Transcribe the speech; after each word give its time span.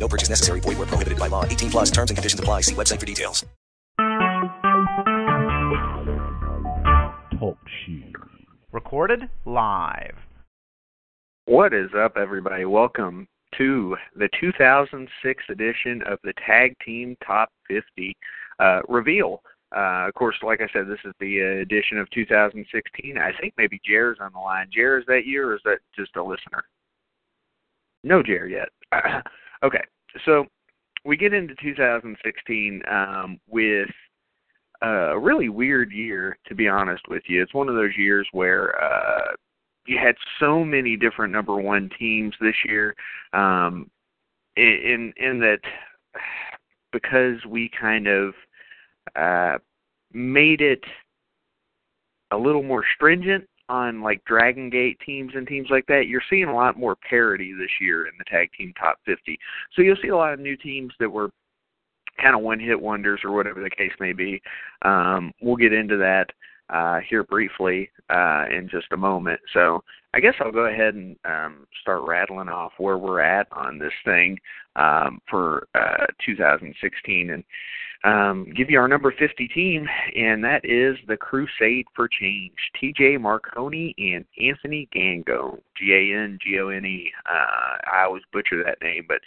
No 0.00 0.08
purchase 0.08 0.30
necessary. 0.30 0.60
Void 0.60 0.78
where 0.78 0.86
prohibited 0.86 1.18
by 1.18 1.26
law. 1.28 1.44
18 1.44 1.70
plus 1.70 1.90
terms 1.90 2.10
and 2.10 2.16
conditions 2.16 2.40
apply. 2.40 2.62
See 2.62 2.74
website 2.74 2.98
for 2.98 3.06
details. 3.06 3.44
Talk 7.38 7.58
shoes. 7.84 8.14
Recorded 8.72 9.28
live. 9.44 10.16
What 11.44 11.74
is 11.74 11.90
up, 11.96 12.16
everybody? 12.16 12.64
Welcome 12.64 13.28
to 13.58 13.96
the 14.16 14.28
2006 14.40 15.44
edition 15.50 16.02
of 16.06 16.18
the 16.24 16.32
Tag 16.46 16.74
Team 16.84 17.16
Top 17.26 17.50
50 17.68 18.16
uh, 18.58 18.80
reveal. 18.88 19.42
Uh, 19.76 20.06
of 20.08 20.14
course, 20.14 20.36
like 20.42 20.60
I 20.60 20.68
said, 20.72 20.88
this 20.88 20.98
is 21.04 21.12
the 21.20 21.42
uh, 21.42 21.62
edition 21.62 21.98
of 21.98 22.08
2016. 22.10 23.18
I 23.18 23.32
think 23.38 23.54
maybe 23.58 23.80
Jer's 23.84 24.18
on 24.20 24.32
the 24.32 24.38
line. 24.38 24.68
Jer, 24.72 24.98
is 24.98 25.04
that 25.06 25.26
you, 25.26 25.42
or 25.42 25.54
is 25.54 25.62
that 25.64 25.78
just 25.96 26.16
a 26.16 26.22
listener? 26.22 26.64
No 28.02 28.22
Jer 28.22 28.46
yet. 28.46 28.68
okay, 29.62 29.82
so 30.24 30.46
we 31.04 31.16
get 31.16 31.32
into 31.32 31.54
2016 31.62 32.82
um, 32.90 33.40
with 33.48 33.88
a 34.82 35.18
really 35.18 35.48
weird 35.48 35.92
year, 35.92 36.38
to 36.46 36.54
be 36.54 36.68
honest 36.68 37.02
with 37.08 37.22
you. 37.26 37.42
It's 37.42 37.54
one 37.54 37.68
of 37.68 37.74
those 37.74 37.96
years 37.96 38.26
where 38.32 38.82
uh, 38.82 39.34
you 39.86 39.98
had 39.98 40.14
so 40.38 40.64
many 40.64 40.96
different 40.96 41.32
number 41.32 41.56
one 41.56 41.90
teams 41.98 42.34
this 42.40 42.54
year, 42.66 42.94
um, 43.32 43.90
in 44.56 45.12
in 45.16 45.38
that 45.40 45.60
because 46.92 47.44
we 47.48 47.70
kind 47.80 48.06
of 48.06 48.34
uh, 49.16 49.58
made 50.12 50.60
it 50.60 50.82
a 52.32 52.36
little 52.36 52.62
more 52.62 52.84
stringent 52.94 53.48
on 53.70 54.02
like 54.02 54.24
Dragon 54.24 54.68
Gate 54.68 54.98
teams 55.04 55.32
and 55.34 55.46
teams 55.46 55.68
like 55.70 55.86
that, 55.86 56.06
you're 56.06 56.22
seeing 56.28 56.44
a 56.44 56.54
lot 56.54 56.78
more 56.78 56.96
parity 56.96 57.52
this 57.52 57.70
year 57.80 58.06
in 58.06 58.12
the 58.18 58.24
tag 58.24 58.50
team 58.56 58.72
top 58.78 58.98
50. 59.06 59.38
So 59.74 59.82
you'll 59.82 59.96
see 60.02 60.08
a 60.08 60.16
lot 60.16 60.32
of 60.32 60.40
new 60.40 60.56
teams 60.56 60.92
that 60.98 61.10
were 61.10 61.30
kind 62.20 62.34
of 62.34 62.42
one 62.42 62.60
hit 62.60 62.80
wonders 62.80 63.20
or 63.24 63.32
whatever 63.32 63.62
the 63.62 63.70
case 63.70 63.92
may 64.00 64.12
be. 64.12 64.42
Um, 64.82 65.32
we'll 65.40 65.56
get 65.56 65.72
into 65.72 65.96
that 65.98 66.26
uh, 66.68 67.00
here 67.08 67.24
briefly 67.24 67.90
uh, 68.10 68.44
in 68.50 68.68
just 68.70 68.86
a 68.92 68.96
moment. 68.96 69.40
So 69.54 69.82
I 70.12 70.20
guess 70.20 70.34
I'll 70.40 70.52
go 70.52 70.66
ahead 70.66 70.94
and 70.94 71.16
um, 71.24 71.66
start 71.80 72.02
rattling 72.06 72.48
off 72.48 72.72
where 72.78 72.98
we're 72.98 73.20
at 73.20 73.46
on 73.52 73.78
this 73.78 73.92
thing 74.04 74.38
um, 74.76 75.20
for 75.30 75.68
uh, 75.74 76.06
2016 76.26 77.30
and 77.30 77.44
um, 78.02 78.46
give 78.56 78.70
you 78.70 78.78
our 78.78 78.88
number 78.88 79.12
50 79.16 79.46
team, 79.48 79.86
and 80.16 80.42
that 80.42 80.64
is 80.64 80.96
the 81.06 81.18
Crusade 81.18 81.86
for 81.94 82.08
Change. 82.08 82.54
TJ 82.82 83.20
Marconi 83.20 83.94
and 83.98 84.24
Anthony 84.42 84.88
Gangone, 84.94 85.60
G 85.76 85.92
A 85.92 86.18
N 86.18 86.38
G 86.42 86.58
O 86.60 86.68
N 86.68 86.86
E. 86.86 87.12
Uh, 87.30 87.76
I 87.92 88.04
always 88.06 88.22
butcher 88.32 88.64
that 88.64 88.80
name, 88.82 89.06
but 89.06 89.20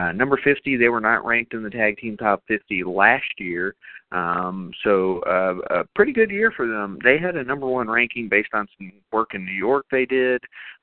uh, 0.00 0.12
number 0.12 0.38
50, 0.42 0.76
they 0.76 0.88
were 0.88 1.00
not 1.00 1.24
ranked 1.24 1.54
in 1.54 1.64
the 1.64 1.70
tag 1.70 1.98
team 1.98 2.16
top 2.16 2.44
50 2.46 2.84
last 2.84 3.24
year. 3.38 3.74
Um, 4.12 4.72
so 4.84 5.20
uh, 5.20 5.80
a 5.80 5.84
pretty 5.96 6.12
good 6.12 6.30
year 6.30 6.52
for 6.56 6.66
them. 6.68 6.98
They 7.02 7.18
had 7.18 7.36
a 7.36 7.44
number 7.44 7.66
one 7.66 7.88
ranking 7.88 8.28
based 8.28 8.50
on 8.52 8.68
some 8.76 8.92
work 9.12 9.34
in 9.34 9.44
New 9.44 9.52
York 9.52 9.86
they 9.90 10.06
did. 10.06 10.29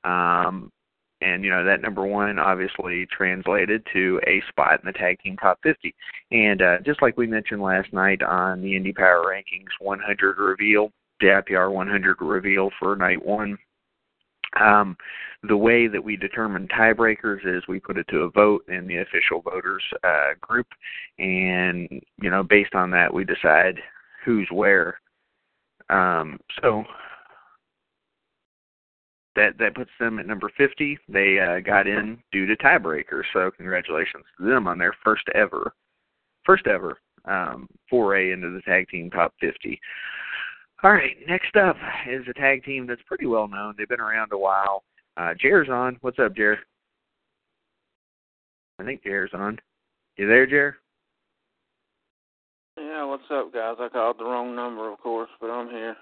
Um, 0.04 0.70
and 1.20 1.42
you 1.42 1.50
know 1.50 1.64
that 1.64 1.82
number 1.82 2.06
one 2.06 2.38
obviously 2.38 3.06
translated 3.06 3.84
to 3.92 4.20
a 4.26 4.40
spot 4.48 4.80
in 4.80 4.86
the 4.86 4.92
tag 4.92 5.18
team 5.20 5.36
top 5.36 5.58
50 5.64 5.92
and 6.30 6.62
uh, 6.62 6.78
just 6.86 7.02
like 7.02 7.16
we 7.16 7.26
mentioned 7.26 7.60
last 7.60 7.92
night 7.92 8.22
on 8.22 8.60
the 8.60 8.68
indie 8.68 8.94
power 8.94 9.24
rankings 9.26 9.66
100 9.80 10.38
reveal 10.38 10.92
the 11.18 11.26
IPR 11.26 11.72
100 11.72 12.20
reveal 12.20 12.70
for 12.78 12.94
night 12.94 13.24
one 13.24 13.58
um, 14.60 14.96
the 15.42 15.56
way 15.56 15.86
that 15.86 16.02
we 16.02 16.16
determine 16.16 16.68
tiebreakers 16.68 17.46
is 17.46 17.62
we 17.68 17.78
put 17.80 17.98
it 17.98 18.06
to 18.08 18.20
a 18.20 18.30
vote 18.30 18.64
in 18.68 18.86
the 18.86 18.98
official 18.98 19.40
voters 19.40 19.82
uh, 20.02 20.34
group. 20.40 20.66
And 21.18 21.88
you 22.20 22.30
know 22.30 22.42
based 22.42 22.74
on 22.74 22.90
that 22.92 23.12
we 23.12 23.24
decide 23.24 23.76
who's 24.24 24.48
where. 24.50 25.00
Um, 25.90 26.38
so 26.60 26.84
that 29.36 29.58
that 29.58 29.74
puts 29.74 29.90
them 30.00 30.18
at 30.18 30.26
number 30.26 30.50
50. 30.56 30.98
They 31.08 31.38
uh, 31.38 31.60
got 31.60 31.86
in 31.86 32.18
due 32.32 32.46
to 32.46 32.56
tiebreakers, 32.56 33.24
so 33.32 33.50
congratulations 33.56 34.24
to 34.38 34.46
them 34.46 34.66
on 34.66 34.78
their 34.78 34.94
first 35.04 35.24
ever, 35.34 35.72
first 36.44 36.66
ever 36.66 36.98
um, 37.24 37.68
foray 37.88 38.32
into 38.32 38.50
the 38.50 38.62
tag 38.62 38.88
team 38.88 39.10
top 39.10 39.34
50. 39.40 39.80
All 40.82 40.92
right, 40.92 41.16
next 41.26 41.56
up 41.56 41.76
is 42.08 42.24
a 42.28 42.32
tag 42.34 42.64
team 42.64 42.86
that's 42.86 43.02
pretty 43.06 43.26
well 43.26 43.48
known. 43.48 43.74
They've 43.76 43.88
been 43.88 44.00
around 44.00 44.32
a 44.32 44.38
while. 44.38 44.84
Uh, 45.16 45.34
on. 45.70 45.96
What's 46.00 46.20
up, 46.20 46.36
Jer? 46.36 46.58
I 48.78 48.84
think 48.84 49.02
Jer's 49.02 49.30
on. 49.34 49.58
You 50.16 50.28
there, 50.28 50.46
Jer? 50.46 50.76
Yeah, 52.76 53.04
what's 53.04 53.24
up, 53.30 53.52
guys? 53.52 53.74
I 53.80 53.88
called 53.88 54.18
the 54.18 54.24
wrong 54.24 54.54
number, 54.54 54.92
of 54.92 55.00
course, 55.00 55.30
but 55.40 55.50
I'm 55.50 55.68
here. 55.68 55.96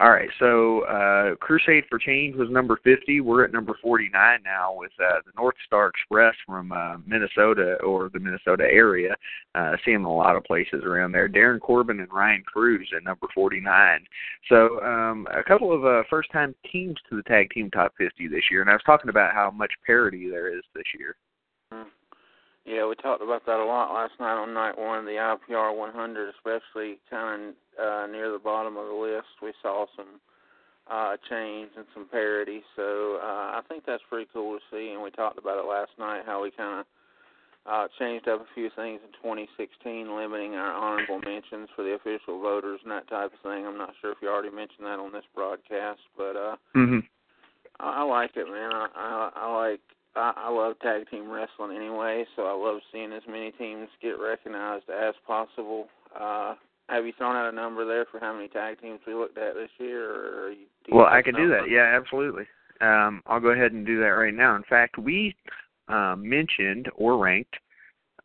All 0.00 0.10
right, 0.10 0.30
so 0.38 0.80
uh, 0.86 1.34
Crusade 1.36 1.84
for 1.90 1.98
Change 1.98 2.34
was 2.34 2.48
number 2.50 2.80
50. 2.82 3.20
We're 3.20 3.44
at 3.44 3.52
number 3.52 3.74
49 3.82 4.40
now 4.42 4.74
with 4.74 4.92
uh, 4.98 5.20
the 5.26 5.32
North 5.36 5.56
Star 5.66 5.88
Express 5.88 6.34
from 6.46 6.72
uh, 6.72 6.96
Minnesota 7.06 7.74
or 7.84 8.08
the 8.08 8.18
Minnesota 8.18 8.64
area. 8.64 9.14
Uh, 9.54 9.72
seeing 9.84 10.04
a 10.04 10.10
lot 10.10 10.36
of 10.36 10.44
places 10.44 10.84
around 10.86 11.12
there. 11.12 11.28
Darren 11.28 11.60
Corbin 11.60 12.00
and 12.00 12.10
Ryan 12.10 12.42
Cruz 12.46 12.88
at 12.96 13.04
number 13.04 13.26
49. 13.34 14.02
So 14.48 14.80
um, 14.82 15.26
a 15.36 15.44
couple 15.44 15.70
of 15.70 15.84
uh, 15.84 16.04
first-time 16.08 16.54
teams 16.72 16.96
to 17.10 17.16
the 17.16 17.22
tag 17.24 17.50
team 17.50 17.70
top 17.70 17.92
50 17.98 18.26
this 18.28 18.44
year, 18.50 18.62
and 18.62 18.70
I 18.70 18.72
was 18.72 18.82
talking 18.86 19.10
about 19.10 19.34
how 19.34 19.50
much 19.50 19.72
parity 19.84 20.30
there 20.30 20.48
is 20.56 20.62
this 20.74 20.86
year. 20.98 21.16
Yeah, 22.66 22.86
we 22.86 22.94
talked 22.96 23.22
about 23.22 23.46
that 23.46 23.58
a 23.58 23.64
lot 23.64 23.94
last 23.94 24.12
night 24.20 24.36
on 24.36 24.52
night 24.52 24.78
one, 24.78 25.06
the 25.06 25.12
IPR 25.12 25.76
100, 25.76 26.34
especially 26.36 26.98
kind 27.08 27.54
of 27.78 28.04
uh, 28.04 28.06
near 28.06 28.30
the 28.30 28.38
bottom 28.38 28.76
of 28.76 28.86
the 28.86 28.92
list. 28.92 29.40
We 29.42 29.52
saw 29.62 29.86
some 29.96 30.20
uh, 30.90 31.16
change 31.28 31.70
and 31.76 31.86
some 31.94 32.06
parity, 32.06 32.62
so 32.76 33.18
uh, 33.22 33.56
I 33.56 33.60
think 33.68 33.84
that's 33.86 34.02
pretty 34.10 34.28
cool 34.32 34.58
to 34.58 34.64
see. 34.70 34.92
And 34.92 35.02
we 35.02 35.10
talked 35.10 35.38
about 35.38 35.58
it 35.58 35.68
last 35.68 35.92
night, 35.98 36.22
how 36.26 36.42
we 36.42 36.50
kind 36.50 36.80
of 36.80 36.86
uh, 37.66 37.88
changed 37.98 38.28
up 38.28 38.40
a 38.40 38.54
few 38.54 38.68
things 38.76 39.00
in 39.04 39.12
2016, 39.22 40.16
limiting 40.16 40.54
our 40.54 40.72
honorable 40.72 41.20
mentions 41.20 41.68
for 41.74 41.82
the 41.82 41.94
official 41.94 42.40
voters 42.40 42.80
and 42.82 42.92
that 42.92 43.08
type 43.08 43.32
of 43.32 43.40
thing. 43.42 43.66
I'm 43.66 43.78
not 43.78 43.94
sure 44.00 44.12
if 44.12 44.18
you 44.20 44.28
already 44.28 44.54
mentioned 44.54 44.86
that 44.86 44.98
on 44.98 45.12
this 45.12 45.24
broadcast, 45.34 46.00
but 46.16 46.36
uh, 46.36 46.56
mm-hmm. 46.76 47.00
I, 47.78 48.00
I 48.00 48.02
like 48.02 48.32
it, 48.36 48.46
man. 48.46 48.72
I, 48.72 48.88
I, 48.94 49.30
I 49.36 49.56
like 49.56 49.80
I, 50.16 50.32
I 50.36 50.50
love 50.50 50.78
tag 50.80 51.08
team 51.10 51.30
wrestling 51.30 51.76
anyway, 51.76 52.24
so 52.36 52.42
I 52.42 52.52
love 52.52 52.80
seeing 52.92 53.12
as 53.12 53.22
many 53.28 53.52
teams 53.52 53.88
get 54.02 54.18
recognized 54.20 54.88
as 54.90 55.14
possible. 55.26 55.88
Uh, 56.18 56.54
have 56.88 57.06
you 57.06 57.12
thrown 57.16 57.36
out 57.36 57.52
a 57.52 57.54
number 57.54 57.86
there 57.86 58.06
for 58.10 58.18
how 58.18 58.32
many 58.32 58.48
tag 58.48 58.80
teams 58.80 59.00
we 59.06 59.14
looked 59.14 59.38
at 59.38 59.54
this 59.54 59.70
year? 59.78 60.10
Or 60.10 60.50
you, 60.50 60.66
well, 60.90 61.06
I 61.06 61.22
can 61.22 61.34
do 61.34 61.48
that. 61.48 61.70
Yeah, 61.70 61.96
absolutely. 61.96 62.44
Um, 62.80 63.22
I'll 63.26 63.40
go 63.40 63.48
ahead 63.50 63.72
and 63.72 63.86
do 63.86 64.00
that 64.00 64.08
right 64.08 64.34
now. 64.34 64.56
In 64.56 64.64
fact, 64.64 64.98
we 64.98 65.36
uh, 65.88 66.16
mentioned 66.18 66.88
or 66.96 67.18
ranked 67.18 67.56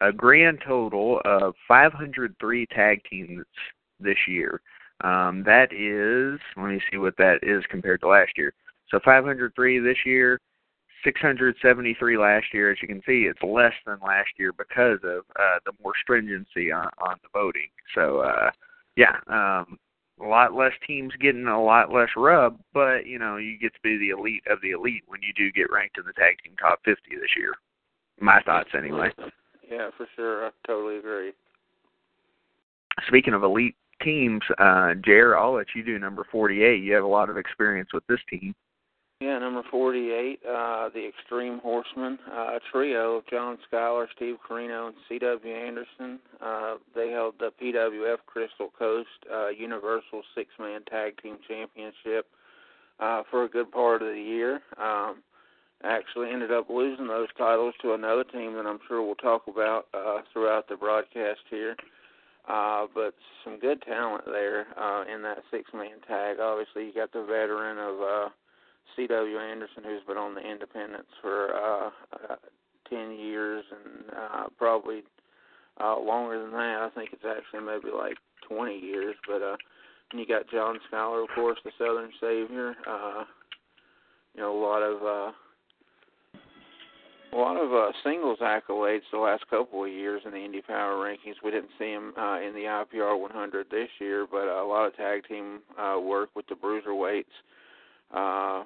a 0.02 0.12
grand 0.12 0.59
total 0.66 1.22
of 1.25 1.53
503 1.67 2.66
tag 2.67 3.02
teams 3.09 3.46
this 3.99 4.17
year. 4.28 4.61
Um, 5.02 5.43
that 5.46 5.73
is, 5.73 6.40
let 6.58 6.70
me 6.70 6.82
see 6.90 6.97
what 6.97 7.17
that 7.17 7.40
is 7.43 7.64
compared 7.70 8.02
to 8.02 8.08
last 8.08 8.32
year. 8.37 8.53
So 8.90 8.99
503 9.03 9.79
this 9.79 9.97
year, 10.05 10.40
673 11.03 12.18
last 12.18 12.47
year. 12.53 12.72
As 12.72 12.78
you 12.82 12.88
can 12.88 13.02
see, 13.06 13.28
it's 13.30 13.42
less 13.44 13.74
than 13.86 13.97
last 14.06 14.30
year 14.38 14.52
because 14.53 15.00
of 15.03 15.24
uh, 15.36 15.59
the 15.66 15.74
more 15.84 15.94
stringency 16.02 16.72
on, 16.72 16.90
on 17.00 17.18
the 17.24 17.30
voting. 17.34 17.70
So, 17.94 18.20
uh, 18.20 18.52
yeah, 18.96 19.18
um, 19.28 19.78
a 20.22 20.26
lot 20.26 20.53
less 20.53 20.72
teams 20.88 21.14
getting 21.20 21.47
a 21.47 21.64
lot 21.64 21.92
less 21.92 22.09
rub, 22.16 22.58
but 22.74 23.06
you 23.06 23.20
know 23.20 23.38
you 23.38 23.58
get 23.59 23.74
to 23.74 23.80
be 23.84 23.97
the 23.97 24.09
elite 24.18 24.44
of 24.50 24.59
the 24.62 24.72
elite 24.72 25.03
when 25.08 25.22
you 25.22 25.34
do 25.36 25.52
get 25.52 25.72
ranked 25.72 25.97
in 25.97 26.06
the 26.06 26.14
tag 26.14 26.38
team 26.44 26.56
top 26.58 26.80
50 26.86 27.02
this 27.16 27.36
year. 27.38 27.53
My 28.20 28.42
thoughts, 28.46 28.70
anyway. 28.78 29.09
Yeah, 29.70 29.90
for 29.97 30.08
sure. 30.16 30.46
I 30.46 30.50
totally 30.66 30.97
agree. 30.97 31.34
Speaking 33.08 33.34
of 33.34 33.44
elite 33.44 33.76
teams, 34.02 34.42
uh, 34.58 34.94
Jer, 35.03 35.38
I'll 35.38 35.53
let 35.53 35.68
you 35.76 35.84
do 35.84 36.00
number 36.00 36.26
48. 36.32 36.82
You 36.82 36.94
have 36.94 37.03
a 37.03 37.08
lot 37.08 37.30
of 37.30 37.38
experience 37.38 37.90
with 37.94 38.06
this 38.08 38.20
team. 38.30 38.56
Yeah, 39.22 39.40
number 39.40 39.64
48, 39.72 40.40
uh, 40.44 40.90
the 40.94 41.08
Extreme 41.08 41.59
Horsemen, 41.59 42.20
uh, 42.29 42.58
a 42.58 42.59
trio 42.70 43.16
of 43.17 43.28
John 43.28 43.58
Skyler, 43.72 44.08
Steve 44.14 44.35
Corino, 44.47 44.88
and 44.88 44.96
C.W. 45.08 45.56
Anderson. 45.56 46.20
Uh, 46.41 46.76
they 46.94 47.12
held 47.12 47.35
the 47.40 47.52
PWF 47.62 48.17
Crystal 48.26 48.72
Coast 48.78 49.08
uh, 49.34 49.47
Universal 49.50 50.22
Six 50.35 50.50
Man 50.59 50.82
Tag 50.84 51.14
Team 51.22 51.38
Championship 51.47 52.28
uh, 53.00 53.23
for 53.32 53.46
a 53.46 53.50
good 53.50 53.72
part 53.72 54.02
of 54.02 54.09
the 54.09 54.22
year. 54.22 54.62
Um, 54.78 55.23
actually 55.85 56.29
ended 56.32 56.52
up 56.52 56.70
losing 56.70 57.08
those 57.08 57.28
titles 57.38 57.73
to 57.84 57.94
another 57.94 58.26
team 58.26 58.53
that 58.56 58.66
I'm 58.66 58.79
sure 58.88 59.02
we'll 59.02 59.16
talk 59.16 59.44
about 59.47 59.88
uh, 59.94 60.22
throughout 60.34 60.68
the 60.68 60.76
broadcast 60.76 61.41
here. 61.50 61.78
Uh, 62.50 62.85
but 62.94 63.14
some 63.44 63.59
good 63.59 63.82
talent 63.82 64.26
there 64.26 64.68
uh, 64.78 65.03
in 65.11 65.22
that 65.23 65.40
six-man 65.50 66.02
tag. 66.08 66.38
Obviously, 66.40 66.85
you 66.85 66.94
got 66.94 67.11
the 67.11 67.23
veteran 67.23 67.78
of 67.78 68.02
uh, 68.02 68.29
C.W. 68.96 69.37
Anderson, 69.37 69.84
who's 69.84 70.03
been 70.08 70.17
on 70.17 70.35
the 70.35 70.41
Independents 70.41 71.09
for 71.22 71.53
uh, 71.53 71.90
uh, 72.14 72.35
10 72.90 73.11
years 73.11 73.64
and 73.72 74.17
uh, 74.17 74.43
probably 74.58 75.03
uh, 75.82 75.99
longer 75.99 76.41
than 76.41 76.52
that. 76.52 76.79
I 76.82 76.90
think 76.96 77.09
it's 77.11 77.26
actually 77.26 77.66
maybe 77.66 77.96
like 77.96 78.17
20 78.47 78.78
years. 78.78 79.16
But 79.28 79.41
uh, 79.41 79.58
and 80.11 80.20
you 80.20 80.28
got 80.28 80.49
John 80.49 80.78
Skyler, 80.91 81.23
of 81.23 81.29
course, 81.35 81.58
the 81.64 81.72
Southern 81.78 82.11
Savior. 82.22 82.76
Uh, 82.87 83.23
you 84.34 84.41
know, 84.41 84.58
a 84.58 84.61
lot 84.61 84.82
of 84.82 85.02
uh, 85.02 85.32
a 87.34 87.37
lot 87.37 87.58
of 87.58 87.73
uh, 87.73 87.91
singles 88.03 88.40
accolades 88.41 89.02
the 89.11 89.17
last 89.17 89.46
couple 89.49 89.84
of 89.84 89.91
years 89.91 90.22
in 90.26 90.32
the 90.32 90.37
Indy 90.37 90.61
Power 90.61 90.96
rankings. 90.96 91.35
We 91.43 91.52
didn't 91.52 91.72
see 91.78 91.91
him 91.91 92.14
uh, 92.17 92.40
in 92.40 92.53
the 92.53 92.85
IPR 92.96 93.20
100 93.20 93.67
this 93.70 93.90
year, 93.99 94.26
but 94.29 94.47
uh, 94.47 94.64
a 94.64 94.67
lot 94.67 94.85
of 94.85 94.96
tag 94.96 95.28
team 95.28 95.59
uh, 95.78 95.99
work 95.99 96.29
with 96.35 96.46
the 96.47 96.55
bruiserweights. 96.55 97.23
Uh, 98.14 98.64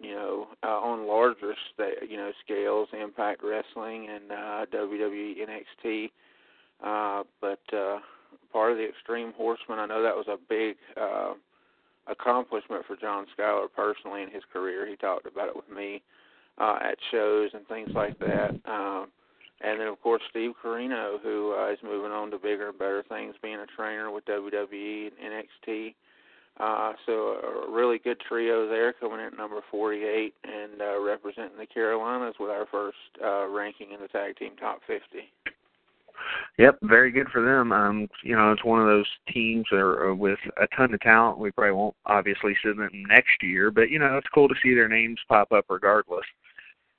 you 0.00 0.14
know, 0.14 0.46
uh, 0.62 0.78
on 0.78 1.06
larger 1.06 1.54
sta- 1.72 2.06
you 2.08 2.16
know 2.16 2.30
scales, 2.44 2.88
Impact 2.92 3.42
Wrestling 3.42 4.08
and 4.08 4.30
uh, 4.32 4.66
WWE 4.72 5.36
NXT. 5.38 6.10
Uh, 6.82 7.24
but 7.40 7.60
uh, 7.76 7.98
part 8.52 8.72
of 8.72 8.78
the 8.78 8.88
Extreme 8.88 9.32
Horsemen, 9.36 9.78
I 9.78 9.86
know 9.86 10.02
that 10.02 10.14
was 10.14 10.26
a 10.28 10.36
big 10.48 10.76
uh, 11.00 11.34
accomplishment 12.06 12.84
for 12.86 12.96
John 12.96 13.26
Skyler 13.36 13.66
personally 13.74 14.22
in 14.22 14.30
his 14.30 14.42
career. 14.52 14.86
He 14.86 14.96
talked 14.96 15.26
about 15.26 15.48
it 15.48 15.56
with 15.56 15.68
me 15.74 16.02
uh, 16.58 16.78
at 16.80 16.98
shows 17.10 17.50
and 17.54 17.66
things 17.66 17.90
like 17.94 18.18
that. 18.20 18.50
Um, 18.64 19.08
and 19.60 19.80
then 19.80 19.88
of 19.88 20.00
course 20.00 20.22
Steve 20.30 20.52
Corino, 20.62 21.20
who 21.20 21.54
uh, 21.58 21.72
is 21.72 21.78
moving 21.82 22.12
on 22.12 22.30
to 22.30 22.38
bigger 22.38 22.68
and 22.68 22.78
better 22.78 23.04
things, 23.08 23.34
being 23.42 23.58
a 23.58 23.66
trainer 23.66 24.10
with 24.10 24.24
WWE 24.26 25.10
and 25.22 25.44
NXT. 25.66 25.94
Uh, 26.58 26.92
so 27.06 27.12
a 27.12 27.70
really 27.70 27.98
good 27.98 28.18
trio 28.28 28.68
there, 28.68 28.92
coming 28.92 29.20
in 29.20 29.26
at 29.26 29.36
number 29.36 29.60
48 29.70 30.34
and 30.42 30.80
uh, 30.80 31.00
representing 31.00 31.56
the 31.56 31.66
Carolinas 31.66 32.34
with 32.40 32.50
our 32.50 32.66
first 32.70 32.96
uh, 33.24 33.46
ranking 33.46 33.92
in 33.92 34.00
the 34.00 34.08
tag 34.08 34.36
team 34.36 34.56
top 34.58 34.80
50. 34.86 34.98
Yep, 36.58 36.78
very 36.82 37.12
good 37.12 37.28
for 37.28 37.42
them. 37.42 37.70
Um, 37.70 38.08
you 38.24 38.34
know, 38.34 38.50
it's 38.50 38.64
one 38.64 38.80
of 38.80 38.86
those 38.86 39.06
teams 39.32 39.64
that 39.70 39.78
are 39.78 40.10
uh, 40.10 40.14
with 40.14 40.38
a 40.60 40.66
ton 40.76 40.92
of 40.92 41.00
talent. 41.00 41.38
We 41.38 41.52
probably 41.52 41.72
won't 41.72 41.94
obviously 42.06 42.54
see 42.62 42.70
them 42.70 42.88
next 43.08 43.40
year, 43.40 43.70
but 43.70 43.90
you 43.90 44.00
know, 44.00 44.16
it's 44.16 44.26
cool 44.34 44.48
to 44.48 44.54
see 44.60 44.74
their 44.74 44.88
names 44.88 45.18
pop 45.28 45.52
up 45.52 45.66
regardless. 45.68 46.24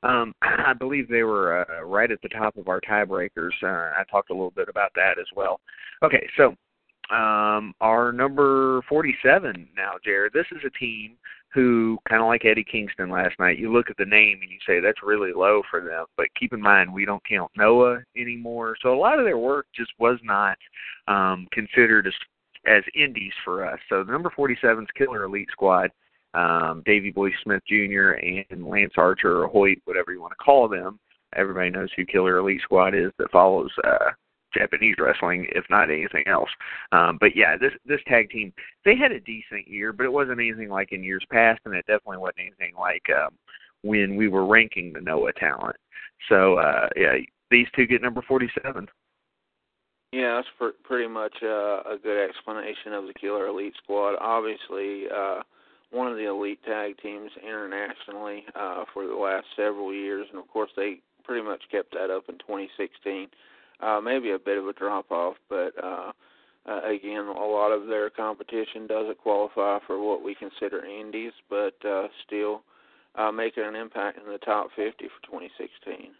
Um, 0.03 0.33
I 0.41 0.71
believe 0.71 1.09
they 1.09 1.23
were 1.23 1.65
uh, 1.69 1.83
right 1.83 2.09
at 2.09 2.21
the 2.21 2.29
top 2.29 2.55
of 2.55 2.69
our 2.69 2.79
tiebreakers. 2.79 3.51
Uh, 3.61 3.91
I 3.99 4.03
talked 4.09 4.29
a 4.29 4.33
little 4.33 4.51
bit 4.51 4.69
about 4.69 4.91
that 4.95 5.19
as 5.19 5.27
well. 5.35 5.59
Okay, 6.01 6.25
so 6.37 6.55
um, 7.11 7.73
our 7.81 8.11
number 8.11 8.81
47 8.87 9.67
now, 9.75 9.93
Jared. 10.03 10.33
This 10.33 10.45
is 10.51 10.61
a 10.65 10.77
team 10.77 11.17
who, 11.53 11.97
kind 12.07 12.21
of 12.21 12.27
like 12.27 12.45
Eddie 12.45 12.65
Kingston 12.69 13.09
last 13.09 13.33
night, 13.39 13.57
you 13.57 13.73
look 13.73 13.89
at 13.89 13.97
the 13.97 14.05
name 14.05 14.39
and 14.41 14.51
you 14.51 14.59
say 14.67 14.79
that's 14.79 15.01
really 15.03 15.31
low 15.33 15.63
for 15.69 15.81
them. 15.81 16.05
But 16.15 16.27
keep 16.39 16.53
in 16.53 16.61
mind, 16.61 16.93
we 16.93 17.05
don't 17.05 17.23
count 17.27 17.51
Noah 17.57 17.99
anymore, 18.15 18.75
so 18.81 18.93
a 18.93 18.99
lot 18.99 19.17
of 19.17 19.25
their 19.25 19.39
work 19.39 19.65
just 19.75 19.91
was 19.97 20.19
not 20.23 20.57
um, 21.07 21.47
considered 21.51 22.07
as 22.07 22.13
as 22.67 22.83
indies 22.93 23.31
for 23.45 23.65
us. 23.65 23.79
So 23.87 24.03
the 24.03 24.11
number 24.11 24.29
47's 24.37 24.91
Killer 24.97 25.23
Elite 25.23 25.47
Squad 25.51 25.91
um, 26.33 26.83
Davey 26.85 27.11
Boy 27.11 27.29
Smith 27.43 27.63
Jr. 27.67 28.11
and 28.51 28.67
Lance 28.67 28.93
Archer 28.97 29.43
or 29.43 29.47
Hoyt, 29.47 29.79
whatever 29.85 30.11
you 30.11 30.21
want 30.21 30.33
to 30.37 30.43
call 30.43 30.67
them. 30.67 30.99
Everybody 31.35 31.69
knows 31.69 31.89
who 31.95 32.05
Killer 32.05 32.37
Elite 32.37 32.61
Squad 32.63 32.95
is 32.95 33.11
that 33.17 33.31
follows 33.31 33.71
uh, 33.83 34.11
Japanese 34.53 34.95
wrestling, 34.99 35.47
if 35.51 35.65
not 35.69 35.89
anything 35.89 36.23
else. 36.27 36.49
Um, 36.91 37.17
but 37.19 37.35
yeah, 37.35 37.57
this 37.57 37.73
this 37.85 38.01
tag 38.07 38.29
team 38.29 38.53
they 38.85 38.95
had 38.95 39.11
a 39.11 39.19
decent 39.19 39.67
year, 39.67 39.93
but 39.93 40.05
it 40.05 40.11
wasn't 40.11 40.39
anything 40.39 40.69
like 40.69 40.91
in 40.91 41.03
years 41.03 41.25
past, 41.31 41.61
and 41.65 41.75
it 41.75 41.85
definitely 41.87 42.17
wasn't 42.17 42.39
anything 42.41 42.73
like 42.77 43.03
um, 43.09 43.33
when 43.83 44.15
we 44.15 44.27
were 44.27 44.45
ranking 44.45 44.93
the 44.93 45.01
Noah 45.01 45.33
talent. 45.33 45.75
So 46.29 46.55
uh, 46.55 46.89
yeah, 46.95 47.15
these 47.51 47.67
two 47.75 47.85
get 47.85 48.01
number 48.01 48.21
forty-seven. 48.27 48.87
Yeah, 50.11 50.37
that's 50.37 50.47
pr- 50.57 50.83
pretty 50.83 51.07
much 51.07 51.35
uh, 51.43 51.83
a 51.85 51.97
good 52.01 52.27
explanation 52.27 52.93
of 52.93 53.05
the 53.05 53.13
Killer 53.13 53.47
Elite 53.47 53.75
Squad. 53.83 54.15
Obviously. 54.19 55.05
Uh, 55.13 55.41
one 55.91 56.07
of 56.07 56.17
the 56.17 56.29
elite 56.29 56.63
tag 56.63 56.97
teams 57.01 57.31
internationally 57.43 58.45
uh, 58.55 58.83
for 58.93 59.07
the 59.07 59.15
last 59.15 59.45
several 59.55 59.93
years, 59.93 60.27
and 60.29 60.39
of 60.39 60.47
course 60.47 60.69
they 60.75 60.99
pretty 61.23 61.45
much 61.45 61.61
kept 61.71 61.93
that 61.93 62.09
up 62.09 62.23
in 62.29 62.37
2016. 62.39 63.27
Uh, 63.79 64.01
maybe 64.01 64.31
a 64.31 64.39
bit 64.39 64.57
of 64.57 64.67
a 64.67 64.73
drop 64.73 65.09
off, 65.11 65.35
but 65.47 65.71
uh, 65.81 66.11
uh, 66.67 66.81
again, 66.83 67.25
a 67.25 67.45
lot 67.45 67.71
of 67.71 67.87
their 67.87 68.09
competition 68.09 68.85
doesn't 68.87 69.17
qualify 69.17 69.79
for 69.87 69.99
what 70.05 70.23
we 70.23 70.35
consider 70.35 70.85
indies, 70.85 71.31
but 71.49 71.73
uh, 71.87 72.07
still 72.25 72.61
uh, 73.15 73.31
making 73.31 73.63
an 73.63 73.75
impact 73.75 74.17
in 74.17 74.31
the 74.31 74.37
top 74.39 74.67
50 74.75 75.05
for 75.05 75.25
2016. 75.25 76.11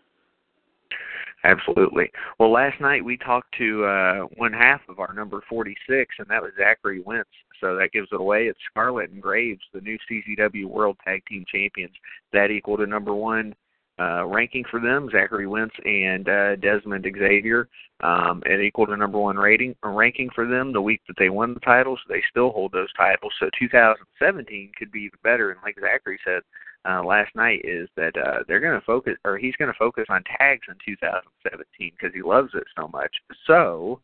Absolutely. 1.44 2.12
Well, 2.38 2.52
last 2.52 2.82
night 2.82 3.04
we 3.04 3.16
talked 3.16 3.56
to 3.58 3.86
uh, 3.86 4.20
one 4.36 4.52
half 4.52 4.82
of 4.90 5.00
our 5.00 5.14
number 5.14 5.42
46, 5.48 6.16
and 6.20 6.28
that 6.30 6.42
was 6.42 6.52
Zachary 6.58 7.02
Wentz. 7.02 7.30
So 7.62 7.76
that 7.76 7.92
gives 7.92 8.10
it 8.12 8.20
away. 8.20 8.48
It's 8.48 8.60
Scarlett 8.70 9.12
and 9.12 9.22
Graves, 9.22 9.62
the 9.74 9.82
new 9.82 9.98
CZW 10.10 10.66
World 10.66 10.98
Tag 11.04 11.24
Team 11.28 11.46
Champions. 11.50 11.94
That 12.34 12.52
equal 12.52 12.78
to 12.78 12.88
number 12.88 13.14
one 13.14 13.54
uh, 14.00 14.26
ranking 14.26 14.64
for 14.70 14.80
them, 14.80 15.10
Zachary 15.12 15.48
Wentz 15.48 15.76
and 15.84 16.28
uh, 16.30 16.56
Desmond 16.56 17.06
Xavier. 17.06 17.68
Um, 18.02 18.42
it 18.46 18.62
equal 18.62 18.88
to 18.88 18.96
number 18.96 19.20
one 19.20 19.36
rating 19.36 19.76
ranking 19.84 20.30
for 20.34 20.48
them 20.48 20.72
the 20.72 20.82
week 20.82 21.02
that 21.08 21.18
they 21.18 21.30
won 21.30 21.54
the 21.54 21.60
titles. 21.60 22.00
They 22.08 22.24
still 22.30 22.52
hold 22.52 22.72
those 22.72 22.92
titles. 22.94 23.34
So 23.40 23.50
2017 23.60 24.72
could 24.78 24.92
be 24.92 25.02
even 25.02 25.20
better. 25.22 25.52
And 25.52 25.60
like 25.64 25.76
Zachary 25.80 26.18
said, 26.24 26.42
uh, 26.90 27.04
last 27.04 27.36
night 27.36 27.62
is 27.66 27.90
that 27.98 28.16
uh, 28.16 28.44
they're 28.48 28.62
going 28.62 28.80
to 28.80 28.86
focus, 28.86 29.18
or 29.26 29.38
he's 29.38 29.56
going 29.58 29.72
to 29.72 29.78
focus 29.78 30.06
on 30.10 30.24
tags 30.40 30.66
in 30.70 30.76
2017 30.86 31.92
because 31.92 32.14
he 32.14 32.22
loves 32.22 32.52
it 32.54 32.64
so 32.78 32.88
much. 32.88 33.12
So 33.46 34.00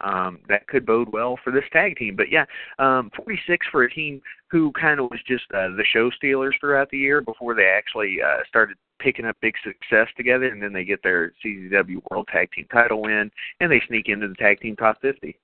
um, 0.00 0.38
that 0.48 0.66
could 0.68 0.86
bode 0.86 1.08
well 1.12 1.38
for 1.42 1.50
this 1.50 1.64
tag 1.72 1.96
team. 1.96 2.16
But 2.16 2.30
yeah, 2.30 2.44
um, 2.78 3.10
46 3.16 3.66
for 3.70 3.82
a 3.82 3.90
team 3.90 4.20
who 4.50 4.72
kind 4.72 5.00
of 5.00 5.10
was 5.10 5.20
just 5.26 5.44
uh, 5.52 5.68
the 5.76 5.84
show 5.92 6.10
stealers 6.10 6.56
throughout 6.60 6.90
the 6.90 6.98
year 6.98 7.20
before 7.20 7.54
they 7.54 7.66
actually 7.66 8.18
uh, 8.24 8.38
started 8.48 8.76
picking 8.98 9.24
up 9.24 9.36
big 9.40 9.54
success 9.62 10.08
together, 10.16 10.46
and 10.46 10.62
then 10.62 10.72
they 10.72 10.84
get 10.84 11.02
their 11.02 11.32
CZW 11.44 12.02
World 12.10 12.28
Tag 12.32 12.50
Team 12.52 12.66
title 12.72 13.02
win, 13.02 13.30
and 13.60 13.70
they 13.70 13.82
sneak 13.86 14.08
into 14.08 14.28
the 14.28 14.34
tag 14.34 14.60
team 14.60 14.76
top 14.76 15.00
50. 15.00 15.38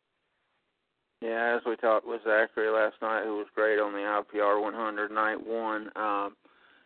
Yeah, 1.20 1.56
as 1.56 1.62
we 1.64 1.76
talked 1.76 2.06
with 2.06 2.20
Zachary 2.24 2.68
last 2.68 2.96
night, 3.00 3.24
who 3.24 3.36
was 3.36 3.46
great 3.54 3.78
on 3.78 3.92
the 3.92 3.98
IPR 4.00 4.60
100 4.60 5.10
night 5.10 5.46
one. 5.46 5.90
Um, 5.96 6.36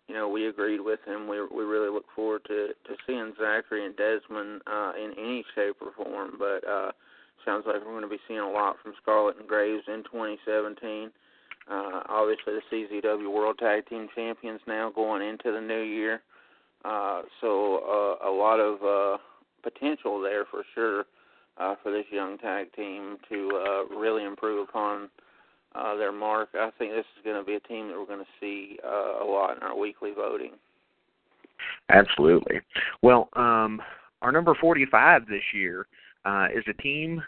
you 0.07 0.15
know, 0.15 0.29
we 0.29 0.47
agreed 0.47 0.81
with 0.81 1.01
him. 1.07 1.29
We 1.29 1.43
we 1.43 1.65
really 1.65 1.91
look 1.91 2.07
forward 2.15 2.43
to 2.47 2.69
to 2.69 2.97
seeing 3.07 3.35
Zachary 3.39 3.85
and 3.85 3.97
Desmond 3.97 4.63
uh, 4.67 4.93
in 4.97 5.13
any 5.19 5.45
shape 5.55 5.77
or 5.81 5.93
form. 5.93 6.37
But 6.39 6.67
uh, 6.67 6.93
sounds 7.49 7.65
like 7.67 7.77
we're 7.77 7.93
going 7.93 8.03
to 8.03 8.09
be 8.09 8.21
seeing 8.29 8.41
a 8.41 8.51
lot 8.51 8.77
from 8.83 8.93
Scarlett 9.01 9.39
and 9.39 9.49
Graves 9.49 9.85
in 9.89 10.05
2017. 10.05 11.11
Uh, 11.71 12.03
obviously, 12.09 12.53
the 12.53 12.63
CZW 13.03 13.33
World 13.33 13.59
Tag 13.59 13.89
Team 13.89 14.09
Champions 14.15 14.61
now 14.67 14.91
going 14.95 15.27
into 15.27 15.51
the 15.51 15.61
new 15.61 15.81
year. 15.81 16.21
Uh, 16.85 17.23
so 17.41 18.19
uh, 18.23 18.29
a 18.29 18.31
lot 18.31 18.61
of 18.61 18.83
uh, 18.83 19.19
potential 19.63 20.21
there 20.21 20.45
for 20.45 20.63
sure 20.75 21.05
uh, 21.57 21.75
for 21.83 21.91
this 21.91 22.05
young 22.11 22.37
tag 22.37 22.73
team 22.75 23.17
to 23.31 23.51
uh, 23.67 23.97
really 23.97 24.25
improve 24.25 24.69
upon 24.69 25.09
uh, 25.75 25.97
their 25.97 26.13
mark. 26.13 26.51
I 26.55 26.71
think 26.79 26.93
this 26.93 27.07
is 27.17 27.25
going 27.25 27.41
to 27.41 27.45
be 27.45 27.55
a 27.55 27.61
team 27.61 27.89
that 27.89 27.99
we're 27.99 28.07
going 28.07 28.21
to 28.21 28.27
see 28.41 28.79
uh, 28.85 29.25
a 29.25 29.27
lot 29.27 29.57
in 29.57 29.63
our 29.63 29.77
weekly 29.77 30.13
voting. 30.15 30.53
Absolutely. 31.89 32.61
Well, 33.03 33.31
um, 33.35 33.81
our 34.23 34.33
number 34.33 34.55
45 34.55 35.27
this 35.27 35.43
year 35.55 35.87
uh, 36.25 36.47
is 36.55 36.65
a 36.69 36.83
team 36.83 37.23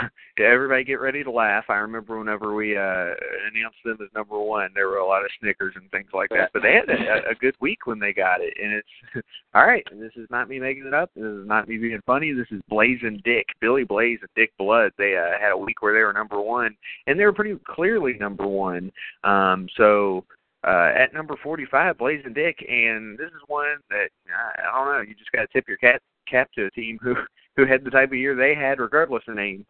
everybody 0.38 0.84
get 0.84 1.00
ready 1.00 1.22
to 1.24 1.30
laugh. 1.30 1.64
I 1.68 1.76
remember 1.76 2.18
whenever 2.18 2.54
we 2.54 2.76
uh 2.76 3.14
announced 3.50 3.78
them 3.84 3.98
as 4.02 4.08
number 4.14 4.38
one, 4.38 4.70
there 4.74 4.88
were 4.88 4.98
a 4.98 5.06
lot 5.06 5.24
of 5.24 5.30
snickers 5.40 5.74
and 5.76 5.90
things 5.90 6.10
like 6.12 6.30
that. 6.30 6.50
But 6.52 6.62
they 6.62 6.74
had 6.74 6.88
a, 6.88 7.30
a 7.30 7.34
good 7.34 7.54
week 7.60 7.86
when 7.86 7.98
they 7.98 8.12
got 8.12 8.40
it, 8.40 8.54
and 8.62 8.72
it's 8.72 9.24
all 9.54 9.66
right. 9.66 9.86
This 9.92 10.12
is 10.16 10.28
not 10.30 10.48
me 10.48 10.58
making 10.58 10.86
it 10.86 10.94
up. 10.94 11.10
This 11.14 11.24
is 11.24 11.46
not 11.46 11.68
me 11.68 11.78
being 11.78 12.00
funny. 12.06 12.32
This 12.32 12.50
is 12.50 12.62
Blaze 12.68 13.00
and 13.02 13.22
Dick, 13.22 13.46
Billy 13.60 13.84
Blaze 13.84 14.18
and 14.20 14.30
Dick 14.36 14.52
Blood. 14.58 14.92
They 14.98 15.16
uh, 15.16 15.38
had 15.40 15.52
a 15.52 15.58
week 15.58 15.82
where 15.82 15.94
they 15.94 16.02
were 16.02 16.12
number 16.12 16.40
one, 16.40 16.76
and 17.06 17.18
they 17.18 17.24
were 17.24 17.32
pretty 17.32 17.58
clearly 17.66 18.14
number 18.14 18.46
one. 18.46 18.90
Um, 19.24 19.68
so 19.76 20.24
uh, 20.66 20.90
at 20.96 21.12
number 21.12 21.34
45, 21.42 21.98
Blazing 21.98 22.32
Dick, 22.32 22.64
and 22.68 23.18
this 23.18 23.28
is 23.28 23.42
one 23.48 23.78
that 23.90 24.08
I, 24.30 24.68
I 24.68 24.84
don't 24.84 24.94
know. 24.94 25.00
You 25.00 25.14
just 25.14 25.32
got 25.32 25.42
to 25.42 25.48
tip 25.52 25.66
your 25.66 25.76
cap 25.78 26.00
cap 26.28 26.50
to 26.54 26.66
a 26.66 26.70
team 26.70 26.98
who 27.02 27.14
who 27.56 27.66
had 27.66 27.84
the 27.84 27.90
type 27.90 28.08
of 28.08 28.18
year 28.18 28.34
they 28.34 28.54
had, 28.54 28.78
regardless 28.78 29.24
of 29.28 29.34
name. 29.34 29.66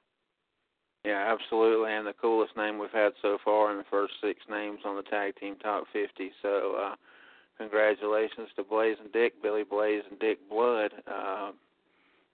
Yeah, 1.05 1.35
absolutely, 1.35 1.93
and 1.93 2.07
the 2.07 2.13
coolest 2.13 2.57
name 2.57 2.79
we've 2.79 2.91
had 2.93 3.13
so 3.23 3.39
far 3.45 3.73
in 3.73 3.79
the 3.79 3.85
first 3.91 4.15
six 4.23 4.41
names 4.49 4.81
on 4.85 4.95
the 4.95 5.03
tag 5.03 5.35
team 5.37 5.57
top 5.57 5.85
50. 5.93 6.31
So, 6.41 6.77
uh, 6.81 6.95
congratulations 7.59 8.49
to 8.55 8.63
Blaze 8.63 8.99
and 9.03 9.13
Dick, 9.13 9.43
Billy 9.43 9.65
Blaze 9.65 10.05
and 10.09 10.19
Dick 10.21 10.39
Blood. 10.49 10.93
Uh, 11.07 11.53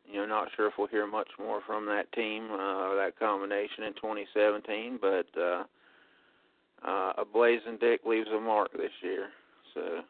you 0.07 0.19
know, 0.21 0.27
not 0.27 0.49
sure 0.55 0.69
if 0.69 0.75
we'll 0.79 0.87
hear 0.87 1.07
much 1.07 1.29
more 1.39 1.61
from 1.67 1.87
that 1.87 2.11
team 2.13 2.49
uh, 2.51 2.89
or 2.89 2.97
that 2.97 3.19
combination 3.19 3.85
in 3.85 3.95
2017, 3.95 4.99
but 5.01 5.27
uh, 5.41 5.65
uh, 6.87 7.13
a 7.19 7.25
blazing 7.25 7.77
dick 7.81 8.01
leaves 8.07 8.29
a 8.35 8.41
mark 8.41 8.73
this 8.73 8.93
year. 9.03 9.29
So. 9.75 10.01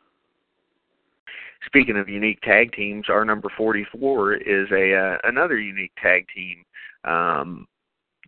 Speaking 1.66 1.96
of 1.96 2.08
unique 2.08 2.40
tag 2.42 2.72
teams, 2.72 3.06
our 3.08 3.24
number 3.24 3.48
44 3.56 4.34
is 4.34 4.68
a 4.70 4.94
uh, 4.94 5.18
another 5.24 5.58
unique 5.58 5.92
tag 6.00 6.26
team. 6.34 6.64
Um, 7.04 7.66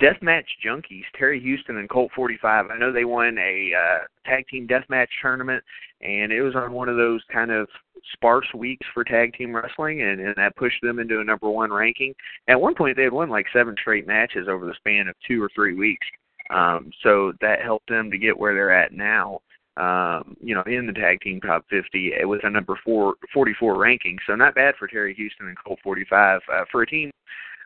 Deathmatch 0.00 0.46
Junkies, 0.64 1.04
Terry 1.18 1.38
Houston 1.40 1.76
and 1.76 1.88
Colt 1.88 2.10
45. 2.16 2.70
I 2.70 2.78
know 2.78 2.90
they 2.90 3.04
won 3.04 3.36
a 3.38 3.70
uh, 3.76 3.98
tag 4.24 4.46
team 4.48 4.66
deathmatch 4.66 5.08
tournament, 5.20 5.62
and 6.00 6.32
it 6.32 6.40
was 6.40 6.56
on 6.56 6.72
one 6.72 6.88
of 6.88 6.96
those 6.96 7.20
kind 7.30 7.50
of 7.50 7.68
sparse 8.14 8.46
weeks 8.54 8.86
for 8.94 9.04
tag 9.04 9.34
team 9.34 9.54
wrestling, 9.54 10.00
and, 10.02 10.20
and 10.20 10.34
that 10.36 10.56
pushed 10.56 10.80
them 10.82 10.98
into 10.98 11.20
a 11.20 11.24
number 11.24 11.50
one 11.50 11.70
ranking. 11.70 12.14
At 12.48 12.60
one 12.60 12.74
point, 12.74 12.96
they 12.96 13.04
had 13.04 13.12
won 13.12 13.28
like 13.28 13.46
seven 13.52 13.74
straight 13.78 14.06
matches 14.06 14.48
over 14.48 14.64
the 14.64 14.74
span 14.78 15.06
of 15.06 15.14
two 15.28 15.42
or 15.42 15.50
three 15.54 15.74
weeks. 15.74 16.06
Um, 16.48 16.90
so 17.02 17.32
that 17.42 17.60
helped 17.62 17.88
them 17.88 18.10
to 18.10 18.18
get 18.18 18.38
where 18.38 18.54
they're 18.54 18.72
at 18.72 18.92
now. 18.92 19.40
Um, 19.76 20.36
you 20.42 20.54
know, 20.54 20.62
in 20.66 20.86
the 20.86 20.92
tag 20.92 21.20
team 21.20 21.40
top 21.40 21.64
50 21.70 22.12
it 22.20 22.26
was 22.26 22.40
a 22.42 22.50
number 22.50 22.78
four, 22.84 23.14
44 23.32 23.78
ranking. 23.78 24.18
So 24.26 24.34
not 24.34 24.54
bad 24.54 24.74
for 24.78 24.88
Terry 24.88 25.14
Houston 25.14 25.46
and 25.46 25.56
Colt 25.64 25.78
45 25.82 26.40
uh, 26.52 26.64
for 26.72 26.82
a 26.82 26.86
team 26.86 27.10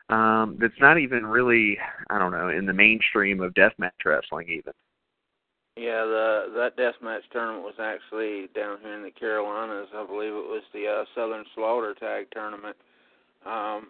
um, 0.09 0.57
that's 0.59 0.79
not 0.79 0.99
even 0.99 1.25
really, 1.25 1.77
I 2.09 2.19
don't 2.19 2.31
know, 2.31 2.49
in 2.49 2.65
the 2.65 2.73
mainstream 2.73 3.41
of 3.41 3.53
deathmatch 3.53 3.91
wrestling 4.05 4.49
even. 4.49 4.73
Yeah, 5.77 6.05
the 6.05 6.45
that 6.55 6.77
deathmatch 6.77 7.27
tournament 7.33 7.65
was 7.65 7.75
actually 7.81 8.47
down 8.55 8.77
here 8.81 8.93
in 8.93 9.03
the 9.03 9.11
Carolinas. 9.11 9.89
I 9.93 10.05
believe 10.05 10.31
it 10.31 10.47
was 10.47 10.63
the 10.73 10.87
uh, 10.87 11.05
Southern 11.13 11.43
Slaughter 11.53 11.93
Tag 11.93 12.27
Tournament. 12.31 12.77
Um, 13.45 13.87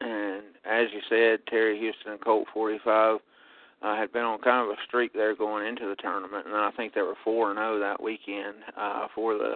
and 0.00 0.42
as 0.66 0.88
you 0.92 1.00
said, 1.08 1.46
Terry 1.48 1.78
Houston 1.78 2.12
and 2.12 2.20
Colt 2.20 2.46
45 2.52 3.18
uh, 3.82 3.96
had 3.96 4.12
been 4.12 4.24
on 4.24 4.40
kind 4.40 4.68
of 4.68 4.76
a 4.76 4.80
streak 4.86 5.14
there 5.14 5.34
going 5.34 5.66
into 5.66 5.86
the 5.86 5.96
tournament, 5.96 6.46
and 6.46 6.54
I 6.54 6.70
think 6.76 6.92
they 6.92 7.02
were 7.02 7.16
four 7.24 7.50
and 7.50 7.58
zero 7.58 7.76
oh 7.76 7.80
that 7.80 8.02
weekend 8.02 8.56
uh, 8.76 9.06
for 9.14 9.34
the 9.34 9.54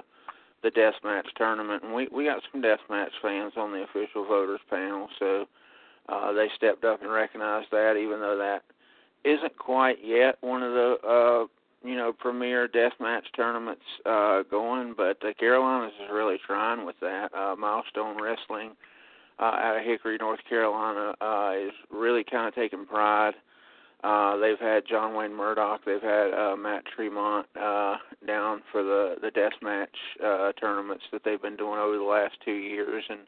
the 0.63 0.71
deathmatch 0.71 1.27
tournament. 1.37 1.83
And 1.83 1.95
we 1.95 2.09
we 2.11 2.25
got 2.25 2.43
some 2.51 2.63
deathmatch 2.63 3.11
fans 3.21 3.53
on 3.57 3.73
the 3.73 3.83
official 3.83 4.25
voters 4.25 4.61
panel, 4.71 5.09
so 5.19 5.47
uh, 6.11 6.33
they 6.33 6.49
stepped 6.57 6.85
up 6.85 7.03
and 7.03 7.11
recognized 7.11 7.69
that, 7.71 7.97
even 7.97 8.21
though 8.21 8.37
that 8.37 8.63
isn't 9.25 9.57
quite 9.59 9.99
yet 10.05 10.37
one 10.41 10.63
of 10.63 10.73
the 10.73 10.97
uh, 11.07 11.47
you 11.89 11.97
know 11.97 12.13
premier 12.13 12.69
deathmatch 12.69 13.25
tournaments 13.35 13.85
uh, 14.07 14.43
going, 14.51 14.95
but 14.97 15.21
the 15.21 15.35
Carolinas 15.39 15.93
is 16.03 16.11
really 16.13 16.39
trying 16.47 16.87
with 16.87 16.97
that. 17.01 17.35
Uh, 17.35 17.55
Milestone 17.57 18.21
Wrestling 18.21 18.73
uh, 19.39 19.45
out 19.45 19.77
of 19.79 19.85
Hickory, 19.85 20.19
North 20.21 20.41
Carolina, 20.49 21.15
uh, 21.21 21.53
is 21.57 21.73
really 21.91 22.25
kind 22.25 22.49
of 22.49 22.55
taking 22.55 22.87
pride. 22.87 23.35
Uh, 24.03 24.39
they've 24.39 24.59
had 24.59 24.85
John 24.89 25.15
Wayne 25.15 25.35
Murdoch, 25.35 25.83
they've 25.85 26.01
had 26.01 26.33
uh, 26.33 26.57
Matt 26.57 26.85
Tremont 26.87 27.47
uh, 27.61 27.97
down 28.27 28.63
for 28.73 28.83
the 28.83 29.17
the 29.21 29.31
deathmatch 29.31 29.87
uh, 30.25 30.53
tournaments 30.53 31.05
that 31.13 31.23
they've 31.25 31.43
been 31.43 31.57
doing 31.57 31.79
over 31.79 31.99
the 31.99 32.05
last 32.05 32.35
two 32.43 32.53
years, 32.55 33.05
and 33.11 33.21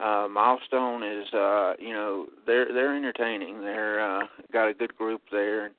uh 0.00 0.28
milestone 0.28 1.02
is 1.02 1.32
uh 1.34 1.74
you 1.78 1.92
know 1.92 2.26
they're 2.46 2.72
they're 2.72 2.96
entertaining. 2.96 3.60
They're 3.60 4.00
uh 4.00 4.26
got 4.52 4.68
a 4.68 4.74
good 4.74 4.96
group 4.96 5.22
there. 5.30 5.66
And 5.66 5.74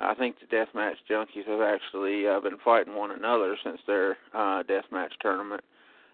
i 0.00 0.14
think 0.14 0.36
the 0.38 0.56
deathmatch 0.56 0.96
junkies 1.10 1.46
have 1.46 1.60
actually 1.60 2.26
uh, 2.28 2.40
been 2.40 2.58
fighting 2.64 2.94
one 2.94 3.10
another 3.10 3.56
since 3.64 3.80
their 3.86 4.16
uh 4.34 4.62
deathmatch 4.62 5.12
tournament 5.20 5.62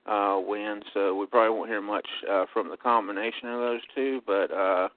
uh 0.06 0.40
win. 0.44 0.82
So 0.94 1.14
we 1.16 1.26
probably 1.26 1.56
won't 1.56 1.70
hear 1.70 1.82
much 1.82 2.08
uh 2.30 2.46
from 2.52 2.70
the 2.70 2.76
combination 2.76 3.48
of 3.48 3.60
those 3.60 3.80
two 3.94 4.20
but 4.26 4.52
uh 4.52 4.88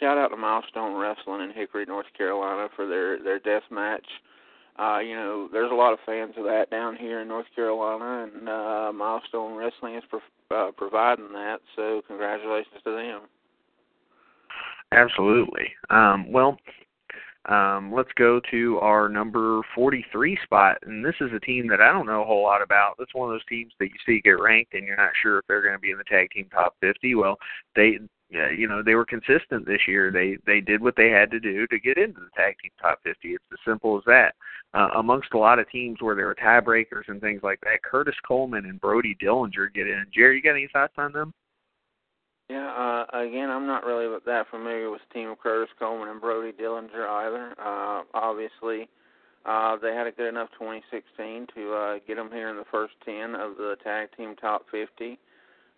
shout 0.00 0.18
out 0.18 0.28
to 0.28 0.36
milestone 0.36 0.96
wrestling 0.96 1.42
in 1.42 1.52
hickory 1.52 1.86
north 1.86 2.06
carolina 2.16 2.68
for 2.76 2.86
their 2.86 3.22
their 3.22 3.40
deathmatch 3.40 4.00
uh, 4.00 4.00
you 4.98 5.14
know, 5.14 5.48
there's 5.52 5.70
a 5.70 5.74
lot 5.74 5.92
of 5.92 5.98
fans 6.04 6.34
of 6.36 6.44
that 6.44 6.70
down 6.70 6.96
here 6.96 7.20
in 7.20 7.28
North 7.28 7.46
Carolina, 7.54 8.28
and 8.30 8.48
uh, 8.48 8.92
Milestone 8.92 9.56
Wrestling 9.56 9.96
is 9.96 10.04
uh, 10.50 10.70
providing 10.76 11.32
that. 11.32 11.58
So 11.74 12.02
congratulations 12.06 12.80
to 12.84 12.90
them. 12.90 13.20
Absolutely. 14.92 15.72
Um, 15.90 16.30
well, 16.30 16.58
um, 17.46 17.92
let's 17.94 18.10
go 18.16 18.40
to 18.50 18.78
our 18.78 19.08
number 19.08 19.60
43 19.74 20.38
spot, 20.42 20.78
and 20.82 21.04
this 21.04 21.14
is 21.20 21.30
a 21.34 21.40
team 21.40 21.68
that 21.68 21.80
I 21.80 21.92
don't 21.92 22.06
know 22.06 22.22
a 22.22 22.26
whole 22.26 22.42
lot 22.42 22.62
about. 22.62 22.96
It's 22.98 23.14
one 23.14 23.30
of 23.30 23.34
those 23.34 23.46
teams 23.46 23.72
that 23.78 23.86
you 23.86 23.98
see 24.04 24.20
get 24.20 24.40
ranked, 24.40 24.74
and 24.74 24.84
you're 24.84 24.96
not 24.96 25.12
sure 25.22 25.38
if 25.38 25.46
they're 25.46 25.62
going 25.62 25.74
to 25.74 25.80
be 25.80 25.92
in 25.92 25.98
the 25.98 26.04
tag 26.04 26.30
team 26.30 26.48
top 26.50 26.74
50. 26.80 27.14
Well, 27.14 27.36
they, 27.76 27.98
you 28.30 28.66
know, 28.68 28.82
they 28.82 28.94
were 28.94 29.04
consistent 29.04 29.66
this 29.66 29.86
year. 29.86 30.10
They 30.10 30.36
they 30.46 30.60
did 30.60 30.80
what 30.80 30.96
they 30.96 31.10
had 31.10 31.30
to 31.30 31.40
do 31.40 31.66
to 31.68 31.78
get 31.78 31.98
into 31.98 32.20
the 32.20 32.30
tag 32.36 32.56
team 32.62 32.72
top 32.80 33.00
50. 33.04 33.28
It's 33.28 33.44
as 33.52 33.58
simple 33.64 33.96
as 33.96 34.04
that. 34.06 34.34
Uh, 34.74 34.88
amongst 34.96 35.32
a 35.32 35.38
lot 35.38 35.58
of 35.58 35.70
teams 35.70 36.02
where 36.02 36.16
there 36.16 36.26
were 36.26 36.34
tiebreakers 36.34 37.08
and 37.08 37.20
things 37.20 37.42
like 37.42 37.60
that, 37.60 37.82
Curtis 37.82 38.16
Coleman 38.26 38.66
and 38.66 38.80
Brody 38.80 39.16
Dillinger 39.22 39.72
get 39.72 39.86
in. 39.86 40.04
Jerry, 40.12 40.36
you 40.36 40.42
got 40.42 40.50
any 40.50 40.68
thoughts 40.72 40.94
on 40.98 41.12
them? 41.12 41.32
Yeah, 42.50 42.68
uh, 42.68 43.18
again, 43.18 43.50
I'm 43.50 43.66
not 43.66 43.84
really 43.84 44.06
that 44.24 44.46
familiar 44.50 44.90
with 44.90 45.00
the 45.08 45.14
team 45.14 45.30
of 45.30 45.38
Curtis 45.38 45.72
Coleman 45.78 46.08
and 46.08 46.20
Brody 46.20 46.52
Dillinger 46.52 47.08
either. 47.08 47.54
Uh, 47.58 48.02
obviously, 48.14 48.88
uh, 49.44 49.76
they 49.76 49.94
had 49.94 50.06
a 50.06 50.12
good 50.12 50.28
enough 50.28 50.50
2016 50.58 51.46
to 51.54 51.72
uh, 51.72 51.98
get 52.06 52.16
them 52.16 52.30
here 52.32 52.50
in 52.50 52.56
the 52.56 52.64
first 52.70 52.94
10 53.04 53.34
of 53.34 53.56
the 53.56 53.76
tag 53.82 54.08
team 54.16 54.36
top 54.36 54.66
50. 54.70 55.18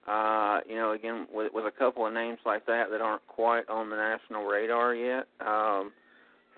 Uh, 0.09 0.61
you 0.69 0.77
know, 0.77 0.93
again, 0.93 1.27
with, 1.33 1.53
with 1.53 1.67
a 1.67 1.71
couple 1.71 2.07
of 2.07 2.13
names 2.15 2.39
like 2.47 2.65
that 2.67 2.91
that 2.91 3.01
aren't 3.01 3.27
quite 3.27 3.69
on 3.69 3.91
the 3.91 3.97
national 3.97 4.45
radar 4.45 4.95
yet, 4.95 5.27
um, 5.41 5.93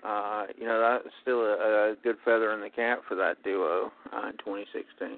uh, 0.03 0.45
you 0.57 0.65
know, 0.65 0.79
that's 0.79 1.13
still 1.21 1.41
a, 1.41 1.91
a 1.91 1.95
good 2.03 2.15
feather 2.23 2.53
in 2.53 2.61
the 2.61 2.69
cap 2.69 3.01
for 3.07 3.15
that 3.15 3.43
duo 3.43 3.91
uh, 4.13 4.27
in 4.27 4.33
2016. 4.37 5.17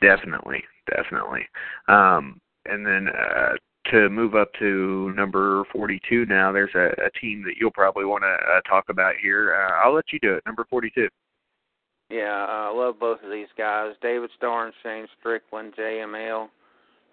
Definitely, 0.00 0.62
definitely. 0.94 1.42
Um, 1.88 2.40
and 2.66 2.86
then 2.86 3.08
uh, 3.08 3.54
to 3.90 4.08
move 4.08 4.34
up 4.34 4.52
to 4.58 5.12
number 5.16 5.64
42 5.72 6.26
now, 6.26 6.52
there's 6.52 6.74
a, 6.74 6.88
a 7.04 7.10
team 7.20 7.42
that 7.44 7.54
you'll 7.58 7.70
probably 7.70 8.04
want 8.04 8.22
to 8.22 8.28
uh, 8.28 8.60
talk 8.68 8.84
about 8.88 9.14
here. 9.20 9.54
Uh, 9.54 9.84
I'll 9.86 9.94
let 9.94 10.12
you 10.12 10.18
do 10.20 10.34
it. 10.34 10.42
Number 10.46 10.66
42. 10.68 11.08
Yeah, 12.08 12.46
uh, 12.48 12.70
I 12.70 12.72
love 12.72 13.00
both 13.00 13.18
of 13.24 13.30
these 13.30 13.48
guys. 13.58 13.94
David 14.00 14.30
Starr 14.36 14.66
and 14.66 14.74
Shane 14.82 15.06
Strickland, 15.18 15.74
JML, 15.76 16.48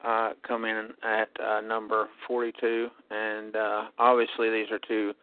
uh, 0.03 0.31
come 0.47 0.65
in 0.65 0.89
at 1.03 1.29
uh, 1.39 1.61
number 1.61 2.07
42. 2.27 2.89
And 3.11 3.55
uh, 3.55 3.83
obviously, 3.97 4.49
these 4.49 4.71
are 4.71 4.79
two 4.87 5.13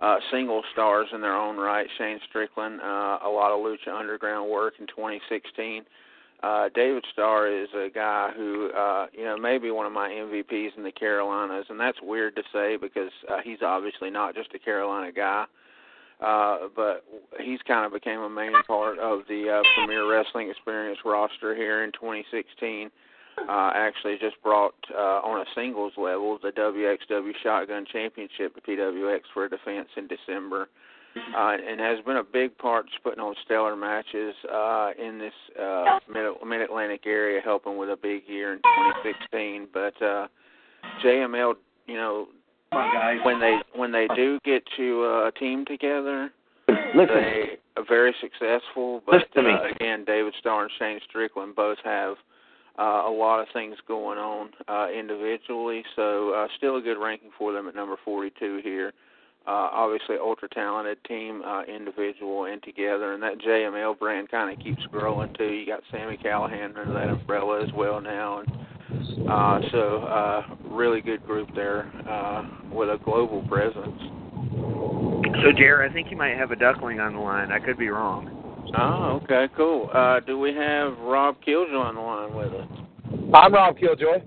uh, 0.00 0.16
single 0.30 0.62
stars 0.72 1.08
in 1.14 1.20
their 1.20 1.36
own 1.36 1.56
right. 1.56 1.86
Shane 1.98 2.20
Strickland, 2.28 2.80
uh, 2.80 3.18
a 3.24 3.30
lot 3.30 3.52
of 3.52 3.60
Lucha 3.60 3.98
Underground 3.98 4.50
work 4.50 4.74
in 4.78 4.86
2016 4.86 5.84
uh, 6.42 6.68
David 6.74 7.04
Starr 7.12 7.48
is 7.48 7.68
a 7.74 7.88
guy 7.92 8.30
who, 8.36 8.70
uh, 8.70 9.06
you 9.12 9.24
know, 9.24 9.36
may 9.36 9.58
be 9.58 9.70
one 9.70 9.86
of 9.86 9.92
my 9.92 10.10
MVPs 10.10 10.76
in 10.76 10.84
the 10.84 10.92
Carolinas, 10.92 11.66
and 11.70 11.80
that's 11.80 11.98
weird 12.02 12.36
to 12.36 12.42
say 12.52 12.76
because 12.76 13.10
uh, 13.28 13.38
he's 13.42 13.62
obviously 13.62 14.10
not 14.10 14.34
just 14.34 14.54
a 14.54 14.58
Carolina 14.58 15.10
guy, 15.12 15.46
uh, 16.20 16.68
but 16.74 17.04
he's 17.40 17.60
kind 17.66 17.86
of 17.86 17.92
became 17.92 18.20
a 18.20 18.28
main 18.28 18.52
part 18.66 18.98
of 18.98 19.20
the 19.28 19.48
uh, 19.48 19.62
Premier 19.74 20.08
Wrestling 20.10 20.50
Experience 20.50 20.98
roster 21.04 21.54
here 21.54 21.84
in 21.84 21.92
2016. 21.92 22.90
Uh, 23.38 23.70
actually, 23.74 24.16
just 24.20 24.40
brought 24.42 24.74
uh, 24.94 25.20
on 25.22 25.40
a 25.40 25.44
singles 25.54 25.92
level 25.96 26.38
the 26.42 26.50
WXW 26.50 27.32
Shotgun 27.42 27.84
Championship 27.92 28.54
to 28.54 28.60
PWX 28.60 29.20
for 29.34 29.44
a 29.44 29.50
defense 29.50 29.88
in 29.96 30.08
December. 30.08 30.68
Uh, 31.34 31.56
and 31.66 31.80
has 31.80 31.98
been 32.04 32.18
a 32.18 32.22
big 32.22 32.56
part 32.58 32.86
just 32.86 33.02
putting 33.02 33.20
on 33.20 33.34
stellar 33.44 33.74
matches 33.74 34.34
uh, 34.52 34.90
in 35.02 35.18
this 35.18 35.32
uh, 35.58 35.98
Mid 36.12 36.60
Atlantic 36.60 37.06
area, 37.06 37.40
helping 37.42 37.78
with 37.78 37.88
a 37.88 37.96
big 37.96 38.22
year 38.28 38.52
in 38.52 38.58
2016. 38.58 39.68
But 39.72 40.02
uh, 40.04 40.26
JML, 41.02 41.54
you 41.86 41.94
know, 41.94 42.26
when 43.24 43.40
they 43.40 43.58
when 43.74 43.92
they 43.92 44.08
do 44.14 44.38
get 44.44 44.62
to 44.76 45.04
uh, 45.04 45.28
a 45.28 45.32
team 45.32 45.64
together, 45.64 46.30
Listen. 46.68 47.06
they 47.08 47.58
are 47.76 47.84
very 47.88 48.14
successful. 48.20 49.02
But 49.06 49.26
uh, 49.36 49.70
again, 49.70 50.04
David 50.04 50.34
Starr 50.38 50.64
and 50.64 50.72
Shane 50.78 51.00
Strickland 51.08 51.56
both 51.56 51.78
have 51.84 52.16
uh, 52.78 53.02
a 53.06 53.10
lot 53.10 53.40
of 53.40 53.46
things 53.52 53.76
going 53.88 54.18
on 54.18 54.50
uh, 54.68 54.88
individually. 54.90 55.82
So 55.94 56.30
uh, 56.34 56.48
still 56.56 56.76
a 56.76 56.82
good 56.82 57.00
ranking 57.00 57.30
for 57.38 57.52
them 57.52 57.68
at 57.68 57.74
number 57.74 57.96
42 58.04 58.60
here 58.62 58.92
uh, 59.46 59.70
obviously 59.72 60.16
ultra 60.20 60.48
talented 60.48 60.98
team, 61.04 61.42
uh, 61.42 61.62
individual 61.62 62.46
and 62.46 62.62
together, 62.62 63.12
and 63.12 63.22
that 63.22 63.38
JML 63.38 63.98
brand 63.98 64.28
kind 64.28 64.52
of 64.52 64.62
keeps 64.62 64.82
growing 64.90 65.32
too. 65.34 65.52
You 65.52 65.66
got 65.66 65.82
Sami 65.92 66.16
Callihan 66.16 66.76
under 66.76 66.92
that 66.92 67.08
umbrella 67.08 67.62
as 67.62 67.72
well 67.72 68.00
now, 68.00 68.40
and 68.40 69.30
uh, 69.30 69.60
so 69.70 69.98
uh, 70.02 70.42
really 70.64 71.00
good 71.00 71.24
group 71.24 71.48
there 71.54 71.92
uh, 72.08 72.42
with 72.72 72.88
a 72.88 72.98
global 73.04 73.42
presence. 73.42 74.00
So, 75.44 75.52
Jared, 75.56 75.90
I 75.90 75.94
think 75.94 76.10
you 76.10 76.16
might 76.16 76.36
have 76.36 76.50
a 76.50 76.56
duckling 76.56 76.98
on 76.98 77.14
the 77.14 77.20
line. 77.20 77.52
I 77.52 77.60
could 77.60 77.78
be 77.78 77.88
wrong. 77.88 78.35
Oh, 78.74 79.20
okay, 79.22 79.46
cool. 79.56 79.90
Uh, 79.92 80.20
do 80.20 80.38
we 80.38 80.52
have 80.54 80.98
Rob 80.98 81.36
Killjoy 81.44 81.76
on 81.76 81.94
the 81.94 82.00
line 82.00 82.34
with 82.34 82.52
us? 82.52 82.68
I'm 83.34 83.54
Rob 83.54 83.78
Killjoy. 83.78 84.22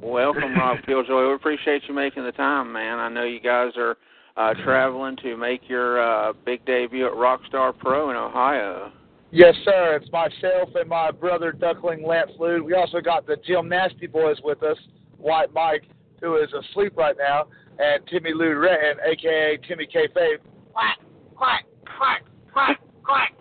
Welcome, 0.00 0.54
Rob 0.54 0.78
Killjoy. 0.86 1.28
We 1.28 1.34
appreciate 1.34 1.82
you 1.88 1.94
making 1.94 2.24
the 2.24 2.32
time, 2.32 2.72
man. 2.72 2.98
I 2.98 3.08
know 3.08 3.24
you 3.24 3.40
guys 3.40 3.72
are 3.76 3.96
uh, 4.36 4.54
traveling 4.62 5.16
to 5.22 5.36
make 5.36 5.68
your 5.68 6.02
uh, 6.02 6.32
big 6.44 6.64
debut 6.66 7.06
at 7.06 7.12
Rockstar 7.12 7.76
Pro 7.76 8.10
in 8.10 8.16
Ohio. 8.16 8.92
Yes, 9.30 9.54
sir. 9.64 9.98
It's 10.00 10.10
myself 10.12 10.70
and 10.76 10.88
my 10.88 11.10
brother 11.10 11.52
Duckling 11.52 12.06
Lance 12.06 12.30
Lude. 12.38 12.62
We 12.62 12.74
also 12.74 13.00
got 13.00 13.26
the 13.26 13.36
Gym 13.44 13.68
Nasty 13.68 14.06
Boys 14.06 14.36
with 14.44 14.62
us, 14.62 14.76
White 15.18 15.52
Mike, 15.52 15.84
who 16.20 16.36
is 16.36 16.48
asleep 16.52 16.96
right 16.96 17.16
now, 17.18 17.46
and 17.78 18.06
Timmy 18.06 18.32
Lou 18.32 18.54
Retton, 18.54 18.94
aka 19.04 19.58
Timmy 19.66 19.86
K 19.86 20.06
Fave. 20.14 20.38
Quack, 20.72 20.98
quack, 21.34 21.64
quack, 21.98 22.24
quack, 22.52 22.80
quack. 23.02 23.34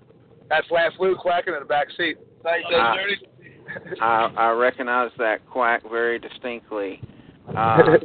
That's 0.49 0.69
Lance 0.71 0.93
Lude 0.99 1.17
quacking 1.17 1.53
in 1.53 1.59
the 1.59 1.65
back 1.65 1.87
seat. 1.97 2.17
Uh, 2.45 4.01
I, 4.01 4.31
I 4.37 4.51
recognize 4.51 5.11
that 5.17 5.45
quack 5.49 5.81
very 5.89 6.19
distinctly. 6.19 7.01
Uh, 7.55 7.77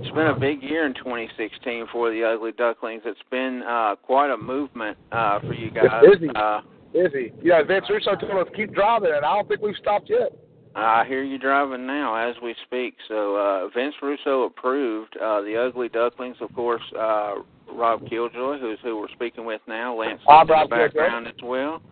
it's 0.00 0.10
been 0.10 0.26
a 0.26 0.38
big 0.38 0.62
year 0.62 0.86
in 0.86 0.94
2016 0.94 1.86
for 1.92 2.10
the 2.10 2.24
Ugly 2.24 2.52
Ducklings. 2.52 3.02
It's 3.04 3.20
been 3.30 3.62
uh, 3.66 3.96
quite 4.02 4.30
a 4.30 4.36
movement 4.36 4.98
uh, 5.12 5.40
for 5.40 5.54
you 5.54 5.70
guys. 5.70 5.86
It's 6.02 6.20
busy. 6.20 6.30
Uh, 6.34 6.60
Busy. 6.92 7.32
Yeah, 7.42 7.62
Vince 7.62 7.86
Russo 7.88 8.16
told 8.16 8.46
us 8.46 8.50
to 8.50 8.56
keep 8.56 8.74
driving, 8.74 9.12
and 9.14 9.24
I 9.24 9.34
don't 9.34 9.48
think 9.48 9.62
we've 9.62 9.76
stopped 9.76 10.10
yet. 10.10 10.32
I 10.74 11.04
hear 11.06 11.22
you 11.22 11.38
driving 11.38 11.86
now 11.86 12.14
as 12.14 12.36
we 12.42 12.54
speak. 12.64 12.94
So 13.08 13.36
uh, 13.36 13.68
Vince 13.74 13.94
Russo 14.02 14.44
approved 14.44 15.16
uh, 15.16 15.40
the 15.42 15.56
Ugly 15.56 15.88
Ducklings, 15.88 16.36
of 16.40 16.52
course. 16.54 16.82
Uh, 16.98 17.36
Rob 17.74 18.08
Killjoy, 18.08 18.58
who's 18.58 18.78
who 18.82 18.96
we're 18.98 19.08
speaking 19.14 19.44
with 19.44 19.60
now, 19.68 19.96
Lance 19.98 20.20
I'm 20.28 20.42
in 20.42 20.46
the 20.48 20.52
Rob 20.52 20.68
Killjoy. 20.70 20.84
background 20.86 21.26
as 21.26 21.34
well, 21.42 21.82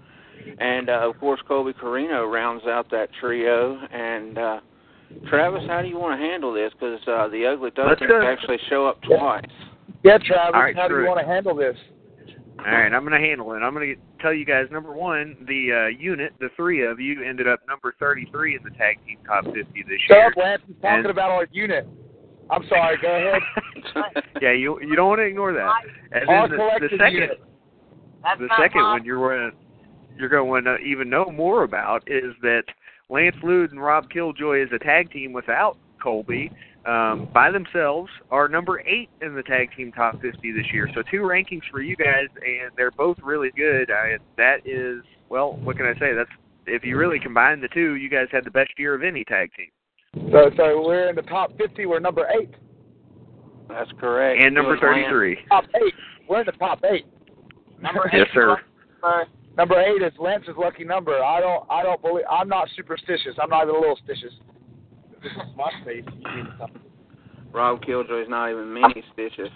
and 0.58 0.88
uh, 0.90 1.08
of 1.08 1.18
course 1.20 1.40
Colby 1.46 1.72
Corino 1.72 2.30
rounds 2.30 2.64
out 2.66 2.90
that 2.90 3.08
trio. 3.20 3.78
And 3.92 4.38
uh, 4.38 4.60
Travis, 5.28 5.62
how 5.68 5.82
do 5.82 5.88
you 5.88 5.98
want 5.98 6.18
to 6.20 6.24
handle 6.26 6.52
this? 6.52 6.72
Because 6.74 7.00
uh, 7.08 7.28
the 7.28 7.46
Ugly 7.46 7.70
Let's 7.76 8.00
Ducklings 8.00 8.24
actually 8.24 8.58
show 8.68 8.86
up 8.86 9.00
twice. 9.02 9.44
Yeah, 10.04 10.18
Travis, 10.18 10.52
All 10.54 10.60
right, 10.62 10.76
how 10.76 10.88
do 10.88 10.98
you 11.00 11.06
want 11.06 11.20
to 11.20 11.26
handle 11.26 11.54
this? 11.56 11.76
All 12.60 12.64
right, 12.64 12.92
I'm 12.92 13.04
going 13.06 13.20
to 13.20 13.26
handle 13.26 13.52
it. 13.52 13.58
I'm 13.58 13.72
going 13.72 13.94
to 13.94 14.22
tell 14.22 14.34
you 14.34 14.44
guys 14.44 14.64
number 14.72 14.92
one, 14.92 15.36
the 15.46 15.86
uh, 15.94 15.98
unit, 15.98 16.32
the 16.40 16.48
three 16.56 16.84
of 16.84 16.98
you, 16.98 17.22
ended 17.24 17.46
up 17.46 17.60
number 17.68 17.94
33 18.00 18.56
in 18.56 18.62
the 18.64 18.70
tag 18.70 18.98
team 19.06 19.16
top 19.26 19.44
50 19.44 19.60
this 19.62 20.00
Shut 20.08 20.16
year. 20.16 20.26
up, 20.26 20.32
Lance. 20.36 20.62
He's 20.66 20.74
talking 20.82 20.98
And- 20.98 21.06
about 21.06 21.30
our 21.30 21.46
unit. 21.52 21.86
I'm 22.50 22.62
sorry. 22.68 22.96
Go 23.00 23.08
ahead. 23.08 24.24
yeah, 24.42 24.52
you 24.52 24.80
you 24.80 24.96
don't 24.96 25.08
want 25.08 25.20
to 25.20 25.24
ignore 25.24 25.52
that. 25.52 25.70
And 26.12 26.28
Our 26.28 26.48
then 26.48 26.58
the, 26.58 26.88
the 26.88 26.96
second, 26.96 27.14
unit. 27.14 27.40
the 28.38 28.48
second 28.58 28.82
one 28.82 29.04
you're 29.04 29.18
going 29.18 29.50
to 29.50 29.56
you're 30.18 30.28
going 30.28 30.64
to 30.64 30.76
even 30.78 31.08
know 31.08 31.26
more 31.26 31.62
about 31.64 32.02
is 32.06 32.34
that 32.42 32.64
Lance 33.08 33.36
Lude 33.42 33.70
and 33.70 33.82
Rob 33.82 34.10
Killjoy 34.10 34.62
is 34.62 34.68
a 34.74 34.78
tag 34.78 35.10
team 35.10 35.32
without 35.32 35.76
Colby. 36.02 36.50
Um, 36.86 37.28
by 37.34 37.50
themselves 37.50 38.10
are 38.30 38.48
number 38.48 38.80
eight 38.80 39.10
in 39.20 39.34
the 39.34 39.42
tag 39.42 39.70
team 39.76 39.92
top 39.92 40.20
50 40.22 40.52
this 40.52 40.66
year. 40.72 40.88
So 40.94 41.02
two 41.10 41.20
rankings 41.20 41.62
for 41.70 41.82
you 41.82 41.96
guys, 41.96 42.28
and 42.34 42.70
they're 42.76 42.90
both 42.92 43.18
really 43.22 43.50
good. 43.56 43.90
I, 43.90 44.16
that 44.36 44.66
is, 44.66 45.02
well, 45.28 45.56
what 45.62 45.76
can 45.76 45.86
I 45.86 45.92
say? 45.98 46.14
That's 46.14 46.30
if 46.66 46.84
you 46.84 46.96
really 46.96 47.18
combine 47.18 47.60
the 47.60 47.68
two, 47.68 47.94
you 47.94 48.08
guys 48.08 48.26
had 48.30 48.44
the 48.44 48.50
best 48.50 48.70
year 48.78 48.94
of 48.94 49.02
any 49.02 49.24
tag 49.24 49.50
team. 49.56 49.68
So, 50.14 50.50
so 50.56 50.82
we're 50.86 51.08
in 51.10 51.16
the 51.16 51.22
top 51.22 51.56
50. 51.58 51.86
We're 51.86 52.00
number 52.00 52.26
eight. 52.40 52.50
That's 53.68 53.90
correct. 54.00 54.40
And 54.40 54.54
number 54.54 54.72
It 54.74 54.80
was 54.82 54.82
Lance- 54.82 55.06
33. 55.10 55.38
Top 55.48 55.64
eight. 55.76 55.94
We're 56.28 56.40
in 56.40 56.46
the 56.46 56.52
top 56.52 56.80
eight. 56.90 57.06
Number 57.80 58.08
eight. 58.12 58.18
Yes, 58.18 58.28
sir. 58.34 58.56
Number 59.56 59.80
eight 59.80 60.02
is 60.02 60.12
Lance's 60.18 60.54
lucky 60.56 60.84
number. 60.84 61.22
I 61.22 61.40
don't. 61.40 61.64
I 61.70 61.82
don't 61.82 62.00
believe. 62.00 62.24
I'm 62.30 62.48
not 62.48 62.68
superstitious. 62.76 63.34
I'm 63.42 63.50
not 63.50 63.64
even 63.64 63.74
a 63.74 63.78
little 63.78 63.98
stitious. 64.06 64.32
This 65.22 65.32
is 65.32 65.38
my 65.56 65.70
space. 65.82 66.04
You 66.06 66.36
need 66.36 66.46
something. 66.58 66.80
Rob 67.52 67.82
Killjoy's 67.82 68.28
not 68.28 68.50
even 68.50 68.72
mini 68.72 69.02
stitches. 69.12 69.48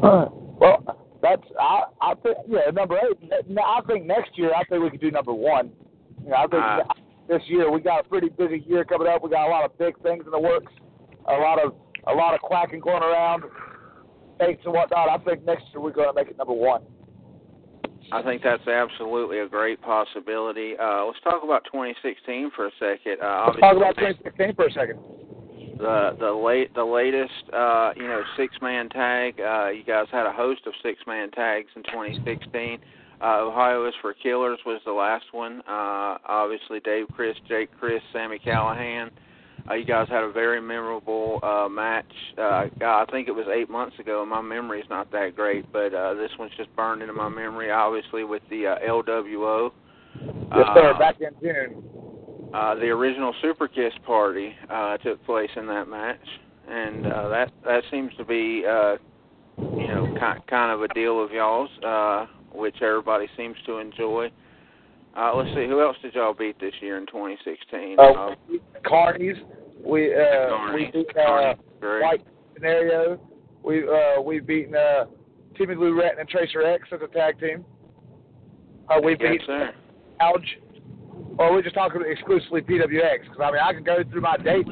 well, 0.00 0.96
that's. 1.22 1.42
I. 1.60 1.82
I 2.00 2.14
think. 2.22 2.36
Yeah, 2.48 2.70
number 2.72 2.96
eight. 2.98 3.30
I 3.58 3.80
think 3.86 4.06
next 4.06 4.38
year. 4.38 4.52
I 4.54 4.62
think 4.64 4.82
we 4.82 4.90
could 4.90 5.00
do 5.00 5.10
number 5.10 5.32
one. 5.34 5.70
You 6.24 6.30
know, 6.30 6.36
I 6.36 6.42
think 6.42 6.62
Ah. 6.62 6.82
This 7.30 7.42
year 7.46 7.70
we 7.70 7.80
got 7.80 8.04
a 8.04 8.08
pretty 8.08 8.28
busy 8.28 8.62
year 8.66 8.84
coming 8.84 9.06
up. 9.06 9.22
We 9.22 9.30
got 9.30 9.46
a 9.46 9.50
lot 9.50 9.64
of 9.64 9.78
big 9.78 9.94
things 10.02 10.24
in 10.26 10.32
the 10.32 10.38
works. 10.38 10.72
A 11.28 11.32
lot 11.34 11.64
of 11.64 11.74
a 12.08 12.12
lot 12.12 12.34
of 12.34 12.40
quacking 12.40 12.80
going 12.80 13.02
around, 13.02 13.44
dates 14.40 14.62
and 14.64 14.74
whatnot. 14.74 15.08
I 15.08 15.18
think 15.22 15.44
next 15.44 15.64
year 15.72 15.80
we're 15.80 15.92
going 15.92 16.08
to 16.08 16.14
make 16.14 16.28
it 16.28 16.36
number 16.36 16.52
one. 16.52 16.82
I 18.12 18.22
think 18.22 18.42
that's 18.42 18.66
absolutely 18.66 19.38
a 19.38 19.48
great 19.48 19.80
possibility. 19.80 20.74
Uh, 20.76 21.04
let's 21.04 21.20
talk 21.22 21.44
about 21.44 21.62
2016 21.66 22.50
for 22.56 22.66
a 22.66 22.70
second. 22.80 23.22
Uh, 23.22 23.44
Let's 23.46 23.60
talk 23.60 23.76
about 23.76 23.94
2016 23.96 24.54
for 24.56 24.66
a 24.66 24.72
second. 24.72 24.98
the 25.78 26.16
the 26.18 26.32
late 26.32 26.74
the 26.74 26.82
latest 26.84 27.30
uh, 27.52 27.92
you 27.96 28.08
know 28.08 28.22
six 28.36 28.54
man 28.60 28.88
tag. 28.88 29.40
Uh, 29.40 29.68
you 29.68 29.84
guys 29.84 30.06
had 30.10 30.26
a 30.26 30.32
host 30.32 30.62
of 30.66 30.72
six 30.82 30.98
man 31.06 31.30
tags 31.30 31.68
in 31.76 31.84
2016. 31.84 32.80
Uh, 33.22 33.40
Ohio 33.42 33.86
is 33.86 33.94
for 34.00 34.14
Killers 34.14 34.58
was 34.64 34.80
the 34.86 34.92
last 34.92 35.26
one. 35.32 35.60
Uh, 35.68 36.16
obviously, 36.26 36.80
Dave 36.80 37.06
Crist, 37.14 37.40
Jake 37.48 37.70
Crist, 37.78 38.04
Sami 38.12 38.38
Callihan. 38.38 39.10
Uh, 39.70 39.74
you 39.74 39.84
guys 39.84 40.08
had 40.08 40.24
a 40.24 40.32
very 40.32 40.60
memorable 40.60 41.38
uh, 41.42 41.68
match. 41.68 42.10
Uh, 42.38 42.64
I 42.80 43.04
think 43.10 43.28
it 43.28 43.32
was 43.32 43.46
eight 43.52 43.68
months 43.68 43.98
ago. 43.98 44.24
My 44.24 44.40
memory's 44.40 44.86
not 44.88 45.12
that 45.12 45.36
great, 45.36 45.70
but 45.70 45.92
uh, 45.94 46.14
this 46.14 46.30
one's 46.38 46.52
just 46.56 46.74
burned 46.74 47.02
into 47.02 47.12
my 47.12 47.28
memory. 47.28 47.70
Obviously, 47.70 48.24
with 48.24 48.42
the 48.48 48.66
uh, 48.68 48.76
LWO. 48.88 49.70
Yes, 50.22 50.66
sir. 50.74 50.92
Uh, 50.94 50.98
Back 50.98 51.16
in 51.20 51.30
June. 51.42 51.84
uh, 52.54 52.74
the 52.76 52.86
original 52.86 53.34
Super 53.42 53.68
Kiss 53.68 53.92
party 54.06 54.54
uh, 54.70 54.96
took 54.98 55.24
place 55.26 55.50
in 55.56 55.66
that 55.66 55.88
match, 55.88 56.18
and 56.68 57.06
uh, 57.06 57.28
that 57.28 57.52
that 57.64 57.82
seems 57.90 58.12
to 58.16 58.24
be 58.24 58.64
uh, 58.66 58.96
you 59.58 59.88
know 59.88 60.06
ki- 60.14 60.42
kind 60.48 60.72
of 60.72 60.82
a 60.82 60.88
deal 60.94 61.22
of 61.22 61.30
y'all's, 61.32 61.70
uh, 61.86 62.26
which 62.52 62.76
everybody 62.82 63.28
seems 63.36 63.56
to 63.66 63.78
enjoy. 63.78 64.30
Uh, 65.16 65.32
let's 65.34 65.50
see, 65.50 65.66
who 65.66 65.80
else 65.80 65.96
did 66.02 66.14
y'all 66.14 66.34
beat 66.34 66.58
this 66.60 66.74
year 66.80 66.96
in 66.96 67.06
2016? 67.06 67.96
Uh, 67.98 68.34
Carnies. 68.84 69.34
We 69.84 70.14
uh, 70.14 70.48
Carney. 70.48 70.90
we 70.94 71.02
beat 71.02 71.16
uh. 71.16 71.54
White 71.80 72.24
Scenario. 72.54 73.18
We 73.62 73.82
uh, 73.88 74.20
we 74.22 74.40
beaten 74.40 74.74
uh, 74.74 75.06
Timmy 75.56 75.74
Lou 75.74 75.94
Retton 75.94 76.20
and 76.20 76.28
Tracer 76.28 76.62
X 76.62 76.88
as 76.92 77.00
a 77.02 77.08
tag 77.08 77.40
team. 77.40 77.64
Uh, 78.88 79.00
we 79.02 79.12
yes, 79.12 79.32
beat 79.32 79.40
sir. 79.46 79.72
Alge. 80.20 80.44
Or 81.38 81.52
we're 81.52 81.62
just 81.62 81.74
talking 81.74 82.02
exclusively 82.06 82.60
PWX 82.60 83.22
because 83.22 83.38
I 83.42 83.50
mean 83.50 83.60
I 83.62 83.72
can 83.72 83.82
go 83.82 83.98
through 84.10 84.20
my 84.20 84.36
dates. 84.36 84.68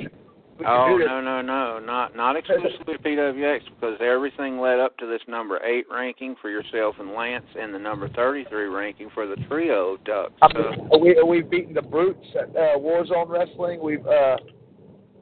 We 0.58 0.64
can 0.64 0.74
Oh 0.74 0.96
no 0.96 1.20
no 1.20 1.40
no 1.40 1.78
not 1.78 2.16
not 2.16 2.34
exclusively 2.36 2.96
PWX 3.04 3.60
because 3.68 3.96
everything 4.00 4.58
led 4.58 4.80
up 4.80 4.96
to 4.98 5.06
this 5.06 5.20
number 5.28 5.62
eight 5.64 5.86
ranking 5.90 6.34
for 6.42 6.50
yourself 6.50 6.96
and 6.98 7.12
Lance 7.12 7.46
and 7.58 7.72
the 7.72 7.78
number 7.78 8.08
thirty 8.08 8.44
three 8.50 8.66
ranking 8.66 9.08
for 9.14 9.26
the 9.26 9.36
trio 9.48 9.94
of 9.94 10.04
Ducks. 10.04 10.32
I 10.42 10.48
So, 10.52 10.70
mean, 10.70 11.00
we 11.00 11.22
we've 11.22 11.48
beaten 11.48 11.74
the 11.74 11.82
brutes 11.82 12.26
at 12.34 12.48
uh, 12.56 12.76
Warzone 12.78 13.28
Wrestling. 13.28 13.80
We've 13.80 14.04
uh, 14.06 14.36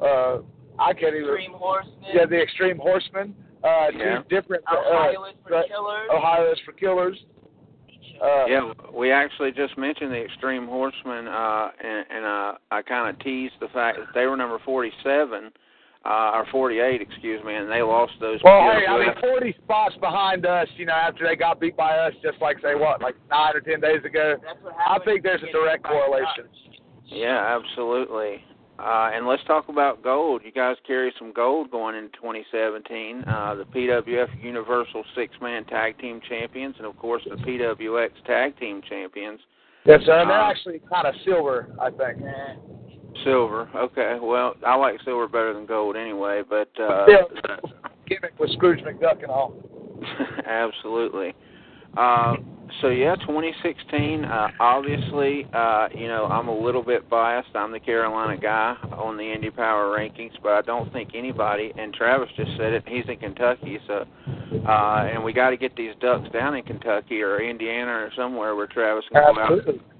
uh, 0.02 0.38
I 0.78 0.92
can't 0.94 1.14
even. 1.14 1.28
Extreme 1.28 1.52
Horseman. 1.52 1.94
Yeah, 2.14 2.26
the 2.26 2.40
Extreme 2.40 2.78
Horsemen. 2.78 3.34
Uh, 3.64 3.88
Yeah. 3.96 4.22
two 4.22 4.28
different. 4.28 4.64
uh, 4.70 4.76
is 5.10 5.34
for 5.46 5.54
uh, 5.54 5.62
killers. 5.66 6.08
Ohio 6.12 6.52
is 6.52 6.58
for 6.64 6.72
killers. 6.72 7.18
Uh, 8.22 8.46
Yeah, 8.46 8.72
we 8.94 9.10
actually 9.12 9.52
just 9.52 9.76
mentioned 9.76 10.12
the 10.12 10.24
Extreme 10.24 10.66
Horsemen, 10.66 11.28
uh, 11.28 11.68
and, 11.82 12.06
and 12.10 12.24
uh, 12.24 12.52
I 12.70 12.82
kind 12.82 13.10
of 13.14 13.22
teased 13.22 13.54
the 13.60 13.68
fact 13.68 13.98
that 13.98 14.08
they 14.14 14.26
were 14.26 14.36
number 14.36 14.58
47, 14.64 15.50
uh, 16.04 16.08
or 16.34 16.46
48, 16.52 17.00
excuse 17.00 17.42
me, 17.44 17.54
and 17.54 17.70
they 17.70 17.82
lost 17.82 18.12
those. 18.20 18.40
Well, 18.44 18.70
hey, 18.70 18.86
I 18.86 18.98
mean, 18.98 19.08
PWF. 19.14 19.20
40 19.20 19.54
spots 19.64 19.94
behind 20.00 20.46
us, 20.46 20.68
you 20.76 20.86
know, 20.86 20.92
after 20.92 21.26
they 21.26 21.36
got 21.36 21.60
beat 21.60 21.76
by 21.76 21.96
us 21.96 22.12
just 22.22 22.40
like, 22.40 22.58
say, 22.62 22.74
what, 22.74 23.02
like 23.02 23.16
nine 23.30 23.56
or 23.56 23.60
10 23.60 23.80
days 23.80 24.04
ago. 24.04 24.36
I 24.86 24.98
think 25.04 25.22
there's 25.22 25.42
a 25.42 25.52
direct 25.52 25.82
get 25.82 25.90
beat 25.90 25.98
by 25.98 26.06
correlation. 26.06 26.44
Yeah, 27.06 27.58
absolutely. 27.58 28.42
Uh, 28.78 29.10
and 29.14 29.26
let's 29.26 29.42
talk 29.44 29.68
about 29.68 30.02
gold. 30.02 30.42
You 30.44 30.52
guys 30.52 30.76
carry 30.86 31.12
some 31.18 31.32
gold 31.32 31.70
going 31.70 31.94
into 31.96 32.10
2017. 32.18 33.24
Uh, 33.26 33.54
the 33.54 33.64
PWF 33.64 34.28
Universal 34.42 35.04
Six 35.14 35.34
Man 35.40 35.64
Tag 35.64 35.98
Team 35.98 36.20
Champions, 36.28 36.74
and 36.78 36.86
of 36.86 36.96
course 36.98 37.22
the 37.28 37.36
PWX 37.36 38.10
Tag 38.26 38.58
Team 38.58 38.82
Champions. 38.88 39.40
Yes, 39.86 40.00
sir. 40.04 40.18
And 40.18 40.28
they're 40.30 40.40
Uh, 40.40 40.50
actually 40.50 40.80
kind 40.92 41.06
of 41.06 41.14
silver, 41.24 41.68
I 41.80 41.90
think. 41.90 42.18
Silver. 43.24 43.68
Okay. 43.74 44.18
Well, 44.20 44.54
I 44.66 44.74
like 44.74 45.00
silver 45.04 45.26
better 45.26 45.54
than 45.54 45.64
gold 45.64 45.96
anyway, 45.96 46.42
but 46.48 46.68
uh 46.78 47.04
Still- 47.06 47.70
gimmick 48.06 48.38
with 48.38 48.50
Scrooge 48.50 48.80
McDuck 48.80 49.22
and 49.22 49.30
all. 49.30 49.54
Absolutely. 50.46 51.34
Uh, 51.96 52.36
so 52.80 52.88
yeah, 52.88 53.14
2016. 53.16 54.24
Uh, 54.24 54.48
obviously, 54.60 55.46
uh, 55.52 55.88
you 55.94 56.08
know 56.08 56.26
I'm 56.26 56.48
a 56.48 56.58
little 56.58 56.82
bit 56.82 57.08
biased. 57.08 57.48
I'm 57.54 57.72
the 57.72 57.80
Carolina 57.80 58.36
guy 58.36 58.76
on 58.92 59.16
the 59.16 59.22
Indy 59.22 59.50
Power 59.50 59.96
rankings, 59.96 60.32
but 60.42 60.52
I 60.52 60.62
don't 60.62 60.92
think 60.92 61.10
anybody. 61.14 61.72
And 61.78 61.94
Travis 61.94 62.28
just 62.36 62.50
said 62.56 62.72
it. 62.72 62.84
He's 62.86 63.04
in 63.08 63.16
Kentucky, 63.18 63.78
so 63.86 64.04
uh, 64.66 65.08
and 65.10 65.22
we 65.22 65.32
got 65.32 65.50
to 65.50 65.56
get 65.56 65.76
these 65.76 65.94
Ducks 66.00 66.28
down 66.32 66.54
in 66.54 66.64
Kentucky 66.64 67.22
or 67.22 67.40
Indiana 67.40 67.92
or 67.92 68.10
somewhere 68.16 68.54
where 68.56 68.66
Travis 68.66 69.04
can 69.12 69.22
Absolutely. 69.22 69.64
go 69.64 69.78
out 69.78 69.92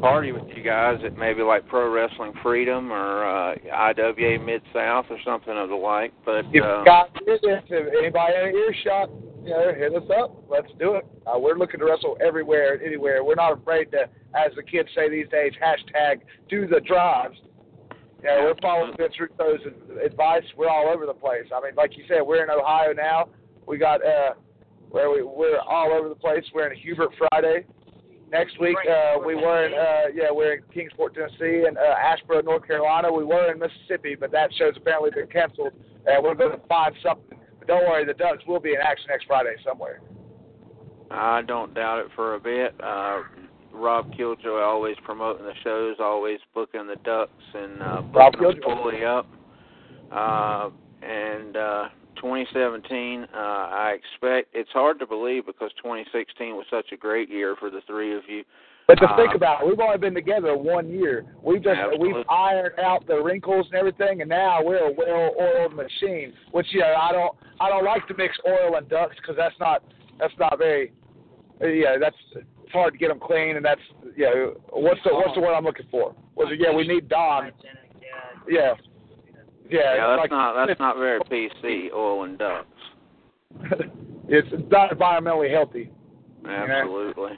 party 0.00 0.32
with 0.32 0.44
you 0.54 0.62
guys 0.62 0.98
at 1.04 1.16
maybe 1.16 1.42
like 1.42 1.66
Pro 1.68 1.92
Wrestling 1.92 2.32
Freedom 2.42 2.92
or 2.92 3.24
uh, 3.24 3.54
IWA 3.72 4.38
Mid 4.38 4.62
South 4.72 5.06
or 5.10 5.18
something 5.24 5.56
of 5.56 5.68
the 5.68 5.74
like. 5.74 6.12
But 6.24 6.44
If 6.52 6.62
uh, 6.62 6.84
got 6.84 7.12
business, 7.26 7.64
if 7.68 7.92
anybody 7.98 8.34
in 8.34 8.56
earshot, 8.56 9.10
you 9.48 9.54
know, 9.54 9.72
hit 9.74 9.94
us 9.94 10.08
up. 10.20 10.44
Let's 10.48 10.68
do 10.78 10.96
it. 10.96 11.06
Uh, 11.26 11.38
we're 11.38 11.56
looking 11.56 11.80
to 11.80 11.86
wrestle 11.86 12.18
everywhere, 12.24 12.74
and 12.74 12.82
anywhere. 12.82 13.24
We're 13.24 13.34
not 13.34 13.58
afraid 13.58 13.90
to, 13.92 14.02
as 14.34 14.54
the 14.56 14.62
kids 14.62 14.90
say 14.94 15.08
these 15.08 15.28
days, 15.28 15.52
hashtag 15.62 16.20
do 16.48 16.66
the 16.66 16.80
drives. 16.80 17.38
Yeah, 18.22 18.42
we're 18.42 18.54
following 18.60 18.94
Vince 18.98 19.14
Russo's 19.18 19.60
advice. 20.04 20.42
We're 20.56 20.68
all 20.68 20.88
over 20.88 21.06
the 21.06 21.14
place. 21.14 21.44
I 21.54 21.60
mean, 21.62 21.74
like 21.76 21.96
you 21.96 22.04
said, 22.08 22.20
we're 22.20 22.42
in 22.42 22.50
Ohio 22.50 22.92
now. 22.92 23.28
We 23.66 23.78
got 23.78 24.04
uh, 24.04 24.34
where 24.90 25.10
we 25.10 25.22
we're 25.22 25.60
all 25.60 25.92
over 25.92 26.08
the 26.08 26.14
place. 26.14 26.44
We're 26.52 26.70
in 26.70 26.78
Hubert 26.78 27.10
Friday. 27.30 27.64
Next 28.30 28.60
week, 28.60 28.76
uh, 28.90 29.18
we 29.24 29.34
were 29.34 29.66
in 29.66 29.72
uh, 29.72 30.12
yeah, 30.14 30.30
we're 30.30 30.54
in 30.54 30.62
Kingsport, 30.74 31.14
Tennessee, 31.14 31.64
and 31.66 31.78
uh, 31.78 31.94
Asheboro, 31.94 32.44
North 32.44 32.66
Carolina. 32.66 33.10
We 33.10 33.24
were 33.24 33.50
in 33.52 33.58
Mississippi, 33.58 34.14
but 34.14 34.30
that 34.32 34.50
show's 34.58 34.76
apparently 34.76 35.10
been 35.10 35.28
canceled. 35.28 35.72
And 36.06 36.22
we're 36.22 36.34
going 36.34 36.52
to 36.52 36.66
find 36.66 36.94
something. 37.02 37.37
Don't 37.68 37.84
worry, 37.84 38.06
the 38.06 38.14
Ducks 38.14 38.42
will 38.48 38.60
be 38.60 38.70
in 38.70 38.80
action 38.82 39.06
next 39.10 39.26
Friday 39.26 39.54
somewhere. 39.64 40.00
I 41.10 41.42
don't 41.42 41.74
doubt 41.74 42.00
it 42.00 42.06
for 42.16 42.34
a 42.34 42.40
bit. 42.40 42.74
Uh, 42.82 43.20
Rob 43.72 44.10
Killjoy 44.16 44.60
always 44.60 44.96
promoting 45.04 45.44
the 45.44 45.52
shows, 45.62 45.96
always 46.00 46.38
booking 46.54 46.86
the 46.86 46.96
Ducks 47.04 47.30
and 47.54 47.82
uh, 47.82 48.00
booking 48.00 48.40
them 48.40 48.60
fully 48.62 49.04
up. 49.04 49.28
Uh, 50.10 50.70
and 51.02 51.56
uh, 51.58 51.88
2017, 52.16 53.26
uh, 53.32 53.36
I 53.36 53.96
expect 53.98 54.48
it's 54.54 54.70
hard 54.70 54.98
to 55.00 55.06
believe 55.06 55.44
because 55.44 55.70
2016 55.76 56.56
was 56.56 56.64
such 56.70 56.86
a 56.92 56.96
great 56.96 57.28
year 57.28 57.54
for 57.60 57.68
the 57.68 57.82
three 57.86 58.16
of 58.16 58.22
you. 58.28 58.44
But 58.88 59.00
to 59.00 59.08
think 59.16 59.32
Uh, 59.32 59.36
about 59.36 59.60
it, 59.60 59.68
we've 59.68 59.78
only 59.78 59.98
been 59.98 60.14
together 60.14 60.56
one 60.56 60.88
year. 60.88 61.26
We've 61.42 61.62
just 61.62 61.78
Absolutely. 61.78 62.14
we've 62.14 62.24
ironed 62.30 62.78
out 62.78 63.06
the 63.06 63.22
wrinkles 63.22 63.66
and 63.66 63.74
everything, 63.74 64.22
and 64.22 64.30
now 64.30 64.62
we're 64.64 64.78
a 64.78 64.90
well-oiled 64.90 65.74
machine. 65.74 66.32
Which 66.52 66.72
you 66.72 66.80
know, 66.80 66.94
I 66.98 67.12
don't 67.12 67.36
I 67.60 67.68
don't 67.68 67.84
like 67.84 68.08
to 68.08 68.14
mix 68.14 68.34
oil 68.46 68.76
and 68.76 68.88
ducks 68.88 69.14
because 69.16 69.36
that's 69.36 69.54
not 69.60 69.82
that's 70.18 70.32
not 70.38 70.56
very 70.56 70.92
yeah 71.60 71.98
that's 72.00 72.16
it's 72.34 72.72
hard 72.72 72.94
to 72.94 72.98
get 72.98 73.08
them 73.08 73.20
clean, 73.20 73.56
and 73.56 73.64
that's 73.64 73.80
you 74.16 74.24
know 74.24 74.56
what's 74.70 75.00
the 75.04 75.12
what's 75.12 75.34
the 75.34 75.40
word 75.42 75.54
I'm 75.54 75.64
looking 75.64 75.86
for? 75.90 76.14
Was 76.34 76.48
it 76.50 76.58
yeah 76.58 76.74
we 76.74 76.88
need 76.88 77.10
Don? 77.10 77.52
Yeah. 78.48 78.72
Yeah, 79.70 79.96
Yeah, 79.96 80.06
that's 80.06 80.20
like, 80.20 80.30
not 80.30 80.66
that's 80.66 80.80
not 80.80 80.96
very 80.96 81.20
PC. 81.20 81.92
Oil 81.92 82.24
and 82.24 82.38
ducks. 82.38 82.66
it's 84.28 84.48
not 84.70 84.92
environmentally 84.92 85.50
healthy. 85.52 85.90
Absolutely. 86.46 87.32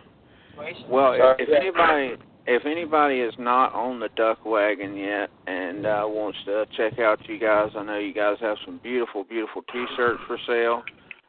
Well, 0.89 1.17
So, 1.19 1.35
if 1.39 1.49
anybody 1.49 2.17
if 2.47 2.67
anybody 2.67 3.21
is 3.21 3.35
not 3.39 3.75
on 3.75 4.01
the 4.01 4.09
duck 4.17 4.45
wagon 4.45 4.97
yet 4.97 5.31
and 5.47 5.87
uh, 5.87 6.05
wants 6.07 6.39
to 6.47 6.67
check 6.77 6.99
out 6.99 7.21
you 7.29 7.39
guys, 7.39 7.71
I 7.77 7.85
know 7.85 7.99
you 7.99 8.15
guys 8.15 8.37
have 8.41 8.57
some 8.65 8.81
beautiful, 8.83 9.25
beautiful 9.25 9.63
T-shirts 9.73 10.21
for 10.27 10.39
sale. 10.47 10.83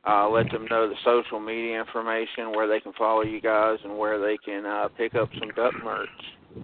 Uh, 0.08 0.28
let 0.30 0.50
them 0.50 0.66
know 0.72 0.90
the 0.90 0.96
social 1.06 1.40
media 1.40 1.80
information, 1.80 2.52
where 2.56 2.68
they 2.68 2.80
can 2.80 2.92
follow 2.94 3.22
you 3.22 3.40
guys, 3.40 3.78
and 3.84 4.00
where 4.00 4.20
they 4.20 4.36
can 4.38 4.66
uh, 4.66 4.88
pick 4.98 5.14
up 5.14 5.30
some 5.38 5.50
duck 5.50 5.74
merch. 5.84 6.10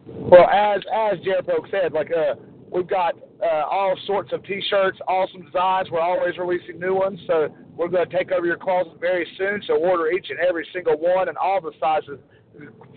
Well, 0.08 0.50
as 0.50 0.82
as 0.92 1.20
Jericho 1.24 1.64
said, 1.70 1.94
like 1.94 2.10
uh, 2.10 2.34
we've 2.72 2.90
got 2.90 3.14
uh, 3.44 3.64
all 3.70 3.96
sorts 4.08 4.34
of 4.34 4.44
T-shirts, 4.44 4.98
awesome 5.08 5.46
designs. 5.46 5.90
We're 5.92 6.02
always 6.02 6.36
releasing 6.40 6.80
new 6.80 6.96
ones, 6.96 7.20
so 7.28 7.50
we're 7.76 7.90
going 7.90 8.10
to 8.10 8.18
take 8.18 8.32
over 8.32 8.46
your 8.46 8.58
closet 8.58 9.00
very 9.00 9.28
soon. 9.38 9.62
So 9.68 9.76
order 9.76 10.10
each 10.10 10.32
and 10.32 10.40
every 10.40 10.68
single 10.74 10.98
one, 10.98 11.30
and 11.30 11.38
all 11.38 11.62
the 11.62 11.74
sizes. 11.80 12.20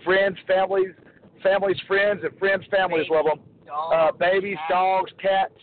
Friends, 0.03 0.37
families, 0.47 0.91
families, 1.43 1.77
friends, 1.87 2.21
and 2.23 2.37
friends, 2.39 2.63
families 2.71 3.07
love 3.09 3.25
them. 3.25 3.39
Uh, 3.71 4.11
babies, 4.11 4.57
dogs, 4.69 5.11
cats. 5.21 5.53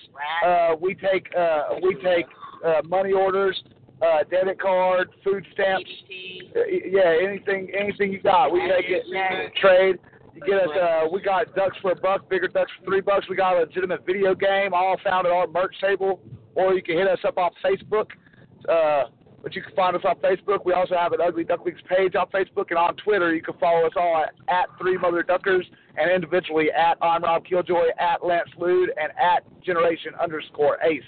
Uh, 0.47 0.75
we 0.81 0.95
take 0.95 1.29
uh, 1.37 1.75
we 1.83 1.95
take 1.97 2.27
uh, 2.65 2.81
money 2.85 3.13
orders, 3.13 3.63
uh, 4.01 4.25
debit 4.31 4.61
card, 4.61 5.11
food 5.23 5.45
stamps. 5.53 5.91
Uh, 6.57 6.61
yeah, 6.87 7.15
anything 7.23 7.71
anything 7.79 8.13
you 8.13 8.23
got, 8.23 8.51
we 8.51 8.61
take 8.61 8.87
it. 8.89 9.05
Trade. 9.61 9.97
You 10.35 10.41
get 10.47 10.63
us. 10.63 10.69
Uh, 10.81 11.09
we 11.13 11.21
got 11.21 11.55
ducks 11.55 11.77
for 11.83 11.93
a 11.93 11.97
buck, 11.97 12.29
bigger 12.31 12.49
ducks 12.49 12.71
for 12.79 12.87
three 12.87 13.01
bucks. 13.01 13.27
We 13.29 13.37
got 13.37 13.57
a 13.57 13.61
legitimate 13.61 14.07
video 14.07 14.35
game, 14.35 14.73
all 14.73 14.97
found 15.03 15.27
at 15.27 15.33
our 15.33 15.47
merch 15.49 15.75
table, 15.81 16.21
or 16.55 16.75
you 16.75 16.83
can 16.83 16.97
hit 16.97 17.09
us 17.09 17.19
up 17.27 17.39
off 17.39 17.53
Facebook. 17.65 18.07
Uh, 18.69 19.11
but 19.43 19.55
you 19.55 19.63
can 19.63 19.75
find 19.75 19.97
us 19.97 20.03
on 20.05 20.17
Facebook. 20.17 20.65
We 20.65 20.73
also 20.73 20.97
have 20.97 21.13
an 21.13 21.21
Ugly 21.21 21.45
Ducklings 21.45 21.81
page 21.89 22.15
on 22.15 22.27
Facebook 22.29 22.67
and 22.71 22.79
on 22.79 22.97
Twitter. 22.97 23.35
You 23.35 23.43
can 23.43 23.55
follow 23.59 23.87
us 23.87 23.93
all 23.97 24.25
at, 24.25 24.35
at 24.49 24.67
Three 24.81 24.99
Mother 24.99 25.23
Duckers 25.23 25.67
and 25.97 26.11
individually 26.11 26.71
at 26.73 26.99
I'm 27.03 27.23
Rob 27.23 27.45
Killjoy, 27.45 27.89
at 27.99 28.25
Lance 28.25 28.51
Lude, 28.59 28.91
and 29.01 29.13
at 29.19 29.45
Generation 29.63 30.13
underscore 30.21 30.79
Ace. 30.83 31.03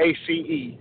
A 0.00 0.16
C 0.26 0.32
E. 0.32 0.78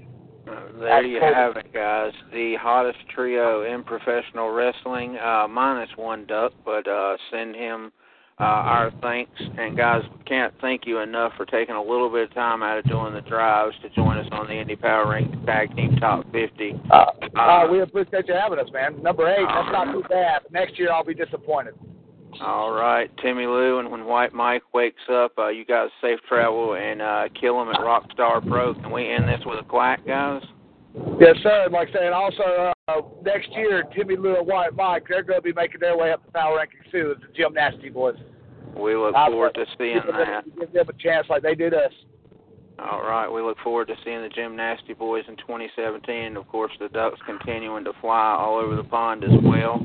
Uh, 0.47 0.79
there 0.79 1.05
you 1.05 1.19
have 1.21 1.57
it, 1.57 1.73
guys. 1.73 2.13
The 2.31 2.55
hottest 2.61 2.99
trio 3.13 3.63
in 3.63 3.83
professional 3.83 4.51
wrestling, 4.51 5.17
uh, 5.17 5.47
minus 5.49 5.89
one 5.95 6.25
duck, 6.25 6.53
but 6.63 6.87
uh, 6.87 7.17
send 7.31 7.55
him 7.55 7.91
uh, 8.39 8.43
our 8.43 8.91
thanks. 9.01 9.31
And 9.57 9.75
guys, 9.75 10.03
can't 10.25 10.53
thank 10.61 10.85
you 10.85 10.99
enough 10.99 11.33
for 11.37 11.45
taking 11.45 11.75
a 11.75 11.81
little 11.81 12.09
bit 12.09 12.29
of 12.29 12.33
time 12.33 12.61
out 12.61 12.77
of 12.77 12.85
doing 12.85 13.13
the 13.13 13.21
drives 13.21 13.75
to 13.81 13.89
join 13.89 14.17
us 14.17 14.27
on 14.31 14.47
the 14.47 14.53
Indy 14.53 14.75
Power 14.75 15.09
Rank 15.09 15.45
Tag 15.45 15.75
Team 15.75 15.95
Top 15.97 16.23
50. 16.31 16.75
Uh, 16.91 17.05
uh, 17.39 17.67
we 17.71 17.81
appreciate 17.81 18.27
you 18.27 18.35
having 18.35 18.59
us, 18.59 18.69
man. 18.71 19.01
Number 19.01 19.27
eight, 19.27 19.47
that's 19.47 19.71
not 19.71 19.91
too 19.91 20.03
bad. 20.07 20.43
Next 20.51 20.77
year 20.77 20.91
I'll 20.91 21.03
be 21.03 21.15
disappointed. 21.15 21.73
All 22.39 22.71
right, 22.71 23.09
Timmy 23.23 23.47
Lou, 23.47 23.79
and 23.79 23.89
when 23.89 24.05
White 24.05 24.33
Mike 24.33 24.61
wakes 24.71 25.01
up, 25.11 25.31
uh, 25.39 25.47
you 25.47 25.65
guys 25.65 25.89
safe 26.01 26.19
travel 26.27 26.75
and 26.75 27.01
uh, 27.01 27.23
kill 27.39 27.59
him 27.59 27.69
at 27.69 27.79
Rockstar 27.79 28.47
Pro. 28.47 28.75
Can 28.75 28.91
we 28.91 29.09
end 29.09 29.27
this 29.27 29.39
with 29.45 29.59
a 29.59 29.63
quack, 29.63 30.05
guys? 30.05 30.43
Yes, 31.19 31.35
sir. 31.43 31.63
And 31.65 31.73
like 31.73 31.89
saying, 31.93 32.13
also 32.13 32.73
uh, 32.87 33.01
next 33.23 33.49
year, 33.51 33.83
Timmy 33.95 34.15
Lou 34.15 34.37
and 34.37 34.47
White 34.47 34.75
Mike, 34.75 35.05
they're 35.09 35.23
going 35.23 35.39
to 35.39 35.43
be 35.43 35.53
making 35.53 35.79
their 35.79 35.97
way 35.97 36.11
up 36.11 36.25
the 36.25 36.31
power 36.31 36.57
rankings 36.59 36.91
too, 36.91 37.15
the 37.19 37.27
Gym 37.35 37.53
Nasty 37.53 37.89
Boys. 37.89 38.15
We 38.75 38.95
look 38.95 39.15
I- 39.15 39.27
forward 39.29 39.55
to 39.55 39.65
seeing 39.77 39.95
give 39.95 40.05
them, 40.07 40.15
that. 40.17 40.43
Give 40.59 40.71
them 40.71 40.87
a 40.89 40.93
chance 41.01 41.27
like 41.29 41.41
they 41.41 41.55
did 41.55 41.73
us. 41.73 41.91
All 42.79 43.01
right, 43.01 43.27
we 43.27 43.41
look 43.41 43.57
forward 43.63 43.87
to 43.87 43.95
seeing 44.05 44.21
the 44.21 44.29
Gym 44.29 44.55
Nasty 44.55 44.93
Boys 44.93 45.23
in 45.27 45.35
2017, 45.37 46.37
of 46.37 46.47
course 46.47 46.71
the 46.79 46.89
Ducks 46.89 47.19
continuing 47.25 47.83
to 47.85 47.91
fly 47.99 48.35
all 48.39 48.57
over 48.59 48.75
the 48.75 48.83
pond 48.83 49.23
as 49.23 49.31
well. 49.43 49.81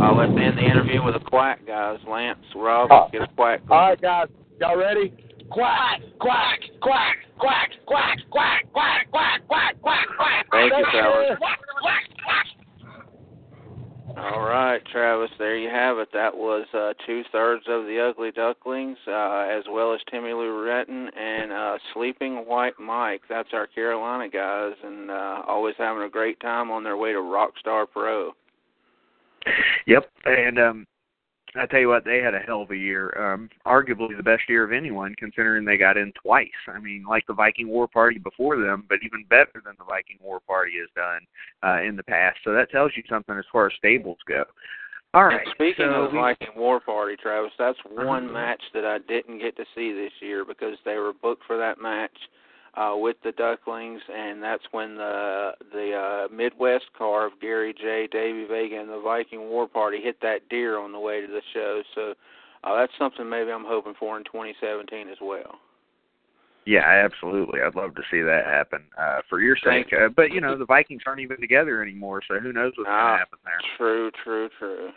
Uh, 0.00 0.14
let's 0.14 0.32
end 0.32 0.56
the 0.56 0.62
interview 0.64 1.04
with 1.04 1.16
a 1.16 1.20
quack, 1.20 1.66
guys. 1.66 1.98
Lance, 2.08 2.38
Rob, 2.56 2.90
Uh, 2.90 3.08
get 3.08 3.20
a 3.20 3.26
quack. 3.36 3.60
All 3.68 3.90
right, 3.90 4.00
guys, 4.00 4.28
y'all 4.58 4.78
ready? 4.78 5.12
Quack, 5.50 6.00
quack, 6.20 6.60
quack, 6.80 7.16
quack, 7.38 7.70
quack, 7.86 8.18
quack, 8.30 8.64
quack, 8.72 9.10
quack, 9.10 9.48
quack, 9.48 9.82
quack, 9.82 10.06
quack. 10.16 10.46
Thank 10.52 10.72
you, 10.72 10.84
fellas. 10.92 11.38
Quack, 11.38 11.58
quack, 11.82 12.04
quack. 12.24 12.46
All 14.16 14.40
right, 14.42 14.80
Travis, 14.92 15.30
there 15.38 15.56
you 15.56 15.68
have 15.68 15.98
it. 15.98 16.08
That 16.12 16.36
was 16.36 16.66
uh, 16.74 16.92
two 17.06 17.22
thirds 17.32 17.64
of 17.68 17.84
the 17.86 17.98
Ugly 18.00 18.32
Ducklings, 18.32 18.98
uh, 19.08 19.46
as 19.50 19.64
well 19.70 19.94
as 19.94 20.00
Timmy 20.10 20.32
Lou 20.32 20.64
Retton 20.64 21.08
and 21.16 21.52
uh, 21.52 21.78
Sleeping 21.94 22.44
White 22.46 22.78
Mike. 22.78 23.22
That's 23.28 23.48
our 23.52 23.66
Carolina 23.66 24.28
guys, 24.28 24.74
and 24.84 25.10
uh, 25.10 25.42
always 25.48 25.74
having 25.78 26.02
a 26.02 26.08
great 26.08 26.38
time 26.40 26.70
on 26.70 26.84
their 26.84 26.96
way 26.96 27.12
to 27.12 27.18
Rockstar 27.18 27.86
Pro. 27.90 28.32
Yep, 29.86 30.10
and 30.26 30.58
um, 30.58 30.86
I 31.56 31.66
tell 31.66 31.80
you 31.80 31.88
what, 31.88 32.04
they 32.04 32.18
had 32.18 32.34
a 32.34 32.38
hell 32.38 32.62
of 32.62 32.70
a 32.70 32.76
year. 32.76 33.12
Um, 33.18 33.48
arguably 33.66 34.16
the 34.16 34.22
best 34.22 34.42
year 34.48 34.62
of 34.64 34.72
anyone, 34.72 35.14
considering 35.18 35.64
they 35.64 35.76
got 35.76 35.96
in 35.96 36.12
twice. 36.12 36.48
I 36.68 36.78
mean, 36.78 37.04
like 37.08 37.26
the 37.26 37.34
Viking 37.34 37.68
War 37.68 37.88
Party 37.88 38.18
before 38.18 38.56
them, 38.56 38.84
but 38.88 38.98
even 39.04 39.24
better 39.28 39.60
than 39.64 39.74
the 39.78 39.84
Viking 39.84 40.18
War 40.22 40.40
Party 40.40 40.72
has 40.78 40.88
done 40.94 41.20
uh, 41.62 41.82
in 41.82 41.96
the 41.96 42.02
past. 42.04 42.38
So 42.44 42.52
that 42.52 42.70
tells 42.70 42.92
you 42.96 43.02
something 43.08 43.36
as 43.36 43.44
far 43.50 43.66
as 43.66 43.72
stables 43.76 44.18
go. 44.28 44.44
All 45.12 45.24
right. 45.24 45.40
And 45.44 45.54
speaking 45.54 45.86
so 45.90 46.04
of 46.04 46.12
we- 46.12 46.18
Viking 46.18 46.54
War 46.56 46.78
Party, 46.78 47.16
Travis, 47.20 47.52
that's 47.58 47.78
one 47.88 48.32
match 48.32 48.62
that 48.74 48.84
I 48.84 48.98
didn't 49.08 49.40
get 49.40 49.56
to 49.56 49.64
see 49.74 49.92
this 49.92 50.12
year 50.20 50.44
because 50.44 50.76
they 50.84 50.96
were 50.96 51.12
booked 51.12 51.42
for 51.46 51.58
that 51.58 51.80
match 51.80 52.16
uh, 52.74 52.94
with 52.96 53.16
the 53.24 53.32
Ducklings, 53.32 54.00
and 54.14 54.42
that's 54.42 54.62
when 54.72 54.96
the 54.96 55.52
the 55.72 55.92
uh, 55.92 56.34
Midwest 56.34 56.86
car 56.96 57.26
of 57.26 57.32
Gary 57.40 57.74
J, 57.74 58.08
Davey 58.10 58.46
Vega, 58.48 58.80
and 58.80 58.88
the 58.88 59.00
Viking 59.00 59.48
War 59.48 59.66
Party 59.68 60.00
hit 60.02 60.20
that 60.22 60.48
deer 60.48 60.78
on 60.78 60.92
the 60.92 61.00
way 61.00 61.20
to 61.20 61.26
the 61.26 61.42
show. 61.52 61.82
So 61.94 62.14
uh, 62.64 62.76
that's 62.76 62.92
something 62.98 63.28
maybe 63.28 63.50
I'm 63.50 63.64
hoping 63.64 63.94
for 63.98 64.16
in 64.18 64.24
2017 64.24 65.08
as 65.08 65.16
well. 65.20 65.58
Yeah, 66.66 66.84
absolutely. 66.86 67.60
I'd 67.62 67.74
love 67.74 67.94
to 67.96 68.02
see 68.10 68.20
that 68.20 68.44
happen 68.44 68.82
uh, 68.98 69.20
for 69.28 69.40
your 69.40 69.56
sake. 69.56 69.86
Uh, 69.92 70.08
but 70.14 70.30
you 70.30 70.40
know, 70.40 70.56
the 70.56 70.66
Vikings 70.66 71.02
aren't 71.06 71.20
even 71.20 71.40
together 71.40 71.82
anymore, 71.82 72.20
so 72.28 72.38
who 72.38 72.52
knows 72.52 72.72
what's 72.76 72.86
going 72.86 72.98
to 72.98 73.02
Ah, 73.02 73.18
happen 73.18 73.38
there. 73.44 73.58
True, 73.78 74.10
true, 74.22 74.48
true. 74.58 74.90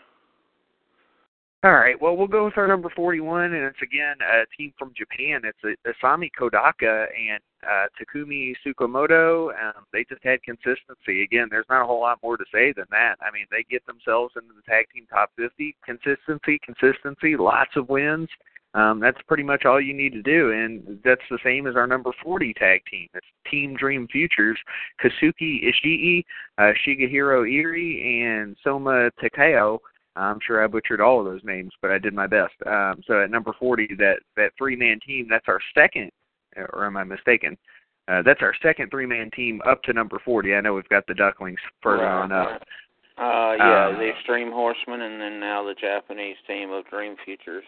All 1.63 1.71
right. 1.71 1.95
Well, 2.01 2.17
we'll 2.17 2.27
go 2.27 2.43
with 2.43 2.57
our 2.57 2.67
number 2.67 2.89
41, 2.93 3.53
and 3.53 3.63
it's 3.63 3.81
again 3.81 4.17
a 4.19 4.43
team 4.57 4.73
from 4.77 4.91
Japan. 4.97 5.43
It's 5.45 5.79
Asami 5.87 6.29
Kodaka 6.37 7.05
and 7.15 7.39
uh, 7.65 7.87
Takumi 7.95 8.53
Tsukamoto. 8.67 9.47
Um, 9.47 9.85
they 9.93 10.03
just 10.09 10.21
had 10.25 10.43
consistency. 10.43 11.23
Again, 11.23 11.47
there's 11.49 11.65
not 11.69 11.81
a 11.81 11.85
whole 11.85 12.01
lot 12.01 12.19
more 12.21 12.35
to 12.35 12.43
say 12.53 12.73
than 12.75 12.83
that. 12.91 13.15
I 13.21 13.31
mean, 13.31 13.45
they 13.49 13.63
get 13.71 13.85
themselves 13.85 14.33
into 14.35 14.53
the 14.53 14.61
tag 14.69 14.87
team 14.93 15.07
top 15.09 15.31
50. 15.37 15.73
Consistency, 15.85 16.59
consistency, 16.65 17.37
lots 17.37 17.71
of 17.77 17.87
wins. 17.87 18.27
Um, 18.73 18.99
that's 18.99 19.21
pretty 19.27 19.43
much 19.43 19.63
all 19.63 19.79
you 19.79 19.93
need 19.93 20.11
to 20.13 20.21
do, 20.21 20.51
and 20.51 20.99
that's 21.05 21.21
the 21.29 21.39
same 21.45 21.65
as 21.67 21.77
our 21.77 21.87
number 21.87 22.11
40 22.21 22.55
tag 22.55 22.81
team. 22.91 23.07
It's 23.13 23.25
Team 23.49 23.75
Dream 23.79 24.05
Futures, 24.11 24.57
Kasuki 25.01 25.63
Ishii, 25.63 26.25
uh, 26.57 26.73
Shigehiro 26.85 27.47
Iri, 27.49 28.23
and 28.25 28.57
Soma 28.63 29.11
Takeo. 29.21 29.79
I'm 30.15 30.39
sure 30.45 30.63
I 30.63 30.67
butchered 30.67 31.01
all 31.01 31.19
of 31.19 31.25
those 31.25 31.43
names, 31.43 31.71
but 31.81 31.91
I 31.91 31.97
did 31.97 32.13
my 32.13 32.27
best. 32.27 32.53
Um, 32.65 33.01
so 33.07 33.23
at 33.23 33.31
number 33.31 33.53
40, 33.59 33.95
that 33.97 34.17
that 34.37 34.51
three-man 34.57 34.99
team, 35.05 35.27
that's 35.29 35.47
our 35.47 35.59
second, 35.75 36.11
or 36.55 36.85
am 36.85 36.97
I 36.97 37.03
mistaken? 37.03 37.57
Uh, 38.07 38.21
that's 38.21 38.41
our 38.41 38.53
second 38.61 38.89
three-man 38.89 39.31
team 39.31 39.61
up 39.65 39.81
to 39.83 39.93
number 39.93 40.19
40. 40.23 40.53
I 40.53 40.61
know 40.61 40.73
we've 40.73 40.89
got 40.89 41.07
the 41.07 41.13
Ducklings 41.13 41.59
further 41.81 42.03
Right, 42.03 42.21
on 42.23 42.31
up. 42.31 42.61
Uh, 43.17 43.55
yeah, 43.57 43.87
Um, 43.87 43.97
the 43.97 44.09
Extreme 44.09 44.51
Horsemen, 44.51 45.01
and 45.01 45.21
then 45.21 45.39
now 45.39 45.63
the 45.63 45.75
Japanese 45.75 46.35
team 46.47 46.71
of 46.71 46.85
Dream 46.89 47.15
Futures. 47.23 47.63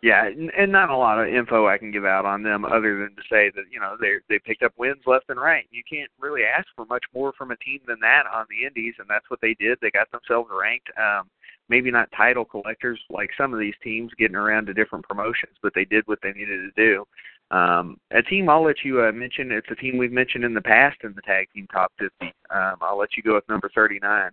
Yeah, 0.00 0.28
and, 0.56 0.70
not 0.70 0.90
a 0.90 0.96
lot 0.96 1.18
of 1.18 1.26
info 1.26 1.66
I 1.66 1.76
can 1.76 1.90
give 1.90 2.04
out 2.04 2.24
on 2.24 2.44
them 2.44 2.64
other 2.64 3.00
than 3.00 3.16
to 3.16 3.22
say 3.28 3.50
that 3.56 3.64
you 3.70 3.80
know 3.80 3.96
they 4.00 4.18
they 4.28 4.38
picked 4.38 4.62
up 4.62 4.72
wins 4.76 5.02
left 5.06 5.28
and 5.28 5.40
right. 5.40 5.66
You 5.72 5.82
can't 5.88 6.10
really 6.20 6.42
ask 6.44 6.68
for 6.76 6.84
much 6.86 7.04
more 7.12 7.32
from 7.36 7.50
a 7.50 7.56
team 7.56 7.80
than 7.86 7.98
that 8.00 8.22
on 8.32 8.46
the 8.48 8.66
Indies, 8.66 8.94
and 8.98 9.08
that's 9.08 9.28
what 9.28 9.40
they 9.40 9.54
did. 9.58 9.78
They 9.80 9.90
got 9.90 10.10
themselves 10.12 10.50
ranked. 10.52 10.88
Um, 10.96 11.28
maybe 11.68 11.90
not 11.90 12.08
title 12.16 12.44
collectors 12.44 13.00
like 13.10 13.30
some 13.36 13.52
of 13.52 13.60
these 13.60 13.74
teams 13.82 14.12
getting 14.18 14.36
around 14.36 14.66
to 14.66 14.74
different 14.74 15.06
promotions, 15.06 15.56
but 15.62 15.72
they 15.74 15.84
did 15.84 16.06
what 16.06 16.18
they 16.22 16.32
needed 16.32 16.60
to 16.62 16.70
do. 16.76 17.04
Um, 17.50 17.98
a 18.12 18.22
team 18.22 18.48
I'll 18.48 18.64
let 18.64 18.84
you 18.84 19.02
uh, 19.02 19.12
mention. 19.12 19.50
It's 19.50 19.70
a 19.70 19.74
team 19.74 19.96
we've 19.96 20.12
mentioned 20.12 20.44
in 20.44 20.54
the 20.54 20.60
past 20.60 20.98
in 21.02 21.14
the 21.14 21.22
tag 21.22 21.48
team 21.54 21.66
top 21.72 21.92
50. 21.98 22.32
Um, 22.50 22.76
I'll 22.80 22.98
let 22.98 23.16
you 23.16 23.22
go 23.22 23.34
with 23.34 23.48
number 23.48 23.70
39. 23.74 24.30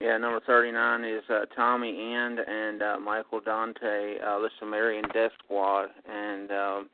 Yeah, 0.00 0.16
number 0.16 0.40
39 0.46 1.04
is 1.04 1.22
uh, 1.28 1.40
Tommy 1.56 2.14
End 2.14 2.38
and 2.38 2.82
uh, 2.82 3.00
Michael 3.00 3.40
Dante, 3.40 4.18
uh, 4.24 4.38
the 4.38 4.48
Sumerian 4.60 5.04
Death 5.12 5.32
Squad. 5.44 5.88
And, 6.08 6.50
um, 6.52 6.90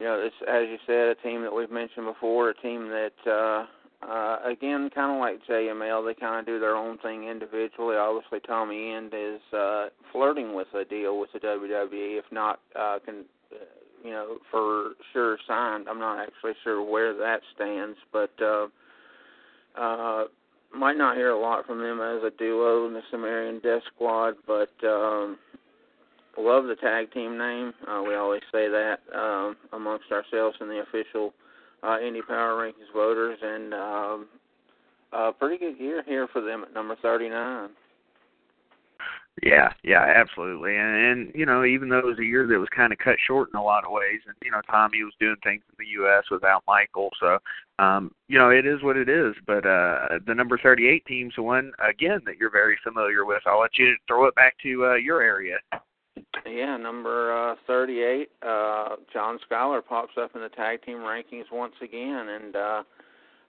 you 0.00 0.06
know, 0.06 0.18
it's, 0.18 0.34
as 0.48 0.62
you 0.66 0.78
said, 0.86 1.08
a 1.08 1.14
team 1.16 1.42
that 1.42 1.54
we've 1.54 1.70
mentioned 1.70 2.06
before, 2.06 2.48
a 2.48 2.54
team 2.54 2.88
that, 2.88 3.12
uh, 3.26 3.66
uh, 4.10 4.38
again, 4.46 4.88
kind 4.94 5.12
of 5.12 5.20
like 5.20 5.44
JML, 5.46 6.06
they 6.06 6.18
kind 6.18 6.40
of 6.40 6.46
do 6.46 6.58
their 6.58 6.74
own 6.74 6.96
thing 6.98 7.28
individually. 7.28 7.96
Obviously, 7.96 8.40
Tommy 8.40 8.94
End 8.94 9.12
is 9.14 9.40
uh, 9.52 9.88
flirting 10.10 10.54
with 10.54 10.68
a 10.72 10.86
deal 10.86 11.20
with 11.20 11.28
the 11.34 11.38
WWE, 11.38 12.18
if 12.18 12.24
not, 12.32 12.60
uh, 12.80 12.98
can, 13.04 13.26
uh, 13.52 13.56
you 14.02 14.12
know, 14.12 14.38
for 14.50 14.92
sure 15.12 15.36
signed. 15.46 15.86
I'm 15.86 15.98
not 15.98 16.18
actually 16.18 16.52
sure 16.64 16.82
where 16.82 17.12
that 17.12 17.40
stands, 17.54 17.98
but. 18.10 18.30
Uh, 18.40 18.68
uh, 19.78 20.24
might 20.74 20.96
not 20.96 21.16
hear 21.16 21.30
a 21.30 21.40
lot 21.40 21.66
from 21.66 21.78
them 21.78 22.00
as 22.00 22.22
a 22.22 22.36
duo 22.36 22.86
in 22.86 22.92
the 22.92 23.02
Sumerian 23.10 23.60
Death 23.60 23.82
Squad, 23.94 24.34
but 24.46 24.70
um, 24.84 25.38
love 26.36 26.64
the 26.64 26.76
tag 26.76 27.12
team 27.12 27.38
name. 27.38 27.72
Uh, 27.86 28.02
we 28.06 28.14
always 28.14 28.42
say 28.52 28.68
that 28.68 28.98
um, 29.14 29.56
amongst 29.72 30.10
ourselves 30.12 30.56
and 30.60 30.70
the 30.70 30.82
official 30.82 31.32
uh, 31.82 31.98
Indie 31.98 32.26
Power 32.26 32.54
Rankings 32.62 32.92
voters, 32.92 33.38
and 33.42 33.74
um, 33.74 34.26
a 35.12 35.32
pretty 35.32 35.58
good 35.58 35.78
year 35.80 36.02
here 36.06 36.28
for 36.32 36.40
them 36.40 36.64
at 36.64 36.74
number 36.74 36.96
39. 37.00 37.70
Yeah, 39.42 39.72
yeah, 39.84 40.12
absolutely. 40.16 40.76
And, 40.76 40.96
and 40.96 41.32
you 41.34 41.46
know, 41.46 41.64
even 41.64 41.88
though 41.88 41.98
it 41.98 42.04
was 42.04 42.18
a 42.18 42.24
year 42.24 42.46
that 42.46 42.58
was 42.58 42.68
kind 42.74 42.92
of 42.92 42.98
cut 42.98 43.16
short 43.24 43.50
in 43.52 43.58
a 43.58 43.62
lot 43.62 43.84
of 43.84 43.92
ways, 43.92 44.20
and 44.26 44.34
you 44.42 44.50
know, 44.50 44.60
Tommy 44.70 45.02
was 45.02 45.12
doing 45.20 45.36
things 45.42 45.62
in 45.68 45.84
the 45.84 45.90
U.S. 46.00 46.24
without 46.30 46.64
Michael, 46.66 47.10
so 47.20 47.38
um, 47.78 48.10
you 48.28 48.38
know, 48.38 48.50
it 48.50 48.66
is 48.66 48.82
what 48.82 48.96
it 48.96 49.08
is. 49.08 49.34
But 49.46 49.66
uh, 49.66 50.18
the 50.26 50.34
number 50.34 50.58
38 50.58 51.04
team's 51.06 51.34
one 51.36 51.72
again 51.86 52.20
that 52.26 52.38
you're 52.38 52.50
very 52.50 52.78
familiar 52.82 53.24
with. 53.24 53.42
I'll 53.46 53.60
let 53.60 53.78
you 53.78 53.94
throw 54.06 54.26
it 54.26 54.34
back 54.34 54.56
to 54.62 54.86
uh, 54.86 54.94
your 54.94 55.22
area. 55.22 55.58
Yeah, 56.46 56.76
number 56.76 57.52
uh, 57.52 57.54
38, 57.66 58.28
uh, 58.42 58.96
John 59.12 59.38
Skyler 59.48 59.84
pops 59.84 60.14
up 60.20 60.34
in 60.34 60.40
the 60.40 60.48
tag 60.48 60.82
team 60.82 60.98
rankings 60.98 61.50
once 61.52 61.74
again, 61.82 62.28
and 62.28 62.56
uh, 62.56 62.82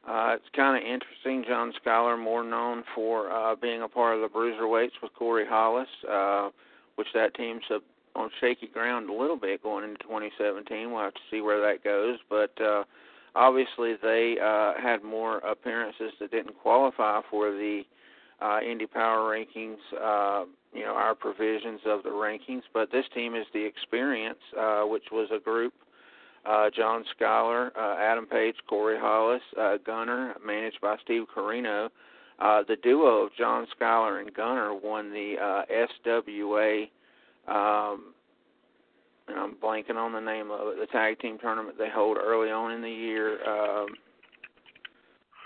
uh, 0.08 0.36
it's 0.36 0.50
kind 0.56 0.78
of 0.78 0.84
interesting. 0.84 1.44
John 1.48 1.74
Skyler, 1.84 2.22
more 2.22 2.44
known 2.44 2.84
for 2.96 3.32
uh, 3.32 3.56
being 3.56 3.82
a 3.82 3.88
part 3.88 4.16
of 4.16 4.22
the 4.22 4.28
Bruiserweights 4.28 5.02
with 5.02 5.14
Corey 5.14 5.46
Hollis, 5.48 5.88
uh, 6.10 6.50
which 6.96 7.08
that 7.14 7.36
team's 7.36 7.64
uh, 7.70 7.80
on 8.16 8.30
shaky 8.42 8.68
ground 8.68 9.10
a 9.10 9.14
little 9.14 9.38
bit 9.38 9.62
going 9.62 9.84
into 9.84 10.02
2017. 10.04 10.92
We'll 10.92 11.04
have 11.04 11.14
to 11.14 11.20
see 11.30 11.42
where 11.42 11.62
that 11.62 11.84
goes, 11.84 12.18
but 12.30 12.52
uh, 12.62 12.84
obviously 13.36 13.96
they 14.02 14.38
uh, 14.42 14.74
had 14.82 15.04
more 15.04 15.38
appearances 15.40 16.12
that 16.20 16.32
didn't 16.32 16.58
qualify 16.62 17.22
for 17.30 17.52
the 17.52 17.84
uh, 18.42 18.60
Indy 18.62 18.88
Power 18.88 19.36
rankings. 19.36 19.78
Uh, 19.94 20.46
you 20.74 20.84
know 20.84 20.94
our 20.94 21.16
provisions 21.16 21.82
of 21.86 22.04
the 22.04 22.10
rankings, 22.10 22.62
but 22.74 22.92
this 22.92 23.06
team 23.14 23.36
is 23.36 23.46
the 23.54 23.66
Experience, 23.66 24.40
uh, 24.58 24.84
which 24.84 25.06
was 25.12 25.30
a 25.36 25.40
group 25.40 25.74
uh, 26.46 26.70
John 26.76 27.04
Skyler, 27.20 27.72
uh, 27.78 27.96
Adam 28.00 28.26
Page, 28.26 28.56
Corey 28.68 28.98
Hollis, 29.00 29.42
uh, 29.60 29.78
Gunner, 29.86 30.36
managed 30.46 30.80
by 30.82 30.96
Steve 31.04 31.24
Corino. 31.36 31.90
Uh, 32.40 32.64
the 32.68 32.78
duo 32.78 33.26
of 33.26 33.32
John 33.38 33.68
Skyler 33.80 34.22
and 34.22 34.34
Gunner 34.34 34.74
won 34.74 35.12
the 35.12 35.36
uh, 35.42 35.64
SWA, 36.06 36.84
um, 37.48 38.14
and 39.28 39.38
I'm 39.38 39.56
blanking 39.56 39.98
on 39.98 40.14
the 40.14 40.22
name 40.22 40.50
of 40.50 40.70
it, 40.70 40.80
the 40.80 40.88
tag 40.88 41.20
team 41.20 41.38
tournament 41.40 41.78
they 41.78 41.90
hold 41.90 42.18
early 42.18 42.50
on 42.50 42.72
in 42.72 42.82
the 42.82 42.90
year. 42.90 43.44
Um, 43.44 43.88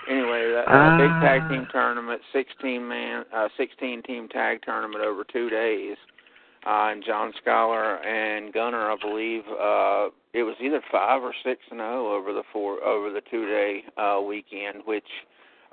anyway, 0.08 0.52
that, 0.52 0.66
that 0.68 0.98
big 1.00 1.10
tag 1.22 1.50
team 1.50 1.68
tournament, 1.72 2.22
16 2.32 2.88
man, 2.88 3.26
uh, 3.36 3.48
16 3.58 4.04
team 4.04 4.28
tag 4.30 4.60
tournament 4.64 5.04
over 5.04 5.24
two 5.24 5.50
days. 5.50 5.98
Uh, 6.66 6.92
and 6.92 7.04
John 7.06 7.34
Skyler 7.46 8.06
and 8.06 8.54
Gunner, 8.54 8.90
I 8.90 8.96
believe, 9.02 9.44
uh, 9.48 10.10
it 10.34 10.44
was 10.44 10.56
either 10.62 10.82
five 10.92 11.22
or 11.22 11.34
six 11.44 11.62
and 11.70 11.80
zero 11.80 12.16
over 12.16 12.34
the 12.34 12.44
four 12.54 12.82
over 12.84 13.10
the 13.10 13.22
two 13.30 13.46
day 13.46 13.84
uh, 13.98 14.22
weekend, 14.22 14.84
which 14.86 15.04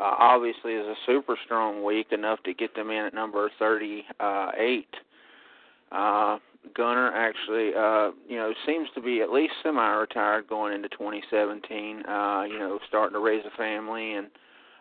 uh, 0.00 0.14
obviously 0.18 0.72
is 0.72 0.86
a 0.86 0.94
super 1.06 1.36
strong 1.44 1.84
week, 1.84 2.08
enough 2.10 2.42
to 2.42 2.54
get 2.54 2.74
them 2.74 2.90
in 2.90 3.04
at 3.04 3.14
number 3.14 3.50
thirty 3.58 4.04
eight. 4.58 4.92
Uh, 5.92 6.38
Gunner 6.74 7.12
actually, 7.14 7.72
uh, 7.74 8.10
you 8.28 8.36
know, 8.36 8.52
seems 8.66 8.88
to 8.94 9.00
be 9.00 9.22
at 9.22 9.32
least 9.32 9.54
semi-retired 9.62 10.46
going 10.46 10.74
into 10.74 10.88
2017. 10.90 12.04
Uh, 12.06 12.42
you 12.42 12.58
know, 12.58 12.78
starting 12.88 13.14
to 13.14 13.20
raise 13.20 13.44
a 13.46 13.56
family 13.56 14.14
and 14.14 14.28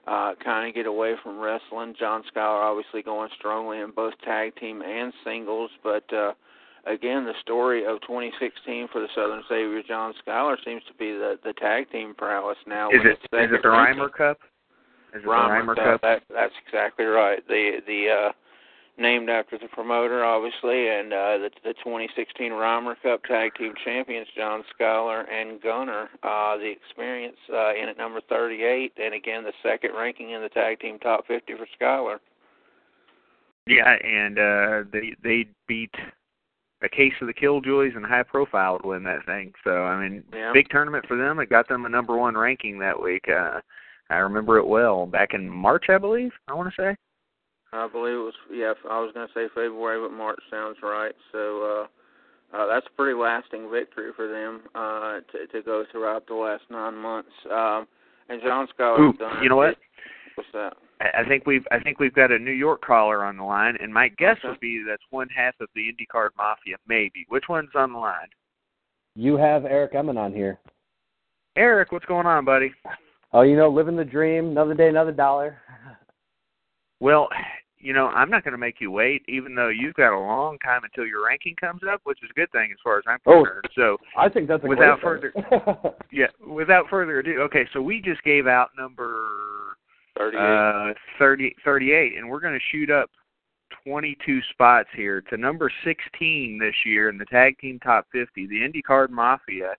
uh, 0.07 0.33
kind 0.43 0.67
of 0.67 0.75
get 0.75 0.85
away 0.85 1.15
from 1.23 1.39
wrestling. 1.39 1.95
John 1.99 2.23
Skyler 2.23 2.63
obviously 2.63 3.01
going 3.01 3.29
strongly 3.37 3.79
in 3.79 3.91
both 3.91 4.13
tag 4.23 4.55
team 4.55 4.81
and 4.81 5.13
singles, 5.23 5.71
but 5.83 6.11
uh, 6.13 6.33
again, 6.85 7.25
the 7.25 7.33
story 7.41 7.85
of 7.85 8.01
2016 8.01 8.87
for 8.91 9.01
the 9.01 9.07
Southern 9.15 9.43
Savior 9.49 9.81
John 9.87 10.13
Skyler 10.25 10.55
seems 10.65 10.83
to 10.87 10.93
be 10.93 11.11
the 11.11 11.39
the 11.43 11.53
tag 11.53 11.89
team 11.91 12.13
prowess 12.15 12.57
now. 12.67 12.89
Is 12.89 13.01
it 13.03 13.19
the 13.31 13.43
is 13.43 13.49
it 13.51 13.61
the. 13.61 13.69
Reimer 13.69 14.11
Cup? 14.11 14.39
Is 15.13 15.23
it 15.23 15.27
Reimer 15.27 15.65
the 15.65 15.71
Reimer 15.73 15.75
Cup. 15.75 15.85
Cup? 15.85 16.01
That, 16.01 16.23
that's 16.33 16.53
exactly 16.65 17.05
right. 17.05 17.45
The 17.47 17.79
the 17.85 18.05
uh, 18.09 18.31
named 18.99 19.29
after 19.29 19.57
the 19.57 19.67
promoter, 19.67 20.23
obviously, 20.23 20.89
and 20.89 21.13
uh, 21.13 21.37
the 21.37 21.49
the 21.63 21.73
2016 21.83 22.51
Reimer 22.51 22.95
Cup 23.01 23.23
Tag 23.23 23.51
Team 23.55 23.73
Champions 23.83 24.27
John 24.35 24.63
Skyler 24.79 25.23
and 25.31 25.61
Gunner. 25.61 26.09
Uh, 26.23 26.57
the 26.57 26.69
experience 26.69 27.37
uh, 27.51 27.73
in 27.73 27.89
at 27.89 27.97
number 27.97 28.21
38, 28.29 28.93
and 29.01 29.13
again 29.13 29.43
the 29.43 29.53
second 29.63 29.91
ranking 29.97 30.31
in 30.31 30.41
the 30.41 30.49
Tag 30.49 30.79
Team 30.79 30.99
Top 30.99 31.25
50 31.27 31.53
for 31.55 31.67
Skyler. 31.81 32.17
Yeah, 33.67 33.95
and 34.03 34.39
uh 34.39 34.89
they 34.91 35.15
they 35.23 35.47
beat 35.67 35.93
a 36.81 36.89
case 36.89 37.13
of 37.21 37.27
the 37.27 37.33
Killjoys 37.33 37.95
and 37.95 38.05
high 38.05 38.23
profile 38.23 38.79
to 38.79 38.87
win 38.87 39.03
that 39.03 39.25
thing. 39.25 39.53
So 39.63 39.83
I 39.83 40.01
mean, 40.01 40.23
Yeah. 40.33 40.51
big 40.53 40.69
tournament 40.69 41.05
for 41.07 41.15
them. 41.17 41.39
It 41.39 41.49
got 41.49 41.67
them 41.67 41.85
a 41.85 41.89
number 41.89 42.17
one 42.17 42.35
ranking 42.35 42.79
that 42.79 42.99
week. 42.99 43.29
Uh 43.29 43.61
I 44.09 44.17
remember 44.17 44.57
it 44.57 44.65
well 44.67 45.05
back 45.05 45.35
in 45.35 45.47
March, 45.47 45.85
I 45.89 45.99
believe. 45.99 46.31
I 46.47 46.53
want 46.55 46.73
to 46.73 46.81
say. 46.81 46.95
I 47.71 47.87
believe 47.87 48.15
it 48.15 48.17
was 48.17 48.33
yeah. 48.51 48.73
I 48.89 48.99
was 48.99 49.11
going 49.13 49.27
to 49.27 49.33
say 49.33 49.47
February, 49.49 50.01
but 50.01 50.15
March 50.15 50.39
sounds 50.49 50.77
right. 50.81 51.13
So 51.31 51.85
uh, 52.53 52.57
uh, 52.57 52.67
that's 52.67 52.87
a 52.87 52.95
pretty 52.95 53.17
lasting 53.17 53.69
victory 53.71 54.11
for 54.15 54.27
them 54.27 54.61
uh, 54.75 55.19
to 55.31 55.47
to 55.51 55.61
go 55.63 55.85
throughout 55.91 56.25
the 56.27 56.33
last 56.35 56.63
nine 56.69 56.95
months. 56.95 57.29
Um, 57.51 57.87
and 58.29 58.41
John 58.41 58.67
Scott 58.73 58.99
Ooh, 58.99 59.13
done. 59.13 59.43
you 59.43 59.49
know 59.49 59.55
what? 59.57 59.75
What's 60.35 60.49
that? 60.53 60.73
I 61.01 61.21
I 61.21 61.27
think 61.27 61.45
we've 61.45 61.65
I 61.71 61.79
think 61.79 61.99
we've 61.99 62.13
got 62.13 62.31
a 62.31 62.39
New 62.39 62.51
York 62.51 62.81
caller 62.83 63.23
on 63.23 63.37
the 63.37 63.43
line, 63.43 63.77
and 63.81 63.93
my 63.93 64.07
guess 64.07 64.37
Okay. 64.39 64.49
would 64.49 64.59
be 64.59 64.83
that's 64.87 65.03
one 65.11 65.27
half 65.29 65.53
of 65.61 65.67
the 65.75 65.81
IndyCar 65.81 66.29
Mafia, 66.37 66.77
maybe. 66.87 67.25
Which 67.29 67.45
one's 67.49 67.69
on 67.75 67.93
the 67.93 67.99
line? 67.99 68.27
you 69.15 69.35
have 69.35 69.65
Eric 69.65 69.93
Emmon 69.93 70.17
on 70.17 70.31
here. 70.33 70.59
Eric, 71.57 71.91
what's 71.91 72.05
going 72.05 72.25
on, 72.27 72.45
buddy? 72.45 72.71
Oh, 73.33 73.41
you 73.41 73.57
know, 73.57 73.67
living 73.69 73.97
the 73.97 74.05
dream. 74.05 74.49
Another 74.49 74.73
day, 74.73 74.87
another 74.87 75.11
dollar. 75.11 75.57
Well, 77.01 77.27
you 77.79 77.93
know, 77.93 78.07
I'm 78.07 78.29
not 78.29 78.43
going 78.43 78.51
to 78.51 78.57
make 78.57 78.81
you 78.81 78.91
wait, 78.91 79.23
even 79.27 79.55
though 79.55 79.69
you've 79.69 79.93
got 79.95 80.13
a 80.13 80.19
long 80.19 80.57
time 80.59 80.83
until 80.83 81.05
your 81.05 81.25
ranking 81.25 81.55
comes 81.55 81.81
up, 81.91 82.01
which 82.03 82.21
is 82.23 82.29
a 82.29 82.33
good 82.33 82.51
thing 82.51 82.69
as 82.71 82.77
far 82.83 82.97
as 82.97 83.03
I'm 83.07 83.19
Oh, 83.25 83.43
concerned. 83.43 83.69
so, 83.75 83.97
I 84.17 84.27
think 84.29 84.47
that's 84.47 84.63
a 84.63 84.67
Without 84.67 84.99
great 85.01 85.33
thing. 85.33 85.43
yeah, 86.11 86.27
without 86.45 86.85
further 86.89 87.19
ado, 87.19 87.39
okay, 87.43 87.65
so 87.73 87.81
we 87.81 88.01
just 88.01 88.21
gave 88.23 88.47
out 88.47 88.69
number 88.77 89.77
38. 90.17 90.37
uh 90.39 90.93
30, 91.17 91.55
38, 91.63 92.17
and 92.17 92.29
we're 92.29 92.41
going 92.41 92.53
to 92.53 92.65
shoot 92.71 92.89
up 92.91 93.09
22 93.85 94.41
spots 94.51 94.89
here 94.95 95.21
to 95.21 95.37
number 95.37 95.71
16 95.85 96.59
this 96.59 96.75
year 96.85 97.07
in 97.09 97.17
the 97.17 97.25
tag 97.25 97.57
team 97.59 97.79
top 97.79 98.05
50, 98.11 98.47
the 98.47 98.55
IndyCar 98.61 99.09
Mafia. 99.09 99.73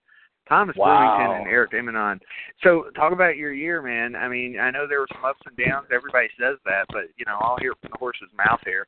Thomas 0.50 0.76
Wow. 0.76 1.16
Brewington 1.16 1.38
and 1.38 1.46
Eric 1.48 1.72
Emanon. 1.72 2.20
So, 2.62 2.90
talk 2.96 3.12
about 3.12 3.36
your 3.36 3.52
year, 3.52 3.80
man. 3.80 4.16
I 4.16 4.28
mean, 4.28 4.58
I 4.60 4.70
know 4.70 4.86
there 4.86 5.00
were 5.00 5.08
some 5.14 5.24
ups 5.24 5.40
and 5.46 5.56
downs. 5.56 5.86
Everybody 5.94 6.28
says 6.38 6.56
that, 6.66 6.86
but 6.88 7.04
you 7.16 7.24
know, 7.24 7.38
I'll 7.40 7.56
hear 7.60 7.72
from 7.80 7.90
the 7.92 7.98
horse's 7.98 8.28
mouth 8.36 8.60
here. 8.66 8.86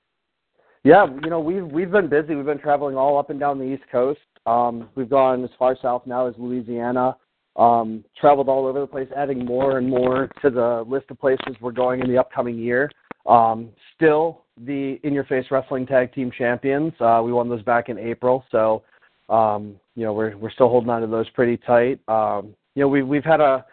Yeah, 0.84 1.06
you 1.22 1.30
know, 1.30 1.38
we've 1.38 1.64
we've 1.64 1.90
been 1.90 2.08
busy. 2.08 2.34
We've 2.34 2.44
been 2.44 2.58
traveling 2.58 2.96
all 2.96 3.16
up 3.16 3.30
and 3.30 3.38
down 3.38 3.58
the 3.58 3.64
East 3.64 3.84
Coast. 3.90 4.20
Um, 4.44 4.88
we've 4.96 5.08
gone 5.08 5.44
as 5.44 5.50
far 5.56 5.76
south 5.80 6.06
now 6.06 6.26
as 6.26 6.34
Louisiana. 6.36 7.16
Um, 7.54 8.04
traveled 8.18 8.48
all 8.48 8.66
over 8.66 8.80
the 8.80 8.86
place, 8.86 9.08
adding 9.14 9.44
more 9.44 9.78
and 9.78 9.88
more 9.88 10.28
to 10.40 10.50
the 10.50 10.84
list 10.88 11.10
of 11.10 11.20
places 11.20 11.54
we're 11.60 11.70
going 11.70 12.00
in 12.00 12.08
the 12.08 12.18
upcoming 12.18 12.58
year. 12.58 12.90
Um, 13.26 13.68
still 13.94 14.44
the 14.64 14.98
In 15.04 15.12
Your 15.12 15.24
Face 15.24 15.44
Wrestling 15.50 15.86
Tag 15.86 16.12
Team 16.12 16.32
Champions. 16.36 16.92
Uh, 16.98 17.20
we 17.24 17.32
won 17.32 17.48
those 17.48 17.62
back 17.62 17.88
in 17.88 17.98
April, 17.98 18.44
so 18.50 18.82
um, 19.28 19.76
you 19.94 20.04
know 20.04 20.12
we're 20.12 20.36
we're 20.36 20.50
still 20.50 20.68
holding 20.68 20.90
on 20.90 21.00
to 21.02 21.06
those 21.06 21.28
pretty 21.30 21.56
tight. 21.56 22.00
Um, 22.08 22.54
you 22.74 22.82
know, 22.82 22.88
we 22.88 23.02
we've 23.02 23.24
had 23.24 23.40
a 23.40 23.64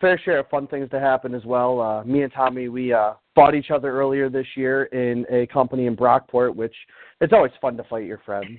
fair 0.00 0.18
share 0.18 0.38
of 0.38 0.48
fun 0.48 0.66
things 0.66 0.88
to 0.90 1.00
happen 1.00 1.34
as 1.34 1.44
well. 1.44 1.80
Uh, 1.80 2.04
me 2.04 2.22
and 2.22 2.32
Tommy, 2.32 2.68
we 2.68 2.92
uh, 2.92 3.12
fought 3.34 3.54
each 3.54 3.70
other 3.70 3.90
earlier 3.90 4.28
this 4.28 4.46
year 4.56 4.84
in 4.84 5.26
a 5.30 5.46
company 5.48 5.86
in 5.86 5.96
Brockport, 5.96 6.54
which 6.54 6.74
it's 7.20 7.32
always 7.32 7.52
fun 7.60 7.76
to 7.76 7.84
fight 7.84 8.06
your 8.06 8.20
friends, 8.24 8.58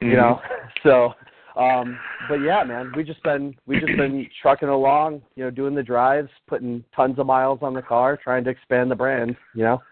you 0.00 0.16
know. 0.16 0.40
So, 0.82 1.12
um, 1.56 1.98
but 2.28 2.36
yeah, 2.36 2.62
man, 2.64 2.92
we 2.96 3.04
just 3.04 3.22
been 3.22 3.54
we 3.66 3.80
just 3.80 3.94
been 3.98 4.26
trucking 4.42 4.68
along, 4.68 5.20
you 5.36 5.44
know, 5.44 5.50
doing 5.50 5.74
the 5.74 5.82
drives, 5.82 6.30
putting 6.46 6.82
tons 6.96 7.18
of 7.18 7.26
miles 7.26 7.58
on 7.60 7.74
the 7.74 7.82
car, 7.82 8.16
trying 8.16 8.44
to 8.44 8.50
expand 8.50 8.90
the 8.90 8.94
brand, 8.94 9.36
you 9.54 9.64
know. 9.64 9.82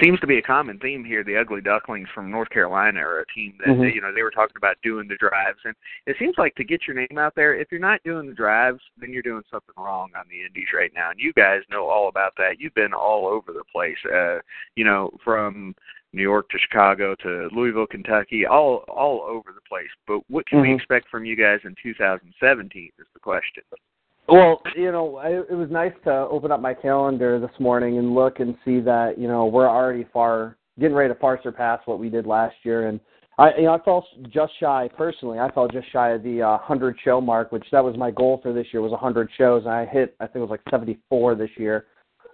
Seems 0.00 0.20
to 0.20 0.26
be 0.26 0.38
a 0.38 0.42
common 0.42 0.78
theme 0.78 1.04
here. 1.04 1.24
The 1.24 1.36
Ugly 1.36 1.62
Ducklings 1.62 2.08
from 2.14 2.30
North 2.30 2.50
Carolina 2.50 3.00
are 3.00 3.20
a 3.20 3.26
team 3.26 3.56
that 3.58 3.68
Mhm. 3.68 3.94
you 3.94 4.00
know 4.00 4.12
they 4.12 4.22
were 4.22 4.30
talking 4.30 4.56
about 4.56 4.80
doing 4.82 5.08
the 5.08 5.16
drives, 5.16 5.60
and 5.64 5.74
it 6.06 6.16
seems 6.18 6.36
like 6.38 6.54
to 6.56 6.64
get 6.64 6.86
your 6.86 6.96
name 6.96 7.18
out 7.18 7.34
there, 7.34 7.54
if 7.54 7.70
you're 7.70 7.80
not 7.80 8.02
doing 8.02 8.26
the 8.26 8.34
drives, 8.34 8.82
then 8.98 9.12
you're 9.12 9.22
doing 9.22 9.42
something 9.50 9.74
wrong 9.76 10.10
on 10.16 10.26
the 10.28 10.42
Indies 10.42 10.72
right 10.74 10.92
now. 10.94 11.10
And 11.10 11.20
you 11.20 11.32
guys 11.32 11.62
know 11.70 11.86
all 11.86 12.08
about 12.08 12.34
that. 12.36 12.60
You've 12.60 12.74
been 12.74 12.92
all 12.92 13.26
over 13.26 13.52
the 13.52 13.64
place. 13.64 13.98
Uh, 14.04 14.40
you 14.76 14.84
know, 14.84 15.10
from 15.24 15.74
New 16.12 16.22
York 16.22 16.48
to 16.50 16.58
Chicago 16.58 17.14
to 17.16 17.48
Louisville, 17.52 17.86
Kentucky, 17.86 18.44
all 18.46 18.78
all 18.88 19.22
over 19.22 19.52
the 19.52 19.60
place. 19.68 19.90
But 20.06 20.28
what 20.28 20.46
can 20.46 20.60
we 20.60 20.68
Mhm. 20.68 20.76
expect 20.76 21.08
from 21.08 21.24
you 21.24 21.36
guys 21.36 21.60
in 21.64 21.74
2017? 21.76 22.90
Is 22.98 23.06
the 23.14 23.20
question. 23.20 23.62
Well, 24.30 24.62
you 24.76 24.92
know, 24.92 25.16
I, 25.16 25.30
it 25.30 25.56
was 25.56 25.70
nice 25.70 25.92
to 26.04 26.10
open 26.10 26.52
up 26.52 26.60
my 26.60 26.72
calendar 26.72 27.40
this 27.40 27.58
morning 27.58 27.98
and 27.98 28.14
look 28.14 28.38
and 28.38 28.54
see 28.64 28.80
that 28.80 29.18
you 29.18 29.26
know 29.26 29.46
we're 29.46 29.68
already 29.68 30.06
far 30.12 30.56
getting 30.78 30.96
ready 30.96 31.12
to 31.12 31.18
far 31.18 31.40
surpass 31.42 31.80
what 31.84 31.98
we 31.98 32.08
did 32.08 32.26
last 32.26 32.54
year, 32.62 32.86
and 32.88 33.00
I, 33.38 33.54
you 33.56 33.62
know, 33.64 33.74
I 33.74 33.82
fell 33.82 34.06
just 34.28 34.52
shy 34.60 34.88
personally. 34.96 35.38
I 35.38 35.50
fell 35.50 35.66
just 35.66 35.90
shy 35.90 36.10
of 36.10 36.22
the 36.22 36.42
uh, 36.42 36.58
hundred 36.58 36.96
show 37.02 37.20
mark, 37.20 37.52
which 37.52 37.64
that 37.72 37.82
was 37.82 37.96
my 37.96 38.10
goal 38.10 38.38
for 38.42 38.52
this 38.52 38.66
year 38.72 38.82
was 38.82 38.92
a 38.92 38.96
hundred 38.96 39.30
shows, 39.36 39.64
and 39.64 39.72
I 39.72 39.86
hit 39.86 40.14
I 40.20 40.26
think 40.26 40.36
it 40.36 40.40
was 40.40 40.50
like 40.50 40.62
seventy 40.70 40.98
four 41.08 41.34
this 41.34 41.50
year. 41.56 41.86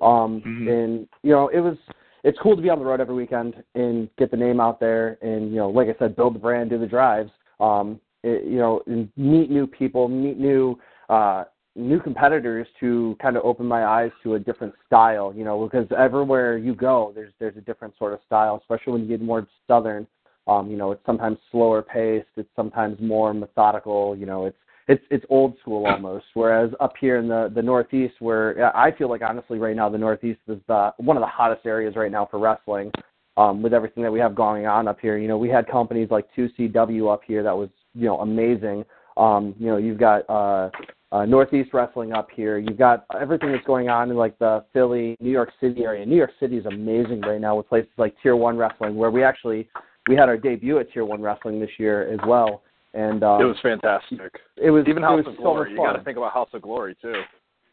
Um, 0.02 0.42
Mhm. 0.44 0.68
and 0.68 1.08
you 1.22 1.32
know, 1.32 1.48
it 1.48 1.60
was 1.60 1.78
it's 2.24 2.38
cool 2.40 2.56
to 2.56 2.62
be 2.62 2.68
on 2.68 2.78
the 2.78 2.84
road 2.84 3.00
every 3.00 3.14
weekend 3.14 3.62
and 3.74 4.10
get 4.18 4.30
the 4.30 4.36
name 4.36 4.60
out 4.60 4.80
there, 4.80 5.16
and 5.22 5.50
you 5.50 5.56
know, 5.56 5.70
like 5.70 5.88
I 5.88 5.96
said, 5.98 6.16
build 6.16 6.34
the 6.34 6.40
brand, 6.40 6.70
do 6.70 6.78
the 6.78 6.86
drives. 6.86 7.30
Um, 7.58 8.00
it, 8.22 8.44
you 8.44 8.58
know, 8.58 8.82
and 8.86 9.08
meet 9.16 9.50
new 9.50 9.66
people, 9.66 10.08
meet 10.08 10.38
new. 10.38 10.78
Uh, 11.08 11.44
new 11.76 12.00
competitors 12.00 12.66
to 12.80 13.16
kind 13.20 13.36
of 13.36 13.44
open 13.44 13.66
my 13.66 13.84
eyes 13.84 14.10
to 14.22 14.34
a 14.34 14.38
different 14.38 14.74
style, 14.86 15.32
you 15.34 15.44
know, 15.44 15.64
because 15.64 15.86
everywhere 15.96 16.56
you 16.56 16.74
go, 16.74 17.12
there's 17.14 17.32
there's 17.38 17.56
a 17.56 17.60
different 17.60 17.94
sort 17.98 18.12
of 18.12 18.20
style, 18.26 18.58
especially 18.60 18.94
when 18.94 19.02
you 19.02 19.08
get 19.08 19.20
more 19.20 19.46
southern. 19.68 20.06
Um, 20.48 20.70
you 20.70 20.76
know, 20.76 20.92
it's 20.92 21.04
sometimes 21.04 21.38
slower 21.50 21.82
paced, 21.82 22.28
it's 22.36 22.48
sometimes 22.56 22.98
more 23.00 23.34
methodical. 23.34 24.16
You 24.16 24.26
know, 24.26 24.46
it's 24.46 24.56
it's 24.88 25.02
it's 25.10 25.24
old 25.28 25.56
school 25.60 25.86
almost. 25.90 26.24
Whereas 26.34 26.70
up 26.80 26.94
here 27.00 27.18
in 27.18 27.28
the 27.28 27.50
the 27.54 27.62
Northeast, 27.62 28.14
where 28.20 28.74
I 28.76 28.96
feel 28.96 29.10
like 29.10 29.22
honestly 29.22 29.58
right 29.58 29.76
now 29.76 29.88
the 29.88 29.98
Northeast 29.98 30.40
is 30.48 30.58
the 30.68 30.92
one 30.98 31.16
of 31.16 31.20
the 31.20 31.26
hottest 31.26 31.66
areas 31.66 31.94
right 31.96 32.10
now 32.10 32.26
for 32.30 32.38
wrestling. 32.38 32.90
Um, 33.38 33.60
with 33.60 33.74
everything 33.74 34.02
that 34.02 34.10
we 34.10 34.18
have 34.18 34.34
going 34.34 34.64
on 34.64 34.88
up 34.88 34.98
here, 34.98 35.18
you 35.18 35.28
know, 35.28 35.36
we 35.36 35.50
had 35.50 35.68
companies 35.68 36.08
like 36.10 36.26
2CW 36.34 37.12
up 37.12 37.20
here 37.26 37.42
that 37.42 37.54
was 37.54 37.68
you 37.94 38.06
know 38.06 38.20
amazing. 38.20 38.84
Um, 39.16 39.54
you 39.58 39.66
know, 39.66 39.76
you've 39.78 39.98
got 39.98 40.28
uh, 40.28 40.70
uh, 41.12 41.24
Northeast 41.24 41.70
Wrestling 41.72 42.12
up 42.12 42.28
here. 42.34 42.58
You've 42.58 42.78
got 42.78 43.04
everything 43.18 43.52
that's 43.52 43.64
going 43.66 43.88
on 43.88 44.10
in 44.10 44.16
like 44.16 44.38
the 44.38 44.64
Philly, 44.72 45.16
New 45.20 45.30
York 45.30 45.50
City 45.60 45.84
area. 45.84 46.04
New 46.04 46.16
York 46.16 46.32
City 46.38 46.56
is 46.56 46.66
amazing 46.66 47.20
right 47.22 47.40
now 47.40 47.56
with 47.56 47.68
places 47.68 47.90
like 47.96 48.14
Tier 48.22 48.36
One 48.36 48.56
Wrestling, 48.56 48.96
where 48.96 49.10
we 49.10 49.22
actually 49.24 49.68
we 50.08 50.14
had 50.16 50.28
our 50.28 50.36
debut 50.36 50.78
at 50.78 50.92
Tier 50.92 51.04
One 51.04 51.22
Wrestling 51.22 51.58
this 51.60 51.70
year 51.78 52.12
as 52.12 52.20
well. 52.26 52.62
And 52.94 53.22
um, 53.24 53.40
it 53.40 53.44
was 53.44 53.56
fantastic. 53.62 54.20
it 54.56 54.70
was 54.70 54.84
Even 54.88 55.02
it 55.02 55.06
House 55.06 55.24
was 55.24 55.34
of 55.34 55.36
Glory. 55.38 55.60
much 55.64 55.70
You 55.70 55.76
fun. 55.76 55.86
got 55.86 55.98
to 55.98 56.04
think 56.04 56.16
about 56.16 56.32
House 56.32 56.48
of 56.52 56.62
Glory 56.62 56.96
too. 57.00 57.20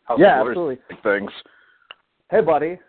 House 0.03 0.19
yeah, 0.21 0.39
of 0.41 0.53
Glory's 0.53 0.79
absolutely. 0.91 0.95
big 0.95 1.03
things. 1.03 1.32
Hey, 2.29 2.41
buddy. 2.41 2.79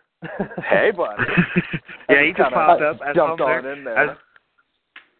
Hey, 0.68 0.90
buddy. 0.90 1.22
yeah, 2.08 2.22
he 2.22 2.28
just 2.30 2.36
Kinda 2.38 2.50
popped 2.50 2.82
up. 2.82 3.00
I 3.02 3.12
Jumped 3.12 3.40
him 3.40 3.46
there. 3.46 3.58
on 3.72 3.78
in 3.78 3.84
there. 3.84 3.98
I- 4.10 4.16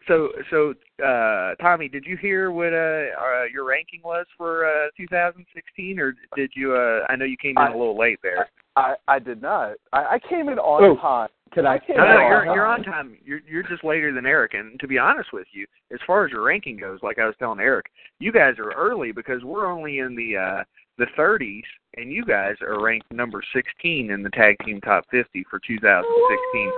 So, 0.07 0.29
so 0.51 0.73
uh, 1.03 1.55
Tommy, 1.55 1.87
did 1.89 2.05
you 2.05 2.15
hear 2.17 2.51
what 2.51 2.73
uh, 2.73 3.05
uh, 3.19 3.43
your 3.51 3.65
ranking 3.67 4.01
was 4.03 4.25
for 4.37 4.65
uh, 4.65 4.89
2016, 4.97 5.99
or 5.99 6.13
did 6.35 6.51
you? 6.55 6.75
Uh, 6.75 7.05
I 7.09 7.15
know 7.15 7.25
you 7.25 7.37
came 7.37 7.51
in 7.51 7.57
I- 7.57 7.69
a 7.69 7.77
little 7.77 7.97
late 7.97 8.19
there. 8.21 8.47
I 8.75 8.95
I 9.07 9.19
did 9.19 9.41
not. 9.41 9.73
I, 9.93 10.15
I 10.15 10.19
came 10.29 10.49
in 10.49 10.59
on 10.59 10.83
Oh. 10.83 10.97
time. 11.01 11.29
Can 11.53 11.65
I? 11.65 11.79
came 11.79 11.95
No, 11.95 12.03
no, 12.03 12.27
you're 12.27 12.45
time. 12.45 12.55
you're 12.55 12.65
on 12.65 12.83
time. 12.83 13.17
You're 13.23 13.39
you're 13.49 13.63
just 13.63 13.83
later 13.85 14.11
than 14.13 14.25
Eric. 14.25 14.53
And 14.53 14.77
to 14.81 14.87
be 14.87 14.97
honest 14.97 15.31
with 15.31 15.47
you, 15.53 15.65
as 15.93 15.99
far 16.05 16.25
as 16.25 16.31
your 16.31 16.43
ranking 16.43 16.77
goes, 16.77 16.99
like 17.01 17.17
I 17.17 17.25
was 17.25 17.35
telling 17.39 17.59
Eric, 17.61 17.85
you 18.19 18.31
guys 18.33 18.55
are 18.59 18.73
early 18.73 19.11
because 19.13 19.43
we're 19.43 19.65
only 19.71 19.99
in 19.99 20.15
the 20.15 20.35
uh, 20.37 20.63
the 20.97 21.05
30s, 21.17 21.63
and 21.97 22.11
you 22.11 22.25
guys 22.25 22.55
are 22.61 22.81
ranked 22.83 23.11
number 23.11 23.41
16 23.53 24.11
in 24.11 24.21
the 24.23 24.29
tag 24.31 24.57
team 24.65 24.81
top 24.81 25.05
50 25.09 25.45
for 25.49 25.59
2016. 25.65 26.71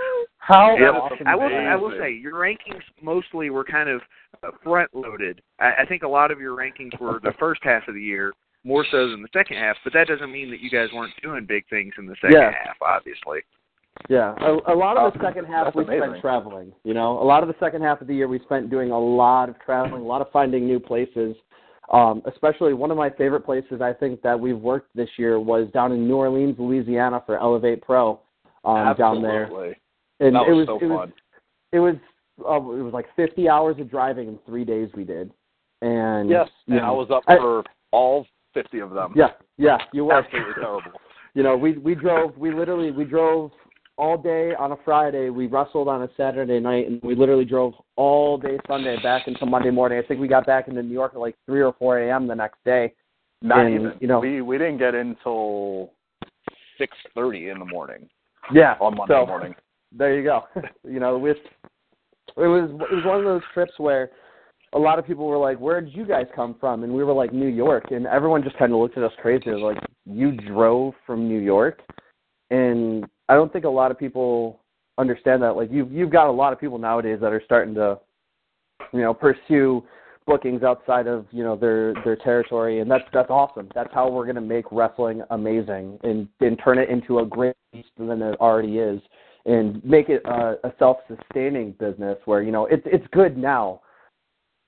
How 0.47 0.77
Yep. 0.77 0.93
awesome 0.93 1.27
I 1.27 1.36
will. 1.36 1.47
is 1.47 1.51
I 1.67 1.75
will 1.75 1.91
say 1.99 2.12
your 2.13 2.33
rankings 2.36 2.81
mostly 3.01 3.49
were 3.49 3.65
kind 3.65 3.89
of 3.89 4.01
uh, 4.43 4.51
front 4.63 4.89
loaded. 4.95 5.41
I, 5.60 5.73
I 5.81 5.86
think 5.86 6.03
a 6.03 6.07
lot 6.07 6.31
of 6.31 6.39
your 6.39 6.55
rankings 6.55 6.97
were 7.01 7.19
the 7.21 7.33
first 7.39 7.60
half 7.63 7.86
of 7.89 7.95
the 7.95 8.01
year 8.01 8.31
more 8.63 8.86
so 8.89 9.10
than 9.10 9.21
the 9.21 9.27
second 9.33 9.57
half. 9.57 9.75
But 9.83 9.91
that 9.93 10.07
doesn't 10.07 10.31
mean 10.31 10.49
that 10.51 10.62
you 10.62 10.69
guys 10.69 10.88
weren't 10.93 11.12
doing 11.21 11.45
big 11.45 11.67
things 11.69 11.93
in 11.97 12.05
the 12.05 12.15
second 12.21 12.38
Yeah. 12.38 12.51
half. 12.63 12.77
Obviously. 12.81 13.39
Yeah, 14.10 14.36
a, 14.39 14.73
a 14.73 14.75
lot 14.75 14.95
of 14.95 15.12
the 15.12 15.19
second 15.21 15.45
half 15.45 15.65
That's 15.65 15.75
we 15.75 15.83
amazing. 15.83 16.03
spent 16.10 16.21
traveling. 16.21 16.71
You 16.83 16.93
know, 16.93 17.19
a 17.21 17.25
lot 17.25 17.41
of 17.43 17.49
the 17.49 17.55
second 17.60 17.81
half 17.81 17.99
of 17.99 18.07
the 18.07 18.13
year 18.15 18.27
we 18.29 18.39
spent 18.39 18.69
doing 18.69 18.91
a 18.91 18.99
lot 18.99 19.49
of 19.49 19.60
traveling, 19.60 20.03
a 20.03 20.05
lot 20.05 20.21
of 20.21 20.29
finding 20.31 20.65
new 20.67 20.79
places. 20.79 21.36
Um, 21.91 22.21
especially 22.25 22.73
one 22.73 22.91
of 22.91 22.97
my 22.97 23.10
favorite 23.10 23.41
places 23.41 23.81
I 23.81 23.93
think 23.93 24.21
that 24.21 24.39
we've 24.39 24.57
worked 24.57 24.95
this 24.95 25.10
year 25.17 25.39
was 25.39 25.67
down 25.73 25.91
in 25.93 26.07
New 26.07 26.15
Orleans, 26.17 26.55
Louisiana 26.60 27.23
for 27.25 27.38
Elevate 27.39 27.81
Pro. 27.81 28.19
Um, 28.65 28.95
down 28.97 29.21
there, 29.21 29.43
Absolutely. 29.43 29.75
And 30.19 30.36
That 30.36 30.47
it 30.47 30.53
was 30.53 30.67
was 30.67 30.80
so 30.82 30.86
it 30.86 30.89
was 30.89 31.10
it 31.71 31.80
was 31.80 31.95
uh, 32.47 32.56
it 32.77 32.84
was 32.84 32.93
like 32.93 33.08
50 33.15 33.49
hours 33.49 33.77
of 33.80 33.89
driving 33.89 34.27
in 34.27 34.39
three 34.45 34.63
days 34.65 34.89
we 34.95 35.03
did. 35.03 35.32
And 35.82 36.30
Yes, 36.30 36.49
and 36.67 36.80
I 36.80 36.91
was 36.91 37.10
up 37.12 37.23
I- 37.27 37.38
for 37.38 37.63
all 37.91 38.25
50 38.53 38.80
of 38.80 38.91
them. 38.91 39.13
yeah, 39.15 39.30
yeah, 39.58 39.77
you 39.93 40.06
were 40.06 40.13
Absolutely 40.13 40.53
terrible. 40.56 40.91
you 41.34 41.43
know, 41.43 41.56
we 41.56 41.77
we 41.77 41.93
drove 41.95 42.36
we 42.38 42.53
literally 42.53 42.91
we 42.91 43.06
drove 43.06 43.51
all 43.97 44.17
day 44.17 44.53
on 44.56 44.71
a 44.71 44.77
Friday. 44.86 45.30
We 45.30 45.47
wrestled 45.47 45.88
on 45.88 46.03
a 46.03 46.10
Saturday 46.17 46.60
night, 46.60 46.88
and 46.88 47.01
we 47.01 47.15
literally 47.15 47.45
drove 47.45 47.73
all 47.95 48.38
day 48.38 48.58
Sunday 48.67 48.98
back 49.02 49.27
until 49.27 49.48
Monday 49.48 49.71
morning. 49.71 49.98
I 50.04 50.08
think 50.08 50.19
we 50.19 50.27
got 50.27 50.46
back 50.46 50.67
into 50.67 50.81
New 50.83 50.94
York 50.94 51.13
at 51.15 51.19
like 51.19 51.35
three 51.46 51.62
or 51.62 51.73
four 51.79 52.00
a.m. 52.00 52.27
the 52.27 52.35
next 52.35 52.58
day. 52.65 52.94
Not 53.41 53.65
And, 53.65 53.75
even. 53.75 53.94
you 54.00 54.08
know- 54.08 54.19
we 54.19 54.41
we 54.41 54.58
didn't 54.58 54.77
get 54.77 54.94
in 54.96 55.15
till 55.23 55.91
6:30 56.79 57.52
in 57.52 57.60
the 57.60 57.65
morning 57.65 58.08
Yeah, 58.52 58.75
on 58.79 58.96
Monday 58.96 59.13
so, 59.15 59.25
morning. 59.25 59.56
There 59.92 60.15
you 60.15 60.23
go. 60.23 60.44
you 60.83 61.00
know, 61.00 61.17
with 61.17 61.38
it 62.35 62.48
was 62.48 62.69
it 62.69 62.96
was 62.96 63.06
one 63.06 63.17
of 63.19 63.23
those 63.23 63.42
trips 63.54 63.73
where 63.77 64.12
a 64.73 64.79
lot 64.79 65.00
of 65.00 65.08
people 65.08 65.25
were 65.25 65.38
like, 65.38 65.60
"Where 65.60 65.81
did 65.81 65.94
you 65.94 66.06
guys 66.06 66.25
come 66.35 66.56
from?" 66.60 66.83
And 66.83 66.94
we 66.94 67.04
were 67.04 67.13
like, 67.13 67.33
"New 67.33 67.48
York," 67.48 67.92
and 67.92 68.06
everyone 68.06 68.44
just 68.44 68.58
kind 68.58 68.73
of 68.73 68.79
looked 68.79 68.98
at 68.98 69.04
us 69.04 69.13
crazy. 69.21 69.52
Like, 69.52 69.77
"You 70.06 70.31
drove 70.31 70.94
from 71.06 71.27
New 71.27 71.40
York?" 71.40 71.81
And 72.50 73.06
I 73.29 73.35
don't 73.35 73.52
think 73.52 73.65
a 73.65 73.69
lot 73.69 73.92
of 73.92 73.98
people 73.98 74.60
understand 74.98 75.42
that. 75.44 75.56
Like 75.56 75.71
you've 75.71 75.92
you've 75.92 76.12
got 76.12 76.27
a 76.27 76.31
lot 76.31 76.54
of 76.54 76.60
people 76.60 76.77
nowadays 76.77 77.19
that 77.21 77.31
are 77.31 77.42
starting 77.46 77.73
to, 77.75 78.00
you 78.94 79.02
know, 79.02 79.13
pursue 79.13 79.83
bookings 80.25 80.62
outside 80.62 81.08
of 81.08 81.25
you 81.31 81.44
know 81.44 81.56
their 81.56 81.94
their 82.04 82.17
territory, 82.17 82.81
and 82.81 82.92
that's 82.92 83.06
that's 83.13 83.29
awesome. 83.29 83.69
That's 83.73 83.94
how 83.94 84.10
we're 84.10 84.25
going 84.25 84.35
to 84.35 84.42
make 84.42 84.65
wrestling 84.71 85.23
amazing 85.31 85.98
and 86.04 86.27
and 86.42 86.60
turn 86.63 86.77
it 86.77 86.90
into 86.90 87.19
a 87.19 87.25
great 87.25 87.56
beast 87.73 87.90
than 87.98 88.21
it 88.21 88.40
already 88.40 88.77
is, 88.77 89.02
and 89.48 89.83
make 89.83 90.10
it 90.10 90.21
a, 90.25 90.58
a 90.63 90.73
self-sustaining 90.77 91.71
business 91.73 92.17
where 92.25 92.41
you 92.41 92.52
know 92.52 92.65
it's 92.67 92.83
it's 92.85 93.06
good 93.12 93.37
now, 93.37 93.81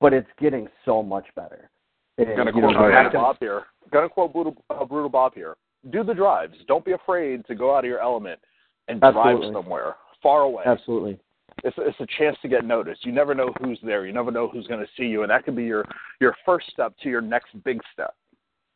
but 0.00 0.12
it's 0.12 0.28
getting 0.40 0.68
so 0.84 1.02
much 1.02 1.26
better. 1.36 1.70
And, 2.18 2.36
gonna 2.36 2.52
quote 2.52 2.72
know, 2.72 2.78
Brutal 2.78 3.10
Bob 3.12 3.36
here. 3.38 3.62
Gonna 3.92 4.08
quote 4.08 4.32
Brutal, 4.32 4.56
uh, 4.70 4.84
Brutal 4.84 5.08
Bob 5.08 5.34
here. 5.34 5.56
Do 5.90 6.02
the 6.02 6.14
drives. 6.14 6.56
Don't 6.66 6.84
be 6.84 6.92
afraid 6.92 7.46
to 7.46 7.54
go 7.54 7.74
out 7.74 7.84
of 7.84 7.88
your 7.88 8.00
element 8.00 8.40
and 8.88 9.02
Absolutely. 9.02 9.50
drive 9.50 9.54
somewhere 9.54 9.96
far 10.22 10.42
away. 10.42 10.64
Absolutely 10.66 11.18
it's 11.64 11.76
it's 11.78 12.00
a 12.00 12.06
chance 12.18 12.36
to 12.42 12.48
get 12.48 12.64
noticed. 12.64 13.04
You 13.04 13.12
never 13.12 13.34
know 13.34 13.52
who's 13.60 13.78
there. 13.82 14.06
You 14.06 14.12
never 14.12 14.30
know 14.30 14.48
who's 14.48 14.66
going 14.66 14.80
to 14.80 14.86
see 14.96 15.04
you, 15.04 15.22
and 15.22 15.30
that 15.30 15.44
could 15.44 15.56
be 15.56 15.64
your 15.64 15.84
your 16.20 16.34
first 16.44 16.70
step 16.72 16.94
to 17.02 17.08
your 17.08 17.20
next 17.20 17.48
big 17.64 17.80
step. 17.92 18.14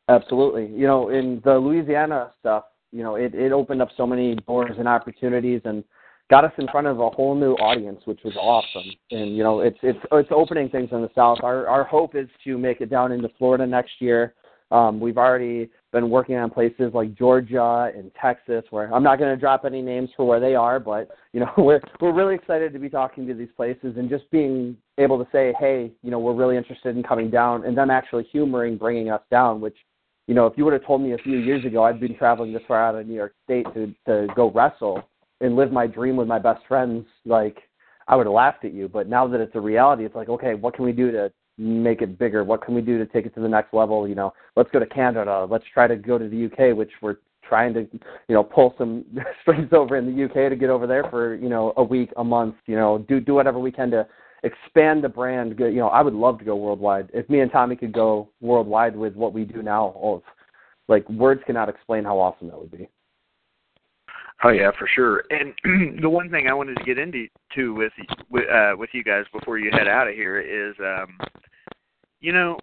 Absolutely. 0.08 0.66
You 0.66 0.86
know, 0.86 1.08
in 1.08 1.40
the 1.44 1.54
Louisiana 1.54 2.32
stuff, 2.40 2.64
you 2.92 3.02
know, 3.02 3.16
it 3.16 3.34
it 3.34 3.52
opened 3.52 3.82
up 3.82 3.90
so 3.96 4.06
many 4.06 4.34
doors 4.34 4.74
and 4.78 4.88
opportunities 4.88 5.62
and 5.64 5.84
got 6.30 6.44
us 6.44 6.52
in 6.58 6.66
front 6.68 6.86
of 6.86 7.00
a 7.00 7.10
whole 7.10 7.34
new 7.34 7.52
audience, 7.54 8.00
which 8.04 8.20
was 8.24 8.34
awesome. 8.36 8.90
And 9.10 9.36
you 9.36 9.42
know, 9.42 9.60
it's 9.60 9.78
it's 9.82 9.98
it's 10.12 10.30
opening 10.32 10.68
things 10.68 10.88
in 10.92 11.02
the 11.02 11.10
South. 11.14 11.38
Our 11.42 11.66
our 11.66 11.84
hope 11.84 12.14
is 12.14 12.28
to 12.44 12.58
make 12.58 12.80
it 12.80 12.90
down 12.90 13.12
into 13.12 13.28
Florida 13.38 13.66
next 13.66 13.92
year. 14.00 14.34
Um, 14.70 14.98
we've 14.98 15.18
already 15.18 15.70
been 15.92 16.10
working 16.10 16.36
on 16.36 16.50
places 16.50 16.92
like 16.94 17.14
Georgia 17.14 17.92
and 17.94 18.10
Texas, 18.20 18.64
where 18.70 18.92
I'm 18.92 19.02
not 19.02 19.18
going 19.18 19.32
to 19.32 19.40
drop 19.40 19.64
any 19.64 19.82
names 19.82 20.08
for 20.16 20.26
where 20.26 20.40
they 20.40 20.54
are, 20.54 20.80
but 20.80 21.10
you 21.32 21.40
know 21.40 21.52
we're 21.58 21.80
we're 22.00 22.14
really 22.14 22.34
excited 22.34 22.72
to 22.72 22.78
be 22.78 22.88
talking 22.88 23.26
to 23.26 23.34
these 23.34 23.52
places 23.56 23.94
and 23.96 24.08
just 24.08 24.28
being 24.30 24.76
able 24.98 25.22
to 25.22 25.30
say, 25.30 25.52
hey, 25.60 25.92
you 26.02 26.10
know, 26.10 26.18
we're 26.18 26.34
really 26.34 26.56
interested 26.56 26.96
in 26.96 27.02
coming 27.02 27.30
down, 27.30 27.64
and 27.64 27.76
them 27.76 27.90
actually 27.90 28.24
humoring 28.32 28.76
bringing 28.76 29.10
us 29.10 29.22
down, 29.30 29.60
which. 29.60 29.76
You 30.26 30.32
know, 30.32 30.46
if 30.46 30.56
you 30.56 30.64
would 30.64 30.72
have 30.72 30.86
told 30.86 31.02
me 31.02 31.12
a 31.12 31.18
few 31.18 31.36
years 31.36 31.66
ago 31.66 31.82
I'd 31.82 32.00
been 32.00 32.16
traveling 32.16 32.54
this 32.54 32.62
far 32.66 32.82
out 32.82 32.94
of 32.94 33.06
New 33.06 33.12
York 33.12 33.34
State 33.44 33.66
to 33.74 33.94
to 34.06 34.26
go 34.34 34.50
wrestle 34.50 35.04
and 35.44 35.56
live 35.56 35.70
my 35.70 35.86
dream 35.86 36.16
with 36.16 36.26
my 36.26 36.38
best 36.38 36.66
friends, 36.66 37.04
like 37.26 37.58
I 38.08 38.16
would 38.16 38.26
have 38.26 38.32
laughed 38.32 38.64
at 38.64 38.72
you. 38.72 38.88
But 38.88 39.08
now 39.08 39.28
that 39.28 39.40
it's 39.40 39.54
a 39.54 39.60
reality, 39.60 40.04
it's 40.04 40.14
like, 40.14 40.30
okay, 40.30 40.54
what 40.54 40.74
can 40.74 40.84
we 40.86 40.92
do 40.92 41.12
to 41.12 41.30
make 41.58 42.00
it 42.00 42.18
bigger? 42.18 42.44
What 42.44 42.64
can 42.64 42.74
we 42.74 42.80
do 42.80 42.98
to 42.98 43.06
take 43.06 43.26
it 43.26 43.34
to 43.34 43.40
the 43.40 43.48
next 43.48 43.74
level? 43.74 44.08
You 44.08 44.14
know, 44.14 44.32
let's 44.56 44.70
go 44.70 44.78
to 44.78 44.86
Canada. 44.86 45.46
Let's 45.48 45.64
try 45.72 45.86
to 45.86 45.96
go 45.96 46.16
to 46.16 46.28
the 46.28 46.46
UK, 46.46 46.76
which 46.76 46.90
we're 47.02 47.16
trying 47.46 47.74
to, 47.74 47.80
you 47.82 48.34
know, 48.34 48.42
pull 48.42 48.74
some 48.78 49.04
strings 49.42 49.68
over 49.72 49.96
in 49.96 50.06
the 50.06 50.24
UK 50.24 50.50
to 50.50 50.56
get 50.56 50.70
over 50.70 50.86
there 50.86 51.04
for, 51.10 51.34
you 51.34 51.50
know, 51.50 51.74
a 51.76 51.84
week, 51.84 52.10
a 52.16 52.24
month. 52.24 52.54
You 52.66 52.76
know, 52.76 53.04
do 53.06 53.20
do 53.20 53.34
whatever 53.34 53.58
we 53.58 53.70
can 53.70 53.90
to 53.90 54.06
expand 54.44 55.04
the 55.04 55.10
brand. 55.10 55.58
You 55.58 55.72
know, 55.72 55.88
I 55.88 56.00
would 56.00 56.14
love 56.14 56.38
to 56.38 56.44
go 56.46 56.56
worldwide. 56.56 57.10
If 57.12 57.28
me 57.28 57.40
and 57.40 57.52
Tommy 57.52 57.76
could 57.76 57.92
go 57.92 58.30
worldwide 58.40 58.96
with 58.96 59.14
what 59.14 59.34
we 59.34 59.44
do 59.44 59.62
now, 59.62 59.94
oh, 60.02 60.22
like 60.88 61.06
words 61.10 61.42
cannot 61.46 61.68
explain 61.68 62.04
how 62.04 62.18
awesome 62.18 62.48
that 62.48 62.58
would 62.58 62.70
be. 62.70 62.88
Oh 64.42 64.50
yeah, 64.50 64.70
for 64.78 64.88
sure. 64.94 65.24
And 65.30 66.00
the 66.02 66.10
one 66.10 66.30
thing 66.30 66.48
I 66.48 66.54
wanted 66.54 66.76
to 66.76 66.84
get 66.84 66.98
into 66.98 67.26
to 67.54 67.74
with 67.74 67.92
with 68.30 68.48
uh, 68.48 68.72
with 68.76 68.90
you 68.92 69.04
guys 69.04 69.24
before 69.32 69.58
you 69.58 69.70
head 69.72 69.88
out 69.88 70.08
of 70.08 70.14
here 70.14 70.40
is, 70.40 70.74
um, 70.80 71.18
you 72.20 72.32
know, 72.32 72.58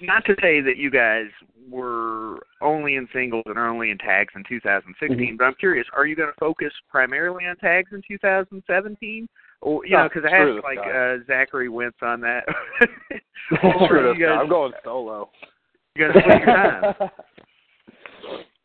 not 0.00 0.24
to 0.24 0.34
say 0.40 0.60
that 0.60 0.76
you 0.76 0.90
guys 0.90 1.26
were 1.70 2.38
only 2.60 2.96
in 2.96 3.08
singles 3.12 3.44
and 3.46 3.58
only 3.58 3.90
in 3.90 3.98
tags 3.98 4.32
in 4.34 4.42
2016, 4.48 5.16
mm-hmm. 5.16 5.36
but 5.36 5.44
I'm 5.44 5.54
curious, 5.54 5.86
are 5.94 6.06
you 6.06 6.16
going 6.16 6.28
to 6.28 6.38
focus 6.40 6.72
primarily 6.90 7.44
on 7.46 7.56
tags 7.56 7.90
in 7.92 8.02
2017? 8.06 9.28
Or 9.60 9.86
you 9.86 9.96
know, 9.96 10.08
because 10.12 10.28
I 10.28 10.36
asked 10.36 10.64
like 10.64 10.78
uh, 10.78 11.24
Zachary 11.26 11.68
Wentz 11.68 11.98
on 12.02 12.20
that. 12.22 12.44
True 13.88 14.18
guys, 14.18 14.38
I'm 14.40 14.48
going 14.48 14.72
solo. 14.84 15.30
You 15.94 16.06
got 16.08 16.12
to 16.14 16.20
split 16.20 16.38
your 16.38 16.46
time. 16.46 17.10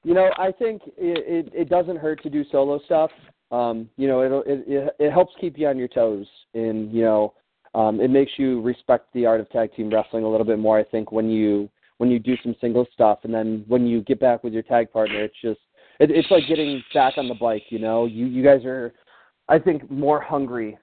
You 0.07 0.13
know, 0.13 0.29
I 0.37 0.53
think 0.53 0.83
it, 0.85 1.47
it, 1.47 1.53
it 1.53 1.69
doesn't 1.69 1.97
hurt 1.97 2.23
to 2.23 2.29
do 2.29 2.45
solo 2.49 2.79
stuff. 2.85 3.11
Um, 3.51 3.89
you 3.97 4.07
know, 4.07 4.21
it, 4.21 4.63
it 4.65 4.95
it 4.99 5.11
helps 5.11 5.33
keep 5.37 5.57
you 5.57 5.67
on 5.67 5.77
your 5.77 5.89
toes, 5.89 6.25
and 6.53 6.89
you 6.93 7.01
know, 7.01 7.33
um, 7.75 7.99
it 7.99 8.09
makes 8.09 8.31
you 8.37 8.61
respect 8.61 9.09
the 9.13 9.25
art 9.25 9.41
of 9.41 9.49
tag 9.49 9.75
team 9.75 9.89
wrestling 9.93 10.23
a 10.23 10.29
little 10.29 10.45
bit 10.45 10.59
more. 10.59 10.79
I 10.79 10.85
think 10.85 11.11
when 11.11 11.29
you 11.29 11.69
when 11.97 12.09
you 12.09 12.19
do 12.19 12.37
some 12.41 12.55
single 12.61 12.87
stuff, 12.93 13.19
and 13.23 13.33
then 13.33 13.65
when 13.67 13.85
you 13.85 14.01
get 14.01 14.17
back 14.17 14.45
with 14.45 14.53
your 14.53 14.63
tag 14.63 14.93
partner, 14.93 15.25
it's 15.25 15.35
just 15.41 15.59
it, 15.99 16.09
it's 16.09 16.31
like 16.31 16.47
getting 16.47 16.81
back 16.93 17.15
on 17.17 17.27
the 17.27 17.35
bike. 17.35 17.63
You 17.67 17.79
know, 17.79 18.05
you 18.05 18.27
you 18.27 18.41
guys 18.41 18.63
are, 18.63 18.93
I 19.49 19.59
think, 19.59 19.91
more 19.91 20.21
hungry 20.21 20.77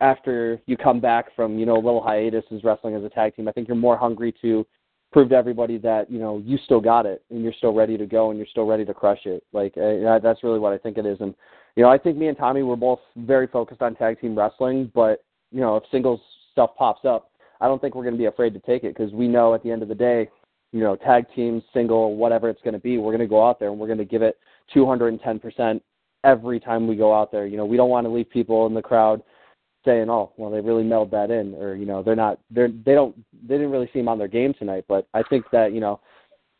after 0.00 0.60
you 0.66 0.76
come 0.76 0.98
back 0.98 1.26
from 1.36 1.60
you 1.60 1.64
know 1.64 1.76
a 1.76 1.84
little 1.84 2.02
hiatus 2.02 2.44
as 2.52 2.64
wrestling 2.64 2.96
as 2.96 3.04
a 3.04 3.08
tag 3.08 3.36
team. 3.36 3.46
I 3.46 3.52
think 3.52 3.68
you're 3.68 3.76
more 3.76 3.96
hungry 3.96 4.34
to 4.42 4.66
prove 5.14 5.28
to 5.28 5.36
everybody 5.36 5.78
that 5.78 6.10
you 6.10 6.18
know 6.18 6.42
you 6.44 6.58
still 6.64 6.80
got 6.80 7.06
it 7.06 7.22
and 7.30 7.44
you're 7.44 7.52
still 7.52 7.72
ready 7.72 7.96
to 7.96 8.04
go 8.04 8.30
and 8.30 8.36
you're 8.36 8.48
still 8.48 8.66
ready 8.66 8.84
to 8.84 8.92
crush 8.92 9.20
it. 9.26 9.44
Like 9.52 9.72
uh, 9.78 10.18
that's 10.18 10.42
really 10.42 10.58
what 10.58 10.72
I 10.72 10.78
think 10.78 10.98
it 10.98 11.06
is. 11.06 11.18
And 11.20 11.36
you 11.76 11.84
know, 11.84 11.88
I 11.88 11.98
think 11.98 12.16
me 12.16 12.26
and 12.26 12.36
Tommy 12.36 12.64
were 12.64 12.74
both 12.74 12.98
very 13.16 13.46
focused 13.46 13.80
on 13.80 13.94
tag 13.94 14.20
team 14.20 14.36
wrestling, 14.36 14.90
but 14.92 15.24
you 15.52 15.60
know, 15.60 15.76
if 15.76 15.84
singles 15.92 16.20
stuff 16.50 16.70
pops 16.76 17.04
up, 17.04 17.30
I 17.60 17.68
don't 17.68 17.80
think 17.80 17.94
we're 17.94 18.02
going 18.02 18.16
to 18.16 18.18
be 18.18 18.24
afraid 18.24 18.54
to 18.54 18.60
take 18.60 18.82
it 18.82 18.96
because 18.96 19.12
we 19.12 19.28
know 19.28 19.54
at 19.54 19.62
the 19.62 19.70
end 19.70 19.82
of 19.82 19.88
the 19.88 19.94
day, 19.94 20.28
you 20.72 20.80
know, 20.80 20.96
tag 20.96 21.26
team, 21.36 21.62
single, 21.72 22.16
whatever 22.16 22.50
it's 22.50 22.62
going 22.62 22.74
to 22.74 22.80
be, 22.80 22.98
we're 22.98 23.12
going 23.12 23.20
to 23.20 23.28
go 23.28 23.48
out 23.48 23.60
there 23.60 23.70
and 23.70 23.78
we're 23.78 23.86
going 23.86 23.98
to 23.98 24.04
give 24.04 24.22
it 24.22 24.36
210% 24.74 25.80
every 26.24 26.58
time 26.58 26.88
we 26.88 26.96
go 26.96 27.14
out 27.14 27.30
there. 27.30 27.46
You 27.46 27.56
know, 27.56 27.64
we 27.64 27.76
don't 27.76 27.88
want 27.88 28.04
to 28.04 28.12
leave 28.12 28.28
people 28.30 28.66
in 28.66 28.74
the 28.74 28.82
crowd 28.82 29.22
saying, 29.84 30.10
"Oh, 30.10 30.32
well, 30.36 30.50
they 30.50 30.60
really 30.60 30.84
mailed 30.84 31.10
that 31.12 31.30
in," 31.30 31.54
or 31.54 31.74
you 31.74 31.86
know, 31.86 32.02
they're 32.02 32.16
not, 32.16 32.38
they're 32.50 32.68
they 32.68 32.94
don't, 32.94 33.16
they 33.46 33.54
didn't 33.54 33.70
really 33.70 33.90
seem 33.92 34.08
on 34.08 34.18
their 34.18 34.28
game 34.28 34.54
tonight. 34.58 34.84
But 34.88 35.06
I 35.14 35.22
think 35.22 35.44
that 35.52 35.72
you 35.72 35.80
know, 35.80 36.00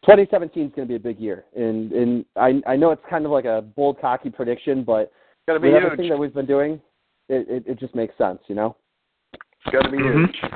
2017 0.04 0.66
is 0.66 0.72
going 0.74 0.86
to 0.86 0.92
be 0.92 0.96
a 0.96 1.00
big 1.00 1.18
year, 1.18 1.44
and 1.56 1.92
and 1.92 2.24
I 2.36 2.60
I 2.66 2.76
know 2.76 2.90
it's 2.90 3.02
kind 3.08 3.24
of 3.24 3.30
like 3.30 3.44
a 3.44 3.62
bold, 3.62 4.00
cocky 4.00 4.30
prediction, 4.30 4.84
but 4.84 5.12
with 5.48 5.62
huge. 5.62 5.74
everything 5.74 6.08
that 6.08 6.18
we've 6.18 6.34
been 6.34 6.46
doing, 6.46 6.80
it 7.28 7.46
it, 7.48 7.64
it 7.66 7.78
just 7.78 7.94
makes 7.94 8.16
sense, 8.18 8.40
you 8.46 8.54
know. 8.54 8.76
It's 9.32 9.72
got 9.72 9.82
to 9.82 9.90
be 9.90 9.98
mm-hmm. 9.98 10.24
huge. 10.24 10.52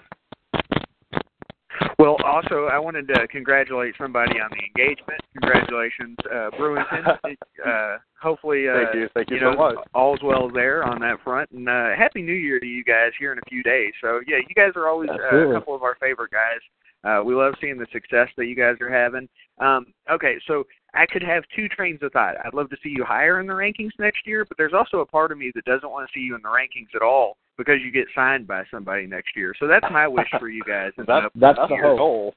Well, 1.99 2.17
also, 2.25 2.69
I 2.71 2.79
wanted 2.79 3.09
to 3.09 3.27
congratulate 3.29 3.95
somebody 3.99 4.41
on 4.41 4.51
the 4.51 4.65
engagement. 4.65 5.21
Congratulations, 5.41 6.17
uh, 6.27 6.51
Brewington. 6.59 7.07
uh, 7.67 7.99
hopefully, 8.21 8.69
uh, 8.69 8.75
thank 8.75 8.95
you, 8.95 9.09
thank 9.15 9.31
you, 9.31 9.37
you 9.37 9.43
know, 9.43 9.55
much. 9.55 9.77
all's 9.95 10.21
well 10.23 10.51
there 10.51 10.85
on 10.85 11.01
that 11.01 11.19
front. 11.23 11.51
And 11.51 11.69
uh, 11.69 11.97
happy 11.97 12.23
New 12.23 12.33
Year 12.33 12.59
to 12.61 12.67
you 12.67 12.85
guys 12.85 13.13
here 13.19 13.33
in 13.33 13.39
a 13.39 13.49
few 13.49 13.63
days. 13.63 13.93
So, 14.01 14.21
yeah, 14.27 14.37
you 14.37 14.55
guys 14.55 14.73
are 14.77 14.89
always 14.89 15.11
uh, 15.11 15.51
a 15.51 15.55
couple 15.55 15.75
of 15.75 15.83
our 15.83 15.97
favorite 16.01 16.31
guys. 16.31 16.61
Uh, 17.05 17.23
we 17.23 17.35
love 17.35 17.55
seeing 17.61 17.79
the 17.79 17.87
success 17.93 18.29
that 18.37 18.47
you 18.47 18.57
guys 18.57 18.75
are 18.81 18.91
having. 18.91 19.29
Um, 19.59 19.87
okay, 20.11 20.35
so 20.47 20.65
I 20.95 21.07
could 21.07 21.23
have 21.23 21.45
two 21.55 21.69
trains 21.69 22.01
of 22.03 22.13
thought. 22.13 22.35
I'd 22.45 22.55
love 22.55 22.71
to 22.71 22.77
see 22.83 22.89
you 22.89 23.05
higher 23.05 23.41
in 23.41 23.47
the 23.47 23.53
rankings 23.53 23.93
next 23.99 24.27
year, 24.27 24.45
but 24.45 24.59
there's 24.59 24.73
also 24.73 24.99
a 24.99 25.07
part 25.07 25.31
of 25.31 25.39
me 25.39 25.53
that 25.55 25.65
doesn't 25.65 25.91
want 25.91 26.09
to 26.09 26.19
see 26.19 26.25
you 26.25 26.35
in 26.35 26.43
the 26.43 26.49
rankings 26.49 26.95
at 26.97 27.03
all 27.03 27.37
because 27.57 27.77
you 27.85 27.93
get 27.93 28.07
signed 28.15 28.47
by 28.47 28.65
somebody 28.71 29.07
next 29.07 29.37
year. 29.37 29.55
So 29.61 29.69
that's 29.69 29.87
my 29.93 30.09
wish 30.09 30.29
for 30.39 30.49
you 30.49 30.63
guys. 30.67 30.93
that's 30.97 31.09
that's, 31.37 31.59
that's 31.59 31.69
the 31.69 31.77
goal. 31.97 32.35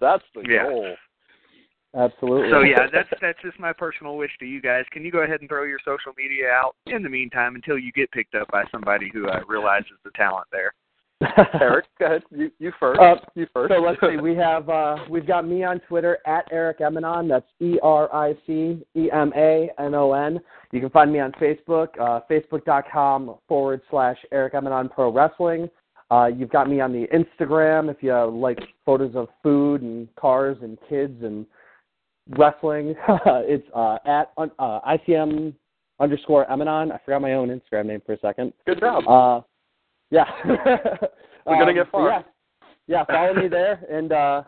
That's 0.00 0.24
the 0.34 0.44
yeah. 0.48 0.64
goal. 0.64 0.94
Absolutely. 1.94 2.50
So 2.50 2.60
yeah, 2.60 2.86
that's 2.92 3.08
that's 3.20 3.38
just 3.42 3.58
my 3.58 3.72
personal 3.72 4.16
wish 4.16 4.30
to 4.38 4.46
you 4.46 4.62
guys. 4.62 4.84
Can 4.92 5.04
you 5.04 5.12
go 5.12 5.20
ahead 5.20 5.40
and 5.40 5.48
throw 5.48 5.64
your 5.64 5.78
social 5.84 6.12
media 6.16 6.48
out 6.48 6.74
in 6.86 7.02
the 7.02 7.10
meantime 7.10 7.54
until 7.54 7.78
you 7.78 7.92
get 7.92 8.10
picked 8.12 8.34
up 8.34 8.48
by 8.50 8.64
somebody 8.72 9.10
who 9.12 9.28
uh, 9.28 9.40
realizes 9.46 9.92
the 10.04 10.10
talent 10.16 10.46
there? 10.50 10.72
Eric, 11.60 11.84
go 11.98 12.06
ahead. 12.06 12.22
You, 12.30 12.50
you 12.58 12.72
first. 12.80 12.98
Uh, 12.98 13.16
you 13.34 13.46
first. 13.52 13.72
So 13.72 13.80
let's 13.80 14.00
see. 14.00 14.20
We 14.20 14.34
have 14.36 14.68
uh, 14.68 14.96
we've 15.08 15.26
got 15.26 15.46
me 15.46 15.64
on 15.64 15.80
Twitter 15.80 16.18
at 16.26 16.46
Eric 16.50 16.78
Emanon. 16.80 17.28
That's 17.28 17.46
E 17.60 17.78
R 17.82 18.12
I 18.14 18.34
C 18.46 18.82
E 18.96 19.10
M 19.12 19.32
A 19.36 19.70
N 19.78 19.94
O 19.94 20.12
N. 20.12 20.40
You 20.72 20.80
can 20.80 20.90
find 20.90 21.12
me 21.12 21.20
on 21.20 21.32
Facebook, 21.32 21.88
uh, 22.00 22.20
facebook.com 22.30 23.36
forward 23.46 23.82
slash 23.90 24.16
Eric 24.32 24.54
Emanon 24.54 24.90
Pro 24.90 25.12
Wrestling. 25.12 25.68
Uh, 26.10 26.26
you've 26.26 26.50
got 26.50 26.68
me 26.68 26.80
on 26.80 26.92
the 26.92 27.06
Instagram 27.08 27.90
if 27.90 28.02
you 28.02 28.14
like 28.14 28.58
photos 28.84 29.14
of 29.14 29.28
food 29.42 29.82
and 29.82 30.14
cars 30.16 30.56
and 30.62 30.78
kids 30.88 31.22
and 31.22 31.46
wrestling. 32.30 32.94
it's 33.08 33.66
uh, 33.74 33.98
at 34.04 34.32
uh, 34.36 34.80
ICM 34.80 35.54
underscore 36.00 36.46
Emanon. 36.46 36.92
I 36.92 36.98
forgot 37.04 37.22
my 37.22 37.34
own 37.34 37.48
Instagram 37.48 37.86
name 37.86 38.02
for 38.04 38.12
a 38.12 38.18
second. 38.18 38.52
Good 38.66 38.80
job. 38.80 39.06
Uh, 39.08 39.44
yeah. 40.10 40.24
We're 41.46 41.58
gonna 41.58 41.74
get 41.74 41.90
far. 41.90 42.08
Yeah, 42.08 42.22
yeah. 42.86 43.04
Follow 43.04 43.34
me 43.34 43.48
there, 43.48 43.82
and 43.90 44.12
uh, 44.12 44.42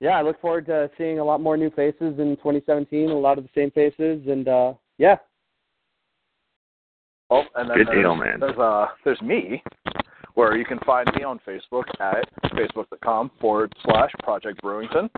yeah, 0.00 0.10
I 0.10 0.22
look 0.22 0.40
forward 0.40 0.66
to 0.66 0.90
seeing 0.96 1.18
a 1.18 1.24
lot 1.24 1.40
more 1.40 1.56
new 1.56 1.70
faces 1.70 2.18
in 2.18 2.36
2017. 2.36 3.10
A 3.10 3.14
lot 3.14 3.38
of 3.38 3.44
the 3.44 3.50
same 3.54 3.70
faces, 3.70 4.22
and 4.28 4.46
uh, 4.46 4.74
yeah. 4.98 5.16
Oh, 7.30 7.42
and 7.56 7.68
then 7.68 7.78
Good 7.78 7.88
there's, 7.88 8.02
deal, 8.02 8.14
man. 8.14 8.38
There's 8.38 8.58
uh, 8.58 8.86
there's 9.04 9.20
me, 9.20 9.62
where 10.34 10.56
you 10.56 10.64
can 10.64 10.78
find 10.86 11.10
me 11.16 11.24
on 11.24 11.40
Facebook 11.46 11.84
at 11.98 12.28
facebook.com 12.52 13.32
forward 13.40 13.72
slash 13.84 14.10
Project 14.22 14.62
Brewington. 14.62 15.10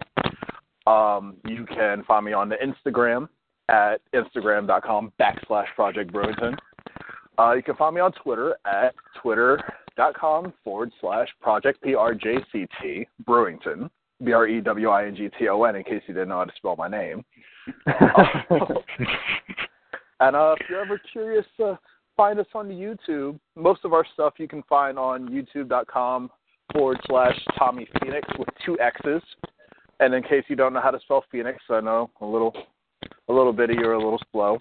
Um, 0.89 1.37
you 1.45 1.67
can 1.67 2.03
find 2.05 2.25
me 2.25 2.33
on 2.33 2.49
the 2.49 2.57
Instagram 2.57 3.29
at 3.69 4.01
instagram.com 4.15 5.13
backslash 5.21 5.67
Project 5.75 6.13
Brewington. 6.13 6.57
Uh, 7.39 7.53
you 7.53 7.63
can 7.63 7.77
find 7.77 7.95
me 7.95 8.01
on 8.01 8.13
Twitter 8.13 8.57
at 8.67 8.95
twitter 9.21 9.63
facebook.com 9.99 10.53
forward 10.65 10.91
slash 11.01 11.29
project 11.41 11.83
PRJCT 11.85 13.07
Brewington, 13.27 13.91
B 14.25 14.33
R 14.33 14.47
E 14.47 14.61
W 14.61 14.89
I 14.89 15.07
N 15.07 15.17
G 15.17 15.29
T 15.39 15.49
O 15.49 15.65
N, 15.65 15.77
in 15.77 15.85
case 15.85 16.03
you 16.07 16.15
didn't 16.15 16.29
know 16.29 16.39
how 16.39 16.45
to 16.45 16.53
spell 16.57 16.77
my 16.77 16.89
name. 16.89 17.25
and 20.21 20.37
uh, 20.37 20.55
if 20.59 20.69
you're 20.69 20.81
ever 20.81 21.01
curious, 21.13 21.47
uh, 21.65 21.77
find 22.17 22.39
us 22.39 22.47
on 22.55 22.69
YouTube. 22.69 23.39
Most 23.57 23.85
of 23.85 23.93
our 23.93 24.05
stuff 24.15 24.35
you 24.39 24.49
can 24.49 24.63
find 24.65 24.99
on 24.99 25.29
youtube.com 25.29 26.31
forward 26.73 26.99
slash 27.07 27.39
Tommy 27.59 27.89
Phoenix 28.01 28.29
with 28.39 28.49
two 28.65 28.79
X's. 28.81 29.23
And 30.01 30.15
in 30.15 30.23
case 30.23 30.45
you 30.49 30.57
don't 30.57 30.73
know 30.73 30.81
how 30.81 30.91
to 30.91 31.01
spell 31.01 31.25
Phoenix, 31.31 31.59
I 31.71 31.81
know 31.81 32.11
a 32.21 32.27
little 32.27 32.55
a 33.29 33.33
little 33.33 33.53
bitty 33.53 33.79
or 33.79 33.93
a 33.93 33.99
little 33.99 34.21
slow. 34.33 34.59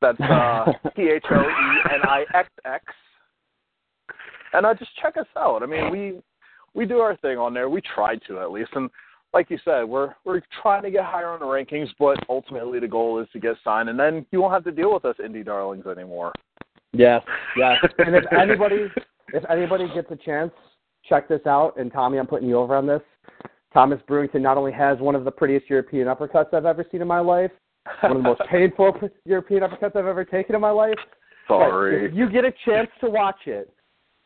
That's 0.00 0.20
uh, 0.20 0.72
P 0.96 1.02
H 1.02 1.24
O 1.30 1.40
E 1.40 1.94
N 1.94 2.00
I 2.04 2.24
X 2.34 2.48
X. 2.64 2.84
And 4.52 4.66
uh, 4.66 4.74
just 4.74 4.90
check 5.00 5.16
us 5.16 5.26
out. 5.36 5.62
I 5.62 5.66
mean, 5.66 5.90
we 5.90 6.20
we 6.74 6.86
do 6.86 6.98
our 6.98 7.16
thing 7.16 7.38
on 7.38 7.54
there. 7.54 7.68
We 7.68 7.80
try 7.80 8.16
to 8.28 8.40
at 8.40 8.50
least, 8.50 8.70
and 8.74 8.90
like 9.32 9.50
you 9.50 9.58
said, 9.64 9.84
we're 9.84 10.14
we're 10.24 10.42
trying 10.62 10.82
to 10.82 10.90
get 10.90 11.04
higher 11.04 11.28
on 11.28 11.40
the 11.40 11.46
rankings, 11.46 11.88
but 11.98 12.18
ultimately 12.28 12.80
the 12.80 12.88
goal 12.88 13.20
is 13.20 13.28
to 13.32 13.40
get 13.40 13.56
signed, 13.64 13.88
and 13.88 13.98
then 13.98 14.26
you 14.30 14.40
won't 14.40 14.54
have 14.54 14.64
to 14.64 14.72
deal 14.72 14.92
with 14.92 15.04
us 15.04 15.16
indie 15.24 15.44
darlings 15.44 15.86
anymore. 15.86 16.32
Yes, 16.92 17.22
yes. 17.56 17.76
and 17.98 18.16
if 18.16 18.24
anybody 18.32 18.86
if 19.32 19.44
anybody 19.48 19.86
gets 19.94 20.10
a 20.10 20.16
chance, 20.16 20.52
check 21.08 21.28
this 21.28 21.46
out. 21.46 21.78
And 21.78 21.92
Tommy, 21.92 22.18
I'm 22.18 22.26
putting 22.26 22.48
you 22.48 22.58
over 22.58 22.74
on 22.74 22.86
this. 22.86 23.02
Thomas 23.72 24.00
Brewington 24.08 24.40
not 24.40 24.56
only 24.56 24.72
has 24.72 24.98
one 24.98 25.14
of 25.14 25.24
the 25.24 25.30
prettiest 25.30 25.70
European 25.70 26.08
uppercuts 26.08 26.52
I've 26.52 26.66
ever 26.66 26.84
seen 26.90 27.02
in 27.02 27.08
my 27.08 27.20
life, 27.20 27.52
one 28.00 28.12
of 28.12 28.18
the 28.18 28.22
most 28.22 28.40
painful 28.50 28.98
European 29.24 29.62
uppercuts 29.62 29.96
I've 29.96 30.06
ever 30.06 30.24
taken 30.24 30.54
in 30.54 30.60
my 30.60 30.70
life. 30.70 30.98
Sorry. 31.46 32.06
If 32.06 32.14
you 32.14 32.28
get 32.28 32.44
a 32.44 32.52
chance 32.64 32.88
to 33.00 33.10
watch 33.10 33.46
it, 33.46 33.72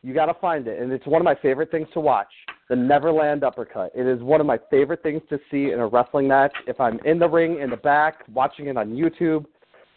you 0.03 0.13
got 0.13 0.27
to 0.27 0.35
find 0.35 0.67
it, 0.69 0.83
and 0.83 0.93
it's 0.93 1.07
one 1.07 1.23
of 1.23 1.25
my 1.25 1.35
favorite 1.35 1.71
things 1.71 1.89
to 1.95 2.01
watch. 2.01 2.29
The 2.69 2.77
Neverland 2.77 3.43
uppercut. 3.43 3.91
It 3.95 4.07
is 4.07 4.23
one 4.23 4.41
of 4.41 4.47
my 4.47 4.59
favorite 4.71 5.03
things 5.03 5.23
to 5.31 5.39
see 5.51 5.73
in 5.73 5.81
a 5.81 5.87
wrestling 5.87 6.29
match. 6.29 6.53
If 6.67 6.79
I'm 6.79 6.99
in 7.07 7.19
the 7.19 7.29
ring 7.29 7.61
in 7.61 7.71
the 7.71 7.77
back 7.77 8.23
watching 8.33 8.67
it 8.67 8.77
on 8.77 8.91
YouTube, 8.91 9.47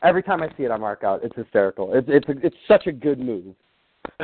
every 0.03 0.23
time 0.23 0.41
I 0.41 0.47
see 0.55 0.63
it, 0.63 0.71
I 0.71 0.77
mark 0.77 1.03
out. 1.03 1.23
It's 1.23 1.35
hysterical. 1.35 1.93
It's 1.93 2.07
it's 2.09 2.25
it's 2.41 2.55
such 2.69 2.87
a 2.87 2.91
good 2.93 3.19
move. 3.19 3.53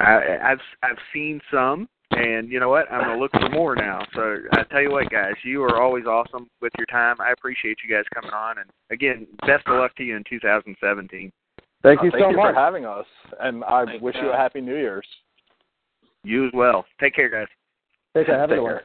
I, 0.00 0.38
I've 0.42 0.58
I've 0.82 0.98
seen 1.12 1.40
some, 1.52 1.86
and 2.10 2.50
you 2.50 2.58
know 2.60 2.68
what? 2.68 2.90
I'm 2.90 3.00
gonna 3.00 3.18
look 3.20 3.32
for 3.32 3.48
more 3.50 3.74
now. 3.76 4.00
So 4.14 4.36
I 4.52 4.62
tell 4.64 4.82
you 4.82 4.90
what, 4.90 5.10
guys, 5.10 5.34
you 5.44 5.62
are 5.64 5.80
always 5.80 6.06
awesome 6.06 6.48
with 6.60 6.72
your 6.78 6.86
time. 6.86 7.16
I 7.20 7.32
appreciate 7.32 7.78
you 7.86 7.94
guys 7.94 8.04
coming 8.14 8.32
on, 8.32 8.58
and 8.58 8.68
again, 8.90 9.26
best 9.46 9.66
of 9.66 9.76
luck 9.76 9.94
to 9.96 10.02
you 10.04 10.16
in 10.16 10.24
2017. 10.28 11.30
Thank 11.82 12.02
you 12.02 12.08
Uh, 12.08 12.12
thank 12.12 12.22
so 12.24 12.30
you 12.30 12.36
much. 12.36 12.54
for 12.54 12.60
having 12.60 12.84
us, 12.84 13.06
and 13.40 13.64
I 13.64 13.84
Thanks, 13.86 14.02
wish 14.02 14.16
you 14.20 14.30
a 14.30 14.36
happy 14.36 14.60
New 14.60 14.76
Year's. 14.76 15.06
You 16.24 16.46
as 16.46 16.52
well. 16.52 16.84
Take 17.00 17.14
care, 17.14 17.30
guys. 17.30 17.46
Take 18.14 18.26
care. 18.26 18.38
Have 18.38 18.50
a 18.50 18.54
good 18.56 18.62
one. 18.62 18.80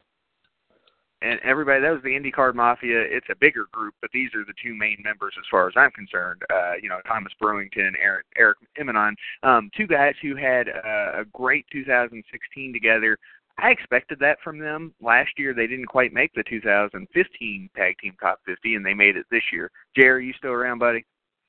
And 1.22 1.40
everybody, 1.44 1.82
that 1.82 1.92
was 1.92 2.04
the 2.04 2.10
IndyCar 2.10 2.54
Mafia. 2.54 3.02
It's 3.02 3.28
a 3.32 3.36
bigger 3.36 3.66
group, 3.72 3.96
but 4.02 4.12
these 4.14 4.30
are 4.36 4.44
the 4.46 4.54
two 4.62 4.76
main 4.76 4.98
members 5.04 5.34
as 5.40 5.46
far 5.50 5.68
as 5.68 5.74
I'm 5.76 5.92
concerned. 5.92 6.42
Uh, 6.54 6.74
you 6.82 6.90
know, 6.90 7.00
Thomas 7.08 7.32
Brewington, 7.42 7.94
Eric 8.00 8.26
Eric 8.38 8.58
Emanon, 8.80 9.16
um, 9.42 9.72
two 9.76 9.88
guys 9.88 10.14
who 10.22 10.36
had 10.36 10.68
uh, 10.70 11.22
a 11.22 11.26
great 11.34 11.66
2016 11.72 12.74
together. 12.74 13.18
I 13.58 13.72
expected 13.72 14.20
that 14.20 14.40
from 14.44 14.60
them. 14.60 14.94
Last 15.02 15.32
year, 15.38 15.54
they 15.54 15.68
didn't 15.68 15.86
quite 15.86 16.12
make 16.12 16.34
the 16.34 16.44
2015 16.44 17.70
Tag 17.76 17.96
Team 18.02 18.14
Top 18.22 18.42
50, 18.46 18.76
and 18.76 18.86
they 18.86 18.94
made 18.94 19.16
it 19.16 19.26
this 19.32 19.44
year. 19.54 19.72
Jerry, 19.96 20.26
you 20.26 20.34
still 20.34 20.52
around, 20.52 20.80
buddy? 20.80 21.06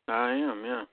I 0.06 0.30
am, 0.34 0.64
yeah. 0.64 0.84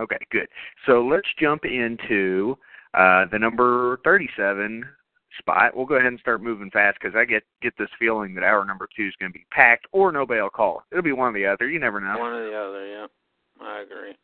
Okay, 0.00 0.18
good. 0.32 0.48
So 0.86 1.06
let's 1.06 1.28
jump 1.38 1.64
into 1.64 2.56
uh, 2.94 3.26
the 3.30 3.38
number 3.38 4.00
37 4.04 4.84
spot. 5.40 5.76
We'll 5.76 5.86
go 5.86 5.96
ahead 5.96 6.06
and 6.06 6.20
start 6.20 6.42
moving 6.42 6.70
fast 6.70 6.98
because 7.00 7.16
I 7.16 7.24
get 7.24 7.42
get 7.60 7.74
this 7.78 7.88
feeling 7.98 8.34
that 8.34 8.44
hour 8.44 8.64
number 8.64 8.88
two 8.96 9.06
is 9.06 9.14
going 9.18 9.32
to 9.32 9.38
be 9.38 9.46
packed 9.50 9.86
or 9.92 10.12
no 10.12 10.24
bail 10.24 10.48
call. 10.48 10.84
It'll 10.92 11.02
be 11.02 11.12
one 11.12 11.34
or 11.34 11.38
the 11.38 11.46
other. 11.46 11.68
You 11.68 11.80
never 11.80 12.00
know. 12.00 12.18
One 12.18 12.32
or 12.32 12.48
the 12.48 12.56
other, 12.56 12.86
yeah. 12.86 13.06
I 13.60 13.82
agree. 13.82 14.16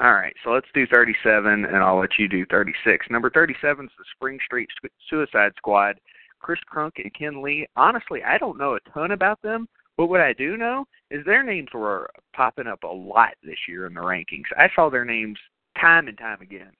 All 0.00 0.12
right, 0.12 0.34
so 0.42 0.50
let's 0.50 0.66
do 0.74 0.88
37, 0.88 1.66
and 1.66 1.76
I'll 1.76 2.00
let 2.00 2.18
you 2.18 2.28
do 2.28 2.44
36. 2.46 3.06
Number 3.10 3.30
37 3.30 3.84
is 3.84 3.90
the 3.96 4.04
Spring 4.16 4.38
Street 4.44 4.68
Su- 4.82 4.88
Suicide 5.08 5.52
Squad. 5.56 6.00
Chris 6.40 6.58
Crunk 6.70 6.92
and 6.96 7.14
Ken 7.14 7.42
Lee. 7.42 7.66
Honestly, 7.76 8.22
I 8.22 8.36
don't 8.36 8.58
know 8.58 8.74
a 8.74 8.90
ton 8.92 9.12
about 9.12 9.40
them, 9.40 9.66
but 9.96 10.08
what 10.08 10.20
I 10.20 10.32
do 10.34 10.56
know 10.56 10.84
is 11.10 11.24
their 11.24 11.42
names 11.42 11.68
were 11.72 12.10
popping 12.34 12.66
up 12.66 12.82
a 12.82 12.88
lot 12.88 13.34
this 13.42 13.56
year 13.66 13.86
in 13.86 13.94
the 13.94 14.00
rankings. 14.00 14.44
I 14.58 14.68
saw 14.74 14.90
their 14.90 15.04
names 15.04 15.38
time 15.80 16.08
and 16.08 16.18
time 16.18 16.42
again. 16.42 16.72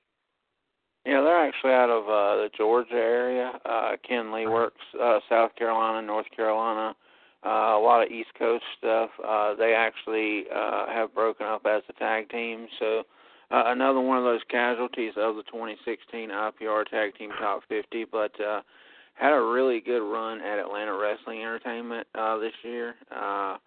Yeah, 1.05 1.21
they're 1.21 1.47
actually 1.47 1.71
out 1.73 1.89
of 1.91 2.03
uh 2.05 2.41
the 2.43 2.49
Georgia 2.57 2.93
area. 2.95 3.51
Uh 3.63 3.91
Ken 4.07 4.31
Lee 4.33 4.47
works 4.47 4.81
uh 5.01 5.19
South 5.29 5.55
Carolina, 5.55 6.05
North 6.05 6.25
Carolina, 6.35 6.95
uh 7.45 7.49
a 7.77 7.81
lot 7.81 8.03
of 8.03 8.11
East 8.11 8.29
Coast 8.37 8.63
stuff. 8.77 9.11
Uh 9.25 9.53
they 9.55 9.73
actually 9.75 10.45
uh 10.53 10.87
have 10.87 11.13
broken 11.13 11.45
up 11.45 11.65
as 11.65 11.83
a 11.89 11.93
tag 11.93 12.29
team, 12.29 12.67
so 12.79 13.03
uh, 13.51 13.63
another 13.67 14.01
one 14.01 14.17
of 14.17 14.23
those 14.23 14.41
casualties 14.49 15.13
of 15.17 15.35
the 15.35 15.43
2016 15.43 16.29
IPR 16.29 16.83
Tag 16.89 17.15
Team 17.15 17.29
Top 17.39 17.61
50, 17.69 18.05
but 18.11 18.31
uh 18.41 18.61
had 19.13 19.31
a 19.31 19.41
really 19.41 19.79
good 19.79 20.01
run 20.03 20.41
at 20.41 20.59
Atlanta 20.59 20.97
Wrestling 20.97 21.41
Entertainment 21.41 22.07
uh 22.15 22.37
this 22.37 22.53
year. 22.63 22.95
Uh 23.11 23.57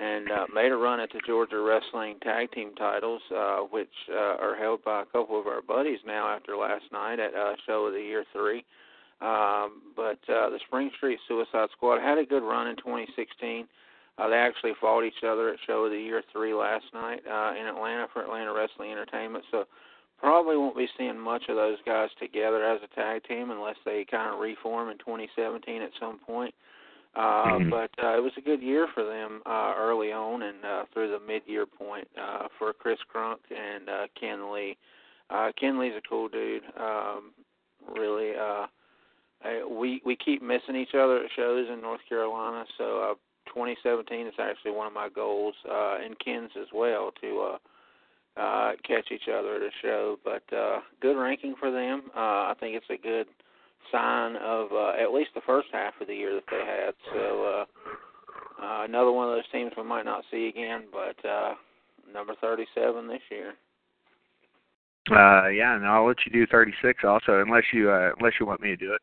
and 0.00 0.30
uh, 0.30 0.46
made 0.54 0.72
a 0.72 0.76
run 0.76 0.98
at 0.98 1.10
the 1.12 1.20
Georgia 1.26 1.60
Wrestling 1.60 2.16
Tag 2.22 2.50
Team 2.52 2.74
titles, 2.76 3.20
uh, 3.36 3.58
which 3.58 3.92
uh, 4.10 4.36
are 4.40 4.56
held 4.56 4.82
by 4.82 5.02
a 5.02 5.04
couple 5.04 5.38
of 5.38 5.46
our 5.46 5.60
buddies 5.60 5.98
now 6.06 6.26
after 6.28 6.56
last 6.56 6.84
night 6.90 7.20
at 7.20 7.34
uh, 7.34 7.52
Show 7.66 7.86
of 7.86 7.92
the 7.92 8.00
Year 8.00 8.24
3. 8.32 8.64
Um, 9.20 9.82
but 9.94 10.18
uh, 10.32 10.48
the 10.48 10.58
Spring 10.66 10.90
Street 10.96 11.18
Suicide 11.28 11.68
Squad 11.76 12.00
had 12.00 12.16
a 12.16 12.24
good 12.24 12.42
run 12.42 12.68
in 12.68 12.76
2016. 12.76 13.68
Uh, 14.16 14.28
they 14.28 14.36
actually 14.36 14.72
fought 14.80 15.04
each 15.04 15.22
other 15.22 15.50
at 15.50 15.58
Show 15.66 15.84
of 15.84 15.90
the 15.90 15.98
Year 15.98 16.22
3 16.32 16.54
last 16.54 16.86
night 16.94 17.20
uh, 17.30 17.52
in 17.60 17.66
Atlanta 17.66 18.06
for 18.12 18.22
Atlanta 18.22 18.54
Wrestling 18.54 18.92
Entertainment. 18.92 19.44
So 19.50 19.64
probably 20.18 20.56
won't 20.56 20.76
be 20.76 20.88
seeing 20.96 21.18
much 21.18 21.44
of 21.50 21.56
those 21.56 21.78
guys 21.84 22.08
together 22.18 22.64
as 22.64 22.80
a 22.82 22.94
tag 22.94 23.24
team 23.24 23.50
unless 23.50 23.76
they 23.84 24.06
kind 24.10 24.32
of 24.32 24.40
reform 24.40 24.88
in 24.88 24.96
2017 24.98 25.82
at 25.82 25.90
some 26.00 26.18
point. 26.18 26.54
Uh, 26.54 26.69
Mhm. 27.16 27.70
But 27.70 27.90
uh, 28.02 28.16
it 28.16 28.22
was 28.22 28.32
a 28.36 28.40
good 28.40 28.62
year 28.62 28.86
for 28.94 29.04
them 29.04 29.42
uh, 29.46 29.74
early 29.76 30.12
on 30.12 30.42
and 30.42 30.64
uh, 30.64 30.84
through 30.92 31.10
the 31.10 31.20
mid-year 31.20 31.66
point 31.66 32.08
uh, 32.20 32.48
for 32.58 32.72
Chris 32.72 32.98
Crunk 33.12 33.38
and 33.50 33.88
uh, 33.88 34.06
Ken 34.18 34.52
Lee. 34.52 34.76
Uh, 35.28 35.50
Ken 35.58 35.78
Lee's 35.78 35.94
a 35.96 36.08
cool 36.08 36.28
dude. 36.28 36.62
Um, 36.78 37.32
really, 37.96 38.32
uh, 38.36 38.66
I, 39.42 39.64
we 39.68 40.02
we 40.04 40.16
keep 40.16 40.42
missing 40.42 40.76
each 40.76 40.94
other 40.94 41.24
at 41.24 41.30
shows 41.34 41.68
in 41.72 41.80
North 41.80 42.00
Carolina. 42.08 42.64
So 42.78 43.10
uh, 43.12 43.14
2017 43.46 44.26
is 44.26 44.34
actually 44.38 44.72
one 44.72 44.86
of 44.86 44.92
my 44.92 45.08
goals, 45.08 45.54
uh, 45.68 45.98
and 46.04 46.18
Ken's 46.18 46.50
as 46.60 46.68
well 46.72 47.10
to 47.20 47.56
uh, 48.36 48.40
uh, 48.40 48.72
catch 48.86 49.10
each 49.12 49.28
other 49.32 49.56
at 49.56 49.62
a 49.62 49.70
show. 49.82 50.18
But 50.24 50.42
uh, 50.56 50.80
good 51.00 51.16
ranking 51.16 51.54
for 51.58 51.70
them. 51.70 52.10
Uh, 52.14 52.50
I 52.50 52.54
think 52.58 52.76
it's 52.76 52.90
a 52.90 53.02
good 53.02 53.26
sign 53.92 54.36
of 54.36 54.72
uh, 54.72 54.92
at 55.00 55.12
least 55.12 55.30
the 55.34 55.40
first 55.46 55.68
half 55.72 55.94
of 56.00 56.06
the 56.06 56.14
year 56.14 56.34
that 56.34 56.44
they 56.50 56.64
had. 56.64 56.94
So 57.12 57.44
uh, 57.44 58.64
uh, 58.64 58.84
another 58.84 59.12
one 59.12 59.28
of 59.28 59.34
those 59.34 59.50
teams 59.52 59.72
we 59.76 59.84
might 59.84 60.04
not 60.04 60.24
see 60.30 60.48
again, 60.48 60.84
but 60.92 61.28
uh, 61.28 61.54
number 62.12 62.34
37 62.40 63.08
this 63.08 63.20
year. 63.30 63.54
Uh, 65.10 65.48
yeah, 65.48 65.74
and 65.74 65.86
I'll 65.86 66.06
let 66.06 66.18
you 66.26 66.32
do 66.32 66.46
36 66.46 67.04
also, 67.04 67.40
unless 67.40 67.64
you 67.72 67.90
uh, 67.90 68.10
unless 68.18 68.34
you 68.38 68.46
want 68.46 68.60
me 68.60 68.68
to 68.68 68.76
do 68.76 68.92
it. 68.92 69.00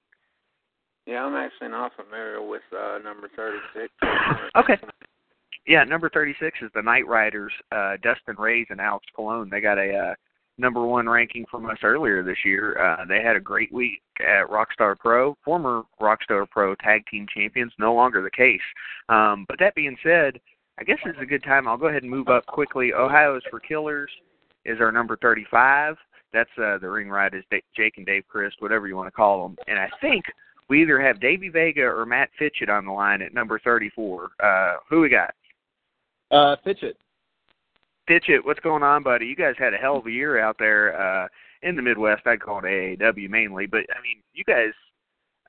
Yeah, 1.05 1.23
I'm 1.23 1.36
actually 1.36 1.69
not 1.69 1.93
familiar 1.95 2.41
with 2.45 2.61
uh, 2.78 2.99
number 3.03 3.30
36. 3.36 3.93
Okay. 4.55 4.78
Yeah, 5.65 5.84
number 5.84 6.09
36 6.09 6.59
is 6.61 6.69
the 6.75 6.82
Night 6.82 7.07
Riders, 7.07 7.51
uh, 7.71 7.95
Dustin 8.01 8.36
Rayz 8.36 8.65
and 8.69 8.80
Alex 8.80 9.05
Colon. 9.15 9.49
They 9.49 9.59
got 9.59 9.78
a 9.78 10.11
uh, 10.11 10.15
number 10.58 10.86
one 10.86 11.08
ranking 11.08 11.45
from 11.49 11.66
us 11.66 11.78
earlier 11.84 12.24
this 12.24 12.38
year. 12.45 12.82
Uh, 12.82 13.05
they 13.05 13.22
had 13.22 13.36
a 13.36 13.39
great 13.39 13.72
week 13.72 14.01
at 14.20 14.47
Rockstar 14.49 14.97
Pro, 14.97 15.38
former 15.43 15.84
Rockstar 16.01 16.49
Pro 16.49 16.76
tag 16.76 17.03
team 17.10 17.26
champions, 17.34 17.72
no 17.78 17.93
longer 17.93 18.22
the 18.22 18.32
case. 18.32 18.62
Um, 19.10 19.45
but 19.47 19.60
that 19.60 19.76
being 19.76 19.97
said, 20.03 20.39
I 20.80 20.84
guess 20.84 20.97
it's 21.05 21.20
a 21.22 21.26
good 21.26 21.43
time. 21.43 21.68
I'll 21.68 21.78
go 21.78 21.88
ahead 21.88 22.03
and 22.03 22.12
move 22.12 22.28
up 22.28 22.45
quickly. 22.45 22.93
Ohio's 22.93 23.43
for 23.49 23.60
Killers 23.60 24.12
is 24.66 24.80
our 24.80 24.91
number 24.91 25.18
35. 25.22 25.95
That's 26.34 26.49
uh, 26.58 26.78
the 26.78 26.89
ring 26.89 27.10
ride 27.10 27.34
is 27.34 27.43
Da- 27.49 27.64
Jake 27.76 27.97
and 27.97 28.05
Dave 28.05 28.28
Crist, 28.28 28.58
whatever 28.60 28.88
you 28.88 28.95
want 28.95 29.08
to 29.08 29.12
call 29.12 29.47
them. 29.47 29.58
And 29.68 29.80
I 29.80 29.89
think 30.01 30.26
we 30.70 30.82
either 30.82 31.01
have 31.01 31.22
Davey 31.22 31.49
Vega 31.49 31.84
or 31.84 32.05
Matt 32.05 32.30
Fitchett 32.38 32.70
on 32.70 32.86
the 32.86 32.91
line 32.91 33.22
at 33.22 33.34
number 33.34 33.60
34. 33.60 34.30
Uh, 34.43 34.76
who 34.89 35.01
we 35.01 35.10
got? 35.10 35.34
Uh, 36.30 36.58
Fitchett. 36.64 36.97
Fitchett, 38.08 38.45
what's 38.45 38.60
going 38.62 38.84
on, 38.84 39.03
buddy? 39.03 39.26
You 39.26 39.36
guys 39.36 39.55
had 39.58 39.74
a 39.74 39.78
hell 39.78 39.97
of 39.97 40.08
a 40.08 40.12
year 40.12 40.39
out 40.39 40.55
there 40.58 40.99
uh, 40.99 41.28
in 41.62 41.76
the 41.76 41.82
Midwest. 41.82 42.26
I'd 42.26 42.41
call 42.41 42.60
it 42.60 42.64
AAW 42.64 43.30
mainly, 43.30 43.66
but 43.66 43.82
I 43.91 44.01
mean, 44.01 44.24
you 44.34 44.43
guys, 44.45 44.72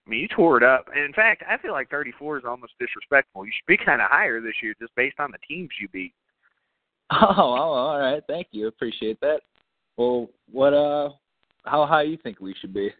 I 0.06 0.10
mean, 0.10 0.20
you 0.20 0.28
tore 0.28 0.56
it 0.56 0.64
up. 0.64 0.86
And 0.94 1.04
in 1.04 1.12
fact, 1.12 1.44
I 1.48 1.56
feel 1.58 1.72
like 1.72 1.88
34 1.90 2.38
is 2.38 2.44
almost 2.44 2.72
disrespectful. 2.80 3.46
You 3.46 3.52
should 3.54 3.66
be 3.78 3.84
kind 3.84 4.02
of 4.02 4.10
higher 4.10 4.40
this 4.40 4.54
year, 4.62 4.74
just 4.80 4.94
based 4.96 5.20
on 5.20 5.30
the 5.30 5.38
teams 5.48 5.70
you 5.80 5.88
beat. 5.88 6.12
Oh, 7.10 7.24
oh, 7.26 7.72
all 7.72 7.98
right. 7.98 8.22
Thank 8.26 8.48
you. 8.50 8.66
Appreciate 8.66 9.18
that. 9.20 9.40
Well, 9.96 10.28
what 10.52 10.74
uh, 10.74 11.08
how 11.64 11.86
high 11.86 12.02
you 12.02 12.18
think 12.22 12.38
we 12.38 12.54
should 12.60 12.74
be? 12.74 12.90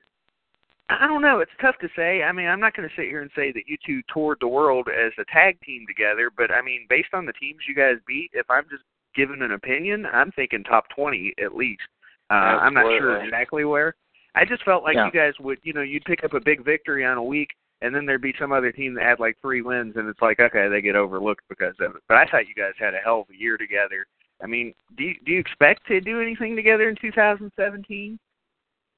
I 0.88 1.06
don't 1.06 1.20
know. 1.20 1.40
It's 1.40 1.50
tough 1.60 1.74
to 1.82 1.88
say. 1.94 2.22
I 2.22 2.32
mean, 2.32 2.46
I'm 2.46 2.60
not 2.60 2.74
going 2.74 2.88
to 2.88 2.94
sit 2.96 3.04
here 3.04 3.20
and 3.20 3.30
say 3.36 3.52
that 3.52 3.64
you 3.66 3.76
two 3.84 4.00
toured 4.10 4.38
the 4.40 4.48
world 4.48 4.88
as 4.88 5.12
a 5.18 5.30
tag 5.30 5.60
team 5.60 5.84
together, 5.86 6.30
but 6.34 6.50
I 6.50 6.62
mean, 6.62 6.86
based 6.88 7.12
on 7.12 7.26
the 7.26 7.34
teams 7.34 7.60
you 7.68 7.74
guys 7.74 7.96
beat, 8.06 8.30
if 8.32 8.48
I'm 8.48 8.64
just 8.70 8.82
giving 9.18 9.42
an 9.42 9.50
opinion, 9.52 10.06
I'm 10.06 10.30
thinking 10.32 10.62
top 10.62 10.84
20 10.94 11.34
at 11.44 11.54
least. 11.56 11.82
Uh, 12.30 12.34
I'm 12.34 12.72
not 12.74 12.84
sure 12.98 13.22
exactly 13.24 13.64
where. 13.64 13.94
I 14.36 14.44
just 14.44 14.62
felt 14.64 14.84
like 14.84 14.94
Yeah. 14.94 15.06
you 15.06 15.10
guys 15.12 15.34
would, 15.40 15.58
you 15.64 15.72
know, 15.72 15.80
you'd 15.82 16.04
pick 16.04 16.22
up 16.22 16.34
a 16.34 16.40
big 16.40 16.64
victory 16.64 17.04
on 17.04 17.16
a 17.18 17.22
week, 17.22 17.50
and 17.82 17.92
then 17.92 18.06
there'd 18.06 18.22
be 18.22 18.34
some 18.38 18.52
other 18.52 18.70
team 18.70 18.94
that 18.94 19.02
had 19.02 19.18
like 19.18 19.36
three 19.40 19.60
wins, 19.62 19.96
and 19.96 20.08
it's 20.08 20.22
like, 20.22 20.38
okay, 20.38 20.68
they 20.68 20.80
get 20.80 20.94
overlooked 20.94 21.42
because 21.48 21.74
of 21.80 21.96
it. 21.96 22.02
But 22.06 22.18
I 22.18 22.26
thought 22.26 22.46
you 22.46 22.54
guys 22.54 22.74
had 22.78 22.94
a 22.94 22.98
hell 22.98 23.22
of 23.22 23.34
a 23.34 23.36
year 23.36 23.56
together. 23.56 24.06
I 24.40 24.46
mean, 24.46 24.72
do 24.96 25.02
you, 25.04 25.14
do 25.26 25.32
you 25.32 25.40
expect 25.40 25.84
to 25.88 26.00
do 26.00 26.20
anything 26.20 26.54
together 26.54 26.88
in 26.88 26.94
2017? 27.00 28.18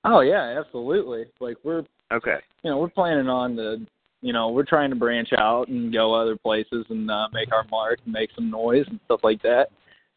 Oh 0.04 0.20
yeah, 0.20 0.60
absolutely. 0.60 1.24
Like 1.40 1.56
we're 1.64 1.84
Okay. 2.12 2.38
you 2.62 2.70
know 2.70 2.78
we're 2.78 2.88
planning 2.88 3.28
on 3.28 3.54
the 3.56 3.86
you 4.22 4.32
know 4.32 4.48
we're 4.50 4.64
trying 4.64 4.90
to 4.90 4.96
branch 4.96 5.30
out 5.38 5.68
and 5.68 5.92
go 5.92 6.12
other 6.12 6.36
places 6.36 6.84
and 6.90 7.10
uh, 7.10 7.28
make 7.32 7.52
our 7.52 7.64
mark 7.70 8.00
and 8.04 8.12
make 8.12 8.30
some 8.34 8.50
noise 8.50 8.84
and 8.88 8.98
stuff 9.06 9.20
like 9.22 9.40
that. 9.42 9.70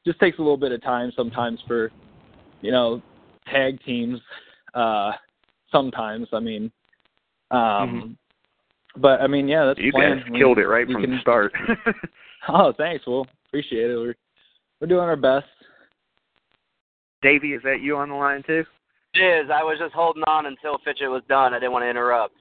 Just 0.05 0.19
takes 0.19 0.37
a 0.37 0.41
little 0.41 0.57
bit 0.57 0.71
of 0.71 0.81
time 0.81 1.11
sometimes 1.15 1.59
for 1.67 1.91
you 2.61 2.71
know 2.71 3.01
tag 3.51 3.79
teams. 3.85 4.19
Uh, 4.73 5.11
sometimes 5.71 6.27
I 6.33 6.39
mean, 6.39 6.71
um, 7.51 8.17
but 8.97 9.21
I 9.21 9.27
mean 9.27 9.47
yeah, 9.47 9.65
that's 9.65 9.79
You 9.79 9.91
plan. 9.91 10.19
guys 10.19 10.29
We- 10.31 10.39
killed 10.39 10.59
it 10.59 10.67
right 10.67 10.87
we 10.87 10.93
from 10.93 11.03
can- 11.03 11.11
the 11.11 11.21
start. 11.21 11.53
Oh, 12.49 12.73
thanks. 12.77 13.07
Well, 13.07 13.25
appreciate 13.47 13.89
it. 13.89 13.95
We're 13.95 14.15
we're 14.81 14.87
doing 14.87 15.03
our 15.07 15.15
best. 15.15 15.45
Davey, 17.21 17.53
is 17.53 17.61
that 17.63 17.79
you 17.81 17.95
on 17.95 18.09
the 18.09 18.15
line 18.15 18.43
too? 18.45 18.65
It 19.13 19.19
is. 19.45 19.49
I 19.49 19.63
was 19.63 19.77
just 19.79 19.93
holding 19.93 20.23
on 20.23 20.47
until 20.47 20.77
Fitchett 20.83 21.09
was 21.09 21.21
done. 21.29 21.53
I 21.53 21.59
didn't 21.59 21.71
want 21.71 21.83
to 21.83 21.89
interrupt. 21.89 22.35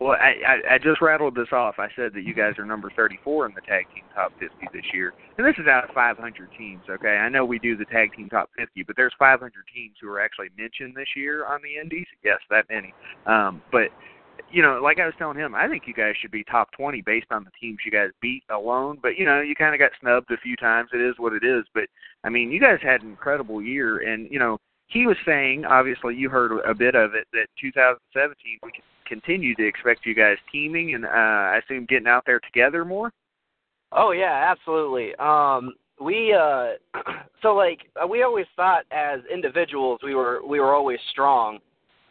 Well, 0.00 0.12
I, 0.12 0.34
I 0.46 0.74
I 0.74 0.78
just 0.78 1.02
rattled 1.02 1.34
this 1.34 1.52
off. 1.52 1.74
I 1.78 1.88
said 1.94 2.14
that 2.14 2.22
you 2.22 2.32
guys 2.32 2.54
are 2.58 2.64
number 2.64 2.90
34 2.96 3.46
in 3.46 3.54
the 3.54 3.60
tag 3.60 3.84
team 3.94 4.04
top 4.14 4.32
50 4.40 4.54
this 4.72 4.84
year, 4.94 5.12
and 5.36 5.46
this 5.46 5.56
is 5.58 5.66
out 5.66 5.84
of 5.84 5.94
500 5.94 6.48
teams. 6.56 6.82
Okay, 6.88 7.16
I 7.16 7.28
know 7.28 7.44
we 7.44 7.58
do 7.58 7.76
the 7.76 7.84
tag 7.84 8.14
team 8.16 8.28
top 8.28 8.50
50, 8.56 8.82
but 8.84 8.96
there's 8.96 9.12
500 9.18 9.52
teams 9.74 9.96
who 10.00 10.08
are 10.08 10.20
actually 10.20 10.48
mentioned 10.56 10.94
this 10.96 11.08
year 11.14 11.46
on 11.46 11.60
the 11.62 11.80
Indies. 11.80 12.06
Yes, 12.24 12.38
that 12.48 12.64
many. 12.70 12.94
Um, 13.26 13.62
but 13.70 13.90
you 14.50 14.62
know, 14.62 14.80
like 14.82 14.98
I 14.98 15.06
was 15.06 15.14
telling 15.18 15.36
him, 15.36 15.54
I 15.54 15.68
think 15.68 15.84
you 15.86 15.94
guys 15.94 16.14
should 16.20 16.30
be 16.30 16.44
top 16.44 16.72
20 16.72 17.02
based 17.02 17.26
on 17.30 17.44
the 17.44 17.50
teams 17.60 17.78
you 17.84 17.92
guys 17.92 18.10
beat 18.22 18.42
alone. 18.50 18.98
But 19.02 19.16
you 19.18 19.24
know, 19.24 19.40
you 19.40 19.54
kind 19.54 19.74
of 19.74 19.78
got 19.78 19.92
snubbed 20.00 20.30
a 20.30 20.38
few 20.38 20.56
times. 20.56 20.90
It 20.92 21.00
is 21.00 21.14
what 21.18 21.32
it 21.32 21.44
is. 21.44 21.64
But 21.74 21.84
I 22.24 22.30
mean, 22.30 22.50
you 22.50 22.60
guys 22.60 22.78
had 22.82 23.02
an 23.02 23.10
incredible 23.10 23.62
year, 23.62 23.98
and 23.98 24.30
you 24.30 24.38
know, 24.38 24.58
he 24.86 25.06
was 25.06 25.16
saying, 25.24 25.64
obviously, 25.64 26.16
you 26.16 26.28
heard 26.28 26.52
a 26.64 26.74
bit 26.74 26.94
of 26.94 27.14
it 27.14 27.26
that 27.32 27.46
2017 27.60 28.58
we 28.62 28.72
continue 29.10 29.54
to 29.56 29.66
expect 29.66 30.06
you 30.06 30.14
guys 30.14 30.36
teaming 30.50 30.94
and 30.94 31.04
uh, 31.04 31.08
I 31.08 31.60
assume 31.64 31.84
getting 31.86 32.06
out 32.06 32.22
there 32.24 32.40
together 32.40 32.84
more. 32.84 33.12
Oh 33.92 34.12
yeah, 34.12 34.48
absolutely. 34.50 35.14
Um, 35.16 35.74
we 36.00 36.32
uh, 36.32 36.74
so 37.42 37.54
like 37.54 37.80
uh, 38.02 38.06
we 38.06 38.22
always 38.22 38.46
thought 38.56 38.84
as 38.92 39.20
individuals 39.32 40.00
we 40.02 40.14
were 40.14 40.40
we 40.46 40.60
were 40.60 40.74
always 40.74 41.00
strong. 41.10 41.58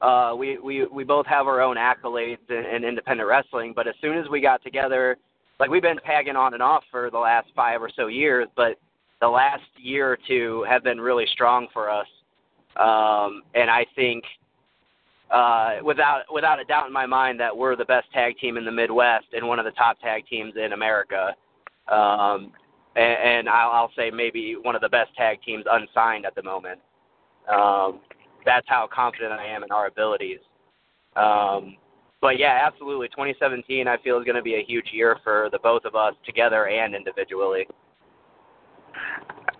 Uh, 0.02 0.34
we 0.38 0.58
we 0.60 0.86
we 0.86 1.04
both 1.04 1.26
have 1.26 1.47
our 1.47 1.62
own 1.62 1.78
accolades 1.78 2.38
in, 2.50 2.66
in 2.76 2.84
independent 2.84 3.28
wrestling, 3.28 3.74
but 3.76 3.88
as 3.88 3.95
soon 4.02 4.18
as 4.18 4.30
we 4.30 4.41
got 4.41 4.62
together, 4.62 5.18
like 5.60 5.70
we've 5.70 5.82
been 5.82 6.00
tagging 6.06 6.36
on 6.36 6.54
and 6.54 6.62
off 6.62 6.84
for 6.91 7.10
the 7.10 7.18
last 7.18 7.47
five 7.56 7.82
or 7.82 7.89
so 7.95 8.08
years, 8.08 8.47
but 8.56 8.78
the 9.22 9.28
last 9.28 9.64
year 9.78 10.12
or 10.12 10.18
two 10.28 10.66
have 10.70 10.84
been 10.84 11.00
really 11.00 11.26
strong 11.32 11.68
for 11.74 11.89
us. 11.89 12.08
Um, 12.78 13.41
and 13.56 13.70
I 13.70 13.86
think 13.95 14.24
uh, 15.32 15.78
without 15.84 16.24
without 16.32 16.60
a 16.60 16.66
doubt 16.66 16.88
in 16.88 16.94
my 16.94 17.06
mind 17.06 17.40
that 17.40 17.56
we're 17.56 17.76
the 17.76 17.86
best 17.86 18.12
tag 18.12 18.38
team 18.40 18.58
in 18.58 18.66
the 18.66 18.72
Midwest 18.72 19.28
and 19.34 19.48
one 19.48 19.60
of 19.60 19.66
the 19.66 19.72
top 19.72 20.00
tag 20.00 20.26
teams 20.28 20.54
in 20.56 20.74
America. 20.74 21.36
Um, 21.92 22.52
and, 22.96 23.18
and 23.24 23.50
I'll, 23.50 23.72
I'll 23.72 23.92
say 23.96 24.12
maybe 24.12 24.56
one 24.62 24.76
of 24.76 24.82
the 24.82 24.90
best 24.90 25.16
tag 25.16 25.40
teams 25.46 25.66
unsigned 25.70 26.26
at 26.26 26.36
the 26.36 26.44
moment. 26.44 26.80
Um, 27.52 28.00
that's 28.46 28.68
how 28.68 28.88
confident 28.94 29.32
I 29.32 29.46
am 29.46 29.64
in 29.64 29.72
our 29.72 29.88
abilities. 29.88 30.40
Um, 31.16 31.78
but 32.22 32.38
yeah, 32.38 32.62
absolutely. 32.66 33.08
2017, 33.10 33.88
I 33.88 33.98
feel 34.04 34.20
is 34.20 34.26
going 34.26 34.36
to 34.36 34.42
be 34.42 34.56
a 34.56 34.64
huge 34.66 34.90
year 34.92 35.18
for 35.24 35.50
the 35.52 35.60
both 35.60 35.86
of 35.86 35.96
us 35.96 36.14
together 36.26 36.68
and 36.68 36.96
individually. 36.96 37.66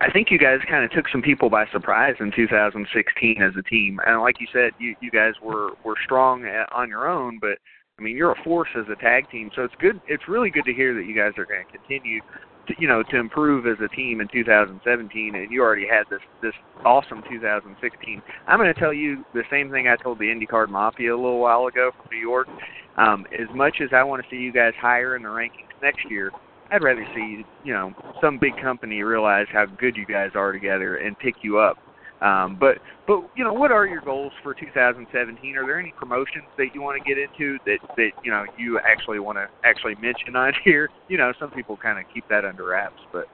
I 0.00 0.10
think 0.10 0.30
you 0.30 0.38
guys 0.38 0.60
kind 0.68 0.82
of 0.82 0.90
took 0.90 1.08
some 1.12 1.20
people 1.20 1.50
by 1.50 1.66
surprise 1.72 2.14
in 2.20 2.32
2016 2.34 3.42
as 3.42 3.52
a 3.58 3.62
team, 3.62 4.00
and 4.06 4.20
like 4.20 4.40
you 4.40 4.46
said, 4.52 4.72
you 4.78 4.96
you 5.00 5.10
guys 5.10 5.34
were 5.42 5.72
were 5.84 5.96
strong 6.04 6.44
a- 6.46 6.66
on 6.72 6.88
your 6.88 7.06
own, 7.06 7.38
but 7.38 7.58
I 7.98 8.02
mean 8.02 8.16
you're 8.16 8.32
a 8.32 8.42
force 8.42 8.70
as 8.76 8.86
a 8.90 8.96
tag 8.96 9.30
team, 9.30 9.50
so 9.54 9.62
it's 9.62 9.74
good. 9.78 10.00
It's 10.08 10.26
really 10.26 10.48
good 10.48 10.64
to 10.64 10.72
hear 10.72 10.94
that 10.94 11.04
you 11.04 11.14
guys 11.14 11.32
are 11.36 11.44
going 11.44 11.66
to 11.66 11.70
continue, 11.70 12.22
to, 12.68 12.74
you 12.78 12.88
know, 12.88 13.02
to 13.10 13.16
improve 13.18 13.66
as 13.66 13.76
a 13.84 13.94
team 13.94 14.22
in 14.22 14.28
2017, 14.28 15.34
and 15.34 15.50
you 15.50 15.60
already 15.60 15.86
had 15.86 16.04
this 16.08 16.22
this 16.40 16.54
awesome 16.82 17.22
2016. 17.28 18.22
I'm 18.46 18.58
going 18.58 18.72
to 18.72 18.80
tell 18.80 18.94
you 18.94 19.22
the 19.34 19.44
same 19.50 19.70
thing 19.70 19.86
I 19.86 19.96
told 19.96 20.18
the 20.18 20.24
IndyCard 20.24 20.70
Mafia 20.70 21.14
a 21.14 21.16
little 21.16 21.40
while 21.40 21.66
ago 21.66 21.90
from 21.94 22.06
New 22.10 22.22
York. 22.22 22.48
Um, 22.96 23.26
as 23.38 23.54
much 23.54 23.82
as 23.82 23.90
I 23.92 24.02
want 24.02 24.22
to 24.22 24.30
see 24.30 24.36
you 24.36 24.52
guys 24.52 24.72
higher 24.80 25.14
in 25.14 25.22
the 25.22 25.28
rankings 25.28 25.76
next 25.82 26.10
year, 26.10 26.30
I'd 26.70 26.82
rather 26.82 27.06
see, 27.14 27.44
you 27.64 27.72
know, 27.72 27.92
some 28.20 28.38
big 28.38 28.52
company 28.60 29.02
realize 29.02 29.46
how 29.52 29.66
good 29.66 29.96
you 29.96 30.06
guys 30.06 30.30
are 30.34 30.52
together 30.52 30.96
and 30.96 31.18
pick 31.18 31.36
you 31.42 31.58
up. 31.58 31.78
Um, 32.22 32.58
but 32.60 32.76
but 33.06 33.22
you 33.34 33.44
know, 33.44 33.52
what 33.52 33.72
are 33.72 33.86
your 33.86 34.02
goals 34.02 34.32
for 34.42 34.52
2017? 34.52 35.56
Are 35.56 35.66
there 35.66 35.80
any 35.80 35.92
promotions 35.98 36.44
that 36.58 36.68
you 36.74 36.82
want 36.82 37.02
to 37.02 37.08
get 37.08 37.18
into 37.18 37.58
that 37.64 37.78
that 37.96 38.10
you 38.22 38.30
know 38.30 38.44
you 38.58 38.78
actually 38.80 39.18
want 39.20 39.38
to 39.38 39.48
actually 39.64 39.94
mention 39.96 40.36
on 40.36 40.52
here? 40.64 40.90
You 41.08 41.16
know, 41.16 41.32
some 41.40 41.50
people 41.50 41.76
kind 41.76 41.98
of 41.98 42.04
keep 42.12 42.28
that 42.28 42.44
under 42.44 42.66
wraps, 42.66 43.00
but 43.12 43.26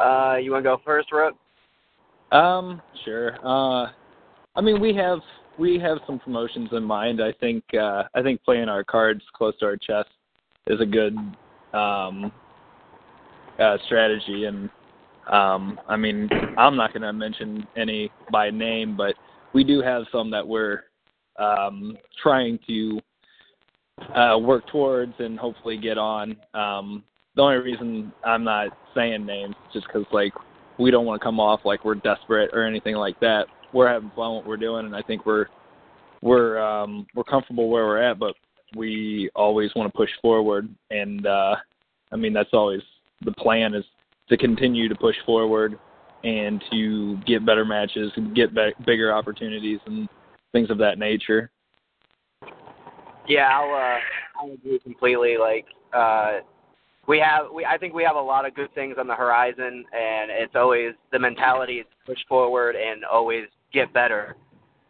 Uh, 0.00 0.36
you 0.36 0.52
want 0.52 0.64
to 0.64 0.70
go 0.70 0.80
first, 0.84 1.12
Rook? 1.12 1.36
Um, 2.32 2.82
sure. 3.04 3.36
Uh, 3.44 3.90
I 4.54 4.60
mean, 4.62 4.80
we 4.80 4.94
have 4.94 5.20
we 5.58 5.78
have 5.78 5.98
some 6.06 6.18
promotions 6.18 6.70
in 6.72 6.82
mind. 6.82 7.22
I 7.22 7.32
think 7.32 7.64
uh, 7.74 8.04
I 8.14 8.22
think 8.22 8.42
playing 8.44 8.68
our 8.68 8.82
cards 8.82 9.22
close 9.34 9.56
to 9.58 9.66
our 9.66 9.76
chest 9.76 10.08
is 10.66 10.80
a 10.80 10.86
good 10.86 11.16
um, 11.72 12.32
uh, 13.58 13.76
strategy. 13.86 14.44
And 14.44 14.70
um, 15.30 15.80
I 15.88 15.96
mean, 15.96 16.28
I'm 16.56 16.76
not 16.76 16.92
going 16.92 17.02
to 17.02 17.12
mention 17.12 17.66
any 17.76 18.10
by 18.30 18.50
name, 18.50 18.96
but 18.96 19.14
we 19.52 19.64
do 19.64 19.80
have 19.82 20.04
some 20.12 20.30
that 20.30 20.46
we're 20.46 20.84
um, 21.38 21.96
trying 22.22 22.58
to 22.66 23.00
uh, 24.14 24.38
work 24.38 24.66
towards 24.68 25.14
and 25.18 25.38
hopefully 25.38 25.76
get 25.76 25.98
on. 25.98 26.36
Um, 26.54 27.02
the 27.34 27.42
only 27.42 27.56
reason 27.56 28.12
I'm 28.24 28.44
not 28.44 28.68
saying 28.94 29.26
names 29.26 29.54
is 29.68 29.74
just 29.74 29.86
because 29.86 30.06
like 30.12 30.32
we 30.78 30.90
don't 30.90 31.06
want 31.06 31.20
to 31.20 31.24
come 31.24 31.40
off 31.40 31.60
like 31.64 31.84
we're 31.84 31.94
desperate 31.94 32.50
or 32.52 32.64
anything 32.64 32.96
like 32.96 33.18
that. 33.20 33.46
We're 33.72 33.88
having 33.88 34.10
fun 34.16 34.34
what 34.34 34.46
we're 34.46 34.56
doing, 34.56 34.86
and 34.86 34.96
I 34.96 35.02
think 35.02 35.26
we're 35.26 35.46
we're 36.22 36.58
um, 36.58 37.06
we're 37.14 37.24
comfortable 37.24 37.68
where 37.68 37.84
we're 37.84 38.02
at, 38.02 38.18
but 38.18 38.34
we 38.76 39.30
always 39.34 39.74
want 39.74 39.92
to 39.92 39.96
push 39.96 40.10
forward. 40.22 40.68
And 40.90 41.26
uh, 41.26 41.56
I 42.12 42.16
mean 42.16 42.32
that's 42.32 42.52
always 42.52 42.82
the 43.24 43.32
plan 43.32 43.74
is 43.74 43.84
to 44.28 44.36
continue 44.36 44.88
to 44.88 44.94
push 44.94 45.16
forward 45.24 45.78
and 46.24 46.62
to 46.72 47.16
get 47.26 47.46
better 47.46 47.64
matches, 47.64 48.12
get 48.34 48.54
be- 48.54 48.74
bigger 48.84 49.12
opportunities, 49.12 49.78
and 49.86 50.08
things 50.52 50.70
of 50.70 50.78
that 50.78 50.98
nature. 50.98 51.50
Yeah, 53.28 53.48
I'll 53.48 53.74
uh, 53.74 53.98
I'll 54.40 54.52
agree 54.52 54.78
completely. 54.80 55.36
Like 55.38 55.66
uh, 55.92 56.38
we 57.06 57.18
have, 57.18 57.46
we 57.54 57.64
I 57.64 57.78
think 57.78 57.94
we 57.94 58.04
have 58.04 58.16
a 58.16 58.20
lot 58.20 58.46
of 58.46 58.54
good 58.54 58.74
things 58.74 58.96
on 58.98 59.06
the 59.06 59.14
horizon, 59.14 59.84
and 59.92 60.30
it's 60.30 60.54
always 60.54 60.92
the 61.12 61.18
mentality 61.18 61.78
is 61.78 61.86
push 62.04 62.18
forward 62.28 62.76
and 62.76 63.04
always 63.04 63.44
get 63.72 63.92
better. 63.92 64.36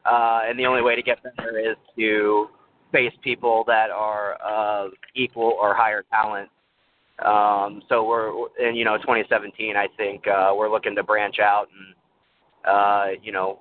Uh, 0.05 0.43
and 0.47 0.59
the 0.59 0.66
only 0.66 0.82
way 0.82 0.95
to 0.95 1.03
get 1.03 1.18
better 1.22 1.59
is 1.59 1.76
to 1.99 2.49
face 2.93 3.12
people 3.22 3.64
that 3.66 3.91
are 3.91 4.34
of 4.34 4.93
equal 5.14 5.57
or 5.61 5.74
higher 5.74 6.05
talent. 6.11 6.49
Um, 7.24 7.82
so 7.89 8.05
we're, 8.07 8.30
and 8.59 8.76
you 8.76 8.84
know, 8.84 8.97
2017, 8.99 9.76
I 9.76 9.87
think 9.97 10.26
uh, 10.28 10.53
we're 10.55 10.70
looking 10.70 10.95
to 10.97 11.03
branch 11.03 11.39
out 11.39 11.68
and, 11.74 11.95
uh, 12.68 13.20
you 13.22 13.32
know, 13.32 13.61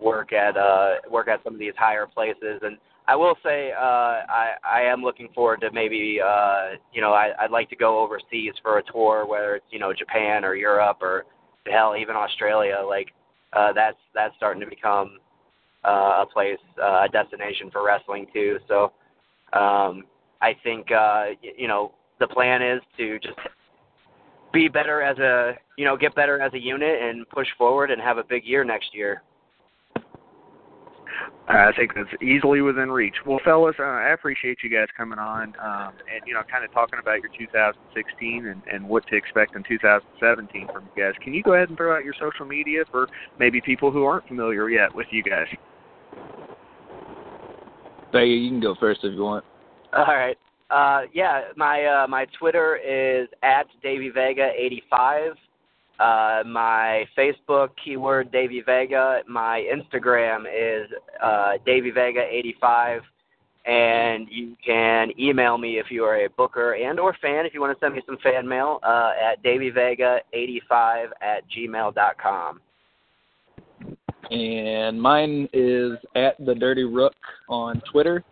work 0.00 0.32
at 0.32 0.56
uh, 0.56 0.96
work 1.10 1.28
at 1.28 1.42
some 1.44 1.54
of 1.54 1.60
these 1.60 1.72
higher 1.78 2.06
places. 2.06 2.60
And 2.62 2.78
I 3.08 3.14
will 3.14 3.36
say, 3.44 3.70
uh, 3.72 4.24
I, 4.28 4.50
I 4.64 4.80
am 4.82 5.02
looking 5.02 5.28
forward 5.34 5.60
to 5.60 5.70
maybe, 5.72 6.18
uh, 6.24 6.70
you 6.92 7.00
know, 7.00 7.12
I, 7.12 7.30
I'd 7.40 7.52
like 7.52 7.70
to 7.70 7.76
go 7.76 8.00
overseas 8.00 8.54
for 8.62 8.78
a 8.78 8.82
tour, 8.82 9.24
whether 9.26 9.54
it's 9.56 9.66
you 9.70 9.78
know 9.78 9.92
Japan 9.92 10.44
or 10.44 10.54
Europe 10.54 10.98
or 11.00 11.24
hell 11.70 11.94
even 11.96 12.16
Australia. 12.16 12.82
Like 12.86 13.08
uh, 13.52 13.72
that's 13.72 13.98
that's 14.14 14.34
starting 14.36 14.60
to 14.60 14.68
become 14.68 15.18
uh, 15.86 16.22
a 16.22 16.26
place, 16.32 16.58
uh, 16.82 17.04
a 17.04 17.08
destination 17.10 17.70
for 17.70 17.84
wrestling 17.84 18.26
too. 18.32 18.58
So 18.68 18.92
um, 19.52 20.04
I 20.42 20.54
think 20.62 20.90
uh, 20.90 21.32
y- 21.42 21.54
you 21.56 21.68
know 21.68 21.92
the 22.20 22.26
plan 22.26 22.62
is 22.62 22.80
to 22.96 23.18
just 23.20 23.38
be 24.52 24.68
better 24.68 25.02
as 25.02 25.18
a 25.18 25.54
you 25.76 25.84
know 25.84 25.96
get 25.96 26.14
better 26.14 26.40
as 26.40 26.52
a 26.54 26.58
unit 26.58 27.02
and 27.02 27.28
push 27.28 27.48
forward 27.56 27.90
and 27.90 28.00
have 28.00 28.18
a 28.18 28.24
big 28.24 28.44
year 28.44 28.64
next 28.64 28.94
year. 28.94 29.22
I 31.48 31.70
think 31.76 31.92
that's 31.94 32.10
easily 32.20 32.60
within 32.60 32.90
reach. 32.90 33.14
Well, 33.24 33.38
fellas, 33.44 33.76
uh, 33.78 33.84
I 33.84 34.10
appreciate 34.10 34.58
you 34.64 34.70
guys 34.70 34.88
coming 34.96 35.18
on 35.18 35.54
um, 35.62 35.92
and 36.12 36.26
you 36.26 36.34
know 36.34 36.42
kind 36.50 36.64
of 36.64 36.72
talking 36.72 36.98
about 37.00 37.20
your 37.20 37.30
2016 37.38 38.46
and, 38.46 38.62
and 38.72 38.88
what 38.88 39.06
to 39.08 39.16
expect 39.16 39.54
in 39.54 39.62
2017 39.62 40.66
from 40.72 40.88
you 40.96 41.02
guys. 41.04 41.14
Can 41.22 41.32
you 41.32 41.44
go 41.44 41.54
ahead 41.54 41.68
and 41.68 41.76
throw 41.76 41.96
out 41.96 42.04
your 42.04 42.14
social 42.18 42.46
media 42.46 42.82
for 42.90 43.06
maybe 43.38 43.60
people 43.60 43.92
who 43.92 44.04
aren't 44.04 44.26
familiar 44.26 44.68
yet 44.68 44.92
with 44.92 45.06
you 45.10 45.22
guys? 45.22 45.46
Vega, 48.16 48.32
you 48.32 48.48
can 48.50 48.60
go 48.60 48.74
first 48.80 49.00
if 49.04 49.12
you 49.14 49.22
want. 49.22 49.44
All 49.92 50.06
right. 50.06 50.38
Uh, 50.70 51.02
yeah, 51.12 51.42
my 51.56 51.84
uh, 51.84 52.06
my 52.08 52.26
Twitter 52.38 52.76
is 52.76 53.28
at 53.42 53.66
Davey 53.82 54.10
Vega 54.10 54.50
85. 54.56 55.32
Uh, 55.98 56.42
my 56.46 57.06
Facebook 57.16 57.68
keyword 57.82 58.32
Davey 58.32 58.62
Vega. 58.64 59.20
My 59.28 59.64
Instagram 59.72 60.44
is 60.46 60.90
uh, 61.22 61.52
Davey 61.64 61.90
Vega 61.90 62.20
85, 62.28 63.02
and 63.64 64.26
you 64.30 64.56
can 64.64 65.10
email 65.18 65.56
me 65.56 65.78
if 65.78 65.86
you 65.90 66.04
are 66.04 66.24
a 66.24 66.30
booker 66.30 66.74
and 66.74 66.98
or 66.98 67.14
fan. 67.22 67.46
If 67.46 67.54
you 67.54 67.60
want 67.60 67.78
to 67.78 67.84
send 67.84 67.94
me 67.94 68.02
some 68.04 68.18
fan 68.22 68.46
mail 68.46 68.80
uh, 68.82 69.12
at 69.22 69.42
DavyVega85 69.44 71.06
at 71.20 71.42
gmail 71.50 71.94
dot 71.94 72.18
com. 72.18 72.60
And 74.30 75.00
mine 75.00 75.48
is 75.52 75.92
at 76.14 76.36
the 76.44 76.54
Dirty 76.54 76.84
Rook 76.84 77.14
on 77.48 77.82
Twitter 77.90 78.24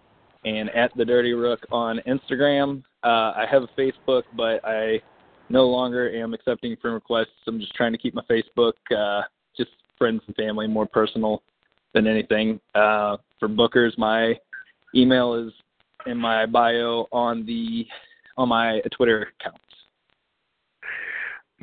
and 0.45 0.69
at 0.71 0.91
the 0.97 1.05
Dirty 1.05 1.33
Rook 1.33 1.61
on 1.71 2.01
Instagram. 2.07 2.83
Uh, 3.03 3.33
I 3.37 3.47
have 3.51 3.63
a 3.63 3.81
Facebook, 3.81 4.23
but 4.37 4.65
I 4.65 5.01
no 5.49 5.67
longer 5.67 6.11
am 6.15 6.35
accepting 6.35 6.77
friend 6.77 6.95
requests. 6.95 7.29
I'm 7.47 7.61
just 7.61 7.75
trying 7.75 7.93
to 7.93 7.99
keep 7.99 8.15
my 8.15 8.23
Facebook 8.31 8.73
uh, 8.97 9.23
just 9.57 9.71
friends 9.99 10.23
and 10.27 10.35
family, 10.37 10.67
more 10.67 10.87
personal 10.87 11.43
than 11.93 12.07
anything. 12.07 12.61
Uh, 12.75 13.17
for 13.39 13.49
bookers, 13.49 13.97
my 13.99 14.35
email 14.95 15.35
is 15.35 15.53
in 16.07 16.19
my 16.19 16.47
bio 16.47 17.07
on 17.13 17.47
the 17.47 17.87
on 18.37 18.49
my 18.49 18.81
Twitter 18.97 19.29
account. 19.41 19.61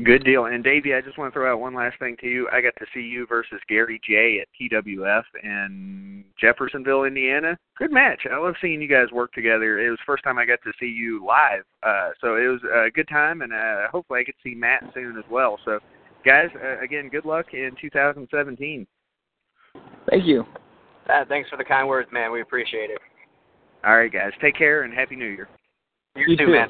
Good 0.03 0.23
deal. 0.23 0.45
And 0.45 0.63
Davey, 0.63 0.93
I 0.93 1.01
just 1.01 1.17
want 1.17 1.33
to 1.33 1.37
throw 1.37 1.51
out 1.51 1.59
one 1.59 1.75
last 1.75 1.99
thing 1.99 2.15
to 2.21 2.27
you. 2.27 2.47
I 2.51 2.61
got 2.61 2.73
to 2.79 2.85
see 2.93 3.01
you 3.01 3.27
versus 3.27 3.59
Gary 3.67 3.99
Jay 4.07 4.39
at 4.41 4.47
TWF 4.59 5.23
in 5.43 6.23
Jeffersonville, 6.39 7.03
Indiana. 7.03 7.57
Good 7.77 7.91
match. 7.91 8.21
I 8.31 8.37
love 8.37 8.55
seeing 8.61 8.81
you 8.81 8.87
guys 8.87 9.11
work 9.11 9.33
together. 9.33 9.79
It 9.79 9.89
was 9.89 9.99
the 9.99 10.05
first 10.05 10.23
time 10.23 10.37
I 10.37 10.45
got 10.45 10.59
to 10.63 10.71
see 10.79 10.87
you 10.87 11.23
live, 11.25 11.63
uh, 11.83 12.11
so 12.21 12.37
it 12.37 12.47
was 12.47 12.61
a 12.73 12.89
good 12.89 13.07
time, 13.09 13.41
and 13.41 13.51
uh, 13.53 13.89
hopefully 13.91 14.21
I 14.21 14.23
get 14.23 14.35
to 14.41 14.49
see 14.49 14.55
Matt 14.55 14.83
soon 14.93 15.17
as 15.17 15.25
well. 15.29 15.59
So, 15.65 15.79
guys, 16.25 16.47
uh, 16.55 16.79
again, 16.81 17.09
good 17.09 17.25
luck 17.25 17.47
in 17.53 17.71
2017. 17.79 18.87
Thank 20.09 20.25
you. 20.25 20.45
Uh, 21.09 21.25
thanks 21.27 21.49
for 21.49 21.57
the 21.57 21.65
kind 21.65 21.87
words, 21.87 22.09
man. 22.13 22.31
We 22.31 22.41
appreciate 22.41 22.89
it. 22.89 22.99
All 23.85 23.97
right, 23.97 24.11
guys. 24.11 24.31
Take 24.41 24.55
care 24.55 24.83
and 24.83 24.93
happy 24.93 25.15
New 25.17 25.25
Year. 25.25 25.49
You, 26.15 26.25
You 26.27 26.37
too, 26.37 26.45
too. 26.45 26.51
man. 26.53 26.69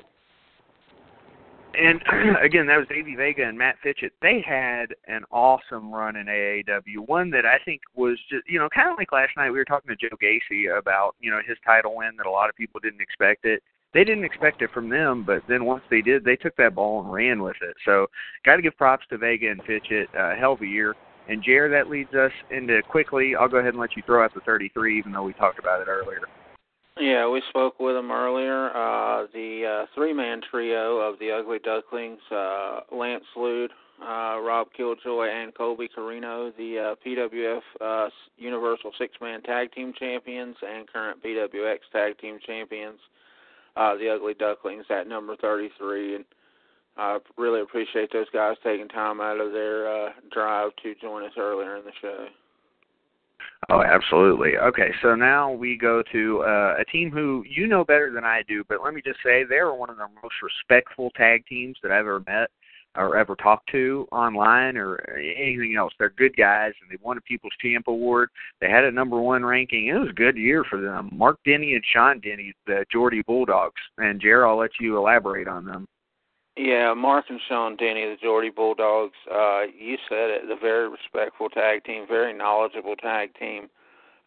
And 1.73 2.01
again, 2.43 2.67
that 2.67 2.77
was 2.77 2.87
Davey 2.89 3.15
Vega 3.15 3.47
and 3.47 3.57
Matt 3.57 3.75
Fitchett. 3.81 4.13
They 4.21 4.43
had 4.45 4.93
an 5.07 5.23
awesome 5.31 5.93
run 5.93 6.15
in 6.15 6.27
AAW. 6.27 7.07
One 7.07 7.29
that 7.31 7.45
I 7.45 7.57
think 7.63 7.81
was 7.95 8.17
just, 8.29 8.43
you 8.47 8.59
know, 8.59 8.69
kind 8.69 8.89
of 8.89 8.97
like 8.97 9.11
last 9.11 9.31
night 9.37 9.51
we 9.51 9.57
were 9.57 9.65
talking 9.65 9.89
to 9.89 9.95
Joe 9.95 10.15
Gacy 10.21 10.77
about, 10.77 11.15
you 11.19 11.31
know, 11.31 11.39
his 11.45 11.57
title 11.65 11.95
win 11.95 12.11
that 12.17 12.25
a 12.25 12.31
lot 12.31 12.49
of 12.49 12.55
people 12.55 12.79
didn't 12.79 13.01
expect 13.01 13.45
it. 13.45 13.61
They 13.93 14.05
didn't 14.05 14.23
expect 14.23 14.61
it 14.61 14.71
from 14.73 14.89
them, 14.89 15.23
but 15.25 15.43
then 15.49 15.65
once 15.65 15.83
they 15.89 16.01
did, 16.01 16.23
they 16.23 16.37
took 16.37 16.55
that 16.55 16.75
ball 16.75 17.01
and 17.01 17.11
ran 17.11 17.41
with 17.41 17.57
it. 17.61 17.75
So, 17.83 18.07
got 18.45 18.55
to 18.55 18.61
give 18.61 18.77
props 18.77 19.05
to 19.09 19.17
Vega 19.17 19.51
and 19.51 19.61
Fitchett. 19.63 20.07
Uh, 20.17 20.33
hell 20.35 20.53
of 20.53 20.61
a 20.61 20.65
year. 20.65 20.95
And 21.27 21.43
Jer, 21.43 21.69
that 21.69 21.89
leads 21.89 22.13
us 22.13 22.31
into 22.49 22.81
quickly. 22.89 23.35
I'll 23.35 23.49
go 23.49 23.57
ahead 23.57 23.73
and 23.73 23.81
let 23.81 23.97
you 23.97 24.03
throw 24.05 24.23
out 24.23 24.33
the 24.33 24.39
33, 24.41 24.97
even 24.97 25.11
though 25.11 25.23
we 25.23 25.33
talked 25.33 25.59
about 25.59 25.81
it 25.81 25.87
earlier. 25.89 26.21
Yeah, 26.99 27.29
we 27.29 27.41
spoke 27.49 27.79
with 27.79 27.95
them 27.95 28.11
earlier. 28.11 28.69
Uh, 28.69 29.25
the 29.33 29.83
uh, 29.83 29.85
three-man 29.95 30.41
trio 30.49 30.97
of 30.97 31.17
the 31.19 31.31
Ugly 31.31 31.59
Ducklings, 31.59 32.19
uh, 32.31 32.81
Lance 32.91 33.23
Lude, 33.37 33.71
uh, 34.01 34.39
Rob 34.41 34.67
Killjoy, 34.75 35.27
and 35.27 35.55
Colby 35.55 35.87
Corino, 35.87 36.55
the 36.57 36.91
uh, 36.91 36.95
PWF 37.05 37.61
uh, 37.79 38.09
Universal 38.37 38.91
Six-Man 38.97 39.41
Tag 39.43 39.71
Team 39.71 39.93
Champions 39.97 40.57
and 40.61 40.87
current 40.87 41.23
PWX 41.23 41.77
Tag 41.93 42.17
Team 42.19 42.39
Champions. 42.45 42.99
The 43.75 44.13
Ugly 44.13 44.33
Ducklings 44.33 44.85
at 44.89 45.07
number 45.07 45.37
33, 45.37 46.15
and 46.15 46.25
I 46.97 47.19
really 47.37 47.61
appreciate 47.61 48.11
those 48.11 48.29
guys 48.33 48.57
taking 48.63 48.89
time 48.89 49.21
out 49.21 49.39
of 49.39 49.53
their 49.53 50.13
drive 50.29 50.71
to 50.83 50.93
join 51.01 51.23
us 51.23 51.31
earlier 51.37 51.77
in 51.77 51.85
the 51.85 51.91
show. 52.01 52.27
Oh, 53.69 53.81
absolutely. 53.83 54.57
Okay, 54.57 54.91
so 55.01 55.15
now 55.15 55.51
we 55.51 55.77
go 55.77 56.03
to 56.11 56.43
uh, 56.43 56.75
a 56.79 56.85
team 56.85 57.11
who 57.11 57.43
you 57.47 57.67
know 57.67 57.85
better 57.85 58.11
than 58.11 58.23
I 58.23 58.41
do, 58.47 58.63
but 58.67 58.83
let 58.83 58.93
me 58.93 59.01
just 59.05 59.19
say 59.23 59.43
they 59.43 59.55
are 59.55 59.73
one 59.73 59.89
of 59.89 59.97
the 59.97 60.07
most 60.21 60.35
respectful 60.41 61.11
tag 61.11 61.45
teams 61.47 61.77
that 61.83 61.91
I've 61.91 61.99
ever 62.01 62.23
met 62.25 62.49
or 62.97 63.17
ever 63.17 63.35
talked 63.35 63.69
to 63.71 64.07
online 64.11 64.75
or 64.75 64.97
anything 65.09 65.75
else. 65.77 65.93
They're 65.97 66.09
good 66.09 66.35
guys, 66.35 66.73
and 66.81 66.91
they 66.91 67.01
won 67.01 67.17
a 67.17 67.21
People's 67.21 67.53
Champ 67.61 67.87
Award. 67.87 68.29
They 68.59 68.69
had 68.69 68.83
a 68.83 68.91
number 68.91 69.19
one 69.21 69.45
ranking. 69.45 69.87
It 69.87 69.93
was 69.93 70.09
a 70.09 70.13
good 70.13 70.35
year 70.35 70.65
for 70.69 70.81
them. 70.81 71.09
Mark 71.13 71.39
Denny 71.45 71.73
and 71.75 71.83
Sean 71.93 72.19
Denny, 72.19 72.53
the 72.67 72.85
Geordie 72.91 73.23
Bulldogs. 73.25 73.81
And 73.97 74.19
Jer, 74.19 74.45
I'll 74.45 74.57
let 74.57 74.71
you 74.79 74.97
elaborate 74.97 75.47
on 75.47 75.65
them. 75.65 75.87
Yeah, 76.57 76.93
Mark 76.93 77.25
and 77.29 77.39
Sean 77.47 77.77
Denny, 77.77 78.05
the 78.05 78.17
Geordie 78.21 78.49
Bulldogs. 78.49 79.15
Uh, 79.31 79.63
you 79.77 79.97
said 80.09 80.29
it. 80.29 80.47
The 80.47 80.57
very 80.59 80.89
respectful 80.89 81.49
tag 81.49 81.83
team, 81.85 82.05
very 82.07 82.33
knowledgeable 82.33 82.95
tag 82.95 83.33
team. 83.39 83.69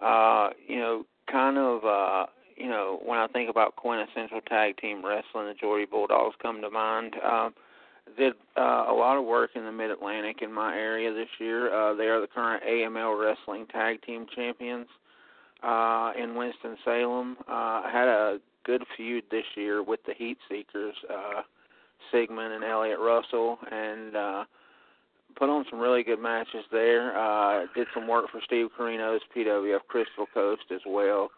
Uh, 0.01 0.51
you 0.67 0.79
know, 0.79 1.05
kind 1.31 1.59
of. 1.59 1.85
Uh, 1.85 2.27
you 2.57 2.69
know, 2.69 3.01
when 3.05 3.19
I 3.19 3.27
think 3.27 3.51
about 3.51 3.75
quintessential 3.75 4.41
tag 4.41 4.77
team 4.77 5.05
wrestling, 5.05 5.47
the 5.47 5.55
Geordie 5.59 5.87
Bulldogs 5.87 6.37
come 6.41 6.61
to 6.61 6.71
mind. 6.71 7.17
Um, 7.17 7.53
did 8.17 8.35
uh, 8.57 8.87
a 8.89 8.95
lot 8.95 9.17
of 9.17 9.25
work 9.25 9.51
in 9.55 9.65
the 9.65 9.73
Mid 9.73 9.91
Atlantic 9.91 10.43
in 10.43 10.53
my 10.53 10.77
area 10.77 11.13
this 11.13 11.29
year. 11.39 11.73
Uh, 11.75 11.95
they 11.95 12.05
are 12.05 12.21
the 12.21 12.27
current 12.27 12.63
AML 12.63 13.21
Wrestling 13.21 13.67
Tag 13.67 14.03
Team 14.03 14.27
Champions 14.35 14.87
uh, 15.63 16.13
in 16.17 16.35
Winston 16.35 16.77
Salem. 16.85 17.37
Uh, 17.49 17.83
had 17.91 18.07
a 18.09 18.39
good 18.65 18.85
feud 18.97 19.25
this 19.31 19.45
year 19.57 19.83
with 19.83 20.01
the 20.07 20.15
Heat 20.15 20.39
Seekers. 20.49 20.95
Uh, 21.11 21.43
Sigmon 22.13 22.55
and 22.55 22.65
Elliot 22.65 22.99
Russell, 22.99 23.59
and 23.71 24.17
uh, 24.17 24.45
put 25.37 25.49
on 25.49 25.65
some 25.71 25.79
really 25.79 26.03
good 26.03 26.21
matches 26.21 26.65
there. 26.71 27.17
Uh, 27.17 27.67
did 27.75 27.87
some 27.95 28.09
work 28.09 28.31
for 28.31 28.41
Steve 28.45 28.69
Corino's 28.79 29.23
PWF 29.35 29.81
Crystal 29.89 30.27
Coast 30.33 30.65
as 30.73 30.81
well. 30.87 31.31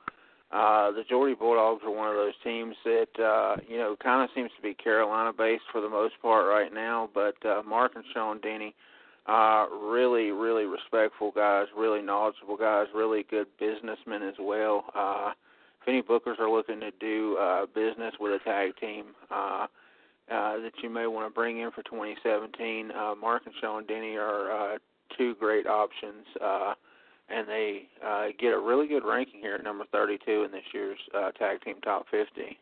Uh, 0.53 0.93
the 0.93 1.03
Geordie 1.09 1.35
Bulldogs 1.35 1.83
are 1.85 1.91
one 1.91 2.09
of 2.09 2.15
those 2.15 2.35
teams 2.45 2.77
that 2.85 3.09
uh, 3.19 3.57
you 3.69 3.77
know 3.77 3.97
kind 4.01 4.23
of 4.23 4.31
seems 4.35 4.51
to 4.57 4.63
be 4.63 4.75
Carolina 4.75 5.33
based 5.33 5.65
for 5.73 5.81
the 5.81 5.89
most 5.89 6.15
part 6.23 6.47
right 6.47 6.73
now. 6.73 7.09
But 7.13 7.35
uh, 7.45 7.63
Mark 7.67 7.93
and 7.97 8.05
Sean 8.15 8.41
Denny, 8.41 8.75
uh, 9.27 9.67
really, 9.83 10.31
really 10.31 10.65
respectful 10.65 11.33
guys, 11.33 11.67
really 11.77 12.01
knowledgeable 12.01 12.57
guys, 12.57 12.87
really 12.95 13.25
good 13.29 13.49
businessmen 13.59 14.23
as 14.23 14.35
well. 14.39 14.85
Uh, 14.95 15.33
if 15.83 15.89
any 15.89 16.03
bookers 16.03 16.39
are 16.39 16.51
looking 16.51 16.79
to 16.81 16.93
do 17.01 17.37
uh, 17.39 17.67
business 17.75 18.15
with 18.21 18.41
a 18.41 18.45
tag 18.45 18.77
team. 18.81 19.07
Uh, 19.31 19.67
uh, 20.31 20.59
that 20.59 20.73
you 20.83 20.91
may 20.91 21.07
want 21.07 21.31
to 21.31 21.35
bring 21.35 21.61
in 21.61 21.71
for 21.71 21.83
2017. 21.83 22.91
Uh, 22.91 23.15
Mark 23.15 23.43
and 23.47 23.55
Sean 23.61 23.87
Denny 23.87 24.17
are 24.17 24.51
uh, 24.51 24.79
two 25.17 25.35
great 25.37 25.67
options, 25.67 26.27
uh, 26.43 26.75
and 27.29 27.49
they 27.49 27.89
uh, 28.05 28.27
get 28.39 28.53
a 28.53 28.59
really 28.59 28.89
good 28.89 29.05
ranking 29.05 29.41
here 29.41 29.55
at 29.55 29.65
number 29.65 29.85
32 29.93 30.45
in 30.45 30.51
this 30.51 30.65
year's 30.73 30.99
uh, 31.17 31.31
Tag 31.33 31.63
Team 31.63 31.77
Top 31.83 32.07
50. 32.11 32.59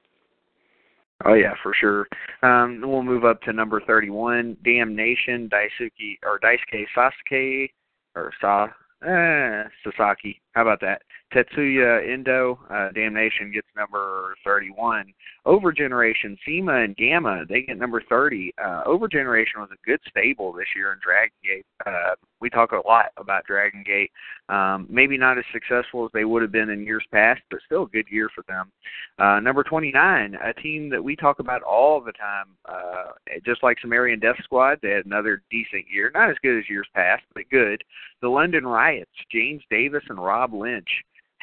Oh 1.25 1.35
yeah, 1.35 1.55
for 1.63 1.73
sure. 1.73 2.07
Um, 2.43 2.83
we'll 2.85 3.03
move 3.03 3.25
up 3.25 3.41
to 3.43 3.53
number 3.53 3.81
31, 3.87 4.57
Damnation, 4.65 5.49
Daisuke 5.49 6.19
or 6.23 6.41
Daisuke 6.41 6.85
Sasuke 6.95 7.71
or 8.15 8.33
Sa 8.41 8.69
eh, 9.07 9.65
Sasaki. 9.85 10.41
How 10.53 10.63
about 10.63 10.81
that? 10.81 11.03
Tetsuya 11.33 12.09
Endo, 12.13 12.59
uh, 12.71 12.91
Damnation 12.93 13.51
gets 13.53 13.67
number 13.77 14.37
31. 14.45 15.13
Over 15.45 15.73
Generation, 15.73 16.39
CIMA 16.45 16.85
and 16.85 16.97
Gamma, 16.97 17.45
they 17.49 17.63
get 17.63 17.77
number 17.77 18.03
30. 18.09 18.53
Uh, 18.63 18.83
Over 18.87 19.09
Generation 19.09 19.61
was 19.61 19.71
a 19.73 19.87
good 19.87 20.01
stable 20.09 20.53
this 20.53 20.69
year 20.77 20.93
in 20.93 20.99
Dragon 21.03 21.35
Gate. 21.43 21.67
Uh, 21.85 22.15
we 22.41 22.49
talk 22.51 22.73
a 22.73 22.87
lot 22.87 23.07
about 23.17 23.45
Dragon 23.45 23.83
Gate. 23.85 24.11
Um, 24.49 24.87
maybe 24.89 25.19
not 25.19 25.39
as 25.39 25.45
successful 25.53 26.05
as 26.05 26.11
they 26.13 26.25
would 26.25 26.43
have 26.43 26.53
been 26.53 26.71
in 26.71 26.85
years 26.85 27.05
past, 27.11 27.41
but 27.51 27.61
still 27.67 27.85
a 27.85 27.89
good 27.89 28.07
year 28.11 28.29
for 28.35 28.45
them. 28.47 28.71
Uh, 29.19 29.41
number 29.41 29.65
29, 29.65 30.37
a 30.43 30.53
team 30.55 30.89
that 30.91 31.03
we 31.03 31.17
talk 31.17 31.41
about 31.41 31.63
all 31.63 32.01
the 32.01 32.13
time, 32.13 32.47
uh, 32.67 33.13
just 33.45 33.63
like 33.63 33.79
Sumerian 33.81 34.21
Death 34.21 34.37
Squad, 34.45 34.79
they 34.83 34.91
had 34.91 35.07
another 35.07 35.43
decent 35.51 35.85
year. 35.91 36.11
Not 36.15 36.31
as 36.31 36.37
good 36.43 36.59
as 36.59 36.69
years 36.69 36.87
past, 36.95 37.23
but 37.35 37.45
good. 37.51 37.83
The 38.23 38.29
London 38.29 38.67
Riots, 38.67 39.11
James 39.33 39.63
Davis 39.69 40.05
and 40.09 40.19
Rob 40.19 40.55
Lynch 40.55 40.89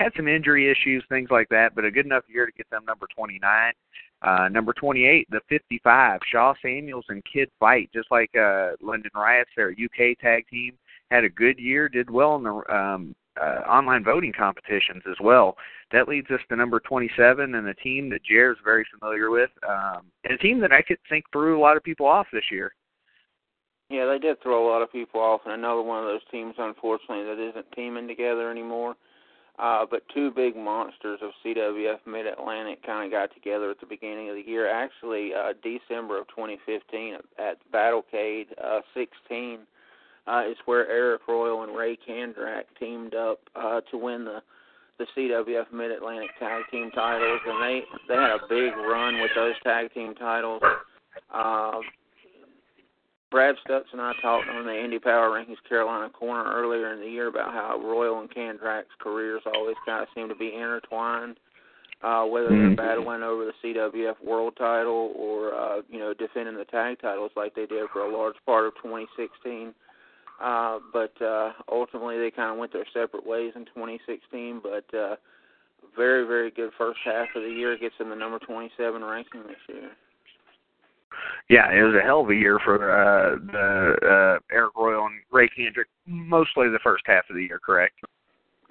had 0.01 0.13
some 0.15 0.27
injury 0.27 0.71
issues, 0.71 1.03
things 1.09 1.29
like 1.31 1.49
that, 1.49 1.75
but 1.75 1.85
a 1.85 1.91
good 1.91 2.05
enough 2.05 2.23
year 2.27 2.45
to 2.45 2.51
get 2.51 2.69
them 2.69 2.85
number 2.85 3.07
29. 3.15 3.73
Uh, 4.21 4.47
number 4.49 4.71
28, 4.73 5.27
the 5.31 5.41
55, 5.49 6.19
Sha 6.31 6.53
Samuels 6.61 7.05
and 7.09 7.23
Kid 7.31 7.49
Fite, 7.59 7.89
just 7.91 8.11
like 8.11 8.29
uh, 8.35 8.71
London 8.81 9.09
Riots, 9.15 9.49
their 9.55 9.71
UK 9.71 10.17
tag 10.19 10.47
team, 10.47 10.77
had 11.09 11.23
a 11.23 11.29
good 11.29 11.57
year, 11.57 11.89
did 11.89 12.09
well 12.09 12.35
in 12.35 12.43
the 12.43 12.73
um, 12.73 13.15
uh, 13.41 13.61
online 13.67 14.03
voting 14.03 14.33
competitions 14.37 15.01
as 15.09 15.15
well. 15.21 15.55
That 15.91 16.07
leads 16.07 16.29
us 16.29 16.39
to 16.49 16.55
number 16.55 16.79
27 16.79 17.55
and 17.55 17.67
a 17.67 17.73
team 17.75 18.09
that 18.09 18.23
Jer 18.23 18.51
is 18.51 18.57
very 18.63 18.85
familiar 18.97 19.29
with, 19.31 19.49
um, 19.67 20.03
and 20.23 20.33
a 20.33 20.37
team 20.37 20.59
that 20.61 20.71
I 20.71 20.81
could 20.81 20.99
think 21.09 21.25
threw 21.31 21.57
a 21.57 21.61
lot 21.61 21.77
of 21.77 21.83
people 21.83 22.05
off 22.05 22.27
this 22.31 22.51
year. 22.51 22.73
Yeah, 23.89 24.05
they 24.05 24.19
did 24.19 24.41
throw 24.41 24.65
a 24.65 24.69
lot 24.69 24.81
of 24.81 24.91
people 24.91 25.19
off, 25.19 25.41
and 25.45 25.53
another 25.53 25.81
one 25.81 25.99
of 25.99 26.05
those 26.05 26.21
teams, 26.31 26.55
unfortunately, 26.57 27.25
that 27.25 27.49
isn't 27.49 27.71
teaming 27.73 28.07
together 28.07 28.49
anymore. 28.49 28.95
Uh, 29.61 29.85
but 29.89 30.01
two 30.11 30.31
big 30.31 30.55
monsters 30.55 31.19
of 31.21 31.29
CWF 31.45 31.99
Mid 32.07 32.25
Atlantic 32.25 32.83
kind 32.83 33.05
of 33.05 33.11
got 33.11 33.31
together 33.31 33.69
at 33.69 33.79
the 33.79 33.85
beginning 33.85 34.27
of 34.27 34.35
the 34.35 34.41
year. 34.41 34.67
Actually, 34.67 35.33
uh, 35.35 35.53
December 35.61 36.19
of 36.19 36.27
2015 36.29 37.17
at 37.37 37.57
Battlecade 37.71 38.47
uh, 38.63 38.79
16 38.95 39.59
uh, 40.25 40.43
is 40.49 40.57
where 40.65 40.89
Eric 40.89 41.21
Royal 41.27 41.61
and 41.61 41.77
Ray 41.77 41.95
Kandrak 41.95 42.63
teamed 42.79 43.13
up 43.13 43.39
uh, 43.55 43.81
to 43.91 43.97
win 43.97 44.25
the 44.25 44.41
the 44.97 45.05
CWF 45.17 45.71
Mid 45.71 45.91
Atlantic 45.91 46.29
Tag 46.39 46.63
Team 46.71 46.91
titles, 46.91 47.41
and 47.47 47.63
they 47.63 47.81
they 48.07 48.15
had 48.15 48.31
a 48.31 48.39
big 48.49 48.75
run 48.77 49.19
with 49.19 49.31
those 49.35 49.55
tag 49.63 49.93
team 49.93 50.13
titles. 50.15 50.61
Uh, 51.33 51.79
Brad 53.31 53.55
Stutz 53.65 53.85
and 53.93 54.01
I 54.01 54.11
talked 54.21 54.49
on 54.49 54.65
the 54.65 54.83
Indy 54.83 54.99
Power 54.99 55.29
Rankings 55.29 55.63
Carolina 55.67 56.09
Corner 56.09 56.51
earlier 56.53 56.93
in 56.93 56.99
the 56.99 57.07
year 57.07 57.27
about 57.27 57.53
how 57.53 57.79
Royal 57.81 58.19
and 58.19 58.29
Kandrak's 58.29 58.93
careers 58.99 59.41
always 59.55 59.77
kind 59.85 60.03
of 60.03 60.09
seem 60.13 60.27
to 60.27 60.35
be 60.35 60.53
intertwined, 60.53 61.37
uh, 62.03 62.25
whether 62.25 62.49
mm-hmm. 62.49 62.75
they're 62.75 62.95
battling 62.95 63.23
over 63.23 63.45
the 63.45 63.53
CWF 63.63 64.21
World 64.21 64.55
Title 64.57 65.13
or 65.15 65.55
uh, 65.55 65.81
you 65.89 65.97
know 65.97 66.13
defending 66.13 66.57
the 66.57 66.65
tag 66.65 66.99
titles 67.01 67.31
like 67.37 67.55
they 67.55 67.65
did 67.65 67.89
for 67.93 68.01
a 68.01 68.13
large 68.13 68.35
part 68.45 68.65
of 68.65 68.75
2016. 68.83 69.73
Uh, 70.43 70.79
but 70.91 71.13
uh, 71.21 71.53
ultimately, 71.71 72.17
they 72.17 72.31
kind 72.31 72.51
of 72.51 72.57
went 72.57 72.73
their 72.73 72.85
separate 72.93 73.25
ways 73.25 73.53
in 73.55 73.63
2016. 73.65 74.61
But 74.61 74.97
uh, 74.97 75.15
very, 75.95 76.27
very 76.27 76.51
good 76.51 76.71
first 76.77 76.99
half 77.05 77.29
of 77.33 77.43
the 77.43 77.49
year 77.49 77.77
gets 77.77 77.97
them 77.97 78.09
the 78.09 78.15
number 78.15 78.39
27 78.39 79.01
ranking 79.01 79.43
this 79.43 79.55
year 79.69 79.91
yeah, 81.49 81.71
it 81.71 81.83
was 81.83 81.95
a 81.95 82.05
hell 82.05 82.21
of 82.21 82.29
a 82.29 82.35
year 82.35 82.59
for 82.63 82.75
uh, 82.75 83.35
the 83.51 83.95
uh, 84.07 84.39
Eric 84.53 84.75
Royal 84.75 85.05
and 85.05 85.19
Ray 85.31 85.49
Kandrak. 85.49 85.85
Mostly 86.05 86.69
the 86.69 86.79
first 86.83 87.03
half 87.05 87.29
of 87.29 87.35
the 87.35 87.43
year, 87.43 87.59
correct? 87.63 87.95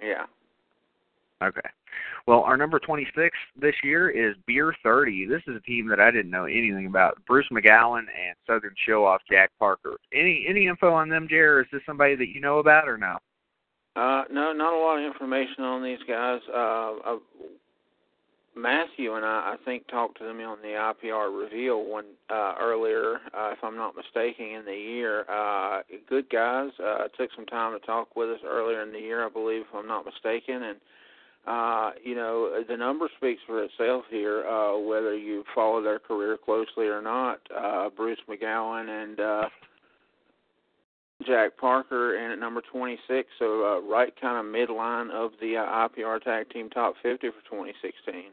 Yeah. 0.03 0.24
Okay. 1.42 1.68
Well, 2.26 2.40
our 2.40 2.57
number 2.57 2.78
26 2.78 3.36
this 3.61 3.74
year 3.82 4.11
is 4.11 4.36
Beer 4.46 4.74
30. 4.82 5.26
This 5.26 5.42
is 5.46 5.57
a 5.57 5.61
team 5.61 5.88
that 5.88 6.01
I 6.01 6.11
didn't 6.11 6.30
know 6.30 6.44
anything 6.44 6.86
about. 6.86 7.18
Bruce 7.26 7.48
McGowan 7.51 8.01
and 8.01 8.36
Southern 8.46 8.74
Show 8.86 9.05
Off 9.07 9.22
Jack 9.30 9.51
Parker. 9.59 9.96
Any 10.12 10.46
any 10.48 10.66
info 10.66 10.92
on 10.92 11.09
them, 11.09 11.26
Jer? 11.28 11.61
Is 11.61 11.66
this 11.72 11.82
somebody 11.86 12.16
that 12.16 12.28
you 12.28 12.40
know 12.40 12.59
about 12.59 12.88
or 12.88 12.98
no? 12.98 13.16
Uh, 13.96 14.24
no, 14.30 14.53
not 14.53 14.72
a 14.72 14.78
lot 14.78 14.98
of 14.98 15.05
information 15.05 15.64
on 15.64 15.82
these 15.82 15.98
guys. 16.07 16.40
Uh, 16.48 16.92
uh, 17.05 17.18
Matthew 18.61 19.14
and 19.14 19.24
I, 19.24 19.54
I 19.54 19.64
think, 19.64 19.88
talked 19.88 20.18
to 20.18 20.24
them 20.24 20.40
on 20.40 20.58
the 20.62 20.68
IPR 20.68 21.36
reveal 21.36 21.84
one 21.84 22.04
uh, 22.28 22.54
earlier, 22.61 23.16
uh, 23.34 23.50
if 23.52 23.58
I'm 23.62 23.76
not 23.76 23.94
mistaken, 23.96 24.46
in 24.46 24.64
the 24.64 24.74
year. 24.74 25.24
Uh, 25.30 25.80
good 26.08 26.28
guys. 26.30 26.70
Uh, 26.78 27.08
took 27.18 27.30
some 27.34 27.46
time 27.46 27.78
to 27.78 27.86
talk 27.86 28.14
with 28.16 28.28
us 28.30 28.40
earlier 28.46 28.82
in 28.82 28.92
the 28.92 28.98
year, 28.98 29.24
I 29.24 29.28
believe, 29.28 29.62
if 29.62 29.74
I'm 29.74 29.88
not 29.88 30.04
mistaken, 30.04 30.62
and 30.62 30.78
uh, 31.46 31.92
you 32.04 32.14
know 32.14 32.62
the 32.68 32.76
number 32.76 33.08
speaks 33.16 33.40
for 33.46 33.62
itself 33.62 34.04
here. 34.11 34.44
Uh, 34.46 34.78
whether 34.78 35.16
you 35.16 35.42
follow 35.54 35.82
their 35.82 35.98
career 35.98 36.36
closely 36.36 36.86
or 36.86 37.00
not, 37.00 37.40
uh, 37.56 37.88
Bruce 37.96 38.18
McGowan 38.28 38.88
and 39.02 39.20
uh, 39.20 39.48
Jack 41.26 41.56
Parker, 41.58 42.16
and 42.16 42.32
at 42.32 42.38
number 42.38 42.62
26, 42.72 43.28
so 43.38 43.64
uh, 43.64 43.90
right 43.90 44.12
kind 44.20 44.38
of 44.38 44.52
midline 44.52 45.11
of 45.11 45.32
the 45.40 45.56
uh, 45.56 45.88
IPR 45.88 46.22
Tag 46.22 46.50
Team 46.50 46.70
Top 46.70 46.94
50 47.02 47.28
for 47.28 47.50
2016. 47.50 48.24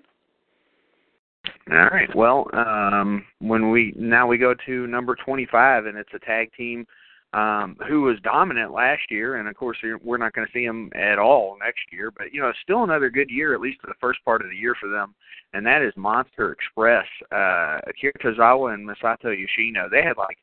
All 1.70 1.90
right. 1.90 2.14
Well, 2.16 2.48
um, 2.54 3.26
when 3.40 3.72
we 3.72 3.94
now 3.98 4.26
we 4.28 4.38
go 4.38 4.54
to 4.66 4.88
number 4.88 5.16
25, 5.16 5.86
and 5.86 5.98
it's 5.98 6.10
a 6.14 6.20
tag 6.20 6.50
team 6.56 6.86
um, 7.34 7.76
who 7.88 8.04
was 8.04 8.18
dominant 8.24 8.72
last 8.72 9.02
year, 9.10 9.36
and 9.36 9.50
of 9.50 9.56
course 9.56 9.78
we're 10.02 10.18
not 10.18 10.34
going 10.34 10.48
to 10.48 10.54
see 10.54 10.66
them 10.66 10.90
at 10.96 11.20
all 11.20 11.58
next 11.60 11.82
year. 11.92 12.10
But 12.10 12.34
you 12.34 12.42
know, 12.42 12.52
still 12.64 12.84
another 12.84 13.10
good 13.10 13.30
year, 13.30 13.54
at 13.54 13.60
least 13.60 13.82
for 13.82 13.88
the 13.88 14.00
first 14.00 14.24
part 14.24 14.42
of 14.42 14.50
the 14.50 14.56
year 14.56 14.76
for 14.80 14.90
them, 14.90 15.14
and 15.54 15.66
that 15.66 15.82
is 15.82 15.94
Monster 15.98 16.54
Express. 16.54 17.06
Uh, 17.32 17.80
Akira 17.88 18.14
Tozawa 18.24 18.74
and 18.74 18.88
Masato 18.88 19.36
Yoshino. 19.38 19.90
They 19.90 20.04
had 20.04 20.18
like 20.18 20.38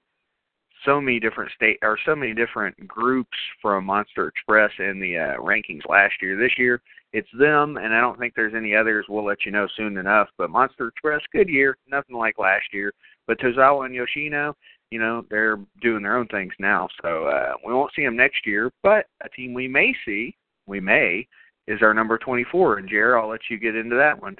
so 0.84 1.00
many 1.00 1.18
different 1.18 1.50
state 1.52 1.78
or 1.82 1.98
so 2.04 2.14
many 2.14 2.34
different 2.34 2.86
groups 2.86 3.36
from 3.62 3.86
Monster 3.86 4.28
Express 4.28 4.70
in 4.78 5.00
the 5.00 5.16
uh, 5.16 5.40
rankings 5.40 5.88
last 5.88 6.14
year. 6.20 6.36
This 6.36 6.58
year, 6.58 6.82
it's 7.14 7.28
them, 7.38 7.76
and 7.76 7.94
I 7.94 8.00
don't 8.00 8.18
think 8.18 8.34
there's 8.34 8.56
any 8.56 8.74
others. 8.74 9.06
We'll 9.08 9.24
let 9.24 9.46
you 9.46 9.52
know 9.52 9.68
soon 9.76 9.96
enough. 9.98 10.28
But 10.36 10.50
Monster 10.50 10.88
Express, 10.88 11.20
good 11.32 11.48
year, 11.48 11.76
nothing 11.88 12.16
like 12.16 12.40
last 12.40 12.66
year. 12.72 12.92
But 13.28 13.38
Tozawa 13.38 13.86
and 13.86 13.94
Yoshino, 13.94 14.56
you 14.90 14.98
know, 14.98 15.24
they're 15.30 15.60
doing 15.80 16.02
their 16.02 16.16
own 16.16 16.26
things 16.26 16.52
now, 16.58 16.88
so 17.00 17.26
uh, 17.26 17.52
we 17.64 17.72
won't 17.72 17.92
see 17.94 18.04
them 18.04 18.16
next 18.16 18.44
year. 18.44 18.68
But 18.82 19.06
a 19.22 19.28
team 19.28 19.54
we 19.54 19.68
may 19.68 19.94
see, 20.04 20.36
we 20.66 20.80
may, 20.80 21.24
is 21.68 21.82
our 21.82 21.94
number 21.94 22.18
24. 22.18 22.78
And 22.78 22.88
Jer, 22.88 23.16
I'll 23.16 23.28
let 23.28 23.42
you 23.48 23.58
get 23.58 23.76
into 23.76 23.94
that 23.94 24.20
one. 24.20 24.36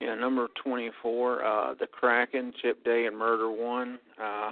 Yeah, 0.00 0.16
number 0.16 0.48
24, 0.64 1.44
uh, 1.44 1.74
the 1.78 1.86
Kraken, 1.86 2.52
Chip 2.60 2.82
Day, 2.82 3.06
and 3.06 3.16
Murder 3.16 3.48
One. 3.48 4.00
Uh, 4.20 4.50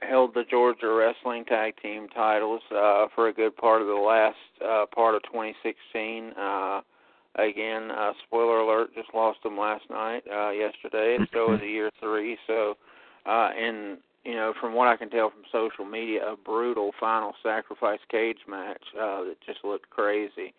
held 0.00 0.34
the 0.34 0.44
Georgia 0.48 0.88
Wrestling 0.88 1.44
Tag 1.44 1.74
Team 1.82 2.08
titles 2.14 2.62
uh, 2.70 3.06
for 3.14 3.28
a 3.28 3.32
good 3.32 3.56
part 3.56 3.80
of 3.82 3.88
the 3.88 3.94
last 3.94 4.36
uh, 4.64 4.86
part 4.94 5.14
of 5.14 5.22
2016. 5.24 6.32
Uh, 6.38 6.80
again, 7.36 7.90
uh, 7.90 8.12
spoiler 8.26 8.60
alert, 8.60 8.94
just 8.94 9.08
lost 9.14 9.42
them 9.42 9.58
last 9.58 9.84
night, 9.90 10.22
uh, 10.32 10.50
yesterday. 10.50 11.16
It's 11.20 11.30
so 11.32 11.54
is 11.54 11.60
the 11.60 11.66
year 11.66 11.90
three. 12.00 12.36
So, 12.46 12.76
uh, 13.26 13.50
and 13.58 13.98
you 14.24 14.34
know, 14.34 14.52
from 14.60 14.74
what 14.74 14.88
I 14.88 14.96
can 14.96 15.10
tell 15.10 15.30
from 15.30 15.42
social 15.50 15.84
media, 15.84 16.32
a 16.32 16.36
brutal 16.36 16.92
final 17.00 17.32
sacrifice 17.42 18.00
cage 18.10 18.38
match 18.48 18.82
uh, 18.94 19.24
that 19.24 19.36
just 19.46 19.64
looked 19.64 19.88
crazy. 19.90 20.54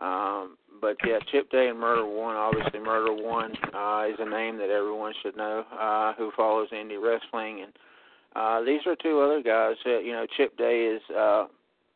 Um, 0.00 0.56
but 0.80 0.96
yeah, 1.06 1.18
Chip 1.32 1.50
Day 1.50 1.68
and 1.68 1.78
Murder 1.78 2.06
One. 2.06 2.36
Obviously, 2.36 2.80
Murder 2.80 3.12
One 3.12 3.52
uh, 3.74 4.04
is 4.08 4.16
a 4.18 4.28
name 4.28 4.58
that 4.58 4.70
everyone 4.70 5.14
should 5.22 5.36
know 5.36 5.64
uh, 5.78 6.12
who 6.14 6.30
follows 6.36 6.68
indie 6.72 7.00
wrestling 7.02 7.62
and 7.62 7.72
uh, 8.36 8.62
these 8.62 8.80
are 8.86 8.96
two 8.96 9.20
other 9.20 9.42
guys. 9.42 9.76
Uh, 9.86 9.98
you 9.98 10.12
know, 10.12 10.26
Chip 10.36 10.56
Day 10.58 10.94
is 10.94 11.02
uh, 11.16 11.46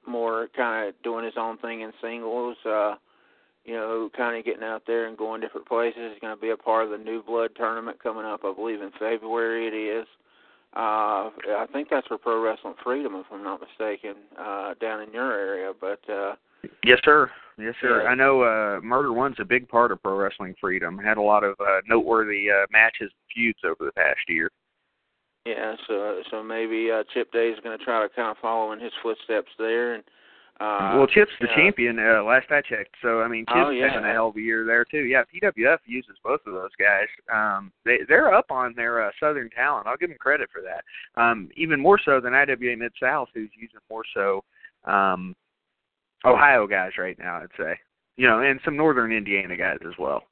more 0.06 0.48
kind 0.56 0.88
of 0.88 0.94
doing 1.02 1.24
his 1.24 1.34
own 1.36 1.58
thing 1.58 1.82
in 1.82 1.92
singles. 2.00 2.56
Uh, 2.64 2.94
you 3.64 3.74
know, 3.74 4.08
kind 4.16 4.38
of 4.38 4.44
getting 4.44 4.62
out 4.62 4.82
there 4.86 5.06
and 5.06 5.18
going 5.18 5.40
different 5.40 5.68
places. 5.68 6.12
He's 6.12 6.20
going 6.20 6.34
to 6.34 6.40
be 6.40 6.50
a 6.50 6.56
part 6.56 6.86
of 6.86 6.90
the 6.90 7.04
New 7.04 7.22
Blood 7.22 7.50
tournament 7.56 8.02
coming 8.02 8.24
up, 8.24 8.40
I 8.42 8.54
believe, 8.54 8.80
in 8.80 8.90
February. 8.98 9.68
It 9.68 9.74
is. 9.74 10.06
Uh, 10.74 11.28
I 11.58 11.66
think 11.72 11.88
that's 11.90 12.06
for 12.06 12.16
Pro 12.16 12.40
Wrestling 12.40 12.74
Freedom, 12.82 13.14
if 13.16 13.26
I'm 13.30 13.42
not 13.42 13.60
mistaken, 13.60 14.14
uh, 14.38 14.74
down 14.80 15.02
in 15.02 15.12
your 15.12 15.32
area. 15.32 15.72
But 15.78 16.00
uh, 16.10 16.36
yes, 16.84 17.00
sir. 17.04 17.30
Yes, 17.58 17.74
sir. 17.82 18.02
Yeah. 18.02 18.08
I 18.08 18.14
know 18.14 18.42
uh, 18.42 18.80
Murder 18.80 19.12
One's 19.12 19.36
a 19.40 19.44
big 19.44 19.68
part 19.68 19.92
of 19.92 20.02
Pro 20.02 20.16
Wrestling 20.16 20.54
Freedom. 20.60 20.96
Had 20.96 21.18
a 21.18 21.22
lot 21.22 21.44
of 21.44 21.56
uh, 21.60 21.80
noteworthy 21.86 22.46
uh, 22.50 22.66
matches, 22.72 23.10
and 23.10 23.10
feuds 23.34 23.58
over 23.64 23.84
the 23.84 23.92
past 23.92 24.20
year. 24.28 24.50
Yeah, 25.46 25.74
so 25.88 26.20
so 26.30 26.42
maybe 26.42 26.90
uh, 26.90 27.02
Chip 27.14 27.32
Day 27.32 27.48
is 27.48 27.58
going 27.64 27.76
to 27.78 27.84
try 27.84 28.02
to 28.02 28.14
kind 28.14 28.30
of 28.30 28.36
follow 28.42 28.72
in 28.72 28.80
his 28.80 28.92
footsteps 29.02 29.48
there. 29.58 29.94
And 29.94 30.04
uh, 30.60 30.92
well, 30.98 31.06
Chip's 31.06 31.30
the 31.40 31.46
yeah. 31.48 31.56
champion. 31.56 31.98
Uh, 31.98 32.22
last 32.22 32.50
I 32.50 32.60
checked, 32.60 32.94
so 33.00 33.22
I 33.22 33.28
mean, 33.28 33.46
Chip's 33.48 33.56
Oh, 33.56 33.70
yeah. 33.70 33.88
having 33.88 34.04
a 34.04 34.12
hell 34.12 34.28
of 34.28 34.36
a 34.36 34.40
year 34.40 34.66
there 34.66 34.84
too. 34.84 35.04
Yeah, 35.04 35.22
PWF 35.34 35.78
uses 35.86 36.16
both 36.22 36.40
of 36.46 36.52
those 36.52 36.70
guys. 36.78 37.08
Um, 37.32 37.72
they 37.86 38.00
they're 38.06 38.34
up 38.34 38.50
on 38.50 38.74
their 38.76 39.02
uh, 39.02 39.10
Southern 39.18 39.48
talent. 39.48 39.86
I'll 39.86 39.96
give 39.96 40.10
them 40.10 40.18
credit 40.18 40.50
for 40.52 40.60
that. 40.60 40.84
Um, 41.20 41.48
even 41.56 41.80
more 41.80 41.98
so 42.04 42.20
than 42.20 42.34
IWA 42.34 42.76
Mid 42.76 42.92
South, 43.00 43.28
who's 43.32 43.48
using 43.58 43.80
more 43.88 44.02
so 44.12 44.44
um, 44.84 45.34
Ohio 46.26 46.66
guys 46.66 46.92
right 46.98 47.18
now. 47.18 47.36
I'd 47.36 47.48
say, 47.58 47.78
you 48.18 48.28
know, 48.28 48.40
and 48.40 48.60
some 48.62 48.76
Northern 48.76 49.12
Indiana 49.12 49.56
guys 49.56 49.78
as 49.86 49.94
well. 49.98 50.24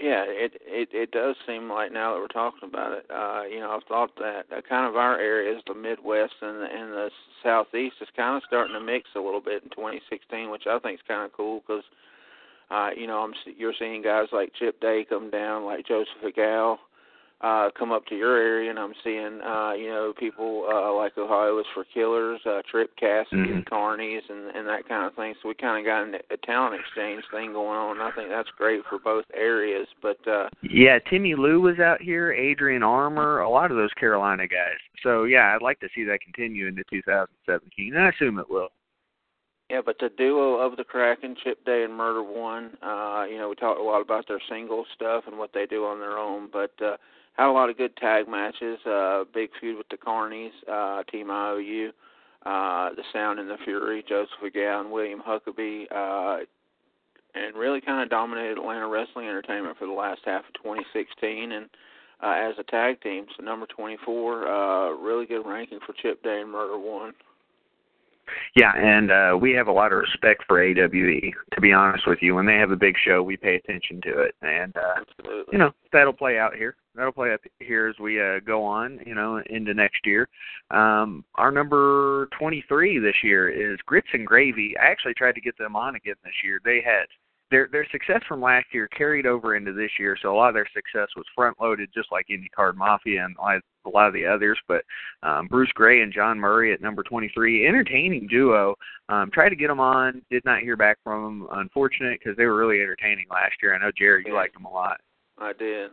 Yeah, 0.00 0.22
it 0.28 0.52
it 0.64 0.90
it 0.92 1.10
does 1.10 1.34
seem 1.44 1.68
like 1.68 1.90
now 1.90 2.14
that 2.14 2.20
we're 2.20 2.28
talking 2.28 2.68
about 2.68 2.92
it, 2.92 3.06
uh, 3.10 3.42
you 3.50 3.58
know, 3.58 3.72
I've 3.72 3.82
thought 3.88 4.14
that 4.18 4.46
uh, 4.56 4.60
kind 4.68 4.86
of 4.86 4.94
our 4.94 5.18
areas, 5.18 5.60
the 5.66 5.74
Midwest 5.74 6.34
and 6.40 6.60
the, 6.60 6.66
and 6.66 6.92
the 6.92 7.10
Southeast, 7.42 7.96
is 8.00 8.06
kind 8.14 8.36
of 8.36 8.44
starting 8.46 8.74
to 8.74 8.80
mix 8.80 9.08
a 9.16 9.20
little 9.20 9.40
bit 9.40 9.64
in 9.64 9.70
2016, 9.70 10.50
which 10.50 10.68
I 10.68 10.78
think 10.78 11.00
is 11.00 11.06
kind 11.08 11.24
of 11.24 11.32
cool 11.32 11.64
because, 11.66 11.82
uh, 12.70 12.90
you 12.96 13.08
know, 13.08 13.18
I'm 13.18 13.34
you're 13.56 13.74
seeing 13.76 14.00
guys 14.02 14.28
like 14.30 14.52
Chip 14.54 14.80
Day 14.80 15.04
come 15.08 15.30
down, 15.30 15.64
like 15.64 15.84
Joseph 15.84 16.22
Agal, 16.24 16.78
uh 17.40 17.70
come 17.78 17.92
up 17.92 18.04
to 18.06 18.16
your 18.16 18.36
area 18.36 18.68
and 18.68 18.78
I'm 18.80 18.94
seeing 19.04 19.40
uh 19.42 19.72
you 19.72 19.86
know 19.88 20.12
people 20.18 20.66
uh 20.68 20.92
like 20.94 21.16
Ohio 21.16 21.58
is 21.60 21.66
for 21.72 21.84
Killers, 21.84 22.40
uh 22.44 22.62
Trip 22.68 22.90
Cassidy 22.96 23.36
Mhm. 23.48 23.54
and 23.54 23.66
Carnies 23.66 24.22
and 24.28 24.54
and 24.56 24.66
that 24.66 24.88
kind 24.88 25.06
of 25.06 25.14
thing. 25.14 25.34
So 25.40 25.48
we 25.48 25.54
kind 25.54 25.78
of 25.78 25.84
got 25.88 26.02
an, 26.02 26.14
a 26.30 26.36
talent 26.38 26.80
exchange 26.80 27.22
thing 27.30 27.52
going 27.52 27.78
on. 27.78 28.00
I 28.00 28.10
think 28.10 28.28
that's 28.28 28.50
great 28.58 28.80
for 28.88 28.98
both 28.98 29.24
areas. 29.34 29.86
But 30.02 30.18
uh 30.26 30.48
Yeah, 30.62 30.98
Timmy 31.08 31.34
Lou 31.36 31.60
was 31.60 31.78
out 31.78 32.02
here, 32.02 32.32
Adrian 32.32 32.82
Armour, 32.82 33.38
a 33.40 33.48
lot 33.48 33.70
of 33.70 33.76
those 33.76 33.92
Carolina 33.94 34.48
guys. 34.48 34.78
So 35.04 35.24
yeah, 35.24 35.54
I'd 35.54 35.62
like 35.62 35.78
to 35.80 35.88
see 35.94 36.02
that 36.04 36.20
continue 36.20 36.66
into 36.66 36.82
2017, 36.90 37.94
and 37.94 38.04
I 38.04 38.08
assume 38.08 38.40
it 38.40 38.50
will. 38.50 38.70
Yeah, 39.70 39.82
but 39.84 39.96
the 40.00 40.08
duo 40.08 40.54
of 40.54 40.76
the 40.78 40.84
Kraken, 40.84 41.36
Chip 41.44 41.62
Day 41.66 41.84
and 41.84 41.94
Murder 41.94 42.22
One, 42.22 42.70
uh, 42.82 43.26
you 43.30 43.36
know, 43.36 43.50
we 43.50 43.54
talked 43.54 43.78
a 43.78 43.82
lot 43.82 44.00
about 44.00 44.26
their 44.26 44.40
single 44.48 44.86
stuff 44.94 45.24
and 45.26 45.36
what 45.38 45.52
they 45.52 45.66
do 45.66 45.84
on 45.84 46.00
their 46.00 46.18
own, 46.18 46.48
but 46.52 46.72
uh 46.82 46.96
had 47.38 47.48
a 47.48 47.52
lot 47.52 47.70
of 47.70 47.78
good 47.78 47.96
tag 47.96 48.28
matches, 48.28 48.78
uh 48.86 49.24
big 49.32 49.50
feud 49.60 49.78
with 49.78 49.88
the 49.88 49.96
Carnies, 49.96 50.50
uh 50.70 51.02
Team 51.04 51.30
IOU, 51.30 51.90
uh 52.44 52.90
the 52.94 53.02
Sound 53.12 53.38
and 53.38 53.48
the 53.48 53.56
Fury, 53.64 54.04
Joseph 54.08 54.34
and 54.42 54.90
William 54.90 55.22
Huckabee, 55.26 55.86
uh 55.90 56.44
and 57.34 57.56
really 57.56 57.80
kind 57.80 58.02
of 58.02 58.08
dominated 58.10 58.58
Atlanta 58.58 58.88
Wrestling 58.88 59.28
Entertainment 59.28 59.78
for 59.78 59.86
the 59.86 59.92
last 59.92 60.20
half 60.24 60.44
of 60.46 60.54
2016 60.54 61.52
and 61.52 61.68
uh 62.22 62.34
as 62.36 62.54
a 62.58 62.64
tag 62.64 63.00
team. 63.00 63.26
So 63.36 63.44
number 63.44 63.66
24, 63.66 64.48
uh 64.48 64.90
really 64.92 65.26
good 65.26 65.46
ranking 65.46 65.78
for 65.86 65.92
Chip 65.94 66.22
Day 66.22 66.40
and 66.40 66.50
Murder 66.50 66.78
One. 66.78 67.12
Yeah, 68.56 68.72
and 68.76 69.10
uh 69.10 69.36
we 69.40 69.52
have 69.52 69.68
a 69.68 69.72
lot 69.72 69.92
of 69.92 69.98
respect 69.98 70.44
for 70.46 70.62
AWE. 70.62 71.32
To 71.54 71.60
be 71.60 71.72
honest 71.72 72.06
with 72.06 72.18
you, 72.22 72.34
when 72.34 72.46
they 72.46 72.56
have 72.56 72.70
a 72.70 72.76
big 72.76 72.96
show, 73.04 73.22
we 73.22 73.36
pay 73.36 73.56
attention 73.56 74.00
to 74.02 74.20
it, 74.20 74.34
and 74.42 74.76
uh 74.76 75.00
Absolutely. 75.00 75.52
you 75.52 75.58
know 75.58 75.72
that'll 75.92 76.12
play 76.12 76.38
out 76.38 76.54
here. 76.54 76.76
That'll 76.94 77.12
play 77.12 77.32
out 77.32 77.40
here 77.60 77.86
as 77.86 77.94
we 78.00 78.20
uh, 78.20 78.40
go 78.44 78.64
on, 78.64 78.98
you 79.06 79.14
know, 79.14 79.40
into 79.50 79.72
next 79.72 80.04
year. 80.04 80.28
Um, 80.72 81.24
our 81.36 81.52
number 81.52 82.28
23 82.36 82.98
this 82.98 83.14
year 83.22 83.48
is 83.48 83.78
Grits 83.86 84.08
and 84.14 84.26
Gravy. 84.26 84.74
I 84.82 84.86
actually 84.86 85.14
tried 85.14 85.36
to 85.36 85.40
get 85.40 85.56
them 85.58 85.76
on 85.76 85.94
again 85.94 86.16
this 86.24 86.34
year. 86.42 86.60
They 86.64 86.80
had 86.84 87.06
their 87.50 87.68
their 87.70 87.86
success 87.90 88.20
from 88.28 88.42
last 88.42 88.66
year 88.72 88.88
carried 88.88 89.26
over 89.26 89.56
into 89.56 89.72
this 89.72 89.90
year, 89.98 90.16
so 90.20 90.32
a 90.32 90.36
lot 90.36 90.48
of 90.48 90.54
their 90.54 90.68
success 90.74 91.08
was 91.16 91.24
front 91.34 91.56
loaded, 91.60 91.88
just 91.94 92.12
like 92.12 92.26
IndyCar 92.30 92.74
Mafia 92.74 93.24
and 93.24 93.36
a 93.38 93.88
lot 93.88 94.06
of 94.06 94.12
the 94.12 94.26
others. 94.26 94.58
But 94.68 94.84
um, 95.22 95.46
Bruce 95.48 95.70
Gray 95.74 96.02
and 96.02 96.12
John 96.12 96.38
Murray 96.38 96.72
at 96.72 96.80
number 96.80 97.02
23, 97.02 97.66
entertaining 97.66 98.26
duo. 98.26 98.74
Um, 99.08 99.30
tried 99.32 99.50
to 99.50 99.56
get 99.56 99.68
them 99.68 99.80
on, 99.80 100.22
did 100.30 100.44
not 100.44 100.60
hear 100.60 100.76
back 100.76 100.98
from 101.02 101.22
them. 101.22 101.48
Unfortunate 101.52 102.20
because 102.22 102.36
they 102.36 102.46
were 102.46 102.56
really 102.56 102.80
entertaining 102.80 103.26
last 103.30 103.54
year. 103.62 103.74
I 103.74 103.78
know 103.78 103.90
Jerry, 103.96 104.24
you 104.26 104.34
liked 104.34 104.54
them 104.54 104.66
a 104.66 104.72
lot. 104.72 105.00
I 105.38 105.52
did. 105.52 105.90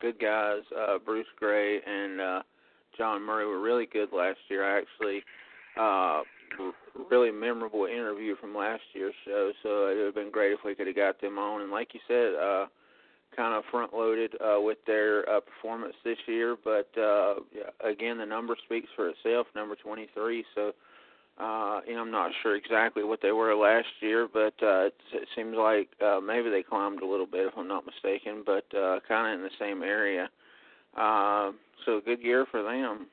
Good 0.00 0.18
guys. 0.18 0.62
Uh, 0.76 0.98
Bruce 1.04 1.26
Gray 1.38 1.80
and 1.86 2.20
uh, 2.20 2.42
John 2.98 3.22
Murray 3.22 3.46
were 3.46 3.60
really 3.60 3.86
good 3.86 4.08
last 4.12 4.38
year. 4.48 4.64
I 4.64 4.78
actually 4.80 5.22
uh, 5.78 6.22
really 7.10 7.30
memorable 7.30 7.86
interview 7.86 8.36
from 8.36 8.54
last 8.54 8.82
year's 8.92 9.14
show. 9.24 9.52
So 9.62 9.86
it 9.88 9.96
would 9.96 10.06
have 10.06 10.14
been 10.14 10.30
great 10.30 10.52
if 10.52 10.60
we 10.64 10.74
could 10.74 10.86
have 10.86 10.96
got 10.96 11.20
them 11.20 11.38
on. 11.38 11.62
And 11.62 11.70
like 11.70 11.94
you 11.94 12.00
said, 12.08 12.34
uh, 12.34 12.66
kind 13.36 13.54
of 13.54 13.64
front 13.70 13.92
loaded 13.92 14.34
uh, 14.40 14.60
with 14.60 14.78
their 14.86 15.28
uh, 15.28 15.40
performance 15.40 15.94
this 16.04 16.18
year. 16.26 16.56
But 16.62 16.88
uh, 16.98 17.36
again, 17.84 18.18
the 18.18 18.26
number 18.26 18.56
speaks 18.64 18.88
for 18.96 19.08
itself. 19.08 19.46
Number 19.54 19.76
23. 19.76 20.44
So. 20.54 20.72
Uh, 21.38 21.82
you 21.86 21.94
know, 21.94 22.00
I'm 22.00 22.10
not 22.10 22.30
sure 22.42 22.56
exactly 22.56 23.04
what 23.04 23.20
they 23.20 23.30
were 23.30 23.54
last 23.54 23.88
year, 24.00 24.26
but 24.32 24.54
uh, 24.62 24.86
it, 24.86 24.94
it 25.12 25.28
seems 25.36 25.54
like 25.54 25.90
uh, 26.02 26.18
maybe 26.18 26.48
they 26.48 26.62
climbed 26.62 27.02
a 27.02 27.06
little 27.06 27.26
bit, 27.26 27.46
if 27.46 27.52
I'm 27.58 27.68
not 27.68 27.84
mistaken, 27.84 28.42
but 28.46 28.64
uh, 28.74 29.00
kind 29.06 29.34
of 29.34 29.38
in 29.38 29.44
the 29.44 29.50
same 29.60 29.82
area. 29.82 30.30
Uh, 30.96 31.52
so 31.84 32.00
good 32.02 32.22
year 32.22 32.46
for 32.50 32.62
them. 32.62 33.06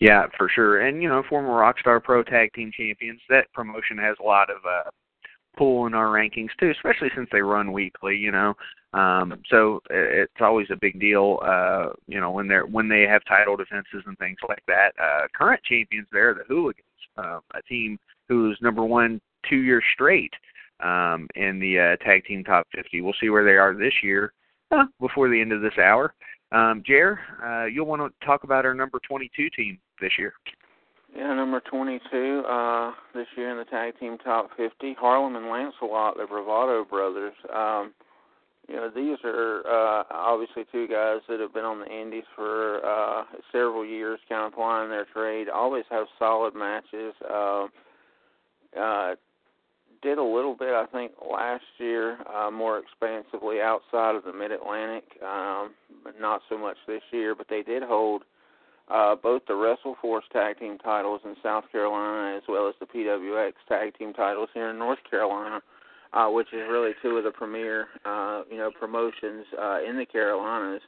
Yeah, 0.00 0.26
for 0.36 0.48
sure. 0.48 0.80
And 0.80 1.02
you 1.02 1.08
know, 1.08 1.22
former 1.28 1.50
Rockstar 1.50 2.02
Pro 2.02 2.22
Tag 2.22 2.52
Team 2.52 2.70
champions. 2.76 3.20
That 3.28 3.52
promotion 3.52 3.96
has 3.98 4.16
a 4.20 4.24
lot 4.24 4.50
of 4.50 4.56
uh 4.64 4.90
pull 5.56 5.86
in 5.86 5.94
our 5.94 6.06
rankings 6.06 6.50
too, 6.58 6.70
especially 6.70 7.10
since 7.14 7.28
they 7.32 7.40
run 7.40 7.72
weekly. 7.72 8.16
You 8.16 8.32
know, 8.32 8.54
um, 8.92 9.40
so 9.48 9.80
it's 9.90 10.32
always 10.40 10.66
a 10.70 10.76
big 10.76 10.98
deal. 11.00 11.38
Uh, 11.44 11.90
you 12.06 12.20
know, 12.20 12.30
when 12.30 12.48
they're 12.48 12.66
when 12.66 12.88
they 12.88 13.02
have 13.02 13.24
title 13.24 13.56
defenses 13.56 14.02
and 14.06 14.18
things 14.18 14.38
like 14.48 14.62
that. 14.66 14.92
Uh, 15.00 15.26
current 15.36 15.62
champions 15.64 16.08
there, 16.12 16.34
the 16.34 16.44
Hooligans, 16.48 16.84
uh, 17.16 17.38
a 17.54 17.62
team 17.62 17.98
who's 18.28 18.58
number 18.60 18.84
one 18.84 19.20
two 19.48 19.62
years 19.62 19.84
straight 19.92 20.32
um, 20.80 21.26
in 21.34 21.58
the 21.58 21.78
uh, 21.78 22.04
tag 22.04 22.24
team 22.24 22.42
top 22.44 22.66
50. 22.74 23.00
We'll 23.00 23.14
see 23.20 23.28
where 23.28 23.44
they 23.44 23.56
are 23.56 23.74
this 23.74 23.92
year 24.02 24.32
uh, 24.70 24.84
before 25.00 25.28
the 25.28 25.40
end 25.40 25.52
of 25.52 25.60
this 25.60 25.78
hour. 25.78 26.14
Um, 26.52 26.82
Jer, 26.86 27.18
uh, 27.44 27.66
you'll 27.66 27.86
want 27.86 28.00
to 28.02 28.26
talk 28.26 28.44
about 28.44 28.64
our 28.64 28.74
number 28.74 29.00
22 29.06 29.50
team 29.50 29.78
this 30.00 30.12
year. 30.18 30.34
Yeah, 31.16 31.32
number 31.34 31.60
22 31.60 32.42
uh, 32.48 32.92
this 33.14 33.26
year 33.36 33.50
in 33.50 33.58
the 33.58 33.64
tag 33.64 33.98
team 34.00 34.18
top 34.18 34.50
50, 34.56 34.94
Harlem 34.98 35.36
and 35.36 35.46
Lancelot, 35.46 36.16
the 36.16 36.26
Bravado 36.26 36.84
brothers. 36.84 37.34
Um, 37.54 37.92
you 38.68 38.76
know, 38.76 38.90
these 38.94 39.18
are 39.24 39.60
uh, 39.66 40.04
obviously 40.10 40.64
two 40.72 40.88
guys 40.88 41.18
that 41.28 41.38
have 41.38 41.52
been 41.52 41.64
on 41.64 41.80
the 41.80 41.86
Indies 41.86 42.24
for 42.34 42.84
uh, 42.84 43.24
several 43.52 43.84
years, 43.84 44.18
kind 44.28 44.46
of 44.46 44.54
plying 44.54 44.88
their 44.88 45.04
trade. 45.04 45.48
Always 45.48 45.84
have 45.90 46.06
solid 46.18 46.54
matches. 46.54 47.14
Uh, 47.30 47.66
uh, 48.78 49.14
did 50.02 50.18
a 50.18 50.22
little 50.24 50.54
bit, 50.54 50.74
I 50.74 50.86
think, 50.86 51.12
last 51.30 51.64
year, 51.78 52.18
uh, 52.34 52.50
more 52.50 52.78
expansively 52.78 53.60
outside 53.60 54.16
of 54.16 54.24
the 54.24 54.32
Mid 54.32 54.50
Atlantic, 54.50 55.04
um, 55.22 55.74
but 56.02 56.20
not 56.20 56.40
so 56.48 56.58
much 56.58 56.76
this 56.86 57.02
year. 57.12 57.34
But 57.34 57.48
they 57.48 57.62
did 57.62 57.82
hold 57.82 58.22
uh, 58.88 59.14
both 59.16 59.42
the 59.46 59.54
WrestleForce 59.54 60.28
tag 60.32 60.58
team 60.58 60.78
titles 60.78 61.20
in 61.24 61.34
South 61.42 61.64
Carolina 61.72 62.36
as 62.36 62.42
well 62.48 62.68
as 62.68 62.74
the 62.80 62.86
PWX 62.86 63.52
tag 63.68 63.96
team 63.96 64.12
titles 64.12 64.48
here 64.52 64.70
in 64.70 64.78
North 64.78 64.98
Carolina, 65.08 65.60
uh, 66.12 66.28
which 66.28 66.48
is 66.52 66.62
really 66.70 66.92
two 67.02 67.16
of 67.16 67.24
the 67.24 67.30
premier, 67.30 67.88
uh, 68.04 68.42
you 68.50 68.58
know, 68.58 68.70
promotions 68.78 69.46
uh, 69.60 69.78
in 69.82 69.96
the 69.96 70.06
Carolinas. 70.06 70.82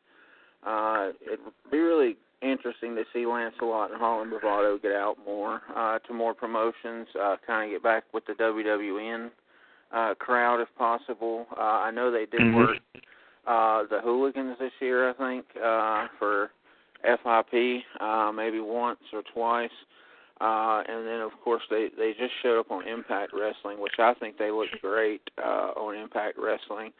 Uh, 0.67 1.11
it'd 1.25 1.41
be 1.71 1.79
really 1.79 2.17
interesting 2.43 2.95
to 2.97 3.05
see 3.13 3.25
Lancelot 3.25 3.93
and 3.93 3.99
Harlem 3.99 4.31
Bravado 4.31 4.79
get 4.79 4.93
out 4.93 5.17
more 5.25 5.63
uh, 5.75 5.99
to 6.01 6.13
more 6.13 6.35
promotions, 6.35 7.07
uh, 7.21 7.37
kind 7.47 7.71
of 7.71 7.75
get 7.75 7.83
back 7.83 8.05
with 8.13 8.27
the 8.27 8.35
WWN 8.35 9.31
uh, 9.93 10.15
crowd 10.15 10.61
if 10.61 10.69
possible. 10.77 11.47
Uh, 11.57 11.61
I 11.61 11.91
know 11.91 12.11
they 12.11 12.27
did 12.27 12.41
Mhm. 12.41 12.55
work 12.55 12.79
uh, 13.47 13.85
the 13.85 14.01
Hooligans 14.01 14.59
this 14.59 14.73
year, 14.81 15.09
I 15.09 15.13
think, 15.13 15.47
uh, 15.57 16.09
for 16.19 16.51
FIP, 17.03 17.83
uh, 18.01 18.33
maybe 18.35 18.61
once 18.61 19.01
or 19.13 19.23
twice. 19.35 19.71
Uh, 20.41 20.83
and 20.87 21.07
then, 21.07 21.21
of 21.21 21.33
course, 21.43 21.63
they 21.71 21.89
they 21.97 22.13
just 22.13 22.33
showed 22.43 22.61
up 22.61 22.71
on 22.71 22.87
Impact 22.87 23.33
Wrestling, 23.33 23.81
which 23.81 23.95
I 23.99 24.13
think 24.15 24.37
they 24.37 24.51
look 24.51 24.69
great 24.83 25.23
uh, 25.39 25.73
on 25.77 25.95
Impact 25.97 26.37
Wrestling. 26.39 26.93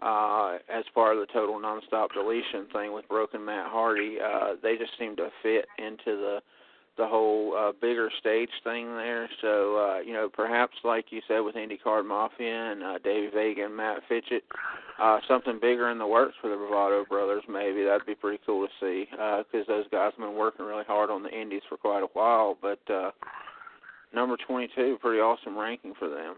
Uh, 0.00 0.58
as 0.68 0.84
part 0.94 1.16
of 1.16 1.26
the 1.26 1.32
total 1.32 1.58
nonstop 1.58 2.12
deletion 2.12 2.66
thing 2.72 2.92
with 2.92 3.08
Broken 3.08 3.42
Matt 3.44 3.70
Hardy, 3.70 4.18
uh, 4.22 4.54
they 4.62 4.76
just 4.76 4.92
seem 4.98 5.16
to 5.16 5.30
fit 5.42 5.64
into 5.78 6.16
the 6.16 6.40
the 6.96 7.06
whole 7.06 7.54
uh, 7.56 7.72
bigger 7.80 8.10
stage 8.20 8.50
thing 8.64 8.86
there. 8.96 9.28
So, 9.42 9.76
uh, 9.76 10.00
you 10.00 10.12
know, 10.12 10.28
perhaps 10.32 10.74
like 10.84 11.06
you 11.10 11.20
said 11.28 11.40
with 11.40 11.54
IndyCar 11.54 12.04
Mafia 12.06 12.72
and 12.72 12.82
uh, 12.82 12.98
Davey 13.04 13.28
Vega 13.34 13.66
and 13.66 13.76
Matt 13.76 14.00
Fitchett, 14.08 14.44
uh, 15.00 15.18
something 15.28 15.58
bigger 15.60 15.90
in 15.90 15.98
the 15.98 16.06
works 16.06 16.34
for 16.40 16.48
the 16.48 16.56
Bravado 16.56 17.04
brothers. 17.08 17.42
Maybe 17.48 17.84
that'd 17.84 18.06
be 18.06 18.14
pretty 18.14 18.40
cool 18.46 18.66
to 18.66 18.72
see 18.80 19.06
because 19.10 19.66
those 19.66 19.86
guys 19.90 20.12
have 20.16 20.26
been 20.26 20.36
working 20.36 20.64
really 20.64 20.84
hard 20.86 21.10
on 21.10 21.22
the 21.22 21.30
Indies 21.30 21.62
for 21.68 21.76
quite 21.76 22.02
a 22.02 22.08
while. 22.14 22.56
But 22.60 22.80
uh, 22.90 23.10
number 24.14 24.36
22, 24.46 24.98
pretty 25.00 25.20
awesome 25.20 25.56
ranking 25.56 25.94
for 25.98 26.08
them. 26.08 26.36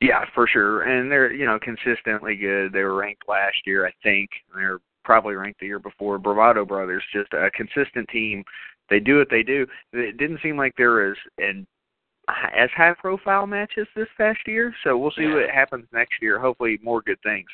Yeah, 0.00 0.24
for 0.34 0.46
sure. 0.46 0.82
And 0.82 1.10
they're, 1.10 1.32
you 1.32 1.46
know, 1.46 1.58
consistently 1.58 2.36
good. 2.36 2.72
They 2.72 2.82
were 2.82 2.96
ranked 2.96 3.22
last 3.28 3.56
year, 3.64 3.86
I 3.86 3.92
think. 4.02 4.28
They're 4.54 4.80
probably 5.04 5.36
ranked 5.36 5.60
the 5.60 5.66
year 5.66 5.78
before. 5.78 6.18
Bravado 6.18 6.66
Brothers, 6.66 7.02
just 7.14 7.32
a 7.32 7.50
consistent 7.52 8.08
team. 8.08 8.44
They 8.88 9.00
do 9.00 9.18
what 9.18 9.30
they 9.30 9.42
do. 9.42 9.66
It 9.92 10.16
didn't 10.16 10.40
seem 10.42 10.56
like 10.56 10.74
there 10.76 11.08
was 11.08 11.16
an 11.38 11.66
as 12.28 12.70
high 12.76 12.94
profile 12.94 13.46
matches 13.46 13.86
this 13.94 14.08
past 14.16 14.40
year, 14.46 14.74
so 14.82 14.98
we'll 14.98 15.12
see 15.12 15.22
Yeah. 15.22 15.34
what 15.34 15.50
happens 15.50 15.86
next 15.92 16.20
year. 16.20 16.40
Hopefully 16.40 16.78
more 16.82 17.00
good 17.02 17.20
things. 17.22 17.48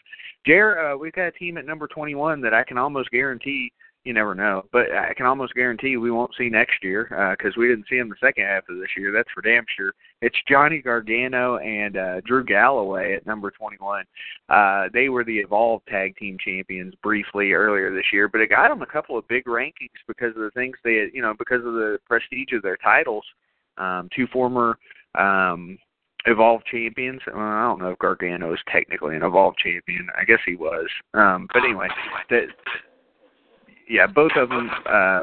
Jer, 0.46 0.78
uh, 0.78 0.96
we've 0.96 1.12
got 1.12 1.26
a 1.26 1.32
team 1.32 1.58
at 1.58 1.66
number 1.66 1.86
21 1.86 2.40
that 2.40 2.54
I 2.54 2.64
can 2.64 2.78
almost 2.78 3.10
guarantee 3.10 3.70
you 4.04 4.12
never 4.12 4.34
know, 4.34 4.64
but 4.72 4.86
I 4.92 5.14
can 5.14 5.26
almost 5.26 5.54
guarantee 5.54 5.96
we 5.96 6.10
won't 6.10 6.34
see 6.36 6.48
next 6.48 6.82
year 6.82 7.06
because 7.38 7.56
we 7.56 7.68
didn't 7.68 7.86
see 7.88 7.98
him 7.98 8.08
the 8.08 8.16
second 8.20 8.44
half 8.44 8.64
of 8.68 8.78
this 8.78 8.88
year. 8.96 9.12
That's 9.12 9.30
for 9.32 9.42
damn 9.42 9.64
sure. 9.76 9.92
It's 10.20 10.36
Johnny 10.48 10.80
Gargano 10.80 11.58
and 11.58 11.96
uh, 11.96 12.20
Drew 12.26 12.44
Galloway 12.44 13.14
at 13.14 13.26
number 13.26 13.50
21. 13.50 14.04
Uh, 14.48 14.84
they 14.92 15.08
were 15.08 15.24
the 15.24 15.38
Evolve 15.38 15.82
Tag 15.88 16.16
Team 16.16 16.36
Champions 16.44 16.94
briefly 17.02 17.52
earlier 17.52 17.94
this 17.94 18.06
year, 18.12 18.28
but 18.28 18.40
it 18.40 18.50
got 18.50 18.68
them 18.68 18.82
a 18.82 18.86
couple 18.86 19.16
of 19.16 19.26
big 19.28 19.44
rankings 19.44 19.72
because 20.08 20.30
of 20.36 20.42
the 20.42 20.50
things 20.54 20.76
they, 20.82 20.96
had, 20.96 21.10
you 21.12 21.22
know, 21.22 21.34
because 21.38 21.64
of 21.64 21.74
the 21.74 21.98
prestige 22.06 22.52
of 22.52 22.62
their 22.62 22.78
titles. 22.78 23.24
Um, 23.78 24.08
two 24.14 24.26
former 24.32 24.78
um, 25.16 25.78
Evolve 26.26 26.62
champions. 26.70 27.20
Well, 27.26 27.38
I 27.38 27.62
don't 27.62 27.80
know 27.80 27.90
if 27.90 27.98
Gargano 27.98 28.52
is 28.52 28.60
technically 28.70 29.16
an 29.16 29.22
Evolve 29.22 29.54
champion. 29.56 30.08
I 30.16 30.24
guess 30.24 30.38
he 30.46 30.54
was. 30.54 30.88
Um, 31.14 31.48
but 31.52 31.64
anyway, 31.64 31.88
that 32.30 32.46
yeah, 33.88 34.06
both 34.06 34.32
of 34.36 34.48
them. 34.48 34.70
Uh, 34.86 35.20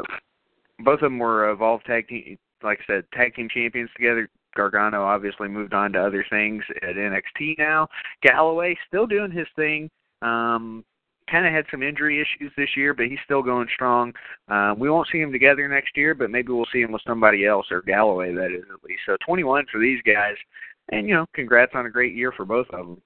both 0.80 0.96
of 0.96 1.12
them 1.12 1.20
were 1.20 1.50
evolved 1.50 1.86
tag 1.86 2.08
team. 2.08 2.38
Like 2.64 2.80
I 2.82 2.94
said, 2.94 3.04
tag 3.14 3.36
team 3.36 3.50
champions 3.54 3.90
together. 3.96 4.30
Gargano 4.56 5.04
obviously 5.04 5.48
moved 5.48 5.74
on 5.74 5.94
to 5.94 6.00
other 6.00 6.26
things 6.30 6.64
at 6.82 6.96
NXT 6.96 7.58
now. 7.58 7.88
Galloway 8.24 8.76
still 8.88 9.06
doing 9.06 9.32
his 9.32 9.48
thing. 9.56 9.90
Um, 10.22 10.84
kind 11.30 11.46
of 11.46 11.54
had 11.54 11.66
some 11.70 11.84
injury 11.84 12.20
issues 12.20 12.52
this 12.58 12.70
year, 12.76 12.94
but 12.94 13.06
he's 13.06 13.20
still 13.24 13.44
going 13.44 13.68
strong. 13.74 14.12
Uh, 14.50 14.74
we 14.78 14.90
won't 14.90 15.08
see 15.12 15.20
him 15.20 15.32
together 15.32 15.68
next 15.68 15.96
year, 15.96 16.16
but 16.16 16.32
maybe 16.32 16.52
we'll 16.52 16.66
see 16.74 16.82
him 16.82 16.92
with 16.92 17.02
somebody 17.08 17.46
else 17.46 17.68
or 17.72 17.82
Galloway 17.82 18.34
that 18.34 18.52
is 18.52 18.64
at 18.74 18.84
least. 18.84 19.02
So 19.06 19.16
21 19.26 19.66
for 19.72 19.80
these 19.80 20.02
guys, 20.02 20.36
and 20.92 21.08
you 21.08 21.14
know, 21.14 21.26
congrats 21.34 21.74
on 21.76 21.86
a 21.86 21.90
great 21.90 22.16
year 22.16 22.32
for 22.32 22.46
both 22.46 22.68
of 22.72 22.88
them. 22.88 23.02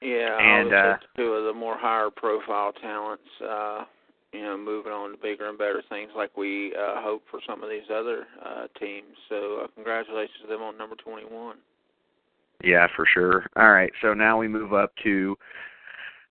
Yeah, 0.00 0.38
and 0.38 0.72
uh, 0.72 0.96
two 1.16 1.32
of 1.32 1.44
the 1.44 1.58
more 1.58 1.76
higher 1.76 2.08
profile 2.14 2.72
talents. 2.72 3.24
Uh, 3.42 3.84
you 4.32 4.42
know, 4.42 4.56
moving 4.56 4.92
on 4.92 5.12
to 5.12 5.16
bigger 5.16 5.48
and 5.48 5.58
better 5.58 5.82
things 5.88 6.10
like 6.16 6.36
we 6.36 6.74
uh, 6.74 7.00
hope 7.00 7.22
for 7.30 7.40
some 7.46 7.62
of 7.62 7.70
these 7.70 7.88
other 7.92 8.26
uh, 8.44 8.66
teams. 8.78 9.16
So, 9.28 9.60
uh, 9.64 9.66
congratulations 9.74 10.38
to 10.42 10.48
them 10.48 10.62
on 10.62 10.76
number 10.76 10.96
21. 10.96 11.56
Yeah, 12.62 12.86
for 12.94 13.06
sure. 13.06 13.46
All 13.56 13.70
right, 13.70 13.92
so 14.02 14.14
now 14.14 14.38
we 14.38 14.48
move 14.48 14.72
up 14.74 14.92
to 15.04 15.36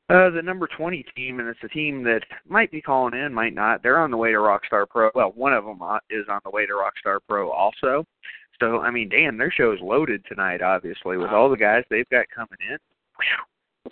uh, 0.10 0.30
the 0.30 0.42
number 0.42 0.68
20 0.68 1.04
team, 1.16 1.40
and 1.40 1.50
it's 1.50 1.60
a 1.64 1.68
team 1.68 2.04
that 2.04 2.22
might 2.48 2.72
be 2.72 2.82
calling 2.82 3.14
in, 3.14 3.34
might 3.34 3.54
not. 3.54 3.82
They're 3.82 4.00
on 4.00 4.12
the 4.12 4.18
way 4.18 4.32
to 4.32 4.38
Rockstar 4.38 4.88
Pro. 4.88 5.10
Well, 5.16 5.34
one 5.36 5.54
of 5.54 5.66
them 5.66 5.82
uh, 5.82 5.98
is 6.10 6.26
on 6.30 6.40
the 6.44 6.50
way 6.50 6.66
to 6.66 6.74
Rockstar 6.74 7.20
Pro 7.28 7.52
also. 7.52 8.06
So, 8.60 8.80
I 8.80 8.90
mean, 8.90 9.10
damn, 9.10 9.38
their 9.38 9.52
show 9.52 9.72
is 9.72 9.80
loaded 9.82 10.24
tonight, 10.28 10.62
obviously, 10.62 11.18
with 11.18 11.30
all 11.30 11.50
the 11.50 11.58
guys 11.58 11.84
they've 11.90 12.10
got 12.10 12.26
coming 12.34 12.58
in. 12.70 12.78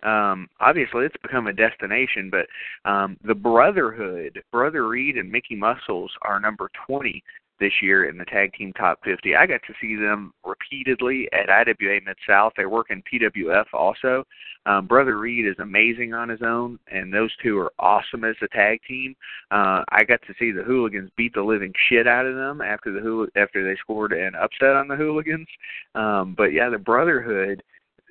Um, 0.04 0.48
obviously, 0.60 1.06
it's 1.06 1.16
become 1.22 1.48
a 1.48 1.54
destination, 1.54 2.30
but 2.30 2.48
um, 2.90 3.18
the 3.24 3.36
Brotherhood, 3.36 4.42
Brother 4.52 4.88
Reed 4.88 5.18
and 5.18 5.32
Mickey 5.32 5.56
Muscles 5.56 6.12
are 6.22 6.40
number 6.40 6.70
20 6.88 7.24
this 7.60 7.72
year 7.82 8.10
in 8.10 8.18
the 8.18 8.26
tag 8.26 8.54
team 8.54 8.74
top 8.74 9.00
50. 9.04 9.36
I 9.36 9.46
got 9.46 9.62
to 9.68 9.74
see 9.80 9.96
them 9.96 10.34
repeatedly 10.46 11.30
at 11.32 11.50
IWA 11.50 12.00
Mid 12.06 12.18
South. 12.28 12.54
They 12.58 12.66
work 12.66 12.88
in 12.90 13.02
PWF 13.04 13.66
also. 13.74 14.26
Um, 14.66 14.88
Brother 14.88 15.18
Reed 15.18 15.46
is 15.46 15.56
amazing 15.60 16.14
on 16.14 16.28
his 16.28 16.42
own, 16.42 16.80
and 16.92 17.14
those 17.14 17.32
two 17.42 17.58
are 17.60 17.72
awesome 17.80 18.24
as 18.24 18.36
a 18.42 18.48
tag 18.48 18.80
team. 18.88 19.16
Uh, 19.52 19.84
I 19.90 20.04
got 20.08 20.22
to 20.24 20.34
see 20.40 20.52
the 20.52 20.64
Hooligans 20.64 21.12
beat 21.16 21.34
the 21.34 21.42
living 21.42 21.72
shit 21.88 22.08
out 22.08 22.26
of 22.26 22.36
them 22.36 22.62
after 22.62 22.92
the 22.92 23.00
Hool- 23.00 23.28
after 23.36 23.64
they 23.64 23.78
scored 23.80 24.12
an 24.12 24.34
upset 24.36 24.76
on 24.76 24.88
the 24.88 24.96
Hooligans. 24.96 25.48
Um, 25.94 26.34
but 26.36 26.52
yeah, 26.52 26.70
the 26.70 26.80
Brotherhood, 26.80 27.62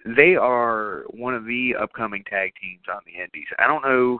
they 0.05 0.36
are 0.36 1.05
one 1.11 1.34
of 1.34 1.44
the 1.44 1.74
upcoming 1.80 2.24
tag 2.24 2.52
teams 2.61 2.84
on 2.92 3.00
the 3.07 3.22
Indies. 3.22 3.46
I 3.59 3.66
don't 3.66 3.82
know. 3.82 4.18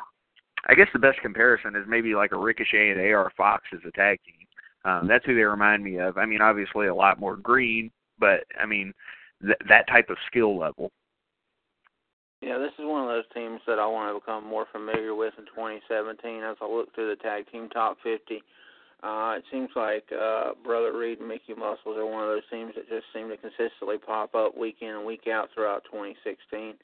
I 0.66 0.74
guess 0.74 0.89
the 0.93 0.99
best 0.99 1.20
comparison 1.20 1.76
is 1.76 1.85
maybe 1.87 2.14
like 2.14 2.32
a 2.32 2.39
Ricochet 2.39 2.91
and 2.91 3.01
AR 3.01 3.30
Fox 3.37 3.64
as 3.72 3.80
a 3.87 3.91
tag 3.93 4.18
team 4.24 4.45
um, 4.85 5.07
that's 5.09 5.24
who 5.24 5.35
they 5.35 5.43
remind 5.43 5.82
me 5.82 5.99
of. 5.99 6.18
I 6.18 6.26
mean, 6.26 6.43
obviously 6.43 6.89
a 6.89 6.95
lot 6.95 7.18
more 7.18 7.37
green, 7.37 7.91
but 8.18 8.45
I 8.61 8.66
mean 8.66 8.93
th- 9.43 9.59
that 9.68 9.89
type 9.89 10.11
of 10.11 10.16
skill 10.26 10.59
level. 10.59 10.91
Yeah, 12.43 12.59
this 12.59 12.72
is 12.78 12.85
one 12.85 13.03
of 13.03 13.09
those 13.09 13.24
teams 13.32 13.61
that 13.66 13.78
I 13.78 13.87
want 13.87 14.14
to 14.14 14.20
become 14.20 14.47
more 14.47 14.66
familiar 14.70 15.14
with 15.14 15.32
in 15.39 15.47
2017 15.47 16.43
as 16.43 16.57
I 16.61 16.68
look 16.68 16.95
through 16.95 17.09
the 17.09 17.22
tag 17.22 17.51
team 17.51 17.70
top 17.70 17.97
50. 18.03 18.43
Uh, 19.03 19.37
it 19.37 19.45
seems 19.53 19.69
like 19.77 20.05
uh, 20.13 20.53
Brother 20.65 20.97
Reed 20.97 21.21
and 21.21 21.29
Mickey 21.29 21.55
Muscles 21.55 21.97
are 21.99 22.07
one 22.07 22.23
of 22.25 22.31
those 22.31 22.49
teams 22.51 22.73
that 22.75 22.89
just 22.89 23.05
seem 23.13 23.29
to 23.29 23.37
consistently 23.37 23.99
pop 23.99 24.35
up 24.35 24.57
week 24.57 24.77
in 24.81 24.89
and 24.89 25.05
week 25.05 25.29
out 25.29 25.51
throughout 25.55 25.85
2016. 25.91 26.75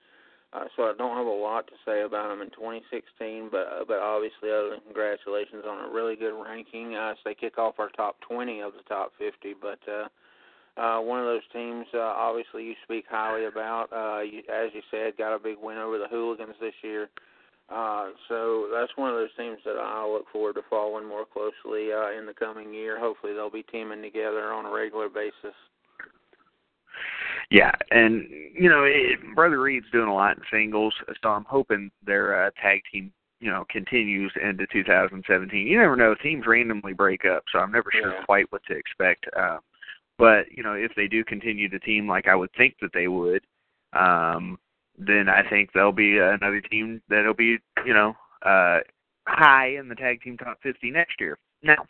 Uh, 0.52 0.64
so 0.74 0.82
I 0.82 0.92
don't 0.98 1.16
have 1.16 1.26
a 1.26 1.30
lot 1.30 1.68
to 1.68 1.74
say 1.86 2.02
about 2.02 2.28
them 2.28 2.42
in 2.42 2.50
2016, 2.50 3.48
but 3.52 3.70
uh, 3.70 3.84
but 3.86 4.00
obviously, 4.02 4.50
other 4.50 4.70
than 4.70 4.80
congratulations 4.82 5.62
on 5.64 5.88
a 5.88 5.94
really 5.94 6.16
good 6.16 6.34
ranking, 6.34 6.96
uh, 6.96 7.14
so 7.14 7.20
they 7.24 7.34
kick 7.34 7.56
off 7.56 7.78
our 7.78 7.88
top 7.90 8.16
20 8.28 8.60
of 8.60 8.72
the 8.72 8.82
top 8.88 9.12
50. 9.16 9.54
But 9.62 9.78
uh, 9.86 10.08
uh, 10.76 11.00
one 11.00 11.20
of 11.20 11.26
those 11.26 11.46
teams, 11.52 11.86
uh, 11.94 12.00
obviously, 12.00 12.64
you 12.64 12.74
speak 12.82 13.04
highly 13.08 13.44
about. 13.44 13.92
Uh, 13.92 14.22
you, 14.22 14.42
as 14.52 14.70
you 14.74 14.82
said, 14.90 15.16
got 15.16 15.34
a 15.34 15.38
big 15.38 15.56
win 15.62 15.78
over 15.78 15.98
the 15.98 16.08
Hooligans 16.08 16.56
this 16.60 16.74
year. 16.82 17.08
Uh, 17.70 18.08
so 18.28 18.66
that's 18.72 18.90
one 18.96 19.10
of 19.10 19.16
those 19.16 19.30
teams 19.36 19.58
that 19.64 19.76
I 19.78 20.04
look 20.04 20.26
forward 20.32 20.54
to 20.54 20.62
following 20.68 21.06
more 21.06 21.24
closely 21.24 21.92
uh, 21.92 22.10
in 22.18 22.26
the 22.26 22.34
coming 22.36 22.74
year. 22.74 22.98
Hopefully, 22.98 23.32
they'll 23.32 23.50
be 23.50 23.62
teaming 23.62 24.02
together 24.02 24.52
on 24.52 24.66
a 24.66 24.70
regular 24.70 25.08
basis. 25.08 25.54
Yeah, 27.50 27.72
and 27.90 28.28
you 28.54 28.68
know, 28.68 28.84
it, 28.84 29.18
Brother 29.34 29.60
Reed's 29.60 29.90
doing 29.92 30.08
a 30.08 30.14
lot 30.14 30.36
in 30.36 30.42
singles, 30.52 30.94
so 31.22 31.28
I'm 31.30 31.44
hoping 31.44 31.90
their 32.04 32.46
uh, 32.46 32.50
tag 32.60 32.82
team, 32.92 33.12
you 33.40 33.50
know, 33.50 33.64
continues 33.70 34.32
into 34.40 34.66
2017. 34.72 35.66
You 35.66 35.78
never 35.78 35.96
know; 35.96 36.14
teams 36.14 36.46
randomly 36.46 36.92
break 36.92 37.24
up, 37.24 37.44
so 37.52 37.60
I'm 37.60 37.72
never 37.72 37.90
sure 37.92 38.12
Yeah. 38.12 38.24
quite 38.24 38.50
what 38.50 38.62
to 38.66 38.74
expect. 38.74 39.26
Uh, 39.36 39.58
but 40.18 40.50
you 40.50 40.62
know, 40.62 40.74
if 40.74 40.92
they 40.96 41.08
do 41.08 41.24
continue 41.24 41.68
to 41.68 41.78
team 41.78 42.08
like 42.08 42.28
I 42.28 42.34
would 42.34 42.52
think 42.56 42.76
that 42.82 42.92
they 42.92 43.08
would, 43.08 43.42
um, 43.92 44.58
then 45.06 45.28
I 45.28 45.48
think 45.48 45.70
there'll 45.72 45.92
be 45.92 46.18
another 46.18 46.60
team 46.60 47.00
that'll 47.08 47.34
be, 47.34 47.58
you 47.86 47.94
know, 47.94 48.14
uh, 48.44 48.78
high 49.26 49.76
in 49.78 49.88
the 49.88 49.94
tag 49.94 50.20
team 50.22 50.36
top 50.36 50.58
50 50.62 50.90
next 50.90 51.14
year. 51.20 51.38
Now, 51.62 51.86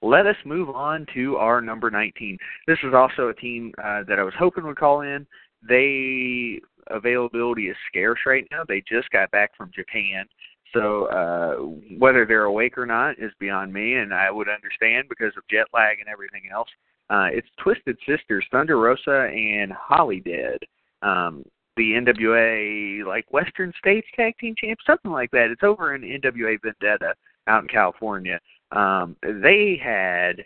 let 0.00 0.26
us 0.26 0.36
move 0.44 0.70
on 0.70 1.06
to 1.14 1.36
our 1.36 1.60
number 1.60 1.90
19. 1.90 2.38
This 2.66 2.78
is 2.84 2.94
also 2.94 3.28
a 3.28 3.34
team 3.34 3.72
uh, 3.78 4.02
that 4.08 4.18
I 4.18 4.22
was 4.22 4.34
hoping 4.38 4.64
would 4.64 4.76
call 4.76 5.02
in. 5.02 5.26
They 5.66 6.60
availability 6.88 7.68
is 7.68 7.76
scarce 7.88 8.18
right 8.26 8.46
now. 8.50 8.64
They 8.66 8.82
just 8.88 9.10
got 9.10 9.30
back 9.30 9.56
from 9.56 9.70
Japan. 9.74 10.26
So 10.72 11.06
uh, 11.06 11.54
whether 11.98 12.26
they're 12.26 12.44
awake 12.44 12.76
or 12.78 12.86
not 12.86 13.18
is 13.18 13.30
beyond 13.38 13.72
me, 13.72 13.94
and 13.94 14.12
I 14.12 14.30
would 14.30 14.48
understand 14.48 15.08
because 15.08 15.32
of 15.36 15.46
jet 15.48 15.66
lag 15.72 16.00
and 16.00 16.08
everything 16.08 16.42
else. 16.52 16.68
Uh, 17.10 17.28
it's 17.30 17.48
Twisted 17.62 17.98
Sisters, 18.06 18.44
Thunder 18.50 18.78
Rosa, 18.78 19.28
and 19.32 19.70
Holidead. 19.72 20.56
Um, 21.02 21.44
the 21.76 21.92
NWA 21.92 23.06
like 23.06 23.32
Western 23.32 23.72
States 23.78 24.06
Tag 24.14 24.34
Team 24.38 24.54
Champ, 24.56 24.78
something 24.86 25.10
like 25.10 25.30
that. 25.30 25.50
It's 25.50 25.62
over 25.62 25.94
in 25.94 26.02
NWA 26.02 26.58
Vendetta 26.62 27.14
out 27.46 27.62
in 27.62 27.68
California. 27.68 28.38
Um, 28.72 29.16
they 29.22 29.80
had 29.82 30.44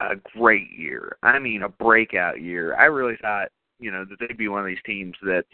a 0.00 0.16
great 0.36 0.70
year. 0.76 1.16
I 1.22 1.38
mean, 1.38 1.62
a 1.62 1.68
breakout 1.68 2.40
year. 2.40 2.74
I 2.76 2.84
really 2.84 3.16
thought, 3.20 3.48
you 3.78 3.90
know, 3.90 4.04
that 4.04 4.16
they'd 4.20 4.36
be 4.36 4.48
one 4.48 4.60
of 4.60 4.66
these 4.66 4.78
teams 4.86 5.14
that 5.22 5.44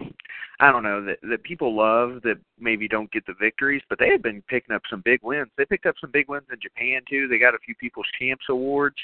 I 0.60 0.70
don't 0.70 0.82
know 0.82 1.04
that 1.04 1.18
that 1.28 1.42
people 1.42 1.74
love 1.74 2.22
that 2.22 2.38
maybe 2.58 2.86
don't 2.86 3.10
get 3.12 3.26
the 3.26 3.34
victories, 3.40 3.82
but 3.88 3.98
they 3.98 4.08
had 4.08 4.22
been 4.22 4.42
picking 4.42 4.74
up 4.74 4.82
some 4.90 5.02
big 5.04 5.20
wins. 5.22 5.50
They 5.56 5.64
picked 5.64 5.86
up 5.86 5.96
some 6.00 6.10
big 6.10 6.28
wins 6.28 6.46
in 6.52 6.58
Japan 6.60 7.00
too. 7.08 7.28
They 7.28 7.38
got 7.38 7.54
a 7.54 7.58
few 7.64 7.74
People's 7.76 8.06
Champs 8.18 8.44
awards. 8.48 8.96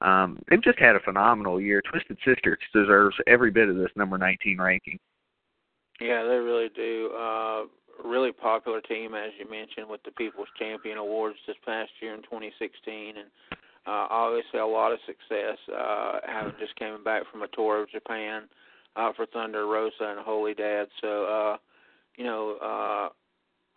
Um, 0.00 0.42
they've 0.48 0.62
just 0.62 0.78
had 0.78 0.96
a 0.96 1.00
phenomenal 1.00 1.60
year. 1.60 1.82
Twisted 1.82 2.18
Sisters 2.24 2.58
deserves 2.72 3.16
every 3.26 3.50
bit 3.50 3.68
of 3.68 3.76
this 3.76 3.90
number 3.94 4.18
19 4.18 4.60
ranking. 4.60 4.98
Yeah, 6.02 6.24
they 6.24 6.36
really 6.36 6.68
do. 6.74 7.10
Uh, 7.16 7.62
really 8.04 8.32
popular 8.32 8.80
team, 8.80 9.14
as 9.14 9.30
you 9.38 9.48
mentioned, 9.48 9.88
with 9.88 10.02
the 10.02 10.10
People's 10.10 10.48
Champion 10.58 10.98
Awards 10.98 11.36
this 11.46 11.56
past 11.64 11.90
year 12.00 12.14
in 12.14 12.22
2016, 12.22 13.16
and 13.16 13.28
uh, 13.86 14.06
obviously 14.10 14.58
a 14.58 14.66
lot 14.66 14.90
of 14.90 14.98
success. 15.06 15.58
Uh, 15.72 16.18
having 16.26 16.54
just 16.58 16.74
came 16.76 17.02
back 17.04 17.22
from 17.30 17.42
a 17.42 17.48
tour 17.48 17.82
of 17.82 17.90
Japan 17.90 18.42
uh, 18.96 19.12
for 19.14 19.26
Thunder 19.26 19.66
Rosa 19.66 20.16
and 20.16 20.26
Holidead, 20.26 20.86
so 21.00 21.24
uh, 21.24 21.56
you 22.16 22.24
know. 22.24 22.56
Uh, 22.60 23.08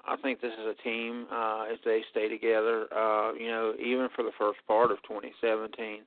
I 0.08 0.16
think 0.18 0.40
this 0.40 0.54
is 0.54 0.68
a 0.68 0.84
team 0.84 1.26
uh, 1.32 1.66
if 1.68 1.80
they 1.84 2.02
stay 2.12 2.30
together. 2.30 2.86
Uh, 2.96 3.34
you 3.34 3.48
know, 3.48 3.74
even 3.84 4.08
for 4.16 4.22
the 4.22 4.32
first 4.38 4.60
part 4.68 4.92
of 4.92 4.98
2017, 5.02 6.02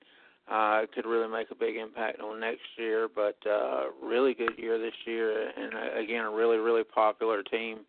uh, 0.50 0.80
it 0.82 0.92
could 0.92 1.06
really 1.06 1.28
make 1.28 1.50
a 1.50 1.54
big 1.54 1.76
impact 1.76 2.20
on 2.20 2.40
next 2.40 2.62
year. 2.76 3.08
But 3.14 3.36
uh, 3.48 3.84
really 4.02 4.34
good 4.34 4.52
year 4.56 4.78
this 4.78 4.94
year, 5.04 5.50
and 5.56 5.74
uh, 5.74 6.00
again, 6.00 6.24
a 6.24 6.30
really 6.30 6.58
really 6.58 6.84
popular 6.84 7.42
team. 7.42 7.80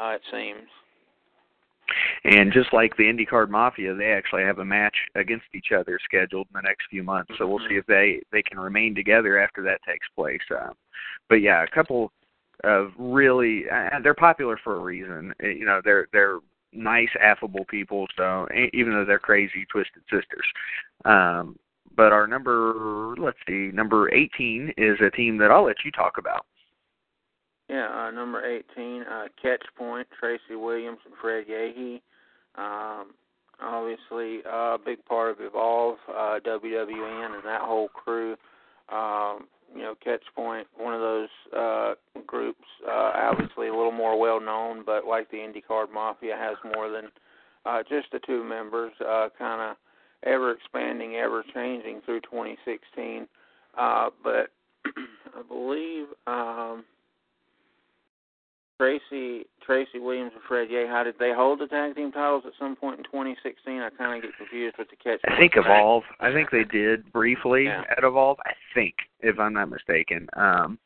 Uh, 0.00 0.14
it 0.14 0.22
seems. 0.30 0.68
And 2.24 2.52
just 2.52 2.72
like 2.72 2.96
the 2.96 3.04
IndyCar 3.04 3.48
Mafia, 3.48 3.94
they 3.94 4.12
actually 4.12 4.42
have 4.42 4.58
a 4.58 4.64
match 4.64 4.94
against 5.14 5.46
each 5.54 5.72
other 5.76 5.98
scheduled 6.04 6.46
in 6.54 6.60
the 6.60 6.62
next 6.62 6.84
few 6.88 7.02
months. 7.02 7.32
So 7.36 7.46
we'll 7.48 7.66
see 7.68 7.76
if 7.76 7.86
they 7.86 8.20
they 8.32 8.42
can 8.42 8.58
remain 8.58 8.94
together 8.94 9.38
after 9.38 9.62
that 9.62 9.80
takes 9.86 10.06
place. 10.14 10.40
Uh, 10.50 10.70
but 11.28 11.36
yeah, 11.36 11.62
a 11.62 11.66
couple 11.66 12.12
of 12.64 12.92
really 12.98 13.64
uh, 13.70 13.98
they're 14.02 14.14
popular 14.14 14.58
for 14.62 14.76
a 14.76 14.80
reason. 14.80 15.32
Uh, 15.42 15.48
You 15.48 15.64
know, 15.64 15.80
they're 15.82 16.08
they're 16.12 16.38
nice, 16.72 17.08
affable 17.20 17.64
people. 17.64 18.06
So 18.16 18.46
even 18.72 18.92
though 18.92 19.04
they're 19.04 19.18
crazy, 19.18 19.66
twisted 19.70 20.02
sisters. 20.10 20.46
Um, 21.04 21.58
but 22.00 22.12
our 22.12 22.26
number, 22.26 23.14
let's 23.18 23.36
see, 23.46 23.70
number 23.74 24.10
18 24.10 24.72
is 24.78 24.96
a 25.06 25.10
team 25.10 25.36
that 25.36 25.50
I'll 25.50 25.66
let 25.66 25.84
you 25.84 25.90
talk 25.90 26.16
about. 26.16 26.46
Yeah, 27.68 27.88
uh, 27.88 28.10
number 28.10 28.42
18, 28.42 29.02
uh, 29.02 29.24
Catch 29.40 29.66
Point, 29.76 30.08
Tracy 30.18 30.56
Williams 30.56 31.00
and 31.04 31.12
Fred 31.20 31.44
Yehi. 31.46 32.00
Um, 32.56 33.10
obviously, 33.62 34.38
uh, 34.50 34.76
a 34.76 34.78
big 34.82 35.04
part 35.04 35.32
of 35.32 35.36
Evolve, 35.42 35.98
uh, 36.08 36.40
WWN, 36.42 37.34
and 37.34 37.44
that 37.44 37.60
whole 37.60 37.88
crew. 37.88 38.34
Um, 38.90 39.46
you 39.76 39.82
know, 39.82 39.94
Catch 40.02 40.24
Point, 40.34 40.66
one 40.78 40.94
of 40.94 41.02
those 41.02 41.28
uh, 41.54 41.94
groups, 42.26 42.64
uh, 42.88 43.12
obviously 43.14 43.68
a 43.68 43.76
little 43.76 43.92
more 43.92 44.18
well 44.18 44.40
known, 44.40 44.84
but 44.86 45.04
like 45.04 45.30
the 45.30 45.36
IndyCar 45.36 45.92
Mafia 45.92 46.34
has 46.34 46.56
more 46.74 46.88
than 46.88 47.10
uh, 47.66 47.82
just 47.90 48.10
the 48.10 48.20
two 48.26 48.42
members, 48.42 48.92
uh, 49.06 49.28
kind 49.38 49.60
of 49.60 49.76
ever 50.24 50.52
expanding, 50.52 51.16
ever 51.16 51.44
changing 51.54 52.00
through 52.04 52.20
2016. 52.22 53.26
Uh, 53.76 54.10
but 54.22 54.50
I 54.86 55.42
believe 55.48 56.06
um, 56.26 56.84
Tracy 58.80 59.44
Tracy 59.64 59.98
Williams 59.98 60.32
and 60.34 60.42
Fred 60.48 60.68
How 60.88 61.04
did 61.04 61.16
they 61.18 61.32
hold 61.34 61.60
the 61.60 61.66
tag 61.66 61.94
team 61.94 62.10
titles 62.10 62.44
at 62.46 62.52
some 62.58 62.74
point 62.74 62.98
in 62.98 63.04
2016? 63.04 63.78
I 63.78 63.90
kind 63.90 64.16
of 64.16 64.22
get 64.22 64.36
confused 64.36 64.76
with 64.78 64.88
the 64.88 64.96
catch. 64.96 65.20
I 65.28 65.38
think 65.38 65.52
Evolve. 65.56 66.02
I 66.18 66.32
think 66.32 66.50
they 66.50 66.64
did 66.64 67.12
briefly 67.12 67.64
Yeah. 67.64 67.82
at 67.96 68.02
Evolve. 68.04 68.38
I 68.46 68.52
think, 68.74 68.94
if 69.20 69.38
I'm 69.38 69.52
not 69.52 69.68
mistaken. 69.68 70.28
Um, 70.32 70.78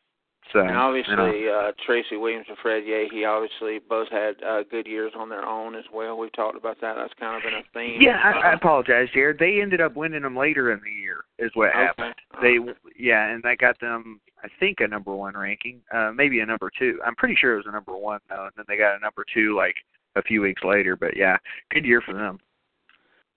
so 0.53 0.61
And 0.61 0.77
obviously, 0.77 1.13
you 1.15 1.47
know, 1.47 1.69
uh, 1.69 1.73
Tracy 1.87 2.17
Williams 2.17 2.47
and 2.49 2.59
Fred 2.59 2.85
Yehi 2.85 3.27
obviously 3.27 3.81
both 3.89 4.09
had 4.11 4.37
uh, 4.43 4.63
good 4.71 4.87
years 4.87 5.13
on 5.17 5.29
their 5.29 5.45
own 5.45 5.75
as 5.75 5.85
well. 5.93 6.19
We've 6.19 6.33
talked 6.33 6.57
about 6.57 6.81
that. 6.81 6.95
That's 6.97 7.15
kind 7.19 7.37
of 7.37 7.43
been 7.43 7.55
a 7.55 7.63
theme. 7.73 8.01
yeah, 8.01 8.21
I, 8.23 8.49
I 8.49 8.53
Uh, 8.53 8.57
apologize, 8.57 9.09
Jared. 9.15 9.39
They 9.39 9.61
ended 9.61 9.81
up 9.81 9.97
winning 9.97 10.23
them 10.23 10.37
later 10.37 10.73
in 10.73 10.81
the 10.85 10.91
year, 10.91 11.25
is 11.39 11.51
what 11.55 11.71
okay. 11.71 11.79
happened. 11.79 12.15
They, 12.43 12.59
yeah, 12.99 13.29
and 13.31 13.43
that 13.43 13.59
got 13.59 13.79
them, 13.81 14.21
I 14.43 14.49
think, 14.61 14.81
a 14.81 14.87
number 14.89 15.15
one 15.15 15.35
ranking, 15.37 15.81
uh, 15.93 16.13
maybe 16.15 16.41
a 16.41 16.47
number 16.47 16.71
two. 16.79 17.01
I'm 17.05 17.17
pretty 17.17 17.37
sure 17.41 17.55
it 17.55 17.57
was 17.57 17.67
a 17.67 17.73
number 17.73 17.97
one 17.97 18.21
though, 18.29 18.45
and 18.45 18.53
then 18.57 18.65
they 18.69 18.77
got 18.77 18.97
a 18.97 19.01
number 19.01 19.25
two 19.33 19.57
like 19.57 19.75
a 20.17 20.23
few 20.23 20.43
weeks 20.43 20.63
later. 20.63 20.97
But 20.97 21.17
yeah, 21.17 21.37
good 21.71 21.85
year 21.85 22.01
for 22.01 22.15
them. 22.15 22.39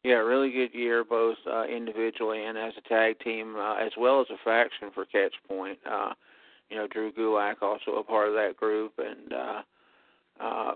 Yeah, 0.04 0.16
really 0.16 0.52
good 0.52 0.74
year 0.74 1.04
both 1.04 1.38
uh, 1.52 1.66
individually 1.66 2.46
and 2.46 2.58
as 2.58 2.74
a 2.78 2.88
tag 2.88 3.20
team, 3.20 3.56
uh, 3.58 3.76
as 3.76 3.92
well 3.98 4.22
as 4.22 4.28
a 4.30 4.38
faction 4.46 4.90
for 4.94 5.06
Catch 5.06 5.34
Point. 5.48 5.80
Uh, 5.90 6.14
you 6.70 6.78
know, 6.78 6.88
Drew 6.88 7.12
Gulak 7.12 7.62
also 7.62 7.98
a 7.98 8.04
part 8.04 8.28
of 8.28 8.34
that 8.36 8.58
group, 8.58 8.94
and 8.98 9.34
uh, 9.34 9.62
uh, 10.40 10.72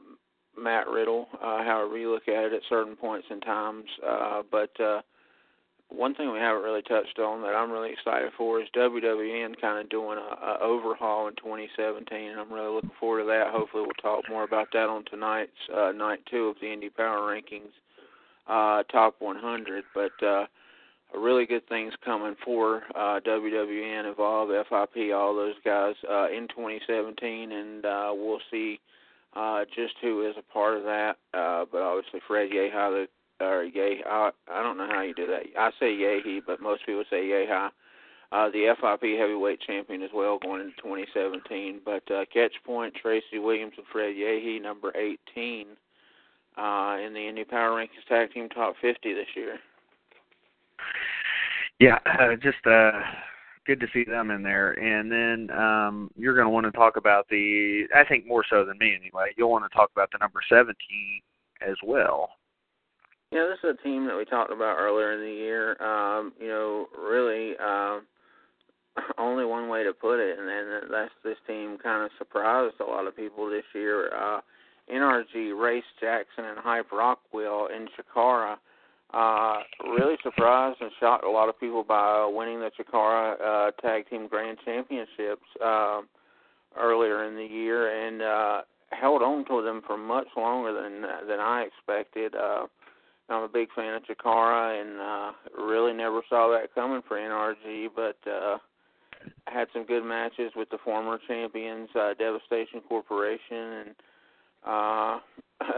Matt 0.58 0.88
Riddle. 0.88 1.28
Uh, 1.34 1.64
however 1.64 1.98
you 1.98 2.12
look 2.12 2.28
at 2.28 2.46
it 2.46 2.54
at 2.54 2.62
certain 2.70 2.96
points 2.96 3.28
in 3.30 3.42
times, 3.42 3.86
uh, 4.08 4.42
but 4.52 4.80
uh, 4.80 5.02
one 5.90 6.16
thing 6.16 6.32
we 6.32 6.40
haven't 6.40 6.64
really 6.64 6.82
touched 6.84 7.20
on 7.20 7.42
that 7.42 7.56
I'm 7.56 7.72
really 7.72 7.92
excited 7.92 8.32
for 8.38 8.62
is 8.62 8.68
WWN 8.76 9.60
kind 9.60 9.80
of 9.80 9.90
doing 9.90 10.18
a, 10.18 10.46
a 10.46 10.60
overhaul 10.62 11.28
in 11.28 11.36
2017, 11.36 12.30
and 12.30 12.40
I'm 12.40 12.52
really 12.52 12.74
looking 12.74 12.92
forward 13.00 13.22
to 13.22 13.28
that. 13.28 13.52
Hopefully, 13.52 13.84
we'll 13.84 14.02
talk 14.02 14.30
more 14.30 14.44
about 14.44 14.68
that 14.74 14.88
on 14.88 15.04
tonight's 15.06 15.52
uh, 15.76 15.92
night 15.92 16.20
two 16.30 16.46
of 16.46 16.56
the 16.62 16.72
Indy 16.72 16.90
Power 16.90 17.36
Rankings 17.36 17.74
uh, 18.48 18.84
top 18.84 19.16
100. 19.20 19.84
But 19.94 20.26
uh, 20.26 20.46
really 21.18 21.46
good 21.46 21.68
things 21.68 21.94
coming 22.04 22.36
for 22.44 22.84
uh, 22.96 23.20
WWN, 23.26 24.12
Evolve, 24.12 24.50
FIP, 24.70 25.14
all 25.14 25.36
those 25.36 25.56
guys 25.64 25.96
uh, 26.10 26.30
in 26.30 26.48
2017, 26.48 27.52
and 27.52 27.86
uh, 27.86 28.12
we'll 28.14 28.40
see 28.50 28.80
uh, 29.36 29.66
just 29.76 29.94
who 30.02 30.28
is 30.28 30.36
a 30.38 30.54
part 30.54 30.78
of 30.78 30.84
that. 30.84 31.18
Uh, 31.34 31.66
but 31.72 31.82
obviously, 31.82 32.22
Fred 32.28 32.50
Yehi, 32.50 33.08
or 33.40 33.66
Yehi, 33.66 34.06
I, 34.06 34.32
I 34.50 34.64
don't 34.64 34.78
know 34.78 34.88
how 34.88 35.02
you 35.02 35.14
do 35.14 35.28
that. 35.28 35.44
I 35.58 35.72
say 35.80 35.88
Yehi, 35.88 36.42
but 36.46 36.62
most 36.62 36.86
people 36.86 37.04
say 37.10 37.24
Yehi. 37.24 37.70
Uh, 38.32 38.50
the 38.50 38.74
FIP 38.80 39.20
heavyweight 39.20 39.60
champion 39.60 40.02
as 40.02 40.10
well 40.14 40.40
going 40.40 40.62
into 40.62 40.76
2017. 40.82 41.82
But 41.84 42.10
uh, 42.10 42.24
catch 42.34 42.54
point, 42.66 42.94
Tracy 42.96 43.40
Williams 43.40 43.74
and 43.78 43.86
Fred 43.92 44.16
Yehi, 44.16 44.62
number 44.62 44.94
18 44.96 45.68
uh, 46.58 46.98
in 47.06 47.14
the 47.14 47.28
Indy 47.28 47.44
Power 47.44 47.72
Rankings 47.72 48.08
Tag 48.08 48.34
Team 48.34 48.48
Top 48.48 48.76
50 48.82 49.14
this 49.14 49.28
year. 49.36 49.60
Yeah, 51.80 51.98
uh, 52.06 52.36
just 52.36 52.66
uh, 52.68 52.92
good 53.66 53.80
to 53.80 53.88
see 53.94 54.04
them 54.04 54.32
in 54.32 54.44
there. 54.44 54.72
And 54.74 55.12
then 55.12 55.58
um, 55.58 56.12
you're 56.16 56.36
going 56.36 56.46
to 56.46 56.52
want 56.52 56.66
to 56.66 56.72
talk 56.72 56.98
about 56.98 57.28
the, 57.30 57.86
I 57.96 58.04
think 58.04 58.28
more 58.28 58.44
so 58.50 58.66
than 58.66 58.78
me 58.78 58.96
anyway. 58.96 59.34
You'll 59.38 59.52
want 59.52 59.70
to 59.70 59.76
talk 59.76 59.90
about 59.92 60.12
the 60.12 60.18
number 60.20 60.42
17 60.48 60.76
as 61.68 61.76
well. 61.84 62.30
Yeah, 63.32 63.48
this 63.50 63.60
is 63.64 63.78
a 63.80 63.84
team 63.84 64.06
that 64.08 64.18
we 64.18 64.26
talked 64.26 64.52
about 64.52 64.78
earlier 64.78 65.14
in 65.14 65.22
the 65.22 65.42
year. 65.42 65.82
Um, 65.82 66.34
you 66.40 66.48
know, 66.48 66.88
really, 67.00 67.58
um, 67.58 68.06
only 69.18 69.46
one 69.46 69.70
way 69.70 69.84
to 69.84 69.94
put 69.94 70.20
it, 70.20 70.38
and 70.38 70.48
then 70.48 70.90
that's 70.92 71.14
this 71.24 71.38
team 71.48 71.78
kind 71.82 72.04
of 72.04 72.12
surprised 72.18 72.76
a 72.82 72.84
lot 72.84 73.08
of 73.08 73.16
people 73.16 73.50
this 73.50 73.64
year. 73.74 74.14
Uh, 74.14 74.42
NRG, 74.94 75.58
Race 75.58 75.84
Jaxon, 76.04 76.50
and 76.50 76.60
Hype 76.60 76.92
Rockwell 76.92 77.70
in 77.74 77.88
Chikara 77.96 78.58
uh, 79.14 79.60
really 79.84 80.16
surprised 80.24 80.80
and 80.80 80.92
shocked 81.00 81.26
a 81.26 81.30
lot 81.30 81.50
of 81.50 81.60
people 81.60 81.84
by 81.84 82.30
winning 82.32 82.60
the 82.60 82.72
Chikara 82.80 83.36
uh, 83.42 83.72
Tag 83.82 84.10
Team 84.10 84.28
Grand 84.28 84.58
Championships 84.64 85.46
uh, 85.64 86.02
earlier 86.80 87.26
in 87.26 87.36
the 87.36 87.44
year, 87.46 88.08
and 88.08 88.22
uh, 88.22 88.62
held 88.92 89.22
on 89.22 89.46
to 89.46 89.62
them 89.62 89.82
for 89.86 89.98
much 89.98 90.28
longer 90.38 90.74
than 90.74 91.02
than 91.28 91.40
I 91.40 91.64
expected. 91.64 92.36
Uh, 92.36 92.68
I'm 93.30 93.44
a 93.44 93.50
big 93.50 93.68
fan 93.76 93.96
of 93.96 94.04
Chikara, 94.04 94.82
and 94.82 95.00
uh, 95.00 95.62
really 95.62 95.94
never 95.94 96.22
saw 96.30 96.50
that 96.52 96.74
coming 96.74 97.02
for 97.08 97.18
NRG, 97.18 97.88
but. 97.96 98.18
Uh, 98.30 98.58
had 99.46 99.68
some 99.72 99.86
good 99.86 100.04
matches 100.04 100.52
with 100.56 100.68
the 100.72 100.80
former 100.84 101.20
champions, 101.28 101.90
uh, 101.94 102.16
Devastation 102.18 102.82
Corporation, 102.90 103.86
and 103.86 103.96
uh, 104.66 105.20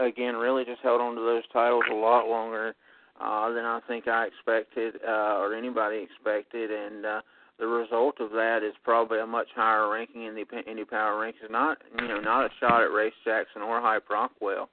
again, 0.00 0.34
really 0.36 0.64
just 0.64 0.80
held 0.82 1.02
on 1.02 1.14
to 1.14 1.20
those 1.20 1.42
titles 1.52 1.84
a 1.90 1.94
lot 1.94 2.26
longer 2.26 2.74
uh, 3.20 3.50
than 3.52 3.64
I 3.64 3.80
think 3.86 4.08
I 4.08 4.26
expected 4.26 4.96
uh, 5.06 5.38
or 5.38 5.54
anybody 5.54 5.98
expected, 5.98 6.70
and 6.70 7.06
uh, 7.06 7.20
the 7.58 7.66
result 7.66 8.20
of 8.20 8.30
that 8.30 8.60
is 8.62 8.74
probably 8.82 9.20
a 9.20 9.26
much 9.26 9.48
higher 9.54 9.88
ranking 9.88 10.24
in 10.24 10.34
the 10.34 10.44
Indy 10.70 10.84
Power 10.84 11.20
Rankings. 11.20 11.50
Not 11.50 11.78
you 12.00 12.08
know 12.08 12.20
not 12.20 12.46
a 12.46 12.50
shot 12.60 12.82
at 12.82 12.92
Race 12.92 13.14
Jaxon 13.26 13.62
or 13.66 13.80
Hype 13.80 14.08
Rockwell. 14.10 14.68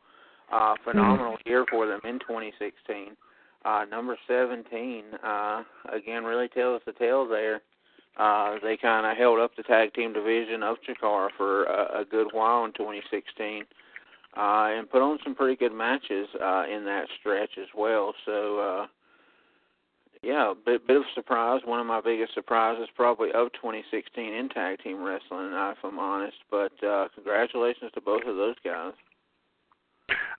Uh, 0.51 0.76
phenomenal 0.84 1.38
year 1.45 1.65
for 1.69 1.88
them 1.88 2.01
in 2.03 2.19
2016. 2.19 3.15
Uh, 3.63 3.85
number 3.89 4.18
17 4.27 5.03
uh, 5.23 5.63
again 5.93 6.23
really 6.23 6.49
tells 6.49 6.81
the 6.85 6.91
tale 6.93 7.27
there 7.27 7.61
uh, 8.18 8.55
they 8.61 8.77
kind 8.77 9.05
of 9.05 9.18
held 9.18 9.39
up 9.39 9.55
the 9.55 9.63
tag 9.63 9.93
team 9.93 10.13
division 10.13 10.63
of 10.63 10.77
Chikara 10.88 11.30
for 11.38 11.63
a, 11.63 12.01
a 12.01 12.05
good 12.05 12.27
while 12.34 12.65
in 12.65 12.73
2016, 12.73 13.63
uh, 14.37 14.67
and 14.71 14.89
put 14.89 15.01
on 15.01 15.19
some 15.23 15.35
pretty 15.35 15.55
good 15.55 15.73
matches 15.73 16.27
uh, 16.41 16.63
in 16.73 16.85
that 16.85 17.05
stretch 17.19 17.51
as 17.59 17.67
well. 17.75 18.13
So, 18.25 18.59
uh, 18.59 18.87
yeah, 20.23 20.53
bit, 20.65 20.85
bit 20.87 20.97
of 20.97 21.03
surprise. 21.15 21.61
One 21.65 21.79
of 21.79 21.87
my 21.87 21.99
biggest 21.99 22.33
surprises 22.33 22.87
probably 22.95 23.29
of 23.29 23.51
2016 23.53 24.33
in 24.33 24.49
tag 24.49 24.79
team 24.83 25.01
wrestling, 25.01 25.53
uh, 25.53 25.71
if 25.71 25.77
I'm 25.83 25.99
honest. 25.99 26.37
But 26.49 26.71
uh, 26.83 27.07
congratulations 27.15 27.91
to 27.93 28.01
both 28.01 28.23
of 28.25 28.35
those 28.35 28.55
guys. 28.63 28.93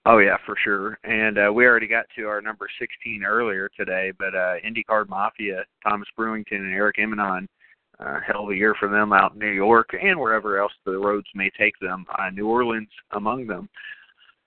Oh 0.05 0.19
yeah, 0.19 0.37
for 0.45 0.55
sure. 0.63 0.99
And 1.03 1.37
uh, 1.37 1.51
we 1.53 1.65
already 1.65 1.87
got 1.87 2.05
to 2.17 2.27
our 2.27 2.41
number 2.41 2.67
16 2.79 3.23
earlier 3.23 3.69
today, 3.77 4.11
but 4.17 4.35
uh, 4.35 4.55
IndyCar 4.65 5.07
Mafia, 5.07 5.63
Thomas 5.81 6.07
Brewington 6.17 6.59
and 6.59 6.73
Eric 6.73 6.97
Emanon, 6.97 7.47
uh, 7.99 8.19
hell 8.25 8.43
of 8.43 8.49
a 8.49 8.55
year 8.55 8.75
for 8.79 8.89
them 8.89 9.13
out 9.13 9.33
in 9.33 9.39
New 9.39 9.51
York 9.51 9.89
and 10.01 10.19
wherever 10.19 10.59
else 10.59 10.73
the 10.85 10.97
roads 10.97 11.27
may 11.35 11.49
take 11.57 11.77
them. 11.79 12.05
Uh, 12.17 12.29
New 12.29 12.47
Orleans 12.47 12.89
among 13.11 13.47
them. 13.47 13.69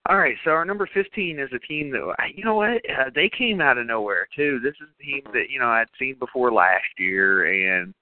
All 0.08 0.18
right, 0.18 0.36
so 0.44 0.52
our 0.52 0.64
number 0.64 0.88
15 0.94 1.40
is 1.40 1.50
a 1.52 1.58
team 1.58 1.90
that 1.90 2.14
you 2.32 2.44
know 2.44 2.54
what 2.54 2.76
uh, 2.88 3.10
they 3.12 3.28
came 3.28 3.60
out 3.60 3.76
of 3.76 3.86
nowhere 3.86 4.28
too. 4.36 4.60
This 4.62 4.74
is 4.80 4.88
a 5.00 5.02
team 5.02 5.22
that 5.32 5.50
you 5.50 5.58
know 5.58 5.66
I'd 5.66 5.88
seen 5.98 6.14
before 6.20 6.52
last 6.52 6.84
year, 6.96 7.80
and 7.80 7.92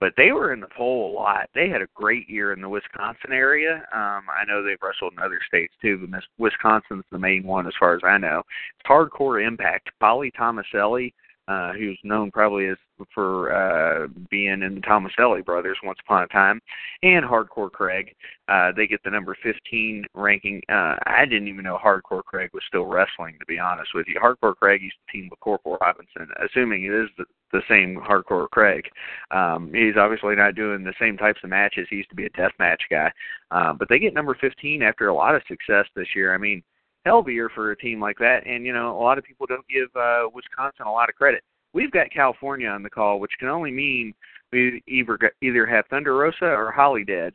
but 0.00 0.12
they 0.16 0.30
were 0.30 0.52
in 0.52 0.60
the 0.60 0.68
poll 0.76 1.10
a 1.10 1.12
lot. 1.12 1.48
They 1.56 1.68
had 1.68 1.82
a 1.82 1.88
great 1.94 2.28
year 2.28 2.52
in 2.52 2.60
the 2.60 2.68
Wisconsin 2.68 3.32
area. 3.32 3.84
Um, 3.92 4.22
I 4.30 4.44
know 4.46 4.62
they've 4.62 4.78
wrestled 4.80 5.14
in 5.14 5.18
other 5.18 5.40
states 5.48 5.74
too, 5.82 6.06
but 6.08 6.22
Wisconsin's 6.38 7.04
the 7.10 7.18
main 7.18 7.42
one 7.42 7.66
as 7.66 7.74
far 7.80 7.96
as 7.96 8.02
I 8.04 8.18
know. 8.18 8.42
It's 8.78 8.88
Hardcore 8.88 9.44
Impact. 9.44 9.90
Polly 9.98 10.30
Tomaselli, 10.38 11.12
uh, 11.48 11.72
who's 11.72 11.98
known 12.04 12.30
probably 12.30 12.68
as 12.68 12.76
for 13.14 13.52
uh, 13.52 14.08
being 14.30 14.62
in 14.62 14.74
the 14.74 14.80
Tomaselli 14.80 15.44
brothers 15.44 15.78
once 15.82 15.98
upon 16.04 16.24
a 16.24 16.26
time, 16.28 16.60
and 17.02 17.24
Hardcore 17.24 17.70
Craig. 17.70 18.14
Uh, 18.48 18.72
they 18.76 18.86
get 18.86 19.02
the 19.04 19.10
number 19.10 19.36
15 19.42 20.04
ranking. 20.14 20.60
Uh, 20.68 20.96
I 21.06 21.24
didn't 21.24 21.48
even 21.48 21.64
know 21.64 21.78
Hardcore 21.82 22.24
Craig 22.24 22.50
was 22.52 22.62
still 22.66 22.86
wrestling, 22.86 23.36
to 23.38 23.46
be 23.46 23.58
honest 23.58 23.90
with 23.94 24.06
you. 24.08 24.20
Hardcore 24.20 24.56
Craig 24.56 24.82
used 24.82 24.96
to 25.06 25.12
team 25.12 25.28
with 25.30 25.40
Corporal 25.40 25.78
Robinson, 25.80 26.28
assuming 26.44 26.84
it 26.84 26.92
is 26.92 27.08
the, 27.16 27.24
the 27.52 27.62
same 27.68 27.96
Hardcore 27.96 28.48
Craig. 28.50 28.84
Um, 29.30 29.72
he's 29.72 29.96
obviously 29.96 30.36
not 30.36 30.54
doing 30.54 30.84
the 30.84 30.94
same 31.00 31.16
types 31.16 31.40
of 31.44 31.50
matches. 31.50 31.86
He 31.88 31.96
used 31.96 32.10
to 32.10 32.16
be 32.16 32.26
a 32.26 32.30
death 32.30 32.52
match 32.58 32.82
guy. 32.90 33.10
Uh, 33.50 33.72
but 33.72 33.88
they 33.88 33.98
get 33.98 34.14
number 34.14 34.36
15 34.40 34.82
after 34.82 35.08
a 35.08 35.14
lot 35.14 35.34
of 35.34 35.42
success 35.48 35.86
this 35.94 36.08
year. 36.14 36.34
I 36.34 36.38
mean, 36.38 36.62
year 37.06 37.50
for 37.54 37.70
a 37.70 37.76
team 37.76 38.00
like 38.00 38.18
that. 38.18 38.46
And, 38.46 38.64
you 38.66 38.72
know, 38.72 38.98
a 38.98 39.00
lot 39.00 39.18
of 39.18 39.24
people 39.24 39.46
don't 39.46 39.66
give 39.68 39.88
uh, 39.96 40.24
Wisconsin 40.32 40.86
a 40.86 40.92
lot 40.92 41.08
of 41.08 41.14
credit. 41.14 41.42
We've 41.72 41.90
got 41.90 42.10
California 42.10 42.68
on 42.68 42.82
the 42.82 42.90
call, 42.90 43.20
which 43.20 43.32
can 43.38 43.48
only 43.48 43.70
mean 43.70 44.14
we 44.52 44.82
either 44.88 45.18
either 45.42 45.66
have 45.66 45.84
Thunder 45.90 46.16
Rosa 46.16 46.46
or 46.46 46.74
Holidead. 46.76 47.32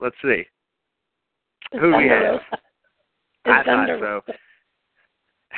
Let's 0.00 0.16
see. 0.22 0.44
Who 1.72 1.92
do 1.92 1.96
we 1.96 2.08
have? 2.08 2.40
I 3.44 3.62
thought 3.64 3.88
so. 4.00 4.20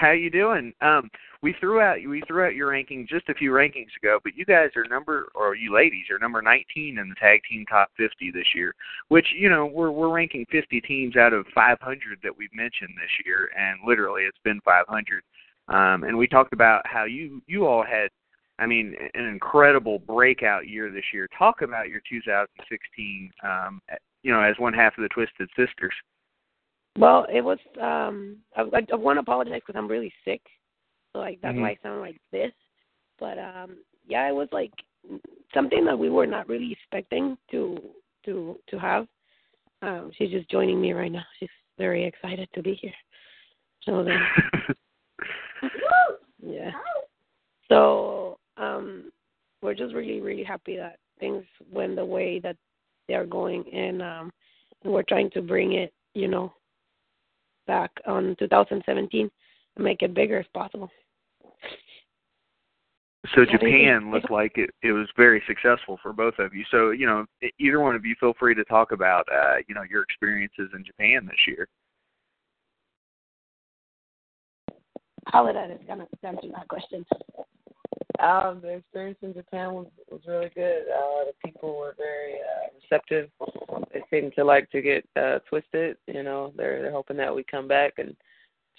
How 0.01 0.12
you 0.12 0.31
doing? 0.31 0.72
Um, 0.81 1.10
we 1.43 1.55
threw 1.60 1.78
out 1.82 1.98
we 2.09 2.22
threw 2.27 2.47
out 2.47 2.55
your 2.55 2.70
ranking 2.70 3.06
just 3.06 3.28
a 3.28 3.35
few 3.35 3.51
rankings 3.51 3.94
ago, 4.02 4.18
but 4.24 4.35
you 4.35 4.47
guys 4.47 4.70
are 4.74 4.85
number 4.89 5.28
or 5.35 5.55
you 5.55 5.74
ladies 5.74 6.06
are 6.10 6.18
number 6.18 6.40
19 6.40 6.97
in 6.97 7.09
the 7.10 7.14
tag 7.16 7.43
team 7.51 7.66
top 7.66 7.90
50 7.98 8.31
this 8.31 8.47
year, 8.55 8.74
which 9.09 9.27
you 9.39 9.51
know 9.51 9.66
we're 9.66 9.90
we're 9.90 10.09
ranking 10.09 10.47
50 10.51 10.81
teams 10.81 11.16
out 11.16 11.35
of 11.35 11.44
500 11.55 12.18
that 12.22 12.35
we've 12.35 12.55
mentioned 12.55 12.94
this 12.97 13.10
year, 13.27 13.51
and 13.59 13.78
literally 13.86 14.22
it's 14.22 14.39
been 14.43 14.59
500. 14.64 15.22
Um, 15.68 16.05
and 16.05 16.16
we 16.16 16.27
talked 16.27 16.55
about 16.55 16.81
how 16.86 17.05
you 17.05 17.43
you 17.47 17.66
all 17.66 17.85
had, 17.85 18.09
I 18.59 18.64
mean, 18.64 18.94
an 19.12 19.27
incredible 19.27 19.98
breakout 19.98 20.66
year 20.66 20.90
this 20.90 21.12
year. 21.12 21.28
Talk 21.39 21.60
about 21.60 21.90
your 21.90 22.01
2016, 22.09 23.31
um, 23.44 23.82
you 24.22 24.32
know, 24.32 24.40
as 24.40 24.59
one 24.59 24.72
half 24.72 24.97
of 24.97 25.02
the 25.02 25.10
Twisted 25.10 25.51
Sisters. 25.59 25.94
Well, 26.98 27.26
it 27.32 27.40
was. 27.42 27.58
um 27.80 28.38
I, 28.56 28.62
I 28.62 28.96
want 28.96 29.16
to 29.16 29.20
apologize 29.20 29.60
because 29.64 29.78
I'm 29.78 29.88
really 29.88 30.12
sick, 30.24 30.42
so 31.12 31.20
like 31.20 31.40
that's 31.40 31.56
Mhm. 31.56 31.62
why 31.62 31.70
I 31.70 31.78
sound 31.82 32.00
like 32.00 32.20
this. 32.32 32.52
But 33.18 33.38
um 33.38 33.78
yeah, 34.06 34.28
it 34.28 34.34
was 34.34 34.48
like 34.52 34.72
something 35.54 35.84
that 35.84 35.98
we 35.98 36.10
were 36.10 36.26
not 36.26 36.48
really 36.48 36.72
expecting 36.72 37.38
to 37.50 37.78
to 38.24 38.58
to 38.68 38.78
have. 38.78 39.06
Um 39.82 40.10
She's 40.16 40.30
just 40.30 40.50
joining 40.50 40.80
me 40.80 40.92
right 40.92 41.12
now. 41.12 41.24
She's 41.38 41.48
very 41.78 42.04
excited 42.04 42.48
to 42.54 42.62
be 42.62 42.74
here. 42.74 42.92
So 43.84 44.04
then, 44.04 44.20
yeah. 46.42 46.72
So 47.68 48.38
um 48.56 49.10
we're 49.62 49.74
just 49.74 49.94
really 49.94 50.20
really 50.20 50.44
happy 50.44 50.76
that 50.76 50.98
things 51.20 51.44
went 51.70 51.96
the 51.96 52.04
way 52.04 52.40
that 52.40 52.56
they 53.06 53.14
are 53.14 53.26
going, 53.26 53.64
and 53.72 54.02
um 54.02 54.32
and 54.82 54.92
we're 54.92 55.02
trying 55.04 55.30
to 55.30 55.42
bring 55.42 55.74
it, 55.74 55.92
you 56.14 56.26
know, 56.28 56.52
back 57.70 57.92
on 58.05 58.34
2017 58.40 59.30
and 59.76 59.84
make 59.84 60.02
it 60.02 60.12
bigger 60.12 60.40
as 60.40 60.47
possible. 60.52 60.90
So 63.34 63.42
Yeah, 63.42 63.52
Japan 63.52 64.10
looked 64.10 64.30
like 64.30 64.52
it, 64.56 64.70
it 64.82 64.90
was 64.90 65.06
very 65.16 65.40
successful 65.47 66.01
for 66.02 66.12
both 66.12 66.34
of 66.40 66.52
you. 66.52 66.64
So 66.72 66.90
you 66.90 67.06
know, 67.06 67.26
either 67.60 67.78
one 67.78 67.94
of 67.94 68.05
you 68.05 68.16
feel 68.18 68.34
free 68.40 68.56
to 68.56 68.64
talk 68.64 68.90
about 68.90 69.24
uh, 69.32 69.56
you 69.68 69.74
know 69.74 69.84
your 69.88 70.02
experiences 70.02 70.70
in 70.74 70.84
Japan 70.84 71.26
this 71.26 71.47
year. 71.47 71.68
Holidead 75.28 75.72
is 75.72 75.86
gonna 75.86 76.06
answer 76.24 76.48
that 76.56 76.66
question. 76.66 77.05
Um, 78.20 78.60
the 78.60 78.68
experience 78.68 79.18
in 79.22 79.32
Japan 79.32 79.72
was 79.72 79.86
was 80.10 80.20
really 80.26 80.50
good. 80.54 80.82
Uh, 80.88 81.24
the 81.26 81.32
people 81.44 81.76
were 81.76 81.94
very 81.96 82.34
uh, 82.34 82.68
receptive. 82.82 83.30
They 83.92 84.02
seemed 84.10 84.34
to 84.34 84.44
like 84.44 84.70
to 84.70 84.82
get 84.82 85.08
uh, 85.16 85.38
twisted. 85.48 85.96
You 86.06 86.22
know, 86.22 86.52
they're 86.56 86.82
they're 86.82 86.92
hoping 86.92 87.16
that 87.16 87.34
we 87.34 87.44
come 87.44 87.66
back 87.66 87.94
and 87.98 88.14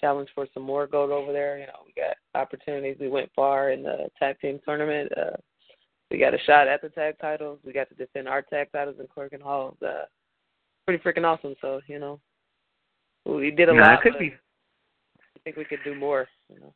challenge 0.00 0.28
for 0.34 0.46
some 0.54 0.62
more 0.62 0.86
gold 0.86 1.10
over 1.10 1.32
there. 1.32 1.58
You 1.58 1.66
know, 1.66 1.80
we 1.84 1.92
got 2.00 2.16
opportunities. 2.40 2.96
We 3.00 3.08
went 3.08 3.30
far 3.34 3.70
in 3.70 3.82
the 3.82 4.08
tag 4.18 4.40
team 4.40 4.60
tournament. 4.64 5.10
Uh, 5.16 5.36
we 6.10 6.18
got 6.18 6.34
a 6.34 6.38
shot 6.46 6.68
at 6.68 6.82
the 6.82 6.90
tag 6.90 7.16
titles. 7.20 7.58
We 7.64 7.72
got 7.72 7.88
to 7.88 7.94
defend 7.94 8.28
our 8.28 8.42
tag 8.42 8.68
titles 8.72 8.96
in 9.00 9.06
Korakuen 9.06 9.42
Hall. 9.42 9.76
Uh, 9.84 10.04
pretty 10.86 11.02
freaking 11.02 11.24
awesome. 11.24 11.54
So 11.60 11.80
you 11.88 11.98
know, 11.98 12.20
we 13.24 13.50
did 13.50 13.68
a 13.70 13.74
Yeah, 13.74 13.80
lot. 13.80 13.94
it 13.94 14.02
could 14.02 14.18
be. 14.20 14.34
I 15.36 15.38
think 15.42 15.56
we 15.56 15.64
could 15.64 15.80
do 15.84 15.94
more. 15.94 16.28
You 16.52 16.60
know. 16.60 16.74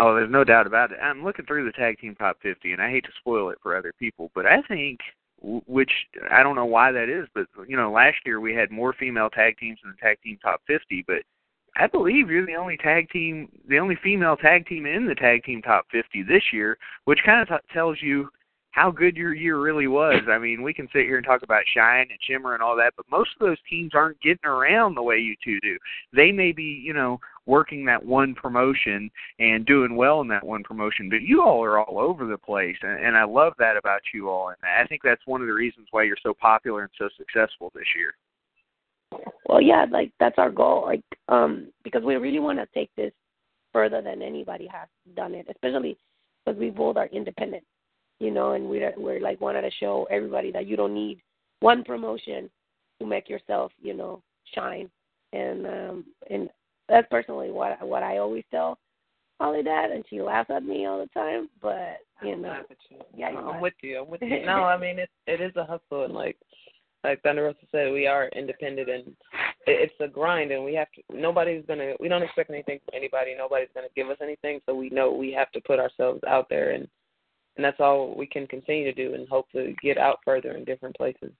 Oh, 0.00 0.14
there's 0.14 0.30
no 0.30 0.44
doubt 0.44 0.66
about 0.66 0.92
it. 0.92 0.98
I'm 1.02 1.22
looking 1.22 1.44
through 1.44 1.66
the 1.66 1.72
tag 1.72 1.98
team 1.98 2.14
top 2.14 2.38
50, 2.42 2.72
and 2.72 2.80
I 2.80 2.90
hate 2.90 3.04
to 3.04 3.10
spoil 3.18 3.50
it 3.50 3.58
for 3.62 3.76
other 3.76 3.92
people, 3.98 4.30
but 4.34 4.46
I 4.46 4.62
think, 4.62 4.98
which 5.42 5.90
I 6.30 6.42
don't 6.42 6.56
know 6.56 6.64
why 6.64 6.90
that 6.90 7.10
is, 7.10 7.28
but 7.34 7.46
you 7.68 7.76
know, 7.76 7.92
last 7.92 8.16
year 8.24 8.40
we 8.40 8.54
had 8.54 8.70
more 8.70 8.94
female 8.94 9.28
tag 9.28 9.58
teams 9.58 9.78
in 9.84 9.90
the 9.90 9.96
tag 10.00 10.16
team 10.22 10.38
top 10.42 10.62
50, 10.66 11.04
but 11.06 11.18
I 11.76 11.86
believe 11.86 12.30
you're 12.30 12.46
the 12.46 12.54
only 12.54 12.78
tag 12.78 13.10
team, 13.10 13.50
the 13.68 13.78
only 13.78 13.96
female 14.02 14.36
tag 14.36 14.66
team 14.66 14.86
in 14.86 15.06
the 15.06 15.14
tag 15.14 15.44
team 15.44 15.60
top 15.60 15.84
50 15.92 16.22
this 16.22 16.44
year, 16.50 16.78
which 17.04 17.20
kind 17.24 17.42
of 17.42 17.48
t- 17.48 17.74
tells 17.74 17.98
you 18.00 18.30
how 18.72 18.90
good 18.90 19.16
your 19.16 19.34
year 19.34 19.58
really 19.60 19.88
was. 19.88 20.22
I 20.30 20.38
mean, 20.38 20.62
we 20.62 20.72
can 20.72 20.86
sit 20.92 21.02
here 21.02 21.16
and 21.16 21.26
talk 21.26 21.42
about 21.42 21.62
Shine 21.74 22.06
and 22.10 22.18
Shimmer 22.28 22.54
and 22.54 22.62
all 22.62 22.76
that, 22.76 22.94
but 22.96 23.06
most 23.10 23.30
of 23.38 23.46
those 23.46 23.58
teams 23.68 23.92
aren't 23.94 24.20
getting 24.20 24.46
around 24.46 24.94
the 24.94 25.02
way 25.02 25.16
you 25.16 25.34
two 25.44 25.58
do. 25.60 25.76
They 26.14 26.30
may 26.30 26.52
be, 26.52 26.80
you 26.84 26.92
know, 26.92 27.18
working 27.46 27.84
that 27.86 28.04
one 28.04 28.34
promotion 28.34 29.10
and 29.40 29.66
doing 29.66 29.96
well 29.96 30.20
in 30.20 30.28
that 30.28 30.46
one 30.46 30.62
promotion, 30.62 31.10
but 31.10 31.22
you 31.22 31.42
all 31.42 31.64
are 31.64 31.80
all 31.80 31.98
over 31.98 32.26
the 32.26 32.38
place, 32.38 32.76
and, 32.82 33.04
and 33.04 33.16
I 33.16 33.24
love 33.24 33.54
that 33.58 33.76
about 33.76 34.00
you 34.14 34.28
all. 34.28 34.48
And 34.48 34.58
I 34.62 34.86
think 34.86 35.02
that's 35.02 35.26
one 35.26 35.40
of 35.40 35.48
the 35.48 35.54
reasons 35.54 35.88
why 35.90 36.04
you're 36.04 36.16
so 36.22 36.32
popular 36.32 36.82
and 36.82 36.90
so 36.96 37.08
successful 37.18 37.72
this 37.74 37.84
year. 37.96 38.14
Well, 39.46 39.60
yeah, 39.60 39.86
like 39.90 40.12
that's 40.20 40.38
our 40.38 40.50
goal. 40.50 40.84
Like, 40.86 41.02
um, 41.28 41.72
because 41.82 42.04
we 42.04 42.14
really 42.14 42.38
want 42.38 42.60
to 42.60 42.68
take 42.72 42.90
this 42.94 43.12
further 43.72 44.00
than 44.00 44.22
anybody 44.22 44.68
has 44.70 44.88
done 45.16 45.34
it, 45.34 45.46
especially 45.50 45.96
because 46.44 46.58
we 46.58 46.70
both 46.70 46.96
are 46.96 47.06
independent, 47.06 47.64
you 48.20 48.30
know, 48.30 48.52
and 48.52 48.68
we're 48.68 48.92
we're 48.96 49.20
like 49.20 49.40
wanted 49.40 49.62
to 49.62 49.70
show 49.80 50.06
everybody 50.10 50.52
that 50.52 50.66
you 50.66 50.76
don't 50.76 50.94
need 50.94 51.20
one 51.60 51.82
promotion 51.82 52.48
to 53.00 53.06
make 53.06 53.28
yourself, 53.28 53.72
you 53.82 53.94
know, 53.94 54.22
shine. 54.54 54.90
And 55.32 55.66
um, 55.66 56.04
and 56.30 56.48
that's 56.88 57.08
personally 57.10 57.50
what 57.50 57.80
what 57.86 58.02
I 58.02 58.18
always 58.18 58.44
tell 58.50 58.78
Holly 59.40 59.62
that, 59.62 59.90
and 59.90 60.04
she 60.08 60.20
laughs 60.20 60.50
at 60.50 60.64
me 60.64 60.86
all 60.86 61.00
the 61.00 61.20
time. 61.20 61.48
But 61.62 61.98
you 62.22 62.36
know, 62.36 62.56
you. 62.90 62.98
yeah, 63.16 63.28
I'm 63.28 63.46
laugh. 63.46 63.62
with 63.62 63.74
you. 63.82 64.02
I'm 64.02 64.10
with 64.10 64.22
you. 64.22 64.42
No, 64.46 64.64
I 64.64 64.76
mean 64.76 64.98
it. 64.98 65.08
It 65.26 65.40
is 65.40 65.56
a 65.56 65.64
hustle, 65.64 66.04
and 66.04 66.14
like 66.14 66.36
like 67.02 67.22
Thunder 67.22 67.44
Rosa 67.44 67.58
said, 67.72 67.92
we 67.92 68.06
are 68.06 68.28
independent, 68.36 68.90
and 68.90 69.06
it, 69.66 69.90
it's 69.90 69.94
a 70.00 70.08
grind, 70.08 70.50
and 70.50 70.62
we 70.62 70.74
have 70.74 70.88
to. 70.92 71.02
Nobody's 71.18 71.64
gonna. 71.66 71.94
We 71.98 72.08
don't 72.08 72.22
expect 72.22 72.50
anything 72.50 72.80
from 72.84 72.96
anybody. 72.96 73.34
Nobody's 73.36 73.70
gonna 73.74 73.86
give 73.96 74.10
us 74.10 74.18
anything, 74.20 74.60
so 74.66 74.74
we 74.74 74.90
know 74.90 75.10
we 75.10 75.32
have 75.32 75.50
to 75.52 75.60
put 75.62 75.78
ourselves 75.78 76.20
out 76.28 76.48
there, 76.50 76.72
and 76.72 76.86
and 77.56 77.64
that's 77.64 77.80
all 77.80 78.14
we 78.16 78.26
can 78.26 78.46
continue 78.46 78.84
to 78.84 78.92
do, 78.92 79.14
and 79.14 79.28
hopefully 79.28 79.76
get 79.82 79.98
out 79.98 80.18
further 80.24 80.52
in 80.52 80.64
different 80.64 80.96
places. 80.96 81.30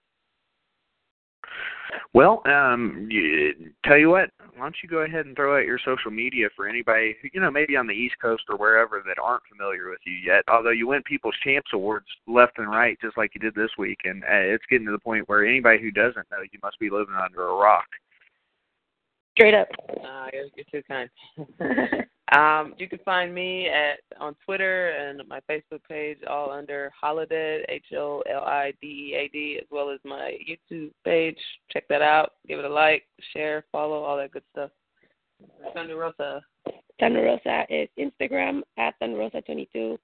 Well, 2.13 2.41
um, 2.45 3.07
you, 3.09 3.71
tell 3.85 3.97
you 3.97 4.09
what, 4.09 4.29
why 4.55 4.63
don't 4.63 4.75
you 4.83 4.89
go 4.89 4.99
ahead 4.99 5.25
and 5.25 5.35
throw 5.35 5.57
out 5.57 5.65
your 5.65 5.79
social 5.83 6.11
media 6.11 6.47
for 6.55 6.67
anybody, 6.67 7.15
who, 7.21 7.29
you 7.33 7.41
know, 7.41 7.51
maybe 7.51 7.75
on 7.75 7.87
the 7.87 7.93
East 7.93 8.15
Coast 8.21 8.43
or 8.49 8.57
wherever 8.57 9.01
that 9.05 9.17
aren't 9.21 9.43
familiar 9.49 9.89
with 9.89 9.99
you 10.05 10.13
yet. 10.13 10.43
Although 10.49 10.71
you 10.71 10.87
win 10.87 11.03
People's 11.03 11.35
Champs 11.43 11.71
awards 11.73 12.05
left 12.27 12.59
and 12.59 12.69
right, 12.69 12.97
just 13.01 13.17
like 13.17 13.31
you 13.33 13.41
did 13.41 13.55
this 13.55 13.71
week, 13.77 13.99
and 14.03 14.23
uh, 14.23 14.27
it's 14.53 14.65
getting 14.69 14.85
to 14.85 14.91
the 14.91 14.99
point 14.99 15.27
where 15.27 15.45
anybody 15.45 15.79
who 15.81 15.91
doesn't 15.91 16.29
know, 16.31 16.41
you 16.51 16.59
must 16.63 16.79
be 16.79 16.89
living 16.89 17.15
under 17.15 17.47
a 17.47 17.55
rock. 17.55 17.87
Straight 19.31 19.53
up. 19.53 19.67
Uh, 19.89 20.27
you're, 20.33 20.65
too 20.71 20.83
kind. 20.87 21.09
um, 22.31 22.75
you 22.77 22.87
can 22.89 22.99
find 23.05 23.33
me 23.33 23.67
at 23.69 23.99
on 24.19 24.35
Twitter 24.45 24.89
and 24.89 25.21
my 25.27 25.39
Facebook 25.49 25.81
page, 25.87 26.17
all 26.29 26.51
under 26.51 26.91
Holidead 27.01 27.63
H 27.69 27.85
O 27.95 28.21
L 28.29 28.43
I 28.43 28.73
D 28.81 28.87
E 28.87 29.15
A 29.15 29.27
D, 29.29 29.57
as 29.61 29.67
well 29.71 29.89
as 29.89 29.99
my 30.03 30.37
YouTube 30.47 30.91
page. 31.05 31.37
Check 31.71 31.87
that 31.87 32.01
out. 32.01 32.33
Give 32.47 32.59
it 32.59 32.65
a 32.65 32.69
like, 32.69 33.03
share, 33.33 33.63
follow, 33.71 34.03
all 34.03 34.17
that 34.17 34.31
good 34.31 34.43
stuff. 34.51 34.71
Thunder 35.73 35.97
Rosa. 35.97 36.41
Thunder 36.99 37.23
Rosa 37.23 37.65
is 37.69 37.89
Instagram 37.97 38.61
at 38.77 38.93
Thunder 38.99 39.17
Rosa 39.17 39.41
22, 39.41 39.97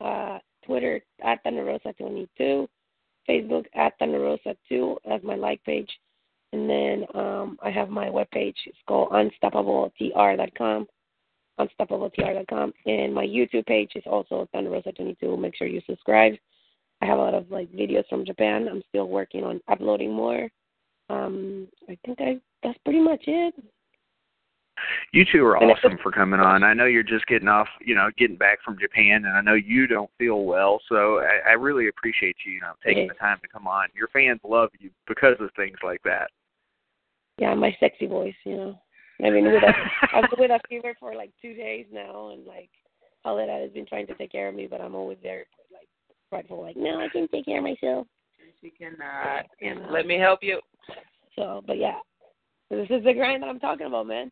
uh, 0.00 0.38
Twitter 0.66 1.00
at 1.24 1.42
Thunder 1.42 1.64
Rosa 1.64 1.94
22, 1.98 2.68
Facebook 3.28 3.64
at 3.74 3.98
Thunder 3.98 4.20
Rosa 4.20 4.54
2 4.68 4.98
as 5.10 5.22
my 5.22 5.36
like 5.36 5.62
page, 5.64 5.88
and 6.54 6.70
then 6.70 7.04
um, 7.14 7.58
I 7.62 7.70
have 7.70 7.90
my 7.90 8.06
webpage. 8.06 8.54
It's 8.66 8.78
called 8.86 9.10
unstoppabletr.com, 9.10 10.86
unstoppabletr.com, 11.58 12.72
and 12.86 13.12
my 13.12 13.26
YouTube 13.26 13.66
page 13.66 13.90
is 13.96 14.04
also 14.06 14.48
Thunder 14.52 14.70
Rosa 14.70 14.92
22. 14.92 15.36
Make 15.36 15.56
sure 15.56 15.66
you 15.66 15.82
subscribe. 15.84 16.34
I 17.02 17.06
have 17.06 17.18
a 17.18 17.22
lot 17.22 17.34
of 17.34 17.50
like 17.50 17.70
videos 17.72 18.08
from 18.08 18.24
Japan. 18.24 18.68
I'm 18.70 18.82
still 18.88 19.08
working 19.08 19.42
on 19.42 19.60
uploading 19.68 20.12
more. 20.12 20.48
Um, 21.10 21.66
I 21.88 21.98
think 22.06 22.20
I 22.20 22.38
that's 22.62 22.78
pretty 22.84 23.00
much 23.00 23.24
it. 23.26 23.54
You 25.12 25.24
two 25.30 25.44
are 25.44 25.56
awesome 25.56 25.98
for 26.02 26.10
coming 26.10 26.40
on. 26.40 26.62
I 26.62 26.74
know 26.74 26.86
you're 26.86 27.02
just 27.02 27.26
getting 27.26 27.48
off, 27.48 27.68
you 27.80 27.94
know, 27.94 28.10
getting 28.18 28.36
back 28.36 28.58
from 28.64 28.78
Japan, 28.78 29.24
and 29.24 29.36
I 29.36 29.40
know 29.40 29.54
you 29.54 29.86
don't 29.86 30.10
feel 30.18 30.44
well. 30.44 30.80
So 30.88 31.18
I, 31.20 31.50
I 31.50 31.52
really 31.52 31.88
appreciate 31.88 32.36
you, 32.44 32.54
you 32.54 32.60
know, 32.60 32.72
taking 32.84 33.08
the 33.08 33.14
time 33.14 33.38
to 33.42 33.48
come 33.48 33.66
on. 33.66 33.88
Your 33.94 34.08
fans 34.08 34.40
love 34.44 34.70
you 34.78 34.90
because 35.06 35.36
of 35.40 35.50
things 35.56 35.78
like 35.84 36.02
that. 36.04 36.30
Yeah, 37.38 37.54
my 37.54 37.76
sexy 37.80 38.06
voice, 38.06 38.34
you 38.44 38.56
know. 38.56 38.80
I 39.24 39.30
mean, 39.30 39.44
with 39.44 39.62
a, 39.62 39.72
I've 40.16 40.30
been 40.30 40.40
with 40.40 40.50
a 40.50 40.60
fever 40.68 40.94
for 40.98 41.14
like 41.14 41.30
two 41.40 41.54
days 41.54 41.86
now, 41.92 42.30
and 42.30 42.44
like 42.46 42.70
all 43.24 43.36
that 43.36 43.48
has 43.48 43.70
been 43.70 43.86
trying 43.86 44.06
to 44.08 44.14
take 44.14 44.32
care 44.32 44.48
of 44.48 44.54
me, 44.54 44.66
but 44.66 44.80
I'm 44.80 44.94
always 44.94 45.18
there, 45.22 45.46
like 45.72 45.88
prideful, 46.30 46.62
like 46.62 46.76
no, 46.76 47.00
I 47.00 47.08
can 47.08 47.28
take 47.28 47.46
care 47.46 47.58
of 47.58 47.64
myself. 47.64 48.06
She 48.60 48.70
cannot. 48.70 49.46
And 49.60 49.84
uh, 49.84 49.92
Let 49.92 50.06
me 50.06 50.18
help 50.18 50.40
you. 50.42 50.60
So, 51.36 51.62
but 51.66 51.78
yeah, 51.78 51.98
this 52.70 52.86
is 52.90 53.04
the 53.04 53.12
grind 53.12 53.42
that 53.42 53.48
I'm 53.48 53.60
talking 53.60 53.86
about, 53.86 54.06
man. 54.06 54.30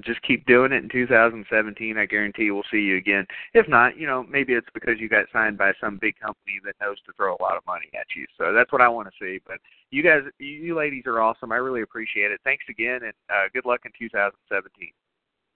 Just 0.00 0.20
keep 0.22 0.44
doing 0.46 0.72
it 0.72 0.82
in 0.82 0.88
2017. 0.90 1.96
I 1.96 2.04
guarantee 2.04 2.50
we'll 2.50 2.62
see 2.70 2.80
you 2.80 2.96
again. 2.96 3.26
If 3.54 3.66
not, 3.66 3.96
you 3.96 4.06
know, 4.06 4.24
maybe 4.28 4.52
it's 4.52 4.68
because 4.74 5.00
you 5.00 5.08
got 5.08 5.24
signed 5.32 5.56
by 5.56 5.72
some 5.80 5.98
big 5.98 6.18
company 6.20 6.60
that 6.64 6.74
knows 6.80 6.98
to 7.06 7.12
throw 7.16 7.34
a 7.34 7.42
lot 7.42 7.56
of 7.56 7.64
money 7.66 7.88
at 7.98 8.06
you. 8.14 8.26
So 8.36 8.52
that's 8.52 8.72
what 8.72 8.82
I 8.82 8.88
want 8.88 9.08
to 9.08 9.14
see. 9.18 9.40
But 9.46 9.56
you 9.90 10.02
guys, 10.02 10.20
you 10.38 10.76
ladies 10.76 11.04
are 11.06 11.20
awesome. 11.20 11.50
I 11.50 11.56
really 11.56 11.82
appreciate 11.82 12.30
it. 12.30 12.40
Thanks 12.44 12.64
again, 12.68 13.00
and 13.04 13.14
uh, 13.30 13.48
good 13.54 13.64
luck 13.64 13.80
in 13.86 13.92
2017. 13.98 14.90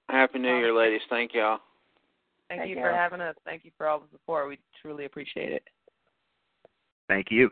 Happy 0.09 0.39
New 0.39 0.57
Year, 0.57 0.75
ladies. 0.75 1.03
Thank 1.11 1.35
y'all. 1.35 1.61
Thank, 2.49 2.62
Thank 2.62 2.71
you 2.71 2.77
you. 2.77 2.83
for 2.83 2.93
having 2.93 3.21
us. 3.21 3.37
Thank 3.45 3.65
you 3.65 3.71
for 3.79 3.87
all 3.87 4.01
the 4.01 4.07
support. 4.11 4.49
We 4.49 4.59
truly 4.83 5.05
appreciate 5.05 5.53
it. 5.53 5.62
Thank 7.11 7.27
you. 7.32 7.51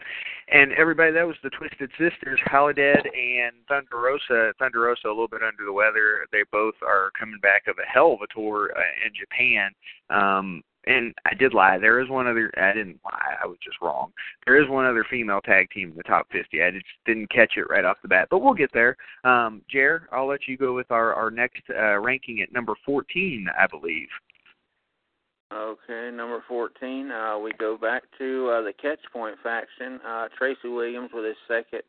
And 0.52 0.72
everybody, 0.74 1.10
that 1.10 1.26
was 1.26 1.34
the 1.42 1.50
Twisted 1.50 1.90
Sisters, 1.98 2.38
Holidead 2.46 3.02
and 3.06 3.56
Thunder 3.66 3.98
Rosa. 3.98 4.52
Thunder 4.56 4.82
Rosa 4.82 5.08
a 5.08 5.10
little 5.10 5.26
bit 5.26 5.42
under 5.42 5.64
the 5.66 5.72
weather. 5.72 6.28
They 6.30 6.44
both 6.52 6.76
are 6.86 7.10
coming 7.18 7.40
back 7.42 7.66
of 7.66 7.74
a 7.76 7.92
hell 7.92 8.12
of 8.12 8.20
a 8.22 8.32
tour 8.32 8.70
uh, 8.76 8.80
in 9.04 9.12
Japan. 9.18 9.70
Um, 10.10 10.62
and 10.86 11.12
I 11.26 11.34
did 11.34 11.54
lie. 11.54 11.76
There 11.76 12.00
is 12.00 12.08
one 12.08 12.28
other. 12.28 12.52
I 12.56 12.72
didn't 12.72 13.00
lie. 13.04 13.34
I 13.42 13.46
was 13.48 13.58
just 13.64 13.82
wrong. 13.82 14.12
There 14.46 14.62
is 14.62 14.70
one 14.70 14.86
other 14.86 15.04
female 15.10 15.40
tag 15.40 15.70
team 15.70 15.90
in 15.90 15.96
the 15.96 16.04
top 16.04 16.28
50. 16.30 16.62
I 16.62 16.70
just 16.70 16.86
didn't 17.04 17.30
catch 17.32 17.54
it 17.56 17.68
right 17.68 17.84
off 17.84 17.98
the 18.00 18.08
bat, 18.08 18.28
but 18.30 18.38
we'll 18.38 18.54
get 18.54 18.72
there. 18.72 18.96
Um, 19.24 19.62
Jer, 19.68 20.08
I'll 20.12 20.28
let 20.28 20.46
you 20.46 20.56
go 20.56 20.72
with 20.72 20.90
our 20.92 21.12
our 21.14 21.32
next 21.32 21.62
uh, 21.68 21.98
ranking 21.98 22.42
at 22.42 22.52
number 22.52 22.74
14, 22.86 23.48
I 23.58 23.66
believe. 23.66 24.08
Okay, 25.50 26.10
number 26.12 26.44
14, 26.46 27.10
uh, 27.10 27.38
we 27.38 27.52
go 27.58 27.78
back 27.78 28.02
to 28.18 28.50
uh, 28.50 28.60
the 28.60 28.72
Catch 28.74 29.00
Point 29.10 29.36
faction. 29.42 29.98
Uh, 30.06 30.28
Tracy 30.36 30.68
Williams 30.68 31.08
with 31.14 31.24
his 31.24 31.36
second 31.48 31.82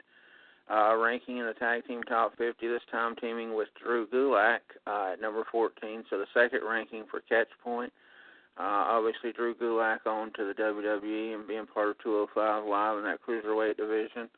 uh, 0.71 0.95
ranking 0.95 1.39
in 1.39 1.45
the 1.45 1.53
tag 1.53 1.85
team 1.85 2.01
top 2.03 2.37
50, 2.37 2.65
this 2.65 2.81
time 2.89 3.17
teaming 3.17 3.55
with 3.55 3.67
Drew 3.83 4.07
Gulak 4.07 4.59
uh, 4.87 5.11
at 5.13 5.21
number 5.21 5.43
14. 5.51 6.05
So 6.09 6.17
the 6.17 6.25
second 6.33 6.61
ranking 6.65 7.03
for 7.11 7.19
Catch 7.27 7.49
Point. 7.61 7.91
Uh, 8.57 8.95
obviously, 8.95 9.33
Drew 9.33 9.53
Gulak 9.55 10.05
on 10.05 10.31
to 10.37 10.45
the 10.45 10.53
WWE 10.53 11.35
and 11.35 11.45
being 11.45 11.65
part 11.65 11.89
of 11.89 11.99
205 11.99 12.65
Live 12.65 12.97
in 12.97 13.03
that 13.03 13.19
cruiserweight 13.27 13.75
division. 13.75 14.29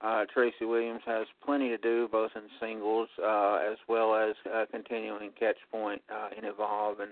Uh, 0.00 0.24
Tracy 0.32 0.64
Williams 0.64 1.02
has 1.04 1.26
plenty 1.44 1.68
to 1.68 1.78
do, 1.78 2.08
both 2.12 2.30
in 2.36 2.42
singles 2.60 3.08
uh, 3.20 3.58
as 3.68 3.78
well 3.88 4.14
as 4.14 4.36
continuing 4.70 5.30
Catch 5.36 5.58
Point 5.72 6.00
in 6.36 6.44
Evolve 6.44 7.00
and 7.00 7.10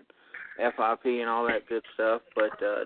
FIP 0.57 1.05
and 1.05 1.29
all 1.29 1.47
that 1.47 1.69
good 1.69 1.83
stuff. 1.95 2.23
But 2.35 2.61
uh, 2.63 2.85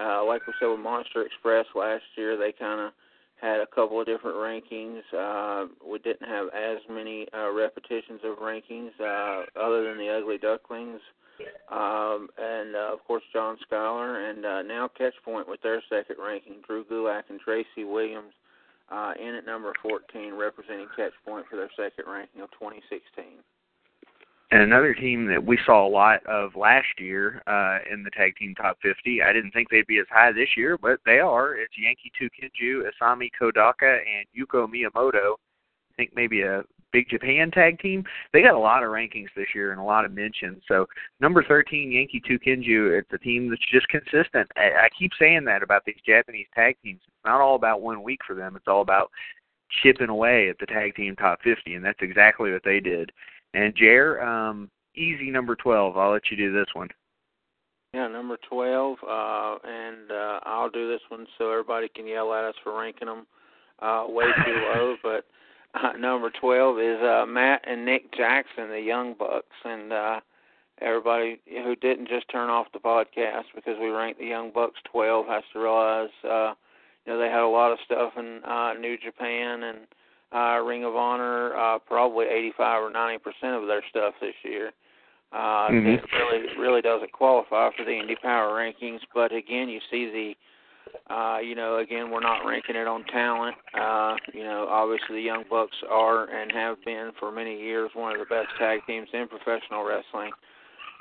uh, 0.00 0.24
like 0.24 0.46
we 0.46 0.52
said 0.58 0.68
with 0.68 0.80
Monster 0.80 1.22
Express 1.22 1.66
last 1.74 2.04
year, 2.16 2.36
they 2.36 2.52
kind 2.52 2.80
of 2.80 2.92
had 3.40 3.60
a 3.60 3.66
couple 3.66 4.00
of 4.00 4.06
different 4.06 4.36
rankings. 4.36 5.00
Uh, 5.16 5.68
we 5.88 5.98
didn't 5.98 6.28
have 6.28 6.48
as 6.48 6.78
many 6.90 7.26
uh, 7.32 7.50
repetitions 7.52 8.20
of 8.24 8.38
rankings 8.38 8.90
uh, 9.00 9.44
other 9.58 9.84
than 9.84 9.98
the 9.98 10.08
Ugly 10.10 10.38
Ducklings. 10.38 11.00
Um, 11.72 12.28
and 12.36 12.76
uh, 12.76 12.92
of 12.92 13.02
course 13.06 13.22
John 13.32 13.56
Skyler, 13.64 14.30
and 14.30 14.44
uh, 14.44 14.62
now 14.62 14.90
Catchpoint 15.00 15.48
with 15.48 15.62
their 15.62 15.82
second 15.88 16.16
ranking, 16.22 16.56
Drew 16.66 16.84
Gulak 16.84 17.30
and 17.30 17.40
Tracy 17.40 17.84
Williams 17.84 18.34
uh, 18.90 19.12
in 19.18 19.34
at 19.34 19.46
number 19.46 19.72
14, 19.82 20.34
representing 20.34 20.88
Catchpoint 20.98 21.44
for 21.48 21.56
their 21.56 21.70
second 21.76 22.10
ranking 22.12 22.42
of 22.42 22.50
2016. 22.52 23.40
And 24.52 24.62
another 24.62 24.94
team 24.94 25.26
that 25.26 25.44
we 25.44 25.58
saw 25.64 25.86
a 25.86 25.88
lot 25.88 26.26
of 26.26 26.56
last 26.56 26.98
year 26.98 27.40
uh, 27.46 27.78
in 27.92 28.02
the 28.02 28.10
tag 28.10 28.34
team 28.36 28.54
top 28.56 28.78
50. 28.82 29.22
I 29.22 29.32
didn't 29.32 29.52
think 29.52 29.70
they'd 29.70 29.86
be 29.86 30.00
as 30.00 30.06
high 30.10 30.32
this 30.32 30.56
year, 30.56 30.76
but 30.76 30.98
they 31.06 31.20
are. 31.20 31.54
It's 31.54 31.74
Yankee 31.78 32.10
Tukinju, 32.20 32.82
Isami 32.82 33.28
Kodaka, 33.40 33.98
and 33.98 34.26
Yuko 34.36 34.66
Miyamoto. 34.66 35.34
I 35.34 35.94
think 35.96 36.10
maybe 36.16 36.42
a 36.42 36.64
Big 36.92 37.08
Japan 37.08 37.52
tag 37.52 37.78
team. 37.78 38.02
They 38.32 38.42
got 38.42 38.54
a 38.54 38.58
lot 38.58 38.82
of 38.82 38.90
rankings 38.90 39.28
this 39.36 39.54
year 39.54 39.70
and 39.70 39.80
a 39.80 39.84
lot 39.84 40.04
of 40.04 40.12
mentions. 40.12 40.62
So 40.66 40.86
number 41.20 41.44
13, 41.44 41.92
Yankee 41.92 42.20
Tukinju, 42.20 42.98
it's 42.98 43.12
a 43.12 43.18
team 43.18 43.48
that's 43.48 43.70
just 43.70 43.86
consistent. 43.88 44.50
I, 44.56 44.86
I 44.86 44.88
keep 44.98 45.12
saying 45.16 45.44
that 45.44 45.62
about 45.62 45.84
these 45.84 46.00
Japanese 46.04 46.48
tag 46.56 46.76
teams. 46.82 47.00
It's 47.06 47.24
not 47.24 47.40
all 47.40 47.54
about 47.54 47.82
one 47.82 48.02
week 48.02 48.20
for 48.26 48.34
them. 48.34 48.56
It's 48.56 48.66
all 48.66 48.82
about 48.82 49.12
chipping 49.82 50.08
away 50.08 50.48
at 50.48 50.58
the 50.58 50.66
tag 50.66 50.96
team 50.96 51.14
top 51.14 51.38
50, 51.44 51.74
and 51.74 51.84
that's 51.84 52.02
exactly 52.02 52.50
what 52.50 52.64
they 52.64 52.80
did. 52.80 53.12
And 53.54 53.74
Jer, 53.74 54.22
um, 54.22 54.70
easy 54.94 55.30
number 55.30 55.56
12. 55.56 55.96
I'll 55.96 56.12
let 56.12 56.30
you 56.30 56.36
do 56.36 56.52
this 56.52 56.68
one. 56.74 56.88
Yeah, 57.92 58.06
number 58.06 58.38
12, 58.48 58.98
uh, 59.02 59.56
and 59.64 60.12
uh, 60.12 60.40
I'll 60.44 60.70
do 60.70 60.88
this 60.88 61.00
one 61.08 61.26
so 61.36 61.50
everybody 61.50 61.88
can 61.88 62.06
yell 62.06 62.32
at 62.32 62.44
us 62.44 62.54
for 62.62 62.78
ranking 62.78 63.08
them 63.08 63.26
uh, 63.80 64.04
way 64.08 64.26
too 64.44 64.52
low. 64.74 64.96
But 65.02 65.24
uh, 65.74 65.96
number 65.98 66.30
12 66.40 66.78
is 66.78 67.02
uh, 67.02 67.26
Matt 67.26 67.64
and 67.66 67.84
Nick 67.84 68.14
Jackson, 68.16 68.68
the 68.68 68.80
Young 68.80 69.14
Bucks, 69.18 69.56
and 69.64 69.92
uh, 69.92 70.20
everybody 70.80 71.40
who 71.48 71.74
didn't 71.76 72.08
just 72.08 72.30
turn 72.30 72.48
off 72.48 72.68
the 72.72 72.78
podcast 72.78 73.44
because 73.56 73.74
we 73.80 73.88
ranked 73.88 74.20
the 74.20 74.26
Young 74.26 74.52
Bucks 74.52 74.78
12 74.90 75.26
has 75.26 75.42
to 75.52 75.58
realize, 75.58 76.10
uh, 76.24 76.54
you 77.04 77.12
know, 77.12 77.18
they 77.18 77.26
had 77.28 77.42
a 77.42 77.48
lot 77.48 77.72
of 77.72 77.78
stuff 77.84 78.12
in 78.16 78.40
uh, 78.44 78.74
New 78.74 78.96
Japan 78.98 79.64
and 79.64 79.78
uh, 80.32 80.60
Ring 80.64 80.84
of 80.84 80.94
Honor, 80.96 81.56
uh, 81.56 81.78
probably 81.78 82.26
85 82.26 82.82
or 82.84 82.90
90 82.90 83.18
percent 83.18 83.54
of 83.54 83.66
their 83.66 83.82
stuff 83.90 84.14
this 84.20 84.34
year. 84.42 84.72
Uh, 85.32 85.68
Mhm. 85.68 85.98
It 85.98 86.12
really 86.12 86.56
really 86.56 86.82
doesn't 86.82 87.12
qualify 87.12 87.70
for 87.70 87.84
the 87.84 87.96
Indy 87.96 88.16
Power 88.16 88.58
rankings, 88.58 89.00
but 89.14 89.32
again, 89.32 89.68
you 89.68 89.80
see 89.90 90.06
the 90.10 90.36
uh, 91.08 91.38
you 91.38 91.54
know, 91.54 91.78
again, 91.78 92.10
we're 92.10 92.20
not 92.20 92.44
ranking 92.44 92.76
it 92.76 92.86
on 92.86 93.04
talent. 93.04 93.56
Uh, 93.74 94.16
you 94.32 94.44
know, 94.44 94.66
obviously 94.68 95.16
the 95.16 95.22
Young 95.22 95.44
Bucks 95.48 95.76
are 95.88 96.28
and 96.30 96.50
have 96.52 96.82
been 96.84 97.12
for 97.18 97.30
many 97.30 97.60
years 97.60 97.90
one 97.94 98.12
of 98.12 98.18
the 98.18 98.32
best 98.32 98.48
tag 98.58 98.80
teams 98.86 99.08
in 99.12 99.28
professional 99.28 99.84
wrestling. 99.84 100.32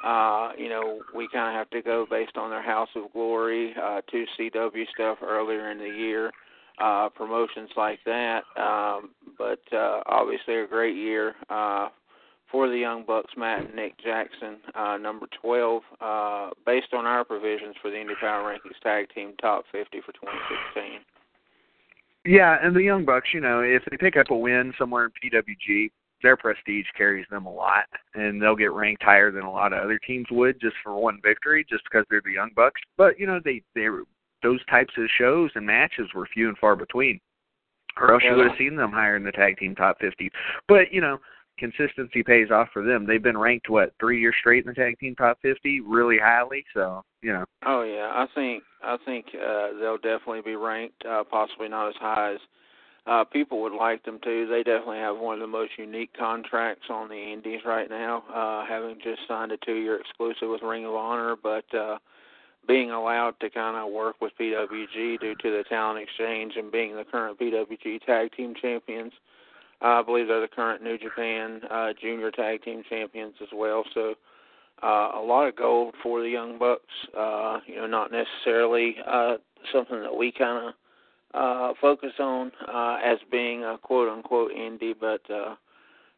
Uh, 0.04 0.52
you 0.58 0.70
know, 0.70 1.02
we 1.14 1.28
kind 1.28 1.50
of 1.50 1.54
have 1.54 1.70
to 1.72 1.82
go 1.82 2.06
based 2.10 2.38
on 2.38 2.50
their 2.50 2.62
House 2.62 2.90
of 2.96 3.12
Glory, 3.14 3.74
uh, 3.82 4.02
2CW 4.12 4.86
stuff 4.94 5.18
earlier 5.22 5.72
in 5.72 5.78
the 5.78 5.90
year, 5.90 6.32
uh, 6.80 7.10
promotions 7.10 7.70
like 7.76 8.00
that. 8.06 8.44
Um, 8.58 9.10
uh, 9.80 10.02
obviously 10.08 10.56
a 10.56 10.68
great 10.68 10.96
year 10.96 11.36
uh, 11.50 11.90
for 12.52 12.68
the 12.68 12.78
Young 12.78 13.06
Bucks, 13.06 13.32
Matt 13.38 13.66
and 13.66 13.76
Nick 13.76 13.98
Jackson, 14.04 14.58
uh, 14.76 14.98
number 14.98 15.28
12, 15.42 15.82
uh, 16.02 16.50
based 16.66 16.94
on 16.94 17.06
our 17.06 17.24
provisions 17.24 17.76
for 17.82 17.92
the 17.92 18.00
Indy 18.00 18.16
Power 18.20 18.52
Rankings 18.52 18.80
Tag 18.82 19.08
Team 19.14 19.34
Top 19.40 19.66
50 19.72 20.02
for 20.02 20.12
2016. 20.14 21.00
Yeah, 22.26 22.58
and 22.62 22.76
the 22.76 22.84
Young 22.84 23.06
Bucks, 23.06 23.30
you 23.34 23.40
know, 23.40 23.62
if 23.62 23.84
they 23.90 23.98
pick 23.98 24.18
up 24.18 24.30
a 24.30 24.36
win 24.36 24.74
somewhere 24.78 25.06
in 25.06 25.12
PWG, 25.32 25.90
their 26.22 26.36
prestige 26.36 26.86
carries 26.98 27.26
them 27.30 27.46
a 27.46 27.54
lot, 27.54 27.86
and 28.14 28.42
they'll 28.42 28.56
get 28.56 28.74
ranked 28.74 29.04
higher 29.04 29.32
than 29.32 29.44
a 29.44 29.52
lot 29.52 29.72
of 29.72 29.82
other 29.84 30.00
teams 30.00 30.28
would 30.32 30.60
just 30.60 30.76
for 30.84 31.00
one 31.00 31.20
victory, 31.24 31.66
just 31.70 31.84
because 31.86 32.06
they're 32.10 32.22
the 32.26 32.34
Young 32.34 32.52
Bucks. 32.56 32.82
But 32.98 33.18
you 33.18 33.26
know, 33.26 33.40
they 33.44 33.62
they 33.74 33.88
those 34.44 34.64
types 34.66 34.94
of 34.98 35.08
shows 35.18 35.52
and 35.56 35.66
matches 35.66 36.10
were 36.14 36.28
few 36.34 36.50
and 36.50 36.58
far 36.58 36.76
between, 36.76 37.20
or 38.00 38.14
else 38.14 38.24
you 38.24 38.36
would 38.36 38.48
have 38.48 38.58
seen 38.58 38.76
them 38.76 38.92
higher 38.92 39.16
in 39.16 39.24
the 39.24 39.32
tag 39.32 39.58
team 39.58 39.76
top 39.76 39.98
fifty. 40.00 40.32
But 40.68 40.92
you 40.92 41.02
know, 41.02 41.18
consistency 41.58 42.24
pays 42.24 42.52
off 42.52 42.70
for 42.74 42.84
them. 42.84 43.06
They've 43.06 43.22
been 43.22 43.38
ranked 43.38 43.70
what 43.70 43.94
three 44.00 44.20
years 44.20 44.36
straight 44.40 44.66
in 44.66 44.70
the 44.70 44.76
tag 44.76 44.98
team 45.00 45.16
top 45.16 45.38
fifty, 45.42 45.82
really 45.82 46.18
highly. 46.22 46.64
So 46.74 47.04
you 47.22 47.34
know, 47.34 47.46
Oh 47.66 47.84
yeah, 47.84 48.12
I 48.14 48.26
think 48.34 48.64
I 48.84 48.98
think 49.06 49.26
uh, 49.36 49.80
they'll 49.80 49.98
definitely 49.98 50.42
be 50.42 50.56
ranked, 50.56 51.04
uh, 51.06 51.24
possibly 51.30 51.68
not 51.68 51.90
as 51.90 51.96
high 52.00 52.34
as 52.34 52.40
uh, 53.06 53.24
people 53.26 53.62
would 53.62 53.74
like 53.74 54.04
them 54.06 54.20
to. 54.24 54.48
They 54.48 54.64
definitely 54.64 55.00
have 55.00 55.18
one 55.18 55.34
of 55.36 55.40
the 55.42 55.48
most 55.48 55.72
unique 55.78 56.12
contracts 56.18 56.86
on 56.90 57.10
the 57.10 57.34
Indies 57.34 57.62
right 57.66 57.90
now, 57.90 58.24
uh, 58.34 58.66
having 58.68 58.98
just 59.04 59.22
signed 59.28 59.52
a 59.52 59.58
two-year 59.58 60.00
exclusive 60.00 60.50
with 60.50 60.62
Ring 60.62 60.86
of 60.86 60.94
Honor, 60.94 61.36
but 61.42 61.66
uh, 61.74 61.98
being 62.70 62.92
allowed 62.92 63.34
to 63.40 63.50
kind 63.50 63.76
of 63.76 63.92
work 63.92 64.18
with 64.22 64.32
PWG 64.40 65.20
due 65.20 65.34
to 65.42 65.50
the 65.50 65.64
talent 65.68 66.00
exchange 66.00 66.54
and 66.56 66.72
being 66.72 66.96
the 66.96 67.04
current 67.04 67.40
PWG 67.40 68.06
Tag 68.06 68.32
Team 68.38 68.54
Champions. 68.62 69.12
I 69.82 70.04
believe 70.04 70.28
they're 70.28 70.40
the 70.40 70.48
current 70.48 70.84
New 70.84 71.00
Japan 71.00 71.62
uh, 71.72 71.94
Junior 72.00 72.30
Tag 72.30 72.62
Team 72.62 72.84
Champions 72.88 73.34
as 73.42 73.48
well. 73.52 73.84
So 73.96 74.14
uh, 74.84 75.14
a 75.16 75.24
lot 75.26 75.48
of 75.48 75.56
gold 75.56 75.96
for 76.04 76.22
the 76.22 76.30
Young 76.30 76.60
Bucks. 76.60 76.84
Uh, 77.18 77.58
you 77.66 77.78
know, 77.78 77.88
not 77.88 78.12
necessarily 78.12 78.98
uh, 79.08 79.38
something 79.74 80.02
that 80.02 80.16
we 80.16 80.32
kind 80.32 80.68
of 80.68 80.74
uh, 81.34 81.74
focus 81.82 82.14
on 82.20 82.52
uh, 82.72 82.98
as 83.04 83.18
being 83.32 83.64
a 83.64 83.80
quote 83.80 84.10
unquote 84.10 84.52
indie, 84.52 84.94
but 85.00 85.22
uh, 85.34 85.56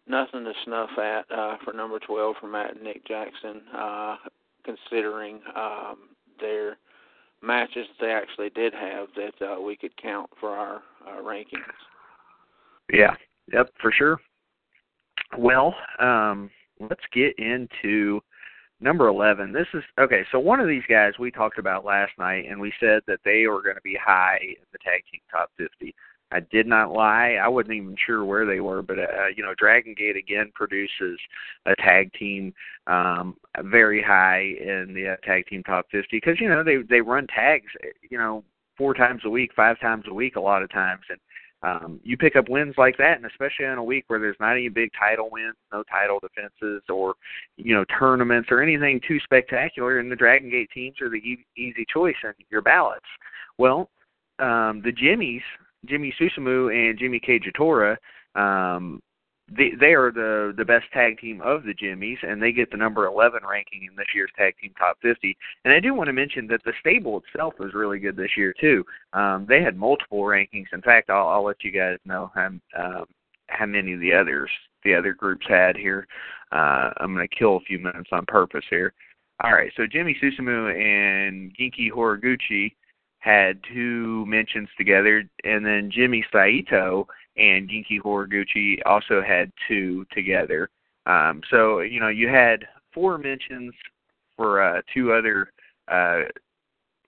nothing 0.06 0.44
to 0.44 0.52
snuff 0.66 0.90
at 0.98 1.32
uh, 1.32 1.56
for 1.64 1.72
number 1.72 2.00
12 2.00 2.36
for 2.42 2.48
Matt 2.48 2.76
and 2.76 2.84
Nick 2.84 3.08
Jackson, 3.08 3.62
uh, 3.74 4.18
considering 4.66 5.40
um, 5.56 5.98
their 6.42 6.78
matches 7.42 7.88
that 8.00 8.06
they 8.06 8.12
actually 8.12 8.50
did 8.50 8.74
have 8.74 9.08
that 9.16 9.46
uh, 9.46 9.62
we 9.62 9.76
could 9.76 9.96
count 10.02 10.30
for 10.40 10.50
our 10.50 10.82
uh, 11.08 11.22
rankings. 11.22 11.62
Yeah. 12.92 13.16
Yep, 13.54 13.70
for 13.82 13.92
sure. 13.92 14.18
Well, 15.38 15.74
um, 16.00 16.50
let's 16.80 17.04
get 17.14 17.34
into 17.38 18.22
number 18.80 19.08
11. 19.08 19.54
This 19.54 19.68
is 19.74 19.84
okay, 20.00 20.24
so 20.32 20.40
one 20.40 20.60
of 20.60 20.68
these 20.68 20.84
guys 20.90 21.14
we 21.20 21.32
talked 21.32 21.58
about 21.58 21.86
last 21.86 22.12
night 22.18 22.46
and 22.50 22.60
we 22.60 22.74
said 22.80 23.02
that 23.08 23.20
they 23.24 23.48
were 23.48 23.62
going 23.62 23.76
to 23.76 23.82
be 23.82 23.98
high 24.04 24.40
in 24.42 24.64
the 24.72 24.80
tag 24.84 25.02
team 25.12 25.22
top 25.32 25.50
50. 25.58 25.94
I 26.32 26.40
did 26.52 26.68
not 26.68 26.92
lie. 26.92 27.38
I 27.42 27.48
wasn't 27.48 27.74
even 27.76 27.96
sure 28.06 28.24
where 28.24 28.46
they 28.46 28.60
were, 28.60 28.82
but 28.82 29.00
uh, 29.00 29.28
you 29.36 29.44
know, 29.44 29.54
Dragon 29.58 29.94
Gate 29.98 30.16
again 30.16 30.52
produces 30.54 31.20
a 31.66 31.76
tag 31.76 32.12
team 32.14 32.54
um 32.88 33.36
very 33.66 34.02
high 34.02 34.42
in 34.60 34.94
the 34.94 35.14
uh, 35.14 35.16
tag 35.26 35.46
team 35.48 35.64
top 35.64 35.86
50 35.92 36.08
because 36.12 36.40
you 36.40 36.50
know, 36.50 36.64
they 36.64 36.78
they 36.90 37.02
run 37.02 37.28
tags, 37.28 37.72
you 38.10 38.18
know, 38.18 38.44
four 38.78 38.94
times 38.94 39.22
a 39.26 39.30
week, 39.30 39.52
five 39.56 39.80
times 39.80 40.06
a 40.08 40.14
week 40.14 40.36
a 40.36 40.42
lot 40.42 40.64
of 40.64 40.72
times 40.72 41.02
and 41.10 41.20
um, 41.64 42.00
you 42.04 42.18
pick 42.18 42.36
up 42.36 42.50
wins 42.50 42.74
like 42.78 42.98
that, 42.98 43.18
and 43.18 43.26
especially 43.26 43.66
on 43.66 43.78
a 43.78 43.84
week 43.84 44.06
where 44.08 44.20
there's 44.20 44.38
not 44.40 44.54
any 44.54 44.68
big 44.68 44.90
title 45.00 45.30
wins, 45.32 45.56
no 45.72 45.84
title 45.84 46.20
defenses, 46.20 46.82
or 46.90 47.14
you 47.58 47.76
know 47.76 47.86
tournaments 48.00 48.50
or 48.52 48.62
anything 48.62 49.00
too 49.08 49.20
spectacular, 49.24 50.00
and 50.00 50.12
the 50.12 50.16
Dragon 50.16 50.50
Gate 50.50 50.70
teams 50.74 51.00
are 51.02 51.10
the 51.10 51.18
e- 51.18 51.46
easy 51.56 51.86
choice 51.92 52.16
in 52.24 52.34
your 52.50 52.62
ballots. 52.64 53.06
Well, 53.60 53.92
um, 54.40 54.82
the 54.84 54.92
Jimmies, 54.92 55.44
Jimmy 55.86 56.14
Susumu 56.20 56.72
and 56.74 56.98
Jimmy 56.98 57.20
Kagetora, 57.20 57.98
um, 58.36 59.02
they, 59.54 59.72
they 59.80 59.94
are 59.94 60.12
the 60.12 60.54
the 60.56 60.64
best 60.64 60.86
tag 60.94 61.20
team 61.20 61.42
of 61.42 61.64
the 61.64 61.74
Jimmies, 61.74 62.20
and 62.22 62.42
they 62.42 62.52
get 62.52 62.72
the 62.72 62.78
number 62.78 63.06
11 63.06 63.42
ranking 63.50 63.88
in 63.90 63.96
this 63.96 64.08
year's 64.16 64.32
tag 64.38 64.54
team 64.62 64.74
top 64.78 64.98
50. 65.02 65.36
And 65.66 65.74
I 65.74 65.80
do 65.80 65.94
want 65.94 66.08
to 66.08 66.14
mention 66.14 66.48
that 66.48 66.64
the 66.64 66.74
stable 66.80 67.22
itself 67.22 67.56
was 67.60 67.74
really 67.74 68.00
good 68.00 68.16
this 68.16 68.38
year 68.38 68.54
too. 68.60 68.86
Um, 69.14 69.46
they 69.50 69.62
had 69.62 69.78
multiple 69.78 70.22
rankings. 70.22 70.72
In 70.72 70.82
fact, 70.82 71.10
I'll, 71.10 71.28
I'll 71.28 71.46
let 71.46 71.64
you 71.64 71.72
guys 71.72 71.98
know 72.06 72.32
how 72.34 72.48
um, 72.78 73.06
how 73.48 73.66
many 73.66 73.94
of 73.94 74.00
the 74.00 74.14
others 74.14 74.50
the 74.84 74.96
other 74.96 75.14
groups 75.14 75.46
had 75.48 75.76
here. 75.76 76.08
Uh, 76.52 76.92
I'm 76.98 77.14
going 77.14 77.28
to 77.28 77.36
kill 77.36 77.58
a 77.58 77.62
few 77.62 77.80
minutes 77.80 78.10
on 78.12 78.26
purpose 78.28 78.66
here. 78.70 78.94
All 79.44 79.54
right, 79.54 79.72
so 79.76 79.84
Jimmy 79.92 80.16
Susumu 80.22 80.72
and 80.72 81.56
Genki 81.58 81.92
Horiguchi 81.92 82.74
had 83.22 83.60
two 83.72 84.26
mentions 84.26 84.68
together, 84.78 85.24
and 85.44 85.66
then 85.66 85.92
Jimmy 85.92 86.26
Saito 86.32 87.08
and 87.38 87.70
Genki 87.70 88.00
Horiguchi 88.00 88.80
also 88.86 89.22
had 89.22 89.52
two 89.68 90.06
together. 90.12 90.70
Um, 91.06 91.42
so 91.50 91.80
you 91.80 92.00
know 92.00 92.10
you 92.10 92.28
had 92.28 92.68
four 92.94 93.18
mentions 93.18 93.74
for 94.36 94.62
uh, 94.62 94.82
two 94.94 95.14
other 95.14 95.52
uh, 95.88 96.24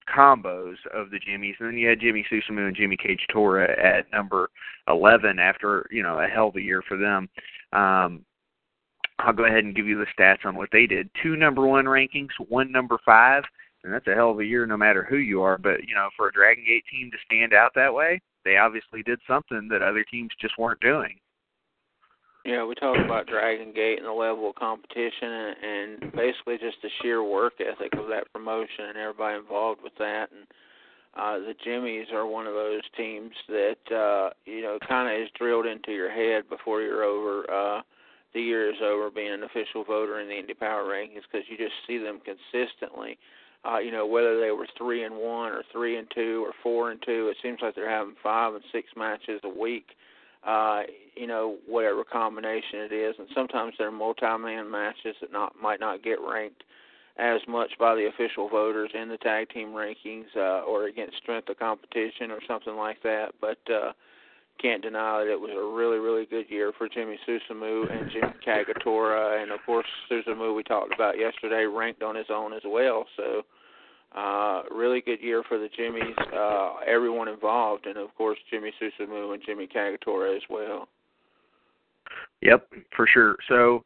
combos 0.08 0.76
of 0.94 1.10
the 1.10 1.20
Jimmys, 1.20 1.56
and 1.60 1.70
then 1.70 1.78
you 1.78 1.90
had 1.90 2.00
Jimmy 2.00 2.26
Susumu 2.32 2.68
and 2.68 2.76
Jimmy 2.76 2.98
Kagetora 2.98 3.78
at 3.84 4.12
number 4.12 4.50
11 4.88 5.40
after 5.40 5.88
you 5.92 6.04
know 6.04 6.20
a 6.20 6.28
hell 6.28 6.50
of 6.50 6.56
a 6.56 6.62
year 6.62 6.84
for 6.88 6.96
them. 6.96 7.28
Um, 7.74 8.24
I'll 9.20 9.34
go 9.34 9.46
ahead 9.46 9.64
and 9.64 9.76
give 9.76 9.88
you 9.88 9.98
the 9.98 10.06
stats 10.18 10.46
on 10.46 10.56
what 10.56 10.70
they 10.72 10.86
did. 10.86 11.10
Two 11.22 11.36
number 11.36 11.66
one 11.66 11.86
rankings, 11.86 12.30
one 12.50 12.72
number 12.72 13.00
five, 13.06 13.44
and 13.84 13.94
that's 13.94 14.08
a 14.08 14.16
hell 14.16 14.32
of 14.32 14.40
a 14.40 14.46
year 14.46 14.66
no 14.66 14.78
matter 14.78 15.04
who 15.04 15.18
you 15.18 15.42
are. 15.42 15.58
But 15.58 15.84
you 15.88 15.96
know, 15.96 16.10
for 16.16 16.28
a 16.28 16.34
Dragon 16.34 16.64
Gate 16.66 16.84
team 16.92 17.12
to 17.12 17.18
stand 17.26 17.54
out 17.54 17.72
that 17.76 17.94
way, 17.94 18.22
they 18.46 18.58
obviously 18.58 19.04
did 19.04 19.20
something 19.28 19.68
that 19.70 19.82
other 19.82 20.06
teams 20.10 20.32
just 20.40 20.58
weren't 20.58 20.80
doing. 20.80 21.18
Yeah, 22.46 22.66
we 22.66 22.76
talked 22.76 23.00
about 23.00 23.28
Dragon 23.28 23.72
Gate 23.74 24.00
and 24.00 24.08
the 24.08 24.12
level 24.12 24.50
of 24.50 24.56
competition 24.56 25.32
and, 25.32 25.56
and 25.64 26.12
basically 26.12 26.58
just 26.58 26.76
the 26.82 26.90
sheer 27.02 27.24
work 27.24 27.54
ethic 27.62 27.94
of 27.94 28.10
that 28.10 28.32
promotion 28.34 28.90
and 28.90 28.98
everybody 28.98 29.38
involved 29.38 29.80
with 29.82 29.96
that. 29.98 30.28
And 30.36 30.46
uh, 31.16 31.40
the 31.40 31.56
Jimmies 31.64 32.08
are 32.14 32.28
one 32.28 32.46
of 32.46 32.54
those 32.54 32.82
teams 32.98 33.32
that 33.48 33.96
uh, 33.96 34.30
you 34.46 34.62
know 34.62 34.78
kind 34.88 35.08
of 35.08 35.22
is 35.22 35.30
drilled 35.38 35.66
into 35.66 35.92
your 35.94 36.12
head 36.12 36.50
before 36.50 36.82
you're 36.82 37.04
over. 37.04 37.50
Uh, 37.50 37.82
the 38.34 38.42
year 38.42 38.70
is 38.70 38.82
over 38.84 39.10
being 39.12 39.32
an 39.32 39.44
official 39.44 39.86
voter 39.86 40.20
in 40.20 40.28
the 40.28 40.38
Indy 40.38 40.56
Power 40.56 40.84
Rankings 40.84 41.22
because 41.32 41.48
you 41.50 41.56
just 41.56 41.76
see 41.88 42.00
them 42.00 42.20
consistently 42.26 43.12
uh, 43.12 43.43
you 43.78 43.92
know, 43.92 44.06
whether 44.06 44.40
they 44.40 44.52
were 44.52 44.68
three 44.78 45.04
and 45.04 45.16
one 45.16 45.52
or 45.52 45.64
three 45.72 45.98
and 45.98 46.08
two 46.14 46.44
or 46.46 46.54
four 46.62 46.92
and 46.92 47.02
two, 47.06 47.30
it 47.30 47.38
seems 47.42 47.60
like 47.62 47.76
they're 47.76 47.90
having 47.90 48.16
five 48.22 48.54
and 48.54 48.64
six 48.72 48.90
matches 48.96 49.40
a 49.44 49.50
week. 49.50 49.88
Uh, 50.46 50.82
you 51.16 51.26
know, 51.26 51.56
whatever 51.66 52.04
combination 52.04 52.80
it 52.80 52.92
is, 52.92 53.16
and 53.18 53.30
sometimes 53.34 53.74
they're 53.78 53.92
multi-man 53.92 54.70
matches 54.70 55.16
that 55.22 55.32
not 55.32 55.54
might 55.62 55.80
not 55.80 56.04
get 56.04 56.18
ranked 56.20 56.64
as 57.18 57.40
much 57.48 57.72
by 57.80 57.96
the 57.96 58.08
official 58.08 58.50
voters 58.50 58.90
in 58.94 59.08
the 59.08 59.18
tag 59.18 59.48
team 59.50 59.70
rankings 59.70 60.26
uh, 60.36 60.64
or 60.64 60.88
against 60.88 61.16
strength 61.18 61.48
of 61.48 61.60
competition 61.60 62.32
or 62.32 62.40
something 62.48 62.76
like 62.76 63.02
that. 63.04 63.34
But 63.40 63.60
uh, 63.72 63.94
can't 64.62 64.82
deny 64.82 65.24
that 65.26 65.32
it 65.32 65.40
was 65.40 65.52
a 65.52 65.76
really, 65.76 65.98
really 65.98 66.26
good 66.26 66.50
year 66.50 66.72
for 66.78 66.88
Jimmy 66.88 67.20
Susumu 67.28 67.92
and 67.92 68.10
Jimmy 68.12 68.34
Kagetora. 68.48 69.42
and 69.42 69.52
of 69.52 69.60
course 69.66 69.88
Susumu 70.10 70.56
we 70.56 70.64
talked 70.64 70.94
about 70.94 71.18
yesterday 71.18 71.66
ranked 71.66 72.04
on 72.04 72.16
his 72.16 72.28
own 72.30 72.54
as 72.54 72.62
well. 72.66 73.06
So 73.18 73.44
uh, 74.16 74.64
really 74.72 75.02
good 75.02 75.22
year 75.22 75.44
for 75.48 75.58
the 75.58 75.70
Jimmys, 75.70 76.14
uh, 76.34 76.80
everyone 76.88 77.28
involved, 77.28 77.88
and 77.88 77.98
of 77.98 78.14
course 78.16 78.38
Jimmy 78.52 78.72
Susumu 78.82 79.34
and 79.34 79.44
Jimmy 79.46 79.68
Kagetora 79.68 80.36
as 80.36 80.44
well. 80.50 80.88
Yep, 82.42 82.68
for 82.96 83.08
sure. 83.08 83.38
So 83.48 83.84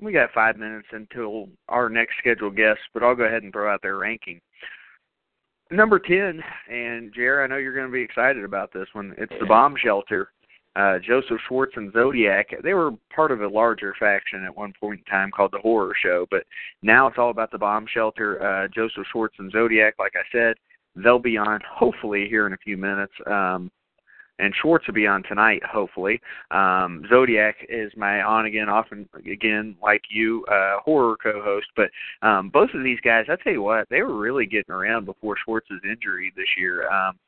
we 0.00 0.12
got 0.12 0.32
five 0.32 0.56
minutes 0.56 0.88
until 0.92 1.48
our 1.68 1.88
next 1.88 2.14
scheduled 2.18 2.56
guest, 2.56 2.80
but 2.92 3.02
I'll 3.02 3.14
go 3.14 3.24
ahead 3.24 3.44
and 3.44 3.52
throw 3.52 3.72
out 3.72 3.80
their 3.82 3.96
ranking. 3.96 4.40
Number 5.72 5.98
ten, 5.98 6.42
and 6.70 7.12
Jer, 7.14 7.42
I 7.42 7.46
know 7.46 7.56
you're 7.56 7.74
going 7.74 7.86
to 7.86 7.92
be 7.92 8.02
excited 8.02 8.44
about 8.44 8.72
this 8.72 8.86
one. 8.92 9.14
It's 9.16 9.32
the 9.40 9.46
Bomb 9.46 9.74
Shelter 9.82 10.28
uh, 10.76 10.98
Joseph 10.98 11.38
Schwartz 11.48 11.74
and 11.76 11.92
Zodiac. 11.92 12.48
They 12.62 12.74
were 12.74 12.92
part 13.14 13.30
of 13.30 13.42
a 13.42 13.48
larger 13.48 13.94
faction 13.98 14.44
at 14.44 14.56
one 14.56 14.72
point 14.80 15.00
in 15.00 15.04
time 15.04 15.30
called 15.30 15.52
the 15.52 15.58
Horror 15.58 15.94
Show, 16.02 16.26
but 16.30 16.44
now 16.82 17.06
it's 17.06 17.18
all 17.18 17.30
about 17.30 17.50
the 17.50 17.58
bomb 17.58 17.86
shelter. 17.92 18.42
Uh, 18.42 18.68
Joseph 18.68 19.06
Schwartz 19.12 19.34
and 19.38 19.52
Zodiac, 19.52 19.94
like 19.98 20.12
I 20.14 20.22
said, 20.32 20.56
they'll 20.96 21.18
be 21.18 21.36
on 21.36 21.60
hopefully 21.70 22.26
here 22.28 22.46
in 22.46 22.54
a 22.54 22.58
few 22.58 22.76
minutes. 22.76 23.12
Um, 23.26 23.70
and 24.38 24.54
Schwartz 24.60 24.86
will 24.86 24.94
be 24.94 25.06
on 25.06 25.22
tonight, 25.22 25.62
hopefully. 25.64 26.20
Um, 26.50 27.04
Zodiac 27.08 27.56
is 27.68 27.92
my 27.96 28.22
on 28.22 28.46
again, 28.46 28.68
off 28.68 28.86
again, 29.26 29.76
like 29.82 30.02
you, 30.10 30.44
uh, 30.50 30.78
horror 30.84 31.16
co-host. 31.22 31.66
But 31.76 31.90
um, 32.26 32.48
both 32.48 32.70
of 32.74 32.82
these 32.82 33.00
guys, 33.04 33.26
I 33.28 33.36
tell 33.36 33.52
you 33.52 33.62
what, 33.62 33.88
they 33.90 34.02
were 34.02 34.18
really 34.18 34.46
getting 34.46 34.74
around 34.74 35.04
before 35.04 35.36
Schwartz's 35.44 35.80
injury 35.84 36.32
this 36.36 36.48
year. 36.56 36.90
Um, 36.90 37.18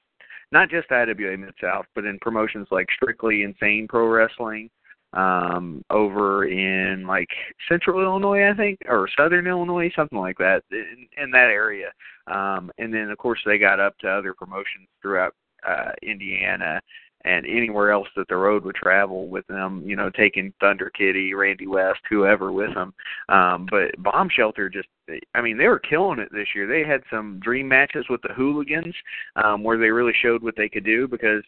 not 0.52 0.70
just 0.70 0.90
IWA 0.90 1.36
Mid 1.36 1.55
South, 1.60 1.86
but 1.94 2.05
in 2.05 2.18
promotions 2.20 2.68
like 2.70 2.86
Strictly 2.94 3.43
Insane 3.43 3.86
Pro 3.89 4.06
Wrestling, 4.06 4.70
um, 5.14 5.85
over 5.90 6.47
in 6.47 7.06
like 7.06 7.28
Central 7.68 8.02
Illinois, 8.02 8.51
I 8.51 8.55
think, 8.55 8.78
or 8.86 9.09
Southern 9.16 9.47
Illinois, 9.47 9.90
something 9.94 10.18
like 10.18 10.39
that, 10.39 10.62
in, 10.70 11.06
in 11.16 11.31
that 11.31 11.51
area. 11.51 11.93
Um, 12.26 12.70
and 12.78 12.93
then 12.93 13.10
of 13.10 13.18
course 13.18 13.40
they 13.47 13.59
got 13.59 13.81
up 13.81 13.97
to 13.98 14.09
other 14.09 14.35
promotions 14.35 14.89
throughout 15.01 15.35
uh, 15.66 15.93
Indiana 16.03 16.81
and 17.24 17.47
anywhere 17.47 17.91
else 17.91 18.09
that 18.16 18.28
the 18.28 18.36
road 18.36 18.65
would 18.65 18.74
travel 18.74 19.28
with 19.28 19.47
them, 19.47 19.82
you 19.86 19.97
know, 19.97 20.11
taking 20.11 20.53
Thunder 20.61 20.91
Kitty, 20.91 21.32
Randy 21.32 21.66
West, 21.66 22.01
whoever 22.11 22.53
with 22.53 22.74
them. 22.74 22.93
Um, 23.31 23.66
but 23.70 23.91
Bomb 24.03 24.28
Shelter 24.28 24.69
just, 24.69 24.89
I 25.35 25.41
mean, 25.41 25.57
they 25.57 25.69
were 25.69 25.78
killing 25.78 26.19
it 26.19 26.28
this 26.32 26.49
year. 26.55 26.66
They 26.66 26.86
had 26.86 27.03
some 27.11 27.41
dream 27.41 27.66
matches 27.66 28.05
with 28.11 28.20
the 28.23 28.35
Hooligans 28.35 28.95
um, 29.43 29.65
where 29.65 29.78
they 29.78 29.89
really 29.89 30.12
showed 30.23 30.43
what 30.43 30.55
they 30.57 30.69
could 30.69 30.85
do 30.85 31.09
because, 31.09 31.43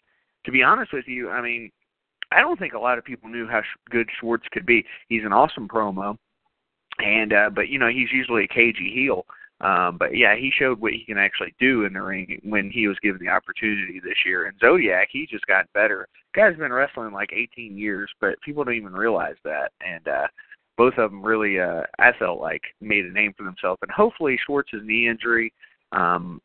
to 0.45 0.51
be 0.51 0.63
honest 0.63 0.93
with 0.93 1.05
you, 1.07 1.29
I 1.29 1.41
mean, 1.41 1.71
I 2.31 2.41
don't 2.41 2.59
think 2.59 2.73
a 2.73 2.79
lot 2.79 2.97
of 2.97 3.05
people 3.05 3.29
knew 3.29 3.47
how 3.47 3.61
good 3.89 4.09
Schwartz 4.19 4.45
could 4.51 4.65
be. 4.65 4.83
He's 5.09 5.23
an 5.23 5.33
awesome 5.33 5.67
promo, 5.67 6.17
and 6.99 7.33
uh, 7.33 7.49
but 7.49 7.69
you 7.69 7.79
know 7.79 7.87
he's 7.87 8.11
usually 8.11 8.43
a 8.43 8.47
cagey 8.47 8.91
heel. 8.93 9.25
Um, 9.59 9.97
but 9.97 10.15
yeah, 10.15 10.35
he 10.35 10.51
showed 10.55 10.79
what 10.79 10.93
he 10.93 11.03
can 11.03 11.17
actually 11.17 11.53
do 11.59 11.85
in 11.85 11.93
the 11.93 12.01
ring 12.01 12.39
when 12.43 12.69
he 12.69 12.87
was 12.87 12.97
given 13.01 13.19
the 13.19 13.31
opportunity 13.31 13.99
this 14.03 14.17
year. 14.25 14.45
And 14.45 14.59
Zodiac, 14.59 15.09
he 15.11 15.25
just 15.25 15.47
got 15.47 15.71
better. 15.73 16.07
Guy's 16.35 16.55
been 16.57 16.71
wrestling 16.71 17.11
like 17.11 17.29
18 17.33 17.75
years, 17.75 18.09
but 18.21 18.39
people 18.45 18.63
don't 18.63 18.75
even 18.75 18.93
realize 18.93 19.35
that. 19.43 19.71
And 19.81 20.07
uh, 20.07 20.27
both 20.77 20.93
of 20.97 21.09
them 21.09 21.23
really, 21.23 21.59
uh, 21.59 21.83
I 21.97 22.11
felt 22.19 22.39
like, 22.39 22.61
made 22.81 23.05
a 23.05 23.11
name 23.11 23.33
for 23.35 23.43
themselves. 23.43 23.79
And 23.81 23.89
hopefully, 23.89 24.37
Schwartz's 24.45 24.81
knee 24.83 25.07
injury 25.07 25.51
um, 25.91 26.39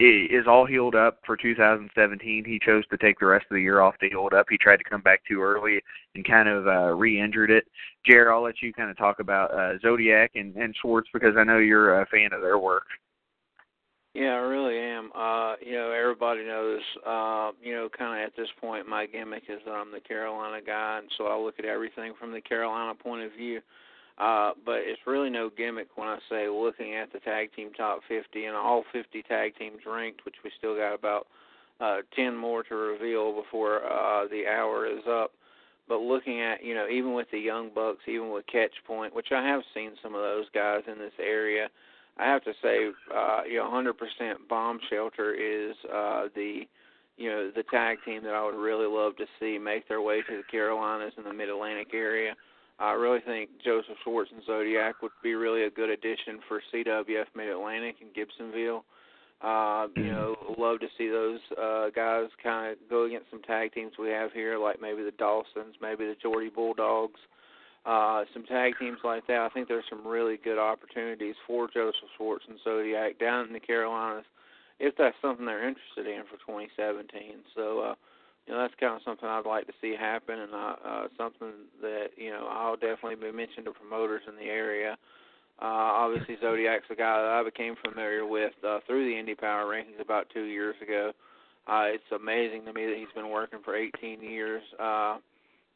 is 0.00 0.46
all 0.48 0.66
healed 0.66 0.94
up 0.94 1.20
for 1.24 1.36
2017. 1.36 2.44
He 2.44 2.58
chose 2.64 2.84
to 2.88 2.96
take 2.96 3.18
the 3.18 3.26
rest 3.26 3.46
of 3.50 3.54
the 3.54 3.62
year 3.62 3.80
off 3.80 3.96
to 3.98 4.08
heal 4.08 4.28
up. 4.36 4.46
He 4.50 4.58
tried 4.58 4.78
to 4.78 4.84
come 4.84 5.02
back 5.02 5.20
too 5.26 5.40
early 5.40 5.80
and 6.14 6.26
kind 6.26 6.48
of 6.48 6.66
uh, 6.66 6.94
re-injured 6.94 7.50
it. 7.50 7.64
Jared, 8.04 8.28
I'll 8.28 8.42
let 8.42 8.60
you 8.60 8.72
kind 8.72 8.90
of 8.90 8.96
talk 8.96 9.20
about 9.20 9.54
uh, 9.54 9.78
Zodiac 9.80 10.32
and, 10.34 10.54
and 10.56 10.74
Schwartz 10.80 11.08
because 11.12 11.36
I 11.38 11.44
know 11.44 11.58
you're 11.58 12.00
a 12.00 12.06
fan 12.06 12.32
of 12.32 12.40
their 12.40 12.58
work. 12.58 12.86
Yeah, 14.14 14.34
I 14.34 14.38
really 14.46 14.78
am. 14.78 15.10
Uh, 15.12 15.56
you 15.60 15.72
know, 15.72 15.90
everybody 15.90 16.44
knows, 16.44 16.80
uh, 17.04 17.50
you 17.60 17.74
know, 17.74 17.88
kind 17.96 18.20
of 18.20 18.26
at 18.26 18.36
this 18.36 18.48
point, 18.60 18.88
my 18.88 19.06
gimmick 19.06 19.44
is 19.48 19.58
that 19.66 19.72
I'm 19.72 19.90
the 19.90 19.98
Carolina 19.98 20.64
guy, 20.64 20.98
and 20.98 21.10
so 21.18 21.26
I 21.26 21.36
look 21.36 21.58
at 21.58 21.64
everything 21.64 22.14
from 22.18 22.30
the 22.32 22.40
Carolina 22.40 22.94
point 22.94 23.24
of 23.24 23.32
view. 23.32 23.58
Uh, 23.58 23.60
but 24.18 24.80
it's 24.84 25.00
really 25.06 25.30
no 25.30 25.50
gimmick 25.56 25.88
when 25.96 26.08
I 26.08 26.18
say 26.30 26.48
looking 26.48 26.94
at 26.94 27.12
the 27.12 27.20
tag 27.20 27.50
team 27.54 27.72
top 27.76 28.00
50 28.08 28.44
and 28.44 28.56
all 28.56 28.84
50 28.92 29.22
tag 29.22 29.56
teams 29.58 29.80
ranked, 29.86 30.24
which 30.24 30.36
we 30.44 30.50
still 30.58 30.76
got 30.76 30.94
about 30.94 31.26
uh, 31.80 31.98
10 32.14 32.36
more 32.36 32.62
to 32.64 32.74
reveal 32.74 33.34
before 33.34 33.84
uh, 33.84 34.28
the 34.28 34.46
hour 34.46 34.86
is 34.86 35.02
up. 35.08 35.32
But 35.88 36.00
looking 36.00 36.40
at, 36.40 36.64
you 36.64 36.74
know, 36.74 36.88
even 36.88 37.12
with 37.12 37.30
the 37.30 37.38
Young 37.38 37.70
Bucks, 37.74 38.00
even 38.08 38.30
with 38.30 38.46
Catch 38.46 38.72
Point, 38.86 39.14
which 39.14 39.32
I 39.32 39.46
have 39.46 39.62
seen 39.74 39.92
some 40.02 40.14
of 40.14 40.22
those 40.22 40.46
guys 40.54 40.82
in 40.90 40.98
this 40.98 41.12
area, 41.20 41.68
I 42.16 42.24
have 42.24 42.42
to 42.44 42.52
say, 42.62 42.90
uh, 43.14 43.40
you 43.44 43.58
know, 43.58 43.68
100% 43.70 43.92
Bomb 44.48 44.78
Shelter 44.88 45.34
is 45.34 45.74
uh, 45.92 46.28
the, 46.34 46.62
you 47.18 47.28
know, 47.28 47.50
the 47.54 47.64
tag 47.64 47.98
team 48.04 48.22
that 48.22 48.32
I 48.32 48.44
would 48.44 48.54
really 48.54 48.86
love 48.86 49.16
to 49.16 49.26
see 49.38 49.58
make 49.58 49.86
their 49.88 50.00
way 50.00 50.22
to 50.22 50.36
the 50.38 50.42
Carolinas 50.50 51.12
and 51.16 51.26
the 51.26 51.34
Mid 51.34 51.50
Atlantic 51.50 51.88
area. 51.92 52.34
I 52.78 52.92
really 52.92 53.20
think 53.20 53.50
Joseph 53.64 53.96
Schwartz 54.02 54.30
and 54.34 54.42
Zodiac 54.44 55.00
would 55.02 55.12
be 55.22 55.34
really 55.34 55.64
a 55.64 55.70
good 55.70 55.90
addition 55.90 56.40
for 56.48 56.60
CWF 56.72 57.26
Mid 57.36 57.48
Atlantic 57.48 57.96
and 58.00 58.10
Gibsonville. 58.14 58.82
Uh, 59.40 59.88
you 59.96 60.10
know, 60.10 60.36
love 60.58 60.80
to 60.80 60.86
see 60.96 61.08
those 61.08 61.38
uh, 61.60 61.90
guys 61.94 62.28
kind 62.42 62.72
of 62.72 62.78
go 62.88 63.04
against 63.04 63.30
some 63.30 63.42
tag 63.42 63.72
teams 63.72 63.92
we 63.98 64.08
have 64.08 64.32
here, 64.32 64.58
like 64.58 64.80
maybe 64.80 65.02
the 65.02 65.12
Dawsons, 65.12 65.74
maybe 65.82 66.06
the 66.06 66.16
Geordie 66.20 66.48
Bulldogs, 66.48 67.20
uh, 67.84 68.24
some 68.32 68.44
tag 68.44 68.72
teams 68.80 68.98
like 69.04 69.26
that. 69.26 69.40
I 69.40 69.48
think 69.50 69.68
there's 69.68 69.84
some 69.90 70.06
really 70.06 70.38
good 70.42 70.58
opportunities 70.58 71.34
for 71.46 71.68
Joseph 71.68 72.08
Schwartz 72.16 72.44
and 72.48 72.58
Zodiac 72.64 73.18
down 73.18 73.46
in 73.46 73.52
the 73.52 73.60
Carolinas 73.60 74.24
if 74.80 74.94
that's 74.96 75.16
something 75.22 75.46
they're 75.46 75.68
interested 75.68 76.06
in 76.06 76.24
for 76.24 76.36
2017. 76.46 77.44
So, 77.54 77.80
uh, 77.80 77.94
you 78.46 78.52
know, 78.52 78.60
that's 78.60 78.74
kind 78.78 78.94
of 78.94 79.02
something 79.04 79.28
I'd 79.28 79.46
like 79.46 79.66
to 79.66 79.72
see 79.80 79.94
happen, 79.98 80.38
and 80.38 80.52
uh, 80.52 80.74
uh, 80.84 81.06
something 81.16 81.52
that 81.80 82.08
you 82.16 82.30
know 82.30 82.46
I'll 82.50 82.76
definitely 82.76 83.16
be 83.16 83.32
mentioning 83.32 83.64
to 83.64 83.72
promoters 83.72 84.22
in 84.28 84.36
the 84.36 84.50
area. 84.50 84.96
Uh, 85.62 85.66
obviously, 86.04 86.36
Zodiac's 86.40 86.90
a 86.90 86.96
guy 86.96 87.22
that 87.22 87.30
I 87.30 87.42
became 87.44 87.74
familiar 87.82 88.26
with 88.26 88.52
uh, 88.66 88.80
through 88.86 89.08
the 89.08 89.18
Indy 89.18 89.34
Power 89.34 89.64
Rankings 89.66 90.00
about 90.00 90.26
two 90.34 90.44
years 90.44 90.74
ago. 90.82 91.12
Uh, 91.66 91.84
it's 91.86 92.04
amazing 92.14 92.64
to 92.66 92.72
me 92.72 92.84
that 92.84 92.96
he's 92.98 93.12
been 93.14 93.30
working 93.30 93.60
for 93.64 93.74
18 93.74 94.20
years. 94.20 94.62
Uh, 94.78 95.18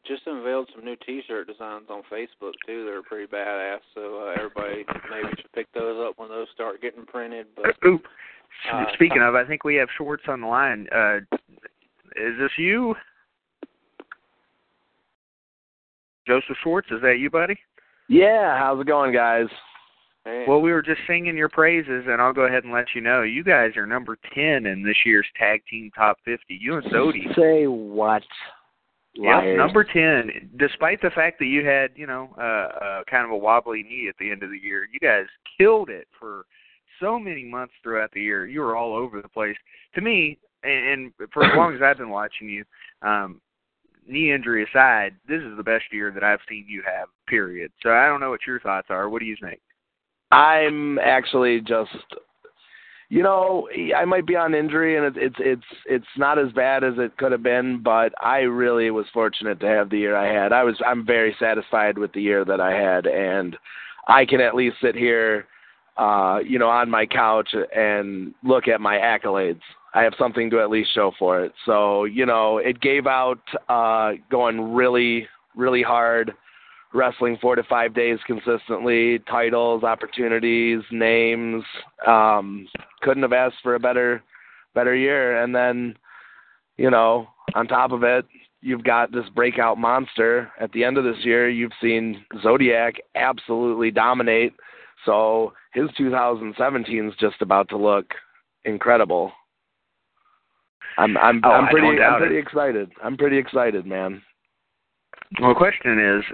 just 0.06 0.22
unveiled 0.26 0.68
some 0.74 0.84
new 0.84 0.96
T-shirt 1.06 1.46
designs 1.46 1.86
on 1.88 2.02
Facebook 2.12 2.52
too. 2.66 2.84
They're 2.84 3.02
pretty 3.02 3.26
badass. 3.26 3.80
So 3.94 4.28
uh, 4.28 4.34
everybody 4.36 4.84
maybe 5.10 5.28
should 5.36 5.52
pick 5.52 5.72
those 5.72 6.04
up 6.06 6.18
when 6.18 6.28
those 6.28 6.48
start 6.54 6.82
getting 6.82 7.06
printed. 7.06 7.46
But 7.56 7.66
Uh, 8.72 8.84
Speaking 8.94 9.22
of, 9.22 9.34
I 9.34 9.44
think 9.44 9.64
we 9.64 9.76
have 9.76 9.88
Schwartz 9.96 10.24
on 10.28 10.40
the 10.40 10.46
line. 10.46 10.88
Uh, 10.94 11.20
is 12.18 12.38
this 12.38 12.50
you? 12.58 12.94
Joseph 16.26 16.56
Schwartz, 16.62 16.88
is 16.90 17.00
that 17.02 17.18
you, 17.18 17.30
buddy? 17.30 17.58
Yeah, 18.08 18.58
how's 18.58 18.80
it 18.80 18.86
going, 18.86 19.12
guys? 19.12 19.46
Well, 20.46 20.60
we 20.60 20.72
were 20.72 20.82
just 20.82 21.00
singing 21.06 21.38
your 21.38 21.48
praises, 21.48 22.04
and 22.06 22.20
I'll 22.20 22.34
go 22.34 22.42
ahead 22.42 22.64
and 22.64 22.72
let 22.72 22.86
you 22.94 23.00
know 23.00 23.22
you 23.22 23.42
guys 23.42 23.76
are 23.76 23.86
number 23.86 24.18
ten 24.34 24.66
in 24.66 24.82
this 24.82 24.96
year's 25.06 25.26
tag 25.38 25.62
team 25.70 25.90
top 25.96 26.18
fifty. 26.22 26.58
You 26.60 26.76
and 26.76 26.84
Zodi. 26.92 27.34
Say 27.34 27.66
what? 27.66 28.22
Yeah, 29.14 29.54
number 29.56 29.84
ten. 29.84 30.50
Despite 30.58 31.00
the 31.00 31.10
fact 31.10 31.38
that 31.38 31.46
you 31.46 31.64
had, 31.64 31.92
you 31.96 32.06
know, 32.06 32.28
uh, 32.36 32.42
uh, 32.84 33.04
kind 33.10 33.24
of 33.24 33.30
a 33.30 33.36
wobbly 33.36 33.82
knee 33.82 34.06
at 34.08 34.16
the 34.20 34.30
end 34.30 34.42
of 34.42 34.50
the 34.50 34.58
year, 34.58 34.86
you 34.92 34.98
guys 35.00 35.24
killed 35.58 35.88
it 35.88 36.06
for 36.20 36.44
so 37.00 37.18
many 37.18 37.44
months 37.44 37.72
throughout 37.82 38.12
the 38.12 38.20
year. 38.20 38.46
You 38.46 38.60
were 38.60 38.76
all 38.76 38.94
over 38.94 39.22
the 39.22 39.28
place. 39.28 39.56
To 39.94 40.02
me, 40.02 40.38
and, 40.68 40.86
and 41.18 41.30
for 41.32 41.44
as 41.44 41.56
long 41.56 41.74
as 41.74 41.82
I've 41.82 41.98
been 41.98 42.10
watching 42.10 42.48
you, 42.48 42.64
um, 43.02 43.40
knee 44.06 44.32
injury 44.32 44.64
aside, 44.64 45.14
this 45.28 45.42
is 45.42 45.56
the 45.56 45.62
best 45.62 45.84
year 45.92 46.10
that 46.12 46.24
I've 46.24 46.40
seen 46.48 46.66
you 46.68 46.82
have. 46.84 47.08
Period. 47.26 47.70
So 47.82 47.90
I 47.90 48.06
don't 48.06 48.20
know 48.20 48.30
what 48.30 48.46
your 48.46 48.60
thoughts 48.60 48.88
are. 48.90 49.08
What 49.08 49.20
do 49.20 49.26
you 49.26 49.36
think? 49.40 49.60
I'm 50.30 50.98
actually 50.98 51.60
just 51.60 51.90
you 53.10 53.22
know, 53.22 53.66
I 53.96 54.04
might 54.04 54.26
be 54.26 54.36
on 54.36 54.54
injury 54.54 54.98
and 54.98 55.06
it's 55.06 55.16
it's 55.18 55.36
it's 55.38 55.80
it's 55.86 56.18
not 56.18 56.38
as 56.38 56.52
bad 56.52 56.84
as 56.84 56.94
it 56.98 57.16
could 57.16 57.32
have 57.32 57.42
been, 57.42 57.82
but 57.82 58.12
I 58.22 58.40
really 58.40 58.90
was 58.90 59.06
fortunate 59.14 59.60
to 59.60 59.66
have 59.66 59.88
the 59.88 59.98
year 59.98 60.14
I 60.14 60.30
had. 60.30 60.52
I 60.52 60.62
was 60.62 60.76
I'm 60.86 61.06
very 61.06 61.34
satisfied 61.40 61.96
with 61.96 62.12
the 62.12 62.20
year 62.20 62.44
that 62.44 62.60
I 62.60 62.72
had 62.72 63.06
and 63.06 63.56
I 64.06 64.26
can 64.26 64.42
at 64.42 64.54
least 64.54 64.76
sit 64.82 64.94
here 64.94 65.46
uh, 65.98 66.38
you 66.46 66.58
know, 66.58 66.68
on 66.68 66.88
my 66.88 67.04
couch 67.04 67.48
and 67.74 68.32
look 68.44 68.68
at 68.68 68.80
my 68.80 68.96
accolades. 68.96 69.60
I 69.94 70.02
have 70.02 70.12
something 70.19 70.51
to 70.51 70.60
at 70.60 70.70
least 70.70 70.94
show 70.94 71.12
for 71.19 71.43
it. 71.43 71.52
So, 71.65 72.05
you 72.05 72.27
know, 72.27 72.59
it 72.59 72.81
gave 72.81 73.06
out 73.06 73.40
uh 73.69 74.12
going 74.31 74.74
really, 74.74 75.27
really 75.56 75.82
hard 75.82 76.35
wrestling 76.94 77.36
four 77.40 77.55
to 77.55 77.62
five 77.65 77.94
days 77.94 78.19
consistently, 78.27 79.19
titles, 79.31 79.82
opportunities, 79.82 80.81
names. 80.90 81.62
Um, 82.06 82.66
couldn't 83.02 83.23
have 83.23 83.32
asked 83.32 83.56
for 83.62 83.74
a 83.74 83.81
better 83.81 84.23
better 84.74 84.94
year. 84.94 85.43
And 85.43 85.55
then, 85.55 85.97
you 86.77 86.90
know, 86.90 87.28
on 87.55 87.66
top 87.66 87.93
of 87.93 88.02
it, 88.02 88.27
you've 88.60 88.85
got 88.85 89.12
this 89.12 89.28
breakout 89.35 89.78
monster. 89.78 90.51
At 90.60 90.73
the 90.73 90.85
end 90.85 90.98
of 90.98 91.05
this 91.05 91.24
year, 91.24 91.48
you've 91.48 91.73
seen 91.81 92.24
Zodiac 92.43 92.94
absolutely 93.15 93.90
dominate. 93.90 94.55
So 95.05 95.52
his 95.73 95.89
2017 95.97 97.09
is 97.09 97.15
just 97.20 97.40
about 97.40 97.69
to 97.70 97.77
look 97.77 98.06
incredible. 98.65 99.32
I'm 100.98 101.16
I'm 101.16 101.40
Oh, 101.44 101.50
I'm 101.50 101.68
pretty 101.68 102.00
I'm 102.02 102.18
pretty 102.18 102.36
it. 102.36 102.40
excited. 102.40 102.90
I'm 103.02 103.16
pretty 103.16 103.38
excited, 103.38 103.86
man. 103.86 104.20
Well, 105.40 105.50
the 105.50 105.54
question 105.54 105.98
is, 105.98 106.24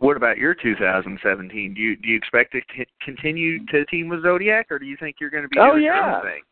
what 0.00 0.16
about 0.16 0.36
your 0.38 0.54
2017? 0.54 1.74
Do 1.74 1.80
you 1.80 1.96
do 1.96 2.08
you 2.08 2.16
expect 2.16 2.52
to 2.52 2.60
c- 2.76 2.86
continue 3.04 3.64
to 3.66 3.84
team 3.86 4.08
with 4.08 4.22
Zodiac, 4.22 4.66
or 4.70 4.78
do 4.78 4.84
you 4.86 4.96
think 5.00 5.16
you're 5.20 5.30
going 5.30 5.44
to 5.44 5.48
be 5.48 5.58
Oh, 5.58 5.72
doing 5.72 5.84
your 5.84 5.94
yeah. 5.96 6.16
own 6.16 6.22
thing? 6.22 6.42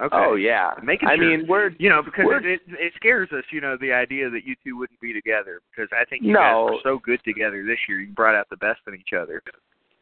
Oh, 0.00 0.04
okay. 0.06 0.16
Oh 0.16 0.34
yeah. 0.36 0.70
Making 0.82 1.08
I 1.08 1.16
sure. 1.16 1.24
mean, 1.36 1.46
we're 1.48 1.70
you 1.78 1.88
know 1.90 2.02
because 2.02 2.24
it, 2.30 2.44
it 2.46 2.60
it 2.78 2.92
scares 2.96 3.28
us, 3.32 3.44
you 3.50 3.60
know, 3.60 3.76
the 3.80 3.92
idea 3.92 4.30
that 4.30 4.44
you 4.44 4.54
two 4.64 4.78
wouldn't 4.78 5.00
be 5.00 5.12
together. 5.12 5.60
Because 5.70 5.90
I 5.92 6.04
think 6.04 6.22
you 6.22 6.32
No. 6.32 6.38
guys 6.40 6.80
were 6.84 6.90
so 6.92 6.98
good 7.04 7.20
together 7.24 7.64
this 7.66 7.78
year. 7.88 8.00
You 8.00 8.12
brought 8.12 8.36
out 8.36 8.48
the 8.48 8.56
best 8.56 8.80
in 8.86 8.94
each 8.94 9.12
other. 9.18 9.42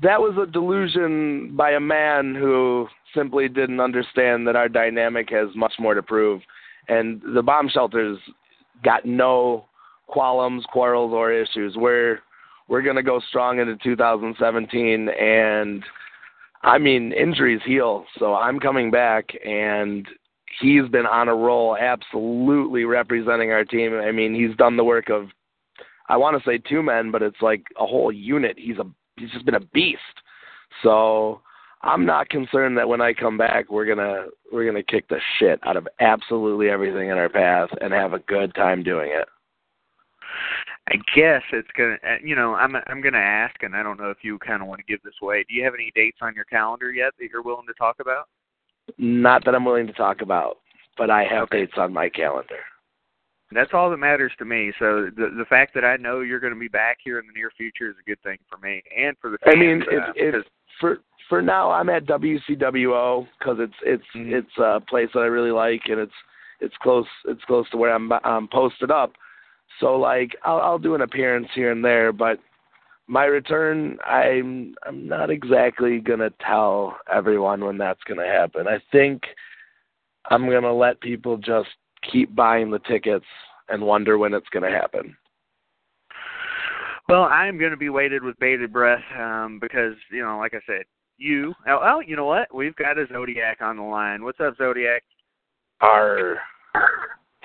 that 0.02 0.20
was 0.20 0.36
a 0.36 0.44
delusion 0.46 1.56
by 1.56 1.70
a 1.72 1.80
man 1.80 2.34
who 2.34 2.86
simply 3.14 3.48
didn't 3.48 3.80
understand 3.80 4.46
that 4.46 4.54
our 4.54 4.68
dynamic 4.68 5.30
has 5.30 5.48
much 5.56 5.72
more 5.78 5.94
to 5.94 6.02
prove. 6.02 6.42
And 6.88 7.20
the 7.34 7.42
bomb 7.42 7.68
shelters 7.68 8.18
got 8.84 9.04
no 9.04 9.66
qualms, 10.06 10.64
quarrels, 10.72 11.12
or 11.12 11.32
issues. 11.32 11.76
We're 11.76 12.20
we're 12.68 12.82
gonna 12.82 13.02
go 13.02 13.20
strong 13.28 13.58
into 13.58 13.76
2017, 13.82 15.08
and 15.08 15.84
I 16.62 16.78
mean 16.78 17.12
injuries 17.12 17.60
heal, 17.64 18.04
so 18.18 18.34
I'm 18.34 18.58
coming 18.58 18.90
back, 18.90 19.30
and 19.44 20.06
he's 20.60 20.88
been 20.88 21.06
on 21.06 21.28
a 21.28 21.34
roll, 21.34 21.76
absolutely 21.76 22.84
representing 22.84 23.52
our 23.52 23.64
team. 23.64 23.94
I 23.94 24.12
mean, 24.12 24.34
he's 24.34 24.56
done 24.56 24.76
the 24.76 24.84
work 24.84 25.08
of 25.08 25.28
I 26.08 26.16
want 26.16 26.40
to 26.40 26.48
say 26.48 26.58
two 26.58 26.82
men, 26.82 27.10
but 27.10 27.22
it's 27.22 27.42
like 27.42 27.64
a 27.78 27.86
whole 27.86 28.12
unit. 28.12 28.56
He's 28.58 28.78
a 28.78 28.86
he's 29.16 29.30
just 29.30 29.44
been 29.44 29.54
a 29.54 29.60
beast. 29.60 30.00
So 30.82 31.40
I'm 31.82 32.07
not 32.07 32.28
concerned 32.28 32.77
that 32.78 32.89
when 32.89 33.01
I 33.01 33.12
come 33.12 33.36
back 33.36 33.70
we're 33.70 33.86
gonna 33.86 34.27
we're 34.53 34.66
gonna 34.66 34.82
kick 34.82 35.09
the 35.09 35.20
shit 35.39 35.61
out 35.65 35.77
of 35.77 35.86
absolutely 36.01 36.69
everything 36.69 37.11
in 37.11 37.19
our 37.19 37.28
path 37.28 37.69
and 37.81 37.93
have 37.93 38.12
a 38.12 38.20
good 38.20 38.55
time 38.55 38.82
doing 38.82 39.11
it. 39.12 39.28
I 40.89 40.97
guess 41.16 41.43
it's 41.53 41.69
gonna, 41.77 41.97
uh, 42.07 42.16
you 42.23 42.36
know, 42.36 42.55
I'm 42.55 42.77
I'm 42.86 43.01
gonna 43.01 43.19
ask, 43.19 43.62
and 43.62 43.74
I 43.74 43.82
don't 43.82 43.98
know 43.98 44.11
if 44.11 44.19
you 44.23 44.39
kind 44.39 44.62
of 44.62 44.69
want 44.69 44.78
to 44.78 44.85
give 44.85 45.03
this 45.03 45.15
away. 45.20 45.44
Do 45.48 45.55
you 45.55 45.65
have 45.65 45.74
any 45.74 45.90
dates 45.94 46.19
on 46.23 46.35
your 46.35 46.44
calendar 46.44 46.93
yet 46.93 47.12
that 47.19 47.28
you're 47.31 47.43
willing 47.43 47.66
to 47.66 47.74
talk 47.74 47.97
about? 48.01 48.28
Not 48.98 49.44
that 49.44 49.55
I'm 49.55 49.65
willing 49.65 49.89
to 49.89 49.93
talk 49.93 50.23
about, 50.23 50.59
but 50.97 51.11
I 51.11 51.24
have 51.24 51.51
dates 51.51 51.73
on 51.77 51.93
my 51.93 52.09
calendar. 52.09 52.61
That's 53.53 53.70
all 53.73 53.90
that 53.90 53.97
matters 53.97 54.32
to 54.39 54.44
me. 54.44 54.73
So 54.78 55.09
the 55.16 55.35
the 55.36 55.44
fact 55.48 55.74
that 55.74 55.85
I 55.85 55.97
know 55.97 56.20
you're 56.20 56.40
going 56.40 56.55
to 56.55 56.59
be 56.59 56.69
back 56.69 56.98
here 57.03 57.19
in 57.19 57.27
the 57.27 57.32
near 57.32 57.51
future 57.57 57.89
is 57.90 57.97
a 58.01 58.09
good 58.09 58.20
thing 58.23 58.39
for 58.48 58.59
me 58.59 58.82
and 58.97 59.16
for 59.20 59.31
the 59.31 59.39
I 59.44 59.51
fans. 59.51 59.61
mean, 59.61 59.82
uh, 59.82 60.12
it, 60.15 60.35
it, 60.35 60.47
for 60.81 60.98
for 61.28 61.43
now, 61.43 61.70
I'm 61.70 61.89
at 61.89 62.07
WCWO 62.07 63.27
because 63.39 63.57
it's 63.59 63.74
it's 63.82 64.05
it's 64.15 64.59
a 64.59 64.81
place 64.89 65.09
that 65.15 65.20
I 65.20 65.27
really 65.27 65.51
like, 65.51 65.82
and 65.86 66.01
it's 66.01 66.12
it's 66.61 66.74
close 66.82 67.07
it's 67.27 67.44
close 67.44 67.69
to 67.70 67.77
where 67.77 67.94
I'm 67.94 68.12
I'm 68.24 68.48
posted 68.48 68.90
up. 68.90 69.12
So 69.81 69.97
like 69.97 70.36
I'll 70.44 70.61
I'll 70.61 70.78
do 70.78 70.94
an 70.94 71.03
appearance 71.03 71.48
here 71.55 71.73
and 71.73 71.85
there, 71.85 72.12
but 72.12 72.39
my 73.09 73.24
return 73.24 73.98
I'm 74.05 74.74
I'm 74.86 75.07
not 75.07 75.31
exactly 75.31 75.98
gonna 75.98 76.31
tell 76.44 76.97
everyone 77.12 77.65
when 77.65 77.78
that's 77.78 78.03
gonna 78.09 78.27
happen. 78.27 78.66
I 78.69 78.78
think 78.93 79.23
I'm 80.31 80.48
gonna 80.48 80.74
let 80.74 81.01
people 81.01 81.36
just 81.36 81.69
keep 82.11 82.35
buying 82.35 82.70
the 82.70 82.81
tickets 82.81 83.27
and 83.69 83.82
wonder 83.82 84.16
when 84.19 84.35
it's 84.35 84.48
gonna 84.51 84.70
happen. 84.70 85.16
Well, 87.09 87.23
I 87.23 87.47
am 87.47 87.57
going 87.57 87.70
to 87.70 87.77
be 87.77 87.89
waited 87.89 88.24
with 88.24 88.36
bated 88.40 88.73
breath 88.73 89.03
um, 89.16 89.59
because 89.61 89.94
you 90.11 90.24
know, 90.24 90.39
like 90.39 90.55
I 90.55 90.61
said, 90.66 90.86
you. 91.18 91.55
Oh, 91.66 91.80
oh, 91.82 92.01
you 92.01 92.16
know 92.16 92.24
what? 92.24 92.55
We've 92.55 92.76
got 92.76 92.98
a 92.98 93.06
Zodiac 93.12 93.60
on 93.60 93.76
the 93.76 93.82
line. 93.82 94.22
What's 94.24 94.40
up, 94.40 94.56
Zodiac? 94.56 95.02
Our 95.80 96.38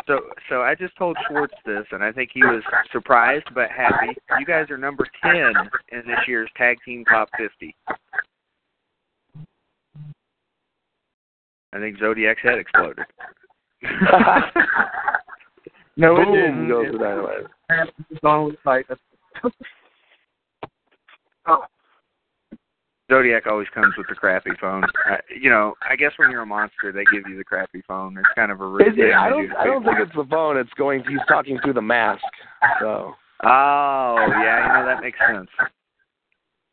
So, 0.07 0.19
so 0.49 0.61
I 0.61 0.76
just 0.76 0.95
told 0.98 1.18
Schwartz 1.27 1.53
this, 1.65 1.85
and 1.91 2.03
I 2.03 2.11
think 2.11 2.31
he 2.34 2.41
was 2.41 2.64
surprised 2.91 3.48
but 3.53 3.69
happy. 3.69 4.15
You 4.39 4.45
guys 4.45 4.69
are 4.69 4.77
number 4.77 5.06
ten 5.22 5.53
in 5.91 5.99
this 6.07 6.19
year's 6.27 6.49
Tag 6.57 6.77
Team 6.85 7.06
Top 7.06 7.30
50. 7.38 7.76
I 11.73 11.80
think 11.80 11.98
Zodiac's 11.99 12.41
head 12.41 12.57
exploded. 12.57 13.06
no, 15.95 16.15
it 16.19 16.26
Boom. 16.26 16.34
didn't 16.34 16.68
go 16.68 16.84
to 16.84 16.98
dynamite. 16.98 17.48
Zodiac 23.11 23.45
always 23.45 23.67
comes 23.73 23.93
with 23.97 24.07
the 24.07 24.15
crappy 24.15 24.51
phone. 24.59 24.83
Uh, 25.09 25.17
you 25.39 25.49
know, 25.49 25.73
I 25.88 25.97
guess 25.97 26.13
when 26.15 26.31
you're 26.31 26.43
a 26.43 26.45
monster, 26.45 26.93
they 26.93 27.03
give 27.11 27.23
you 27.29 27.35
the 27.38 27.43
crappy 27.43 27.83
phone. 27.85 28.17
It's 28.17 28.27
kind 28.35 28.51
of 28.51 28.61
a 28.61 28.65
rude 28.67 28.88
It- 28.88 28.95
thing 28.95 29.13
I 29.13 29.25
to 29.27 29.35
don't. 29.35 29.47
do. 29.49 29.55
I 29.59 29.65
don't 29.65 29.83
think 29.83 29.97
it's 29.99 30.15
the 30.15 30.23
phone. 30.29 30.55
It's 30.57 30.73
going. 30.75 31.03
He's 31.07 31.19
talking 31.27 31.59
through 31.63 31.73
the 31.73 31.81
mask. 31.81 32.23
So 32.79 33.13
Oh, 33.43 34.15
yeah, 34.29 34.67
you 34.67 34.73
know 34.73 34.85
that 34.85 35.01
makes 35.01 35.17
sense. 35.27 35.49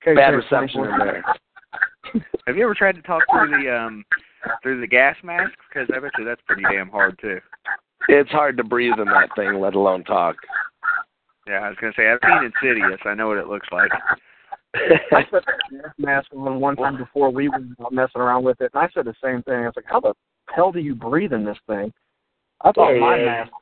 bad 0.05 0.35
reception 0.35 0.85
in 0.85 0.98
there. 0.98 1.24
Have 2.47 2.56
you 2.56 2.62
ever 2.65 2.74
tried 2.74 2.94
to 2.97 3.02
talk 3.02 3.23
through 3.32 3.51
the 3.62 3.74
um 3.74 4.05
through 4.62 4.81
the 4.81 4.86
gas 4.86 5.16
mask? 5.24 5.52
Because 5.69 5.89
I 5.94 5.98
bet 5.98 6.12
you 6.19 6.24
that's 6.24 6.40
pretty 6.47 6.62
damn 6.70 6.89
hard 6.89 7.19
too. 7.20 7.40
It's 8.09 8.31
hard 8.31 8.56
to 8.59 8.65
breathe 8.65 8.98
in 8.98 9.06
that 9.06 9.31
thing, 9.35 9.60
let 9.60 9.74
alone 9.74 10.05
talk. 10.05 10.36
Yeah, 11.47 11.60
I 11.60 11.69
was 11.69 11.77
gonna 11.81 11.93
say 11.97 12.09
I've 12.10 12.20
seen 12.23 12.44
Insidious. 12.52 13.01
I 13.05 13.15
know 13.15 13.28
what 13.28 13.39
it 13.39 13.48
looks 13.48 13.69
like. 13.73 13.90
I 14.74 15.23
put 15.31 15.45
the 15.47 15.77
gas 15.77 15.93
mask 15.99 16.28
on 16.36 16.61
one 16.61 16.77
time 16.77 16.97
before 16.97 17.31
we 17.31 17.49
were 17.49 17.61
messing 17.90 18.20
around 18.20 18.45
with 18.45 18.61
it, 18.61 18.70
and 18.74 18.82
I 18.82 18.89
said 18.93 19.07
the 19.07 19.15
same 19.23 19.43
thing. 19.43 19.55
I 19.55 19.66
was 19.66 19.73
like, 19.77 19.86
"How 19.86 20.01
the 20.01 20.15
hell 20.55 20.73
do 20.73 20.78
you 20.78 20.95
breathe 20.95 21.32
in 21.32 21.45
this 21.45 21.59
thing?" 21.66 21.93
I 22.61 22.73
thought 22.73 22.93
Oh, 22.93 23.01
my 23.01 23.16
yeah. 23.16 23.24
mask, 23.24 23.53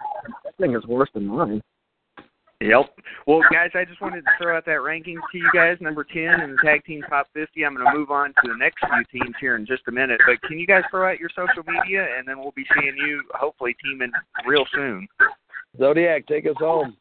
that 0.44 0.56
thing 0.56 0.74
is 0.74 0.84
worse 0.86 1.10
than 1.14 1.26
mine. 1.26 1.62
Yep. 2.62 2.86
Well, 3.26 3.42
guys, 3.52 3.70
I 3.74 3.84
just 3.84 4.00
wanted 4.00 4.24
to 4.24 4.30
throw 4.40 4.56
out 4.56 4.64
that 4.64 4.80
ranking 4.80 5.18
to 5.30 5.38
you 5.38 5.50
guys. 5.52 5.76
Number 5.82 6.02
10 6.04 6.40
in 6.40 6.52
the 6.52 6.58
tag 6.64 6.82
team 6.86 7.02
top 7.06 7.26
50. 7.34 7.66
I'm 7.66 7.74
going 7.74 7.86
to 7.86 7.92
move 7.92 8.10
on 8.10 8.28
to 8.30 8.48
the 8.48 8.56
next 8.56 8.78
few 8.80 9.20
teams 9.20 9.34
here 9.38 9.56
in 9.56 9.66
just 9.66 9.82
a 9.88 9.92
minute. 9.92 10.18
But 10.26 10.40
can 10.48 10.58
you 10.58 10.66
guys 10.66 10.82
throw 10.90 11.10
out 11.10 11.20
your 11.20 11.28
social 11.36 11.62
media, 11.70 12.06
and 12.16 12.26
then 12.26 12.38
we'll 12.38 12.54
be 12.56 12.64
seeing 12.74 12.96
you 12.96 13.22
hopefully 13.34 13.76
teaming 13.84 14.10
real 14.46 14.64
soon. 14.72 15.06
Zodiac, 15.78 16.26
take 16.26 16.46
us 16.46 16.56
home. 16.58 16.96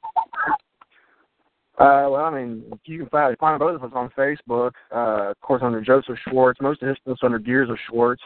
Uh, 1.77 2.07
well, 2.09 2.23
I 2.23 2.29
mean, 2.29 2.63
you 2.85 2.99
can 2.99 3.09
find, 3.09 3.37
find 3.37 3.59
both 3.59 3.75
of 3.75 3.83
us 3.83 3.91
on 3.93 4.09
Facebook. 4.17 4.71
Uh, 4.93 5.31
of 5.31 5.41
course, 5.41 5.61
under 5.63 5.81
Joseph 5.81 6.17
Schwartz. 6.27 6.61
Most 6.61 6.81
of 6.81 6.87
his 6.87 6.97
stuff's 7.01 7.19
under 7.21 7.39
Gears 7.39 7.69
of 7.69 7.77
Schwartz. 7.89 8.21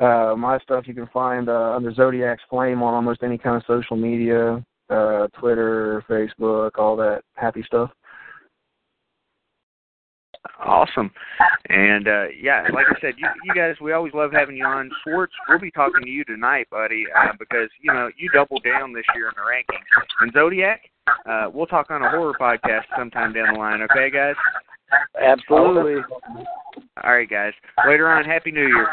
Uh, 0.00 0.34
my 0.38 0.58
stuff 0.60 0.86
you 0.86 0.94
can 0.94 1.08
find 1.12 1.48
uh, 1.48 1.74
under 1.74 1.92
Zodiac's 1.92 2.42
Flame 2.48 2.82
on 2.82 2.94
almost 2.94 3.22
any 3.22 3.36
kind 3.36 3.56
of 3.56 3.64
social 3.66 3.96
media, 3.96 4.64
uh, 4.90 5.26
Twitter, 5.38 6.04
Facebook, 6.08 6.70
all 6.78 6.96
that 6.96 7.22
happy 7.34 7.62
stuff. 7.66 7.90
Awesome. 10.64 11.10
And 11.68 12.08
uh 12.08 12.24
yeah, 12.40 12.66
like 12.72 12.86
I 12.90 13.00
said, 13.00 13.14
you 13.16 13.26
you 13.44 13.54
guys 13.54 13.76
we 13.80 13.92
always 13.92 14.12
love 14.12 14.32
having 14.32 14.56
you 14.56 14.64
on. 14.64 14.90
Schwartz, 15.02 15.32
we'll 15.48 15.60
be 15.60 15.70
talking 15.70 16.02
to 16.02 16.08
you 16.08 16.24
tonight, 16.24 16.68
buddy, 16.70 17.04
uh, 17.16 17.32
because 17.38 17.68
you 17.80 17.92
know, 17.92 18.10
you 18.16 18.28
doubled 18.30 18.64
down 18.64 18.92
this 18.92 19.04
year 19.14 19.28
in 19.28 19.34
the 19.36 19.42
rankings. 19.42 19.84
And 20.20 20.32
Zodiac, 20.32 20.82
uh 21.26 21.48
we'll 21.52 21.66
talk 21.66 21.90
on 21.90 22.02
a 22.02 22.10
horror 22.10 22.34
podcast 22.40 22.84
sometime 22.96 23.32
down 23.32 23.54
the 23.54 23.58
line, 23.58 23.82
okay 23.82 24.10
guys? 24.10 24.34
Absolutely. 25.20 26.02
All 27.04 27.12
right 27.12 27.28
guys. 27.28 27.52
Later 27.86 28.08
on, 28.08 28.24
happy 28.24 28.50
new 28.50 28.66
year. 28.66 28.88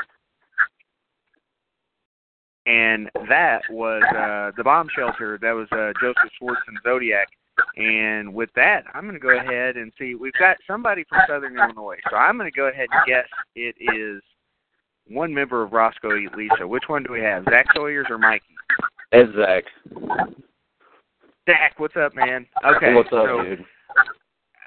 And 2.66 3.10
that 3.28 3.62
was 3.72 4.04
uh 4.16 4.52
the 4.56 4.64
bomb 4.64 4.88
shelter. 4.96 5.40
That 5.42 5.54
was 5.54 5.68
uh 5.72 5.94
Joseph 6.00 6.32
Schwartz 6.38 6.62
and 6.68 6.78
Zodiac. 6.84 7.28
And 7.78 8.34
with 8.34 8.50
that, 8.56 8.84
I'm 8.94 9.04
going 9.04 9.14
to 9.14 9.20
go 9.20 9.38
ahead 9.38 9.78
and 9.78 9.92
see. 9.98 10.16
We've 10.16 10.34
got 10.40 10.58
somebody 10.68 11.06
from 11.08 11.20
Southern 11.28 11.58
Illinois, 11.58 11.98
so 12.10 12.16
I'm 12.16 12.38
going 12.38 12.52
to 12.52 12.56
go 12.56 12.68
ahead 12.68 12.88
and 12.92 13.06
guess 13.08 13.28
it 13.56 13.76
is 13.80 14.22
one 15.08 15.34
member 15.34 15.64
of 15.64 15.72
Roscoe 15.72 16.18
Eat 16.18 16.36
Lisa. 16.36 16.68
Which 16.68 16.84
one 16.88 17.04
do 17.04 17.14
we 17.14 17.22
have, 17.22 17.46
Zach 17.46 17.66
Sawyers 17.76 18.08
or 18.10 18.18
Mikey? 18.18 18.46
It's 19.12 19.32
Zach. 19.36 19.64
Zach, 21.50 21.74
what's 21.78 21.96
up, 21.96 22.16
man? 22.16 22.46
Okay, 22.66 22.94
What's 22.94 23.08
up, 23.08 23.26
so, 23.26 23.44
dude? 23.44 23.66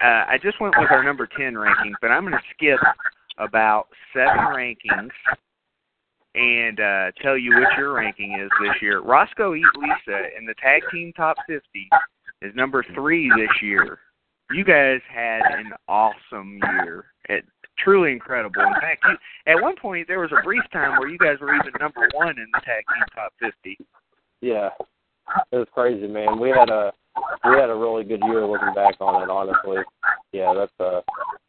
Uh, 0.02 0.24
I 0.27 0.36
just 0.43 0.60
went 0.60 0.74
with 0.78 0.90
our 0.90 1.05
number 1.05 1.28
10 1.39 1.56
ranking, 1.56 1.94
but 2.01 2.10
I'm 2.10 2.23
going 2.24 2.35
to 2.35 2.40
skip 2.55 2.81
about 3.39 3.86
seven 4.12 4.39
rankings 4.52 5.10
and 6.35 6.81
uh, 6.81 7.12
tell 7.23 7.36
you 7.36 7.52
what 7.55 7.78
your 7.78 7.93
ranking 7.93 8.40
is 8.40 8.51
this 8.60 8.81
year. 8.81 9.01
Roscoe 9.01 9.55
Eat 9.55 9.64
Lisa 9.77 10.36
in 10.36 10.44
the 10.44 10.55
tag 10.60 10.82
team 10.90 11.12
top 11.14 11.36
50 11.47 11.62
is 12.43 12.55
number 12.55 12.85
three 12.94 13.31
this 13.36 13.62
year. 13.62 13.98
You 14.51 14.64
guys 14.64 15.01
had 15.09 15.40
an 15.52 15.73
awesome 15.89 16.60
year. 16.82 17.06
It, 17.28 17.44
truly 17.78 18.12
incredible. 18.12 18.60
In 18.60 18.74
fact, 18.74 19.02
you, 19.09 19.16
at 19.52 19.62
one 19.62 19.77
point 19.77 20.09
there 20.09 20.20
was 20.20 20.32
a 20.32 20.43
brief 20.43 20.62
time 20.73 20.98
where 20.98 21.09
you 21.09 21.19
guys 21.19 21.39
were 21.40 21.55
even 21.55 21.73
number 21.81 22.09
one 22.14 22.31
in 22.31 22.47
the 22.52 22.60
tag 22.60 22.85
team 22.93 23.05
top 23.14 23.32
50. 23.40 23.78
Yeah, 24.40 24.70
it 25.52 25.56
was 25.56 25.69
crazy, 25.73 26.06
man. 26.06 26.39
We 26.39 26.51
had 26.51 26.69
a 26.69 26.93
we 27.44 27.56
had 27.56 27.70
a 27.70 27.74
really 27.74 28.05
good 28.05 28.20
year 28.27 28.47
looking 28.47 28.74
back 28.74 28.94
on 29.01 29.23
it. 29.23 29.31
Honestly, 29.31 29.82
yeah, 30.32 30.52
that's 30.55 30.73
uh 30.81 31.01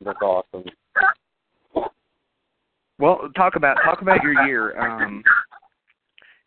that's 0.03 0.21
awesome. 0.21 0.63
Well, 2.99 3.29
talk 3.35 3.55
about 3.55 3.77
talk 3.83 4.01
about 4.01 4.21
your 4.21 4.45
year, 4.45 4.79
um, 4.79 5.23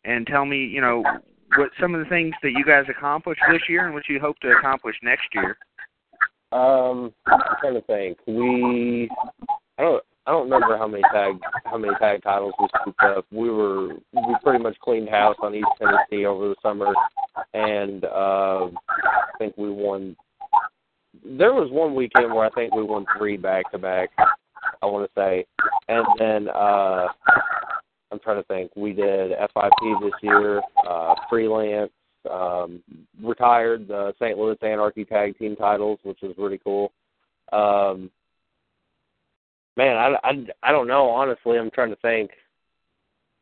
and 0.05 0.27
tell 0.27 0.47
me, 0.47 0.65
you 0.65 0.81
know, 0.81 1.03
what 1.57 1.71
some 1.81 1.95
of 1.95 2.01
the 2.01 2.09
things 2.09 2.35
that 2.43 2.53
you 2.53 2.65
guys 2.65 2.85
accomplished 2.89 3.41
this 3.51 3.63
year 3.69 3.87
and 3.87 3.95
what 3.95 4.09
you 4.09 4.21
hope 4.21 4.39
to 4.41 4.51
accomplish 4.51 4.97
next 5.03 5.29
year. 5.35 5.57
Um, 6.53 7.13
I'm 7.27 7.41
trying 7.61 7.75
to 7.75 7.81
think. 7.83 8.19
We, 8.27 9.09
I 9.79 9.83
don't, 9.83 10.03
I 10.27 10.33
don't 10.33 10.51
remember 10.51 10.77
how 10.77 10.89
many 10.89 11.03
tag, 11.13 11.35
how 11.65 11.79
many 11.79 11.95
tag 12.01 12.23
titles 12.23 12.53
we 12.59 12.67
scooped 12.81 13.01
up. 13.03 13.27
We 13.31 13.51
were, 13.51 13.95
we 14.13 14.37
pretty 14.43 14.63
much 14.63 14.77
cleaned 14.81 15.09
house 15.09 15.37
on 15.41 15.55
East 15.55 15.67
Tennessee 15.79 16.27
over 16.27 16.49
the 16.49 16.57
summer, 16.63 16.93
and 17.55 18.05
uh, 18.05 18.67
I 18.67 19.39
think 19.39 19.57
we 19.57 19.71
won. 19.71 20.17
There 21.25 21.55
was 21.55 21.71
one 21.71 21.95
weekend 21.95 22.33
where 22.33 22.45
I 22.45 22.51
think 22.51 22.75
we 22.75 22.83
won 22.83 23.07
three 23.17 23.37
back 23.37 23.71
to 23.73 23.79
back. 23.79 24.11
I 24.83 24.87
want 24.87 25.09
to 25.09 25.21
say, 25.21 25.47
and 25.89 26.07
then 26.19 26.49
uh, 26.49 27.07
I'm 28.17 28.21
trying 28.21 28.43
to 28.43 28.49
think. 28.49 28.71
We 28.77 28.93
did 28.93 29.33
FIP 29.33 30.01
this 30.01 30.13
year, 30.23 30.63
uh, 30.89 31.15
freelance, 31.29 31.93
um, 32.31 32.83
retired 33.23 33.89
the 33.89 34.15
St. 34.19 34.39
Louis 34.39 34.57
Anarchy 34.63 35.05
tag 35.05 35.39
team 35.39 35.55
titles, 35.55 35.99
which 36.03 36.19
was 36.23 36.35
really 36.39 36.59
cool. 36.59 36.93
Um, 37.53 38.11
man, 39.77 39.97
I, 39.97 40.15
I, 40.25 40.47
I 40.63 40.73
don't 40.73 40.89
know. 40.89 41.09
Honestly, 41.11 41.59
I'm 41.59 41.71
trying 41.71 41.91
to 41.91 41.97
think. 41.97 42.31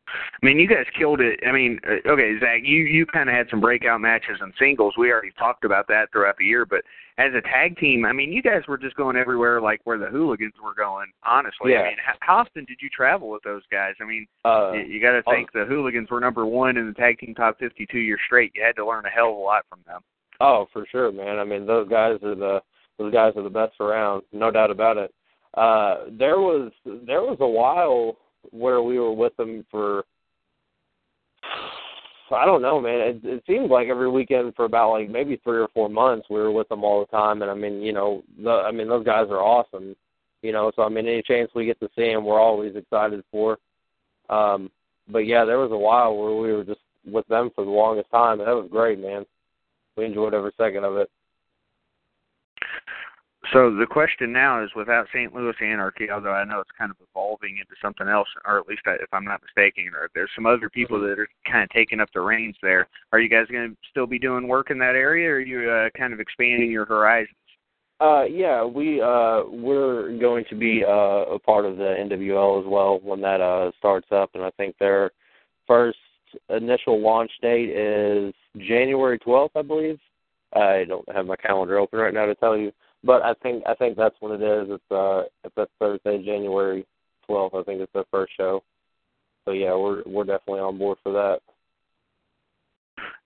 I 0.07 0.47
mean, 0.47 0.59
you 0.59 0.69
guys 0.69 0.85
killed 0.99 1.21
it. 1.21 1.41
I 1.47 1.53
mean, 1.53 1.81
uh, 1.87 2.09
okay, 2.11 2.39
Zach, 2.41 2.61
you 2.63 2.85
you 2.85 3.07
kind 3.07 3.29
of 3.29 3.35
had 3.35 3.47
some 3.51 3.61
breakout 3.61 4.01
matches 4.01 4.39
and 4.41 4.53
singles. 4.59 4.95
We 4.99 5.11
already 5.11 5.33
talked 5.39 5.65
about 5.65 5.89
that 5.89 6.13
throughout 6.13 6.37
the 6.39 6.45
year, 6.45 6.67
but 6.67 6.83
as 7.17 7.33
a 7.35 7.41
tag 7.43 7.79
team, 7.79 8.05
I 8.05 8.13
mean, 8.13 8.33
you 8.33 8.43
guys 8.43 8.63
were 8.67 8.77
just 8.77 8.97
going 8.97 9.17
everywhere, 9.17 9.61
like 9.61 9.81
where 9.85 9.99
the 9.99 10.07
hooligans 10.07 10.55
were 10.63 10.75
going. 10.75 11.07
Honestly, 11.25 11.73
Yeah. 11.73 11.81
I 11.81 11.85
mean, 11.85 11.97
how, 12.05 12.15
how 12.21 12.37
often 12.39 12.65
did 12.65 12.79
you 12.83 12.89
travel 12.89 13.31
with 13.31 13.43
those 13.45 13.63
guys? 13.71 13.95
I 14.01 14.05
mean, 14.05 14.27
Uh, 14.45 14.73
you, 14.73 14.95
you 14.95 15.01
got 15.01 15.13
to 15.13 15.23
think 15.23 15.53
the 15.53 15.65
hooligans 15.65 16.11
were 16.11 16.21
number 16.21 16.45
one 16.45 16.77
in 16.77 16.87
the 16.89 16.95
tag 16.95 17.19
team 17.19 17.35
top 17.35 17.59
52 17.59 17.99
years 17.99 18.21
straight. 18.27 18.53
You 18.55 18.63
had 18.65 18.77
to 18.77 18.87
learn 18.87 19.07
a 19.07 19.11
hell 19.11 19.31
of 19.31 19.37
a 19.37 19.41
lot 19.41 19.65
from 19.69 19.81
them. 19.87 20.01
Oh, 20.41 20.67
for 20.73 20.85
sure, 20.91 21.13
man. 21.13 21.39
I 21.39 21.45
mean, 21.45 21.67
those 21.67 21.89
guys 21.89 22.19
are 22.25 22.35
the 22.35 22.61
those 22.99 23.13
guys 23.13 23.33
are 23.37 23.43
the 23.43 23.51
best 23.51 23.75
around, 23.81 24.23
no 24.33 24.51
doubt 24.51 24.71
about 24.71 24.97
it. 24.97 25.13
Uh, 25.55 26.07
there 26.11 26.39
was 26.39 26.73
there 26.85 27.23
was 27.23 27.39
a 27.41 27.47
while 27.47 28.17
where 28.51 28.83
we 28.83 28.99
were 28.99 29.13
with 29.13 29.37
them 29.37 29.65
for 29.71 30.05
I 32.33 32.47
don't 32.47 32.63
know, 32.63 32.81
man. 32.81 33.01
It, 33.01 33.21
it 33.25 33.45
seemed 33.47 33.71
like 33.71 33.89
every 33.89 34.11
weekend 34.11 34.55
for 34.55 34.65
about 34.65 34.93
like 34.93 35.11
maybe 35.11 35.41
three 35.45 35.59
or 35.59 35.69
four 35.69 35.89
months 35.89 36.27
we 36.31 36.39
were 36.39 36.51
with 36.51 36.69
them 36.69 36.83
all 36.83 37.01
the 37.01 37.17
time, 37.17 37.43
and 37.43 37.51
I 37.51 37.55
mean, 37.55 37.83
you 37.83 37.93
know, 37.93 38.23
the, 38.43 38.51
I 38.51 38.73
mean 38.73 38.89
those 38.89 39.05
guys 39.05 39.27
are 39.31 39.43
awesome, 39.43 39.95
you 40.43 40.53
know. 40.53 40.73
So 40.75 40.83
I 40.83 40.89
mean, 40.89 41.07
any 41.07 41.23
chance 41.23 41.51
we 41.55 41.67
get 41.67 41.79
to 41.81 41.89
see 41.95 42.13
them, 42.13 42.25
we're 42.25 42.41
always 42.41 42.77
excited 42.77 43.23
for. 43.31 43.59
Um, 44.31 44.71
but 45.09 45.21
yeah, 45.21 45.45
there 45.45 45.59
was 45.59 45.71
a 45.71 45.77
while 45.77 46.17
where 46.17 46.35
we 46.35 46.53
were 46.53 46.65
just 46.65 46.81
with 47.07 47.27
them 47.29 47.51
for 47.55 47.65
the 47.65 47.71
longest 47.71 48.11
time, 48.11 48.41
and 48.41 48.49
that 48.49 48.57
was 48.57 48.69
great, 48.71 48.99
man. 48.99 49.27
We 49.97 50.07
enjoyed 50.07 50.35
every 50.35 50.53
second 50.57 50.85
of 50.85 50.97
it. 50.97 51.11
So 53.53 53.75
the 53.75 53.87
question 53.87 54.33
now 54.33 54.65
is, 54.65 54.71
without 54.75 55.07
St. 55.13 55.35
Louis 55.35 55.55
Anarchy, 55.61 56.11
although 56.11 56.33
I 56.33 56.45
know 56.45 56.61
it's 56.61 56.71
kind 56.79 56.91
of 56.91 56.97
evolving 57.11 57.59
into 57.59 57.75
something 57.81 58.09
else, 58.09 58.29
or 58.47 58.59
at 58.59 58.67
least 58.67 58.83
I- 58.87 58.95
if 58.95 59.13
I'm 59.13 59.25
not 59.25 59.43
mistaken, 59.43 59.95
or 59.95 60.07
if 60.07 60.13
there's 60.15 60.31
some 60.35 60.47
other 60.47 60.71
people 60.71 60.99
that 61.01 61.19
are 61.19 61.29
kind 61.45 61.63
of 61.65 61.71
taking 61.71 62.01
up 62.01 62.11
the 62.13 62.21
reins 62.21 62.57
there. 62.63 62.89
Are 63.13 63.21
you 63.21 63.29
guys 63.29 63.47
going 63.49 63.71
to 63.71 63.77
still 63.91 64.07
be 64.07 64.19
doing 64.19 64.49
work 64.49 64.71
in 64.71 64.79
that 64.79 64.97
area, 64.97 65.29
or 65.31 65.35
are 65.35 65.41
you 65.41 65.71
uh, 65.71 65.91
kind 65.97 66.13
of 66.13 66.21
expanding 66.21 66.71
your 66.71 66.87
horizons? 66.87 67.37
Uh, 68.01 68.25
yeah, 68.25 68.65
we 68.65 69.01
uh 69.01 69.45
we're 69.49 70.19
going 70.19 70.45
to 70.51 70.57
be 70.57 70.85
uh 70.85 71.25
a 71.31 71.39
part 71.39 71.65
of 71.65 71.77
the 71.77 71.95
NWL 71.97 72.61
as 72.61 72.67
well 72.67 72.99
when 73.03 73.21
that 73.21 73.41
uh 73.41 73.71
starts 73.79 74.09
up, 74.11 74.31
and 74.35 74.43
I 74.43 74.51
think 74.57 74.77
their 74.79 75.13
first 75.67 75.99
initial 76.51 77.01
launch 77.01 77.31
date 77.41 77.71
is 77.71 78.35
January 78.59 79.19
12th, 79.21 79.51
I 79.55 79.63
believe. 79.63 80.01
I 80.55 80.85
don't 80.89 81.09
have 81.15 81.27
my 81.27 81.37
calendar 81.37 81.79
open 81.79 82.01
right 82.01 82.13
now 82.13 82.27
to 82.27 82.35
tell 82.35 82.57
you, 82.57 82.73
but 83.05 83.23
I 83.23 83.35
think 83.43 83.63
I 83.67 83.75
think 83.75 83.97
that's 83.97 84.17
what 84.21 84.41
it 84.41 84.43
is. 84.43 84.69
It's 84.71 84.91
uh 84.91 85.25
it's 85.45 85.55
that 85.57 85.69
Thursday, 85.79 86.25
January 86.25 86.87
12th. 87.29 87.61
I 87.61 87.63
think 87.65 87.81
it's 87.81 87.93
their 87.93 88.05
first 88.11 88.33
show. 88.37 88.63
So 89.45 89.53
yeah, 89.53 89.75
we're 89.75 90.03
we're 90.07 90.25
definitely 90.25 90.61
on 90.61 90.79
board 90.79 90.99
for 91.03 91.13
that. 91.13 91.41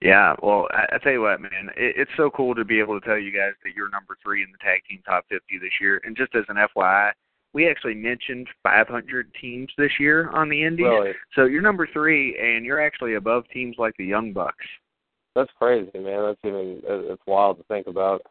Yeah, 0.00 0.34
well, 0.42 0.66
I, 0.70 0.96
I 0.96 0.98
tell 0.98 1.12
you 1.12 1.22
what, 1.22 1.40
man, 1.40 1.70
it, 1.76 1.94
it's 1.96 2.10
so 2.16 2.30
cool 2.30 2.54
to 2.54 2.64
be 2.64 2.80
able 2.80 2.98
to 2.98 3.06
tell 3.06 3.18
you 3.18 3.32
guys 3.32 3.52
that 3.64 3.74
you're 3.74 3.90
number 3.90 4.16
three 4.22 4.42
in 4.42 4.50
the 4.52 4.58
tag 4.58 4.80
team 4.88 5.02
top 5.04 5.24
50 5.28 5.58
this 5.58 5.72
year. 5.80 6.00
And 6.04 6.16
just 6.16 6.34
as 6.34 6.44
an 6.48 6.56
FYI, 6.56 7.10
we 7.52 7.68
actually 7.68 7.94
mentioned 7.94 8.48
500 8.62 9.32
teams 9.40 9.68
this 9.76 9.90
year 9.98 10.30
on 10.30 10.48
the 10.48 10.64
Indies. 10.64 10.86
Really? 10.86 11.12
So 11.34 11.44
you're 11.44 11.62
number 11.62 11.88
three, 11.92 12.38
and 12.38 12.64
you're 12.64 12.80
actually 12.80 13.14
above 13.14 13.44
teams 13.52 13.76
like 13.78 13.94
the 13.98 14.04
Young 14.04 14.32
Bucks. 14.32 14.64
That's 15.34 15.50
crazy, 15.58 15.90
man. 15.98 16.22
That's 16.22 16.40
even 16.44 16.80
it's 16.84 17.22
wild 17.26 17.58
to 17.58 17.64
think 17.64 17.86
about. 17.86 18.22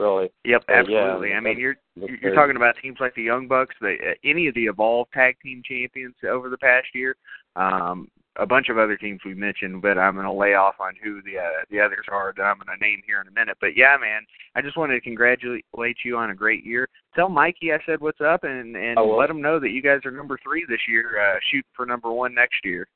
Really. 0.00 0.30
Yep, 0.44 0.64
yeah, 0.68 0.74
absolutely. 0.74 1.32
I 1.34 1.40
mean, 1.40 1.58
you're 1.58 1.76
you're 1.94 2.34
talking 2.34 2.56
about 2.56 2.74
teams 2.82 2.96
like 3.00 3.14
the 3.14 3.22
Young 3.22 3.46
Bucks, 3.46 3.74
the 3.80 3.94
uh, 3.94 4.14
any 4.24 4.48
of 4.48 4.54
the 4.54 4.64
Evolve 4.64 5.08
Tag 5.12 5.36
Team 5.42 5.62
champions 5.64 6.14
over 6.28 6.48
the 6.48 6.58
past 6.58 6.88
year. 6.94 7.16
Um, 7.56 8.08
a 8.36 8.46
bunch 8.46 8.68
of 8.68 8.78
other 8.78 8.96
teams 8.96 9.20
we 9.24 9.34
mentioned, 9.34 9.82
but 9.82 9.98
I'm 9.98 10.14
going 10.14 10.26
to 10.26 10.32
lay 10.32 10.54
off 10.54 10.76
on 10.80 10.94
who 11.02 11.20
the 11.22 11.38
uh, 11.38 11.64
the 11.70 11.80
others 11.80 12.06
are 12.10 12.32
that 12.36 12.42
I'm 12.42 12.56
going 12.56 12.78
to 12.78 12.84
name 12.84 13.02
here 13.06 13.20
in 13.20 13.28
a 13.28 13.32
minute. 13.32 13.58
But 13.60 13.76
yeah, 13.76 13.96
man, 14.00 14.22
I 14.54 14.62
just 14.62 14.76
wanted 14.76 14.94
to 14.94 15.00
congratulate 15.00 15.64
you 16.04 16.16
on 16.16 16.30
a 16.30 16.34
great 16.34 16.64
year. 16.64 16.88
Tell 17.14 17.28
Mikey 17.28 17.72
I 17.72 17.78
said 17.84 18.00
what's 18.00 18.20
up, 18.20 18.44
and 18.44 18.76
and 18.76 18.98
let 19.00 19.30
him 19.30 19.42
know 19.42 19.60
that 19.60 19.70
you 19.70 19.82
guys 19.82 20.00
are 20.04 20.10
number 20.10 20.38
three 20.42 20.64
this 20.68 20.80
year, 20.88 21.20
uh, 21.20 21.38
shooting 21.50 21.70
for 21.76 21.86
number 21.86 22.10
one 22.10 22.34
next 22.34 22.64
year. 22.64 22.86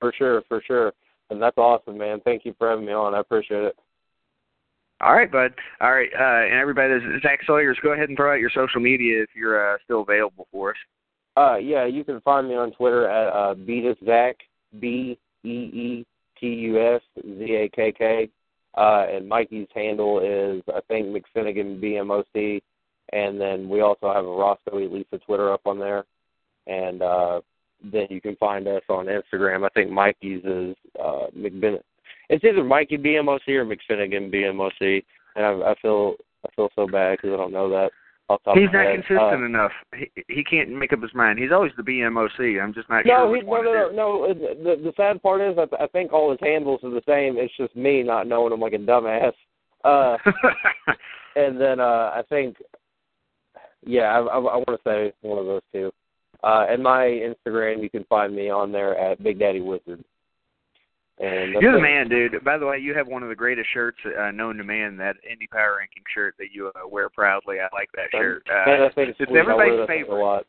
For 0.00 0.12
sure, 0.16 0.42
for 0.48 0.62
sure. 0.66 0.92
And 1.30 1.42
that's 1.42 1.58
awesome, 1.58 1.98
man. 1.98 2.20
Thank 2.24 2.44
you 2.44 2.54
for 2.56 2.70
having 2.70 2.86
me 2.86 2.92
on. 2.92 3.14
I 3.14 3.20
appreciate 3.20 3.64
it. 3.64 3.76
All 5.00 5.12
right, 5.12 5.30
bud. 5.30 5.52
All 5.80 5.92
right, 5.92 6.08
uh, 6.18 6.46
and 6.46 6.54
everybody, 6.54 6.94
this 6.94 7.02
is 7.02 7.22
Zach 7.22 7.40
Sawyers. 7.46 7.78
Go 7.82 7.92
ahead 7.92 8.08
and 8.08 8.16
throw 8.16 8.32
out 8.32 8.40
your 8.40 8.50
social 8.50 8.80
media 8.80 9.22
if 9.22 9.28
you're 9.36 9.74
uh, 9.74 9.76
still 9.84 10.00
available 10.00 10.46
for 10.50 10.70
us. 10.70 10.76
Uh, 11.36 11.56
yeah, 11.56 11.84
you 11.84 12.02
can 12.02 12.20
find 12.22 12.48
me 12.48 12.54
on 12.54 12.72
Twitter 12.72 13.06
at 13.08 13.28
uh, 13.28 13.54
Beatus 13.54 13.98
Zach, 14.06 14.36
B 14.80 15.18
E 15.44 15.48
E 15.48 16.06
T 16.40 16.46
U 16.46 16.94
S 16.94 17.02
Z 17.22 17.44
A 17.44 17.68
K 17.68 17.92
K. 17.92 18.30
Uh, 18.74 19.06
and 19.10 19.28
Mikey's 19.28 19.68
handle 19.74 20.20
is, 20.20 20.62
I 20.74 20.80
think, 20.88 21.08
McFinnigan 21.08 21.80
BMOC. 21.80 22.62
And 23.12 23.40
then 23.40 23.68
we 23.68 23.80
also 23.80 24.12
have 24.12 24.24
a 24.24 24.28
Roscoe 24.28 24.78
Elisa 24.78 25.18
Twitter 25.24 25.52
up 25.52 25.62
on 25.66 25.78
there. 25.78 26.04
And 26.66 27.02
uh, 27.02 27.40
then 27.82 28.06
you 28.10 28.20
can 28.20 28.36
find 28.36 28.66
us 28.66 28.82
on 28.88 29.06
Instagram. 29.06 29.64
I 29.64 29.68
think 29.70 29.90
Mikey's 29.90 30.44
is 30.44 30.76
uh, 30.98 31.26
McBennett. 31.36 31.82
It's 32.28 32.44
either 32.44 32.64
Mikey 32.64 32.98
BMOC 32.98 33.48
or 33.48 33.64
McFinnigan 33.64 34.32
BMOC. 34.32 35.04
And 35.36 35.44
I, 35.44 35.70
I 35.70 35.74
feel 35.80 36.14
I 36.44 36.48
feel 36.56 36.68
so 36.76 36.86
bad 36.86 37.18
because 37.18 37.34
I 37.34 37.36
don't 37.36 37.52
know 37.52 37.68
that. 37.70 37.90
Off 38.28 38.40
the 38.44 38.50
top 38.50 38.58
He's 38.58 38.66
not 38.72 38.84
head. 38.86 38.94
consistent 39.06 39.42
Uh, 39.42 39.46
enough. 39.46 39.70
He 39.94 40.10
he 40.28 40.42
can't 40.42 40.70
make 40.70 40.92
up 40.92 41.00
his 41.00 41.14
mind. 41.14 41.38
He's 41.38 41.52
always 41.52 41.70
the 41.76 41.82
BMOC. 41.84 42.60
I'm 42.60 42.74
just 42.74 42.88
not 42.88 43.06
No, 43.06 43.28
sure 43.28 43.36
he, 43.36 43.42
no, 43.42 43.62
no, 43.62 43.72
no, 43.72 43.92
no. 43.92 44.34
The, 44.34 44.82
the 44.82 44.92
sad 44.96 45.22
part 45.22 45.40
is, 45.40 45.56
I, 45.58 45.84
I 45.84 45.86
think 45.88 46.12
all 46.12 46.30
his 46.32 46.40
handles 46.42 46.80
are 46.82 46.90
the 46.90 47.02
same. 47.06 47.36
It's 47.38 47.56
just 47.56 47.76
me 47.76 48.02
not 48.02 48.26
knowing 48.26 48.52
him 48.52 48.60
like 48.60 48.72
a 48.72 48.78
dumbass. 48.78 49.32
Uh, 49.84 50.16
and 51.36 51.60
then 51.60 51.78
uh, 51.78 52.10
I 52.16 52.22
think, 52.28 52.56
yeah, 53.84 54.06
I, 54.06 54.18
I, 54.18 54.38
I 54.38 54.56
want 54.56 54.66
to 54.68 54.78
say 54.84 55.12
one 55.22 55.38
of 55.38 55.46
those 55.46 55.62
two. 55.72 55.92
Uh, 56.42 56.66
and 56.68 56.82
my 56.82 57.04
Instagram, 57.06 57.80
you 57.82 57.90
can 57.90 58.04
find 58.04 58.34
me 58.34 58.50
on 58.50 58.72
there 58.72 58.98
at 58.98 59.22
Big 59.22 59.38
Daddy 59.38 59.60
Wizard. 59.60 60.02
You're 61.18 61.72
the 61.72 61.80
man, 61.80 62.08
dude. 62.08 62.44
By 62.44 62.58
the 62.58 62.66
way, 62.66 62.78
you 62.78 62.94
have 62.94 63.06
one 63.06 63.22
of 63.22 63.28
the 63.30 63.34
greatest 63.34 63.68
shirts 63.72 63.98
uh, 64.04 64.30
known 64.30 64.56
to 64.58 64.64
man. 64.64 64.96
That 64.98 65.16
Indie 65.24 65.48
Power 65.50 65.76
Ranking 65.78 66.02
shirt 66.14 66.34
that 66.38 66.48
you 66.52 66.68
uh, 66.68 66.86
wear 66.88 67.08
proudly. 67.08 67.58
I 67.60 67.68
like 67.72 67.88
that 67.94 68.08
shirt. 68.12 68.46
Uh, 68.50 68.70
Man, 68.70 68.82
it's 68.82 68.94
sweet. 68.94 69.28
I 69.28 69.32
wear 69.32 69.40
everybody's 69.40 69.86
favorite. 69.86 70.46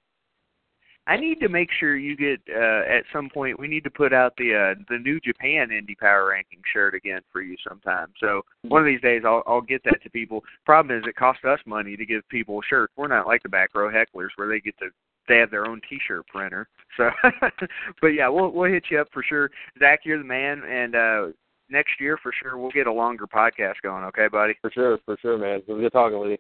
I 1.08 1.16
need 1.16 1.40
to 1.40 1.48
make 1.48 1.70
sure 1.80 1.96
you 1.96 2.18
get 2.18 2.42
uh, 2.54 2.82
at 2.86 3.04
some 3.14 3.30
point. 3.30 3.58
We 3.58 3.70
need 3.70 3.86
to 3.86 3.90
put 3.90 4.12
out 4.12 4.34
the 4.38 4.54
uh, 4.54 4.84
the 4.90 4.98
New 4.98 5.22
Japan 5.22 5.70
Indie 5.70 5.98
Power 5.98 6.28
Ranking 6.32 6.60
shirt 6.74 6.94
again 6.96 7.22
for 7.32 7.42
you 7.42 7.56
sometime. 7.68 8.08
So 8.20 8.42
one 8.64 8.82
of 8.82 8.86
these 8.86 9.00
days 9.00 9.22
I'll 9.26 9.42
I'll 9.48 9.62
get 9.62 9.86
that 9.86 10.04
to 10.04 10.10
people. 10.10 10.44
Problem 10.66 10.98
is 10.98 11.06
it 11.08 11.16
costs 11.16 11.46
us 11.46 11.60
money 11.66 11.96
to 11.96 12.06
give 12.06 12.28
people 12.28 12.62
shirts. 12.70 12.92
We're 12.98 13.08
not 13.08 13.26
like 13.26 13.42
the 13.42 13.48
back 13.48 13.74
row 13.74 13.90
hecklers 13.90 14.30
where 14.36 14.50
they 14.50 14.60
get 14.60 14.78
to 14.80 14.90
they 15.28 15.38
have 15.38 15.52
their 15.52 15.68
own 15.68 15.82
T-shirt 15.90 16.26
printer. 16.28 16.68
So, 16.96 17.10
but 18.02 18.08
yeah, 18.08 18.28
we'll 18.30 18.52
we'll 18.52 18.72
hit 18.72 18.86
you 18.90 19.00
up 19.00 19.08
for 19.14 19.24
sure. 19.24 19.50
Zach, 19.80 20.02
you're 20.04 20.18
the 20.18 20.24
man, 20.24 20.64
and 20.64 20.96
uh 20.96 21.28
next 21.70 22.00
year 22.00 22.18
for 22.22 22.32
sure 22.42 22.58
we'll 22.58 22.72
get 22.72 22.88
a 22.88 22.94
longer 22.94 23.28
podcast 23.28 23.76
going. 23.84 24.04
Okay, 24.06 24.28
buddy. 24.28 24.56
For 24.62 24.72
sure, 24.72 24.98
for 25.06 25.18
sure, 25.22 25.38
man. 25.38 25.60
It 25.60 25.68
was 25.68 25.82
good 25.82 25.92
talking 25.92 26.20
with 26.20 26.32
you. 26.32 26.38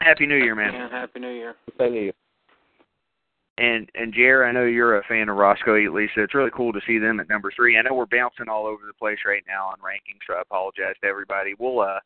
Happy 0.00 0.26
New 0.26 0.36
Year, 0.36 0.54
man. 0.54 0.72
Yeah, 0.72 0.88
Happy 0.88 1.20
New 1.20 1.30
Year. 1.30 1.54
Same 1.78 1.92
to 1.92 2.04
you. 2.06 2.12
And 3.58 3.90
and 3.94 4.14
Jer, 4.14 4.46
I 4.46 4.52
know 4.52 4.64
you're 4.64 4.98
a 4.98 5.04
fan 5.04 5.28
of 5.28 5.36
Roscoe 5.36 5.76
Eat 5.76 5.92
Lisa. 5.92 6.22
It's 6.22 6.34
really 6.34 6.50
cool 6.54 6.72
to 6.72 6.80
see 6.86 6.98
them 6.98 7.20
at 7.20 7.28
number 7.28 7.52
three. 7.54 7.76
I 7.76 7.82
know 7.82 7.94
we're 7.94 8.06
bouncing 8.06 8.48
all 8.48 8.66
over 8.66 8.82
the 8.86 8.94
place 8.94 9.18
right 9.26 9.42
now 9.46 9.66
on 9.66 9.76
rankings, 9.78 10.24
so 10.26 10.34
I 10.34 10.40
apologize 10.40 10.94
to 11.02 11.08
everybody. 11.08 11.54
We'll 11.58 11.80
uh 11.80 11.98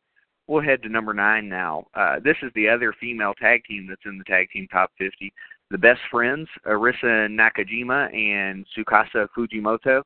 we'll 0.48 0.62
head 0.62 0.82
to 0.82 0.88
number 0.88 1.14
nine 1.14 1.48
now. 1.48 1.86
Uh 1.94 2.16
this 2.24 2.36
is 2.42 2.50
the 2.56 2.68
other 2.68 2.92
female 3.00 3.34
tag 3.34 3.62
team 3.64 3.86
that's 3.88 4.02
in 4.04 4.18
the 4.18 4.24
tag 4.24 4.48
team 4.50 4.66
top 4.72 4.90
fifty. 4.98 5.32
The 5.74 5.78
best 5.78 6.02
friends, 6.08 6.46
Arisa 6.68 7.26
Nakajima 7.28 8.14
and 8.14 8.64
Tsukasa 8.64 9.26
Fujimoto. 9.36 10.02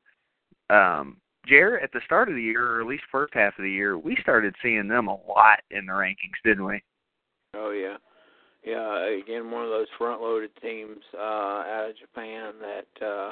Um 0.71 1.17
Jer, 1.45 1.77
at 1.77 1.91
the 1.91 2.01
start 2.05 2.27
of 2.27 2.33
the 2.33 2.41
year, 2.41 2.77
or 2.77 2.81
at 2.81 2.87
least 2.87 3.03
first 3.11 3.35
half 3.35 3.53
of 3.55 3.61
the 3.61 3.69
year, 3.69 3.95
we 3.95 4.17
started 4.19 4.55
seeing 4.63 4.87
them 4.87 5.07
a 5.07 5.13
lot 5.13 5.59
in 5.69 5.85
the 5.85 5.91
rankings, 5.91 6.41
didn't 6.43 6.65
we? 6.65 6.81
Oh 7.53 7.69
yeah, 7.69 7.97
yeah. 8.65 9.21
Again, 9.21 9.51
one 9.51 9.63
of 9.63 9.69
those 9.69 9.85
front-loaded 9.95 10.49
teams 10.59 11.03
uh, 11.15 11.21
out 11.21 11.89
of 11.91 11.97
Japan 11.99 12.53
that 12.61 13.05
uh, 13.05 13.31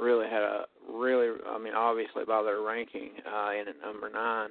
really 0.00 0.26
had 0.26 0.42
a 0.42 0.66
really. 0.88 1.36
I 1.48 1.58
mean, 1.58 1.74
obviously 1.74 2.24
by 2.24 2.44
their 2.44 2.60
ranking 2.60 3.10
uh, 3.26 3.50
in 3.60 3.66
at 3.66 3.80
number 3.84 4.08
nine, 4.08 4.50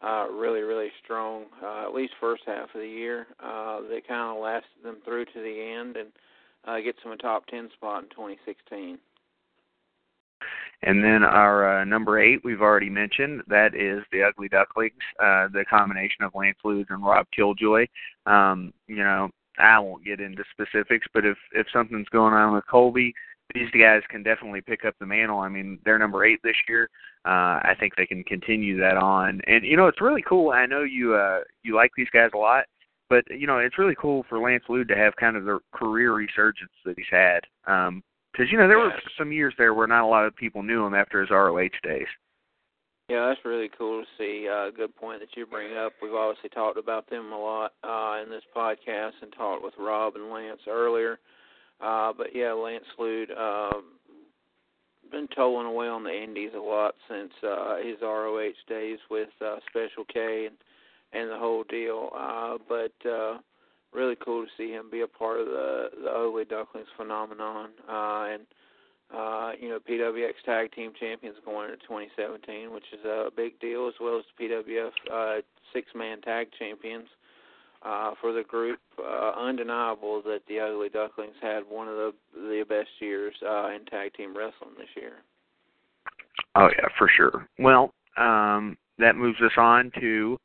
uh, 0.00 0.28
really 0.30 0.60
really 0.60 0.92
strong. 1.02 1.46
Uh, 1.60 1.88
at 1.88 1.92
least 1.92 2.12
first 2.20 2.44
half 2.46 2.72
of 2.72 2.80
the 2.80 2.86
year, 2.86 3.26
uh, 3.42 3.80
they 3.90 4.00
kind 4.00 4.36
of 4.36 4.40
lasted 4.40 4.84
them 4.84 4.98
through 5.04 5.24
to 5.24 5.40
the 5.40 5.74
end 5.76 5.96
and 5.96 6.12
uh, 6.64 6.80
gets 6.80 7.02
them 7.02 7.12
a 7.12 7.16
top 7.16 7.46
ten 7.46 7.70
spot 7.74 8.04
in 8.04 8.10
2016. 8.10 8.98
And 10.84 11.02
then 11.02 11.22
our 11.22 11.80
uh, 11.80 11.84
number 11.84 12.18
eight, 12.18 12.40
we've 12.42 12.60
already 12.60 12.90
mentioned, 12.90 13.42
that 13.46 13.74
is 13.74 14.02
the 14.10 14.24
Ugly 14.24 14.48
Ducklings, 14.48 14.94
uh, 15.20 15.46
the 15.52 15.64
combination 15.70 16.24
of 16.24 16.34
Lance 16.34 16.58
Ludes 16.64 16.90
and 16.90 17.04
Rob 17.04 17.26
Killjoy. 17.34 17.86
Um, 18.26 18.72
you 18.88 18.96
know, 18.96 19.30
I 19.58 19.78
won't 19.78 20.04
get 20.04 20.20
into 20.20 20.42
specifics, 20.50 21.06
but 21.14 21.24
if 21.24 21.36
if 21.52 21.66
something's 21.72 22.08
going 22.08 22.34
on 22.34 22.54
with 22.54 22.66
Colby, 22.66 23.14
these 23.54 23.70
guys 23.70 24.02
can 24.08 24.22
definitely 24.22 24.60
pick 24.60 24.84
up 24.84 24.94
the 24.98 25.06
mantle. 25.06 25.38
I 25.38 25.48
mean, 25.48 25.78
they're 25.84 25.98
number 25.98 26.24
eight 26.24 26.40
this 26.42 26.56
year. 26.68 26.88
Uh, 27.24 27.60
I 27.62 27.76
think 27.78 27.94
they 27.94 28.06
can 28.06 28.24
continue 28.24 28.78
that 28.80 28.96
on. 28.96 29.40
And 29.46 29.64
you 29.64 29.76
know, 29.76 29.86
it's 29.86 30.00
really 30.00 30.22
cool. 30.22 30.50
I 30.50 30.66
know 30.66 30.82
you 30.82 31.14
uh, 31.14 31.40
you 31.62 31.76
like 31.76 31.92
these 31.96 32.10
guys 32.12 32.30
a 32.34 32.38
lot, 32.38 32.64
but 33.12 33.24
you 33.38 33.46
know, 33.46 33.58
it's 33.58 33.76
really 33.76 33.94
cool 34.00 34.24
for 34.26 34.38
Lance 34.38 34.64
Lude 34.70 34.88
to 34.88 34.96
have 34.96 35.14
kind 35.16 35.36
of 35.36 35.44
the 35.44 35.58
career 35.74 36.14
resurgence 36.14 36.72
that 36.86 36.94
he's 36.96 37.04
had. 37.10 37.40
Um, 37.66 38.02
because 38.32 38.50
you 38.50 38.56
know 38.56 38.66
there 38.66 38.78
were 38.78 38.94
some 39.18 39.30
years 39.30 39.52
there 39.58 39.74
where 39.74 39.86
not 39.86 40.04
a 40.04 40.06
lot 40.06 40.24
of 40.24 40.34
people 40.34 40.62
knew 40.62 40.86
him 40.86 40.94
after 40.94 41.20
his 41.20 41.28
ROH 41.28 41.68
days. 41.82 42.06
Yeah, 43.10 43.26
that's 43.26 43.44
really 43.44 43.68
cool 43.76 44.00
to 44.02 44.06
see. 44.16 44.48
Uh, 44.48 44.70
good 44.70 44.96
point 44.96 45.20
that 45.20 45.36
you 45.36 45.44
bring 45.44 45.76
up. 45.76 45.92
We've 46.00 46.14
obviously 46.14 46.48
talked 46.48 46.78
about 46.78 47.10
them 47.10 47.30
a 47.30 47.38
lot 47.38 47.72
uh, 47.84 48.22
in 48.22 48.30
this 48.30 48.44
podcast 48.56 49.20
and 49.20 49.30
talked 49.36 49.62
with 49.62 49.74
Rob 49.78 50.16
and 50.16 50.30
Lance 50.30 50.62
earlier. 50.66 51.18
Uh, 51.78 52.14
but 52.16 52.28
yeah, 52.34 52.52
Lance 52.52 52.86
Lude 52.98 53.32
um, 53.32 53.82
been 55.10 55.28
tolling 55.36 55.66
away 55.66 55.88
on 55.88 56.02
the 56.02 56.22
Indies 56.22 56.52
a 56.56 56.58
lot 56.58 56.94
since 57.10 57.32
uh, 57.46 57.76
his 57.84 57.96
ROH 58.00 58.52
days 58.66 58.98
with 59.10 59.28
uh, 59.44 59.56
Special 59.68 60.06
K 60.10 60.46
and 60.46 60.56
and 61.12 61.30
the 61.30 61.38
whole 61.38 61.64
deal. 61.64 62.10
Uh, 62.16 62.58
but 62.68 62.92
uh, 63.08 63.38
really 63.92 64.16
cool 64.24 64.44
to 64.44 64.50
see 64.56 64.72
him 64.72 64.90
be 64.90 65.02
a 65.02 65.06
part 65.06 65.40
of 65.40 65.46
the 65.46 65.90
the 66.04 66.10
Ugly 66.10 66.44
Ducklings 66.46 66.88
phenomenon. 66.96 67.70
Uh, 67.88 68.26
and 68.32 68.42
uh, 69.14 69.52
you 69.60 69.68
know, 69.68 69.78
PWX 69.78 70.32
Tag 70.44 70.72
Team 70.72 70.92
Champions 70.98 71.36
going 71.44 71.70
into 71.70 71.84
2017, 71.86 72.72
which 72.72 72.86
is 72.92 73.04
a 73.04 73.28
big 73.36 73.58
deal, 73.60 73.86
as 73.86 73.94
well 74.00 74.18
as 74.18 74.24
the 74.38 74.44
PWF 74.44 74.90
uh, 75.12 75.42
Six-Man 75.74 76.22
Tag 76.22 76.48
Champions 76.58 77.08
uh, 77.84 78.12
for 78.20 78.32
the 78.32 78.42
group. 78.42 78.78
Uh, 78.98 79.32
undeniable 79.36 80.22
that 80.22 80.40
the 80.48 80.60
Ugly 80.60 80.88
Ducklings 80.90 81.34
had 81.40 81.62
one 81.68 81.88
of 81.88 81.94
the 81.94 82.12
the 82.34 82.64
best 82.68 82.88
years 83.00 83.34
uh, 83.46 83.70
in 83.70 83.84
tag 83.86 84.14
team 84.14 84.36
wrestling 84.36 84.74
this 84.78 84.88
year. 84.96 85.14
Oh 86.54 86.68
yeah, 86.78 86.88
for 86.98 87.10
sure. 87.14 87.48
Well, 87.58 87.92
um, 88.16 88.76
that 88.98 89.16
moves 89.16 89.40
us 89.42 89.52
on 89.56 89.90
to 90.00 90.38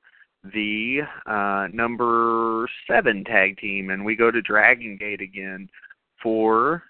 the 0.53 1.01
uh, 1.25 1.67
number 1.73 2.67
seven 2.87 3.23
tag 3.23 3.57
team, 3.57 3.89
and 3.89 4.03
we 4.03 4.15
go 4.15 4.31
to 4.31 4.41
Dragon 4.41 4.97
Gate 4.97 5.21
again 5.21 5.69
for 6.21 6.83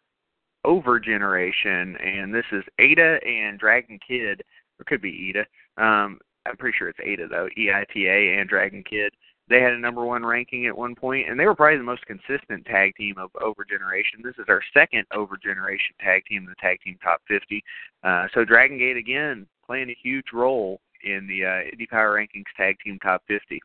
Over 0.64 1.00
Generation, 1.00 1.96
and 1.98 2.34
this 2.34 2.46
is 2.52 2.64
Ada 2.80 3.20
and 3.26 3.60
Dragon 3.60 4.00
Kid, 4.06 4.42
or 4.80 4.86
could 4.86 5.02
be 5.02 5.34
Ida. 5.34 5.46
Um, 5.84 6.20
I'm 6.46 6.58
pretty 6.58 6.76
sure 6.78 6.90
it's 6.90 7.00
Ada 7.04 7.28
though, 7.28 7.48
E 7.58 7.72
I 7.72 7.86
T 7.94 8.08
A 8.08 8.40
and 8.40 8.50
Dragon 8.50 8.84
Kid. 8.84 9.14
They 9.50 9.62
had 9.62 9.74
a 9.74 9.80
number 9.80 10.06
one 10.06 10.26
ranking 10.26 10.66
at 10.66 10.78
one 10.78 10.94
point, 10.94 11.30
and 11.30 11.40
they 11.40 11.46
were 11.46 11.56
probably 11.56 11.78
the 11.78 11.84
most 11.84 12.06
consistent 12.06 12.66
tag 12.66 12.96
team 12.96 13.16
of 13.18 13.30
Over 13.42 13.64
Generation. 13.64 14.20
This 14.22 14.36
is 14.38 14.46
our 14.50 14.62
second 14.74 15.06
Over 15.14 15.38
Generation 15.38 15.96
tag 16.02 16.26
team 16.26 16.44
in 16.44 16.50
the 16.50 16.56
tag 16.60 16.80
team 16.82 16.98
top 17.02 17.22
50. 17.30 17.64
Uh, 18.04 18.28
so 18.34 18.44
Dragon 18.44 18.78
Gate 18.78 18.98
again 18.98 19.48
playing 19.66 19.90
a 19.90 19.98
huge 20.02 20.34
role 20.34 20.82
in 21.08 21.28
the 21.28 21.46
uh, 21.46 21.76
Indie 21.76 21.90
Power 21.90 22.18
Rankings 22.18 22.44
tag 22.56 22.78
team 22.84 23.00
top 23.00 23.24
50. 23.28 23.60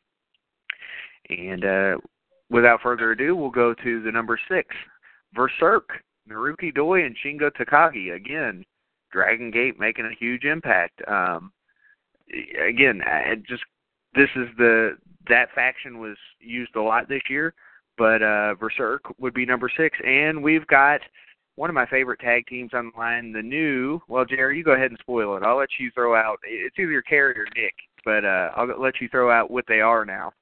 And 1.29 1.65
uh, 1.65 1.97
without 2.51 2.81
further 2.83 3.13
ado, 3.13 3.35
we'll 3.37 3.51
go 3.51 3.75
to 3.75 4.03
the 4.03 4.13
number 4.13 4.39
six, 4.49 4.69
VerserK, 5.37 5.83
Naruki 6.31 6.75
Doi 6.75 7.05
and 7.05 7.17
Shingo 7.25 7.51
Takagi. 7.51 8.15
Again, 8.15 8.65
Dragon 9.13 9.51
Gate 9.51 9.79
making 9.79 10.07
a 10.07 10.15
huge 10.19 10.45
impact. 10.45 11.01
Um, 11.09 11.53
again, 12.67 13.03
I 13.05 13.35
just 13.49 13.63
this 14.15 14.29
is 14.37 14.49
the 14.59 14.97
that 15.29 15.49
faction 15.55 15.99
was 15.99 16.17
used 16.41 16.77
a 16.77 16.83
lot 16.83 17.09
this 17.09 17.23
year, 17.29 17.55
but 17.99 18.23
uh 18.23 18.55
VerserK 18.61 18.99
would 19.19 19.35
be 19.35 19.47
number 19.47 19.71
six, 19.75 19.99
and 20.05 20.43
we've 20.43 20.67
got 20.67 21.01
one 21.57 21.71
of 21.71 21.75
my 21.75 21.87
favorite 21.87 22.21
tag 22.21 22.47
teams 22.47 22.73
online, 22.73 23.33
the 23.33 23.43
new. 23.43 24.01
Well, 24.09 24.25
Jerry, 24.25 24.59
you 24.59 24.65
go 24.65 24.73
ahead 24.73 24.91
and 24.91 24.99
spoil 25.01 25.37
it. 25.37 25.43
I'll 25.43 25.59
let 25.59 25.69
you 25.79 25.91
throw 25.93 26.15
out. 26.15 26.39
It's 26.45 26.79
either 26.79 27.03
Kerry 27.03 27.39
or 27.39 27.47
Nick, 27.57 27.75
but 28.05 28.25
uh 28.25 28.51
I'll 28.57 28.81
let 28.81 29.01
you 29.01 29.09
throw 29.09 29.31
out 29.31 29.51
what 29.51 29.65
they 29.69 29.81
are 29.81 30.05
now. 30.05 30.33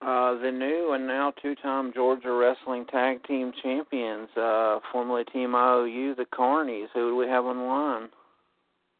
Uh, 0.00 0.34
the 0.40 0.50
new 0.50 0.94
and 0.94 1.06
now 1.06 1.32
two-time 1.40 1.92
Georgia 1.94 2.32
Wrestling 2.32 2.84
Tag 2.86 3.22
Team 3.22 3.52
Champions, 3.62 4.28
uh, 4.36 4.80
formerly 4.90 5.22
Team 5.32 5.54
IOU, 5.54 6.16
the 6.16 6.26
Carnies. 6.34 6.88
Who 6.92 7.10
do 7.10 7.16
we 7.16 7.26
have 7.26 7.44
on 7.44 7.56
the 7.58 7.62
line? 7.62 8.08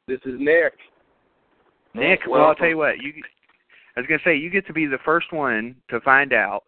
This 0.07 0.21
is 0.25 0.39
Nick. 0.39 0.75
Nick, 1.95 2.21
well, 2.29 2.45
I'll 2.45 2.55
tell 2.55 2.69
you 2.69 2.77
what. 2.77 2.99
You, 2.99 3.13
I 3.97 4.01
was 4.01 4.07
gonna 4.07 4.21
say 4.25 4.37
you 4.37 4.49
get 4.49 4.67
to 4.69 4.73
be 4.73 4.87
the 4.87 4.99
first 5.05 5.33
one 5.33 5.75
to 5.91 6.01
find 6.01 6.33
out 6.33 6.63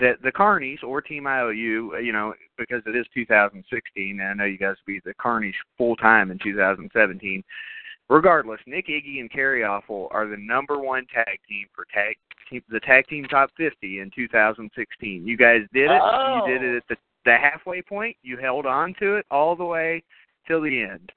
that 0.00 0.22
the 0.22 0.32
Carnies 0.32 0.82
or 0.82 1.00
Team 1.00 1.26
IOU, 1.26 1.92
uh, 1.94 1.98
you 1.98 2.12
know, 2.12 2.34
because 2.58 2.82
it 2.86 2.96
is 2.96 3.06
2016, 3.14 4.20
and 4.20 4.28
I 4.28 4.34
know 4.34 4.44
you 4.44 4.58
guys 4.58 4.76
will 4.86 4.94
be 4.94 5.00
the 5.04 5.14
Carnies 5.14 5.54
full 5.76 5.96
time 5.96 6.30
in 6.30 6.38
2017. 6.42 7.42
Regardless, 8.08 8.60
Nick 8.66 8.86
Iggy 8.86 9.18
and 9.20 9.30
Kerry 9.30 9.64
Awful 9.64 10.08
are 10.12 10.26
the 10.28 10.36
number 10.36 10.78
one 10.78 11.06
tag 11.12 11.38
team 11.48 11.66
for 11.74 11.84
tag 11.92 12.16
team, 12.48 12.62
the 12.70 12.80
tag 12.80 13.06
team 13.08 13.24
top 13.24 13.50
50 13.56 13.98
in 14.00 14.10
2016. 14.14 15.26
You 15.26 15.36
guys 15.36 15.62
did 15.72 15.90
it. 15.90 16.00
Oh. 16.02 16.42
You 16.46 16.52
did 16.52 16.62
it 16.62 16.74
oh. 16.74 16.76
at 16.76 16.82
the, 16.88 16.96
the 17.24 17.36
halfway 17.36 17.82
point. 17.82 18.16
You 18.22 18.36
held 18.36 18.64
on 18.64 18.94
to 19.00 19.16
it 19.16 19.26
all 19.30 19.56
the 19.56 19.64
way 19.64 20.04
till 20.46 20.62
the 20.62 20.82
end. 20.82 21.10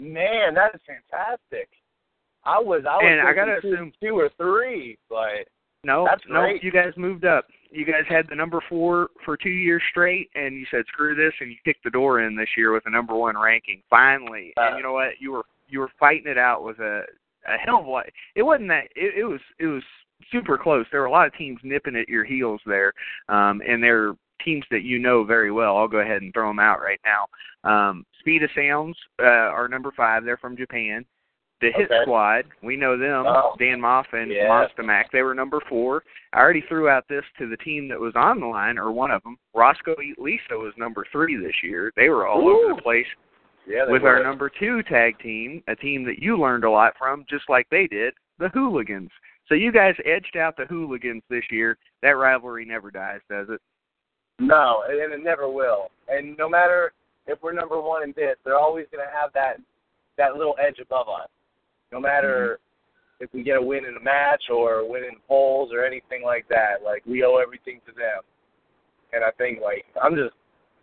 Man, 0.00 0.54
that 0.54 0.74
is 0.74 0.80
fantastic. 0.86 1.68
I 2.44 2.60
was 2.60 2.84
I 2.88 2.96
was 2.96 3.04
And 3.04 3.20
I 3.20 3.34
gotta 3.34 3.60
two, 3.60 3.74
assume- 3.74 3.92
two 4.00 4.16
or 4.16 4.30
three, 4.36 4.96
but 5.10 5.48
No, 5.84 6.06
That's 6.08 6.22
no, 6.28 6.42
great. 6.42 6.62
you 6.62 6.70
guys 6.70 6.92
moved 6.96 7.24
up. 7.24 7.46
You 7.70 7.84
guys 7.84 8.04
had 8.08 8.26
the 8.28 8.34
number 8.34 8.62
four 8.68 9.08
for 9.24 9.36
two 9.36 9.50
years 9.50 9.82
straight, 9.90 10.30
and 10.34 10.54
you 10.54 10.66
said 10.70 10.84
screw 10.88 11.14
this, 11.14 11.34
and 11.40 11.50
you 11.50 11.56
kicked 11.64 11.84
the 11.84 11.90
door 11.90 12.20
in 12.22 12.36
this 12.36 12.48
year 12.56 12.72
with 12.72 12.84
a 12.86 12.90
number 12.90 13.14
one 13.14 13.36
ranking. 13.36 13.82
Finally, 13.90 14.54
Uh, 14.56 14.68
and 14.68 14.76
you 14.76 14.82
know 14.82 14.92
what? 14.92 15.20
You 15.20 15.32
were 15.32 15.44
you 15.68 15.80
were 15.80 15.90
fighting 16.00 16.30
it 16.30 16.38
out 16.38 16.64
with 16.64 16.78
a 16.78 17.02
a 17.46 17.56
hell 17.58 17.80
of 17.80 17.86
a 17.86 17.90
lot. 17.90 18.06
It 18.34 18.42
wasn't 18.42 18.68
that. 18.68 18.84
It, 18.96 19.18
it 19.18 19.24
was 19.24 19.40
it 19.58 19.66
was 19.66 19.82
super 20.32 20.58
close. 20.58 20.86
There 20.90 21.00
were 21.00 21.06
a 21.06 21.10
lot 21.12 21.26
of 21.26 21.34
teams 21.34 21.60
nipping 21.62 21.96
at 21.96 22.08
your 22.08 22.24
heels 22.24 22.60
there, 22.66 22.92
um, 23.28 23.60
and 23.66 23.82
they're 23.82 24.14
teams 24.44 24.64
that 24.70 24.82
you 24.82 24.98
know 24.98 25.24
very 25.24 25.50
well. 25.50 25.76
I'll 25.76 25.88
go 25.88 25.98
ahead 25.98 26.22
and 26.22 26.32
throw 26.32 26.48
them 26.48 26.60
out 26.60 26.80
right 26.80 27.00
now. 27.04 27.26
Um, 27.68 28.06
Speed 28.20 28.42
of 28.42 28.50
Sounds 28.54 28.96
uh, 29.20 29.24
are 29.26 29.68
number 29.68 29.92
five. 29.96 30.24
They're 30.24 30.36
from 30.36 30.56
Japan. 30.56 31.04
The 31.60 31.72
Hit 31.72 31.90
Okay. 31.90 32.02
Squad, 32.02 32.44
we 32.62 32.76
know 32.76 32.96
them. 32.96 33.24
Oh. 33.26 33.56
Dan 33.58 33.80
Maff 33.80 34.04
and 34.12 34.30
Yeah. 34.30 34.46
Monster 34.46 34.82
Mac. 34.84 35.10
They 35.10 35.22
were 35.22 35.34
number 35.34 35.60
four. 35.68 36.04
I 36.32 36.38
already 36.38 36.60
threw 36.68 36.88
out 36.88 37.08
this 37.08 37.24
to 37.38 37.48
the 37.48 37.56
team 37.56 37.88
that 37.88 37.98
was 37.98 38.14
on 38.14 38.38
the 38.40 38.46
line, 38.46 38.78
or 38.78 38.92
one 38.92 39.10
of 39.10 39.22
them. 39.24 39.36
Roscoe 39.54 40.00
Eat 40.00 40.18
Lisa 40.18 40.54
was 40.54 40.72
number 40.76 41.04
three 41.10 41.36
this 41.36 41.56
year. 41.62 41.92
They 41.96 42.10
were 42.10 42.26
all 42.26 42.48
over 42.48 42.74
the 42.74 42.82
place 42.82 43.06
yeah, 43.66 43.90
with 43.90 44.02
were. 44.02 44.16
our 44.16 44.22
number 44.22 44.48
two 44.48 44.82
tag 44.84 45.18
team, 45.18 45.62
a 45.66 45.74
team 45.74 46.04
that 46.04 46.20
you 46.20 46.38
learned 46.38 46.64
a 46.64 46.70
lot 46.70 46.94
from, 46.96 47.24
just 47.28 47.48
like 47.48 47.68
they 47.70 47.86
did, 47.88 48.14
the 48.38 48.48
Hooligans. 48.50 49.10
So 49.48 49.54
you 49.54 49.72
guys 49.72 49.94
edged 50.04 50.36
out 50.36 50.56
the 50.56 50.66
Hooligans 50.66 51.22
this 51.28 51.44
year. 51.50 51.76
That 52.02 52.10
rivalry 52.10 52.64
never 52.66 52.90
dies, 52.90 53.20
does 53.28 53.48
it? 53.50 53.60
No, 54.38 54.84
and 54.88 55.00
and 55.00 55.12
it 55.12 55.24
never 55.24 55.50
will. 55.50 55.90
And 56.08 56.36
no 56.38 56.48
matter 56.48 56.92
if 57.26 57.42
we're 57.42 57.52
number 57.52 57.80
one 57.80 58.04
in 58.04 58.12
this, 58.16 58.36
they're 58.44 58.58
always 58.58 58.86
going 58.92 59.04
to 59.04 59.12
have 59.12 59.32
that 59.32 59.56
that 60.16 60.36
little 60.36 60.54
edge 60.60 60.78
above 60.80 61.08
us. 61.08 61.28
No 61.92 62.00
matter 62.00 62.58
mm-hmm. 62.60 63.24
if 63.24 63.32
we 63.32 63.42
get 63.42 63.56
a 63.56 63.62
win 63.62 63.84
in 63.84 63.96
a 63.96 64.02
match 64.02 64.44
or 64.50 64.88
win 64.88 65.04
in 65.04 65.16
polls 65.26 65.70
or 65.72 65.84
anything 65.84 66.22
like 66.24 66.46
that, 66.48 66.82
like 66.84 67.04
we 67.06 67.24
owe 67.24 67.36
everything 67.36 67.80
to 67.86 67.92
them. 67.92 68.22
And 69.12 69.24
I 69.24 69.30
think 69.38 69.60
like 69.60 69.84
I'm 70.00 70.14
just 70.14 70.34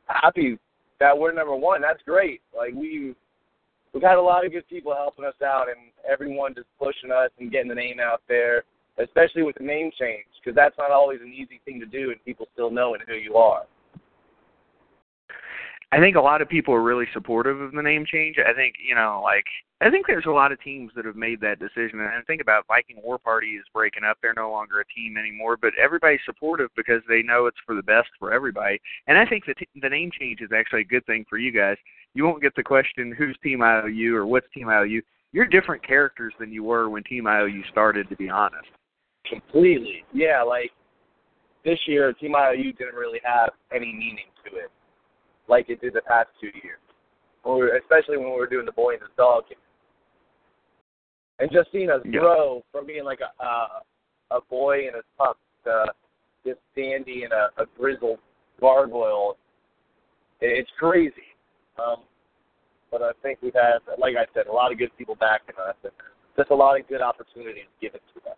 happy 0.08 0.58
that 1.00 1.18
we're 1.18 1.34
number 1.34 1.56
one. 1.56 1.82
That's 1.82 2.02
great. 2.04 2.42
Like 2.56 2.74
we 2.74 3.16
we've 3.94 4.04
had 4.04 4.18
a 4.18 4.22
lot 4.22 4.46
of 4.46 4.52
good 4.52 4.68
people 4.68 4.94
helping 4.94 5.26
us 5.26 5.42
out, 5.44 5.68
and 5.70 5.78
everyone 6.10 6.54
just 6.54 6.68
pushing 6.80 7.12
us 7.12 7.30
and 7.40 7.52
getting 7.52 7.70
the 7.70 7.76
name 7.76 8.00
out 8.00 8.22
there, 8.28 8.64
especially 8.98 9.44
with 9.44 9.56
the 9.58 9.64
name 9.64 9.92
change, 10.00 10.26
because 10.44 10.56
that's 10.56 10.78
not 10.78 10.92
always 10.92 11.22
an 11.22 11.34
easy 11.34 11.62
thing 11.66 11.80
to 11.80 11.86
do, 11.86 12.12
and 12.12 12.24
people 12.26 12.48
still 12.54 12.72
knowing 12.72 13.02
who 13.08 13.16
you 13.16 13.36
are. 13.36 13.64
I 15.96 16.00
think 16.00 16.18
a 16.18 16.22
lot 16.22 16.42
of 16.42 16.50
people 16.50 16.74
are 16.74 16.84
really 16.84 17.06
supportive 17.14 17.62
of 17.62 17.72
the 17.72 17.82
name 17.82 18.06
change. 18.06 18.36
I 18.38 18.54
think, 18.54 18.76
you 18.86 18.96
know, 18.96 19.22
like 19.24 19.46
I 19.80 19.90
think 19.90 20.08
there's 20.08 20.26
a 20.26 20.32
lot 20.32 20.52
of 20.52 20.62
teams 20.62 20.92
that 20.94 21.06
have 21.06 21.16
made 21.16 21.40
that 21.40 21.60
decision. 21.60 22.02
And 22.02 22.10
I 22.10 22.20
think 22.28 22.42
about 22.42 22.68
Viking 22.68 22.98
War 23.02 23.18
Party 23.18 23.52
is 23.52 23.64
breaking 23.74 24.04
up. 24.04 24.18
They're 24.22 24.34
no 24.36 24.52
longer 24.52 24.82
a 24.82 24.86
team 24.94 25.16
anymore, 25.16 25.56
but 25.56 25.72
everybody's 25.82 26.20
supportive 26.26 26.70
because 26.76 27.02
they 27.08 27.22
know 27.22 27.46
it's 27.46 27.58
for 27.66 27.76
the 27.76 27.84
best 27.84 28.10
for 28.20 28.34
everybody. 28.34 28.78
And 29.08 29.18
I 29.18 29.26
think 29.26 29.46
the 29.46 29.54
t- 29.54 29.70
the 29.82 29.88
name 29.88 30.12
change 30.20 30.42
is 30.42 30.50
actually 30.54 30.82
a 30.82 30.86
good 30.86 31.06
thing 31.06 31.24
for 31.30 31.38
you 31.38 31.54
guys. 31.54 31.78
You 32.14 32.26
won't 32.26 32.42
get 32.42 32.56
the 32.56 32.64
question 32.64 33.16
who's 33.18 33.38
Team 33.42 33.62
IOU 33.62 34.18
or 34.18 34.26
what's 34.26 34.48
Team 34.54 34.68
IOU. 34.68 35.02
You're 35.32 35.46
different 35.46 35.86
characters 35.88 36.34
than 36.42 36.52
you 36.52 36.66
were 36.66 36.90
when 36.90 37.04
Team 37.04 37.26
IOU 37.26 37.64
started, 37.72 38.10
to 38.10 38.18
be 38.18 38.30
honest. 38.30 38.68
Completely. 39.30 40.04
Yeah, 40.14 40.44
like 40.44 40.72
this 41.64 41.80
year, 41.88 42.12
Team 42.12 42.36
IOU 42.36 42.74
didn't 42.74 42.96
really 42.96 43.22
have 43.24 43.52
any 43.74 43.94
meaning 43.94 44.28
to 44.44 44.58
it, 44.58 44.72
like 45.48 45.70
it 45.70 45.82
did 45.82 45.94
the 45.94 46.02
past 46.02 46.30
two 46.40 46.52
years, 46.64 46.80
or 47.44 47.76
especially 47.78 48.18
when 48.18 48.28
we 48.28 48.38
were 48.38 48.48
doing 48.48 48.66
the 48.66 48.72
boy 48.72 48.94
and 48.94 49.02
the 49.02 49.08
dog. 49.18 49.48
game. 49.50 49.58
And 51.40 51.52
just 51.52 51.72
seeing 51.72 51.90
us 51.90 52.02
Yeah. 52.06 52.20
grow 52.22 52.64
from 52.72 52.86
being 52.86 53.04
like 53.04 53.20
a 53.22 53.32
a, 53.44 53.82
a 54.32 54.42
boy 54.50 54.88
and 54.88 54.96
a 54.96 55.04
pup 55.18 55.38
to 55.66 55.94
this 56.44 56.58
dandy 56.76 57.24
and 57.24 57.34
a, 57.34 57.50
a 57.58 57.66
grizzled 57.78 58.20
gargoyle, 58.60 59.38
it's 60.42 60.70
crazy. 60.78 61.36
Um, 61.78 62.04
but 62.92 63.02
I 63.02 63.12
think 63.22 63.40
we've 63.42 63.54
had, 63.54 63.80
like 63.98 64.16
I 64.16 64.26
said, 64.34 64.48
a 64.48 64.52
lot 64.52 64.72
of 64.72 64.78
good 64.78 64.96
people 64.98 65.16
backing 65.16 65.56
us, 65.68 65.76
and 65.84 65.92
just 66.38 66.52
a 66.52 66.56
lot 66.56 66.80
of 66.80 66.88
good 66.88 67.02
opportunities 67.02 67.66
given 67.82 68.00
to 68.14 68.30
us. 68.30 68.38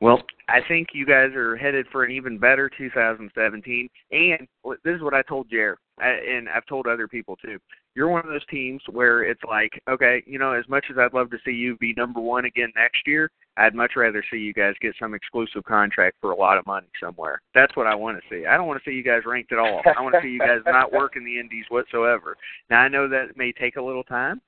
Well, 0.00 0.22
I 0.48 0.60
think 0.68 0.88
you 0.92 1.04
guys 1.04 1.34
are 1.34 1.56
headed 1.56 1.86
for 1.90 2.04
an 2.04 2.12
even 2.12 2.38
better 2.38 2.70
2017. 2.78 3.88
And 4.12 4.48
this 4.84 4.94
is 4.94 5.02
what 5.02 5.14
I 5.14 5.22
told 5.22 5.50
Jer, 5.50 5.76
and 5.98 6.48
I've 6.48 6.66
told 6.66 6.86
other 6.86 7.08
people 7.08 7.36
too. 7.36 7.58
You're 7.96 8.08
one 8.08 8.24
of 8.24 8.30
those 8.30 8.46
teams 8.46 8.80
where 8.92 9.24
it's 9.24 9.42
like, 9.48 9.72
okay, 9.90 10.22
you 10.24 10.38
know, 10.38 10.52
as 10.52 10.68
much 10.68 10.84
as 10.88 10.98
I'd 10.98 11.14
love 11.14 11.30
to 11.30 11.38
see 11.44 11.50
you 11.50 11.76
be 11.78 11.94
number 11.96 12.20
one 12.20 12.44
again 12.44 12.72
next 12.76 13.00
year, 13.06 13.28
I'd 13.56 13.74
much 13.74 13.92
rather 13.96 14.22
see 14.30 14.36
you 14.38 14.54
guys 14.54 14.74
get 14.80 14.94
some 15.00 15.14
exclusive 15.14 15.64
contract 15.64 16.16
for 16.20 16.30
a 16.30 16.36
lot 16.36 16.58
of 16.58 16.66
money 16.66 16.86
somewhere. 17.02 17.40
That's 17.54 17.74
what 17.74 17.88
I 17.88 17.96
want 17.96 18.18
to 18.18 18.22
see. 18.30 18.46
I 18.46 18.56
don't 18.56 18.68
want 18.68 18.80
to 18.80 18.88
see 18.88 18.94
you 18.94 19.02
guys 19.02 19.22
ranked 19.26 19.50
at 19.50 19.58
all. 19.58 19.82
I 19.84 20.00
want 20.00 20.14
to 20.14 20.20
see 20.22 20.28
you 20.28 20.38
guys 20.38 20.60
not 20.64 20.92
work 20.92 21.16
in 21.16 21.24
the 21.24 21.40
indies 21.40 21.64
whatsoever. 21.70 22.36
Now 22.70 22.82
I 22.82 22.88
know 22.88 23.08
that 23.08 23.36
may 23.36 23.50
take 23.50 23.74
a 23.74 23.82
little 23.82 24.04
time, 24.04 24.40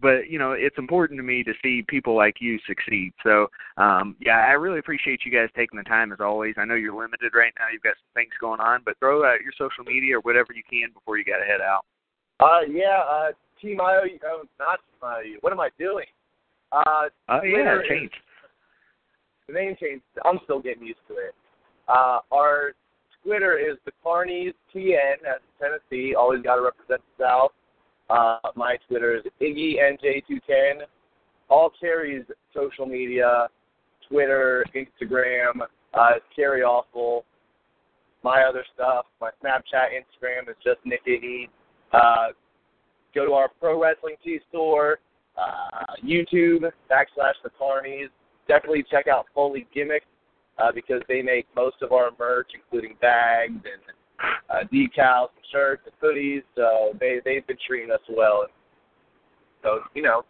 but 0.00 0.28
you 0.28 0.38
know 0.38 0.52
it's 0.52 0.78
important 0.78 1.18
to 1.18 1.22
me 1.22 1.42
to 1.44 1.52
see 1.62 1.84
people 1.88 2.16
like 2.16 2.36
you 2.40 2.58
succeed. 2.66 3.12
So 3.22 3.48
um, 3.76 4.16
yeah, 4.20 4.38
I 4.48 4.52
really 4.52 4.78
appreciate 4.78 5.20
you 5.24 5.32
guys 5.32 5.48
taking 5.56 5.78
the 5.78 5.84
time 5.84 6.12
as 6.12 6.20
always. 6.20 6.54
I 6.56 6.64
know 6.64 6.74
you're 6.74 6.96
limited 6.96 7.32
right 7.34 7.52
now; 7.58 7.66
you've 7.72 7.82
got 7.82 7.94
some 7.96 8.14
things 8.14 8.32
going 8.40 8.60
on, 8.60 8.82
but 8.84 8.98
throw 8.98 9.24
out 9.24 9.40
your 9.42 9.52
social 9.58 9.84
media 9.84 10.16
or 10.16 10.20
whatever 10.20 10.52
you 10.54 10.62
can 10.68 10.92
before 10.92 11.18
you 11.18 11.24
got 11.24 11.38
to 11.38 11.44
head 11.44 11.60
out. 11.60 11.84
Uh, 12.40 12.60
yeah, 12.70 13.02
uh, 13.10 13.30
Team 13.60 13.80
IOU, 13.80 14.18
oh, 14.26 14.44
not 14.58 14.78
Team 14.86 15.08
IOU. 15.08 15.38
What 15.40 15.52
am 15.52 15.60
I 15.60 15.70
doing? 15.78 16.06
Uh, 16.70 17.08
Oh 17.28 17.42
yeah, 17.42 17.78
change. 17.88 18.12
the 19.46 19.54
name 19.54 19.74
change. 19.80 20.02
I'm 20.24 20.38
still 20.44 20.60
getting 20.60 20.84
used 20.84 21.00
to 21.08 21.14
it. 21.14 21.34
Uh, 21.88 22.20
our 22.30 22.72
Twitter 23.24 23.58
is 23.58 23.76
the 23.84 23.92
Carnies 24.04 24.54
TN 24.74 25.24
as 25.26 25.40
Tennessee. 25.60 26.14
Always 26.14 26.42
got 26.42 26.56
to 26.56 26.62
represent 26.62 27.00
the 27.18 27.24
South. 27.24 27.52
Uh, 28.10 28.38
my 28.56 28.76
Twitter 28.88 29.16
is 29.16 29.22
Iggy 29.40 29.76
NJ210. 29.76 30.82
All 31.48 31.70
Kerry's 31.80 32.24
social 32.54 32.86
media, 32.86 33.48
Twitter, 34.08 34.64
Instagram, 34.74 35.60
uh, 35.94 36.10
is 36.16 36.22
Kerry 36.34 36.62
Awful. 36.62 37.24
My 38.22 38.42
other 38.42 38.64
stuff, 38.74 39.06
my 39.20 39.30
Snapchat, 39.42 39.88
Instagram 39.94 40.48
is 40.48 40.56
just 40.64 40.78
Nick 40.84 41.04
Iggy. 41.06 41.48
Uh, 41.92 42.28
go 43.14 43.24
to 43.24 43.32
our 43.32 43.48
Pro 43.60 43.80
Wrestling 43.80 44.16
Tee 44.24 44.40
store, 44.50 44.98
uh, 45.36 45.84
YouTube, 46.04 46.62
backslash 46.90 47.34
the 47.42 47.50
Carnies. 47.60 48.08
Definitely 48.48 48.84
check 48.90 49.06
out 49.06 49.26
Foley 49.34 49.66
Gimmick 49.74 50.02
uh, 50.58 50.72
because 50.74 51.02
they 51.08 51.22
make 51.22 51.46
most 51.54 51.76
of 51.82 51.92
our 51.92 52.10
merch, 52.18 52.50
including 52.54 52.96
bags 53.00 53.52
and 53.52 53.82
uh, 54.20 54.64
decals 54.72 55.28
and 55.36 55.44
shirts 55.52 55.82
and 55.86 55.94
hoodies. 56.02 56.42
So 56.54 56.92
they, 57.00 57.20
they've 57.24 57.46
been 57.46 57.58
treating 57.66 57.90
us 57.90 58.00
well. 58.08 58.46
So, 59.62 59.80
you 59.94 60.02
know, 60.02 60.22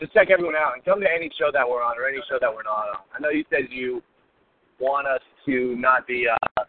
just 0.00 0.12
check 0.12 0.28
everyone 0.30 0.56
out 0.56 0.74
and 0.74 0.84
come 0.84 1.00
to 1.00 1.06
any 1.08 1.30
show 1.38 1.50
that 1.52 1.68
we're 1.68 1.82
on 1.82 1.98
or 1.98 2.08
any 2.08 2.18
show 2.28 2.38
that 2.40 2.52
we're 2.52 2.62
not 2.64 2.88
on. 2.88 2.96
I 3.14 3.20
know 3.20 3.30
you 3.30 3.44
said 3.50 3.68
you 3.70 4.02
want 4.80 5.06
us 5.06 5.20
to 5.46 5.76
not 5.76 6.06
be 6.06 6.26
uh, 6.28 6.64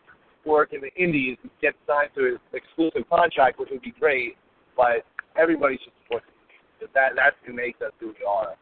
work 0.45 0.73
in 0.73 0.82
the 0.82 0.94
indies 1.02 1.38
and 1.41 1.52
get 1.61 1.73
signed 1.88 2.10
to 2.15 2.26
an 2.26 2.40
exclusive 2.53 3.10
contract, 3.10 3.60
which 3.60 3.69
would 3.72 3.82
be 3.82 3.94
great, 3.99 4.38
but 4.77 5.06
everybody 5.38 5.77
should 5.84 5.94
support. 6.03 6.23
'cause 6.80 6.90
That, 6.94 7.14
that's 7.15 7.36
who 7.45 7.53
makes 7.53 7.82
us 7.82 7.91
who 7.99 8.07
we 8.07 8.26
are. 8.27 8.56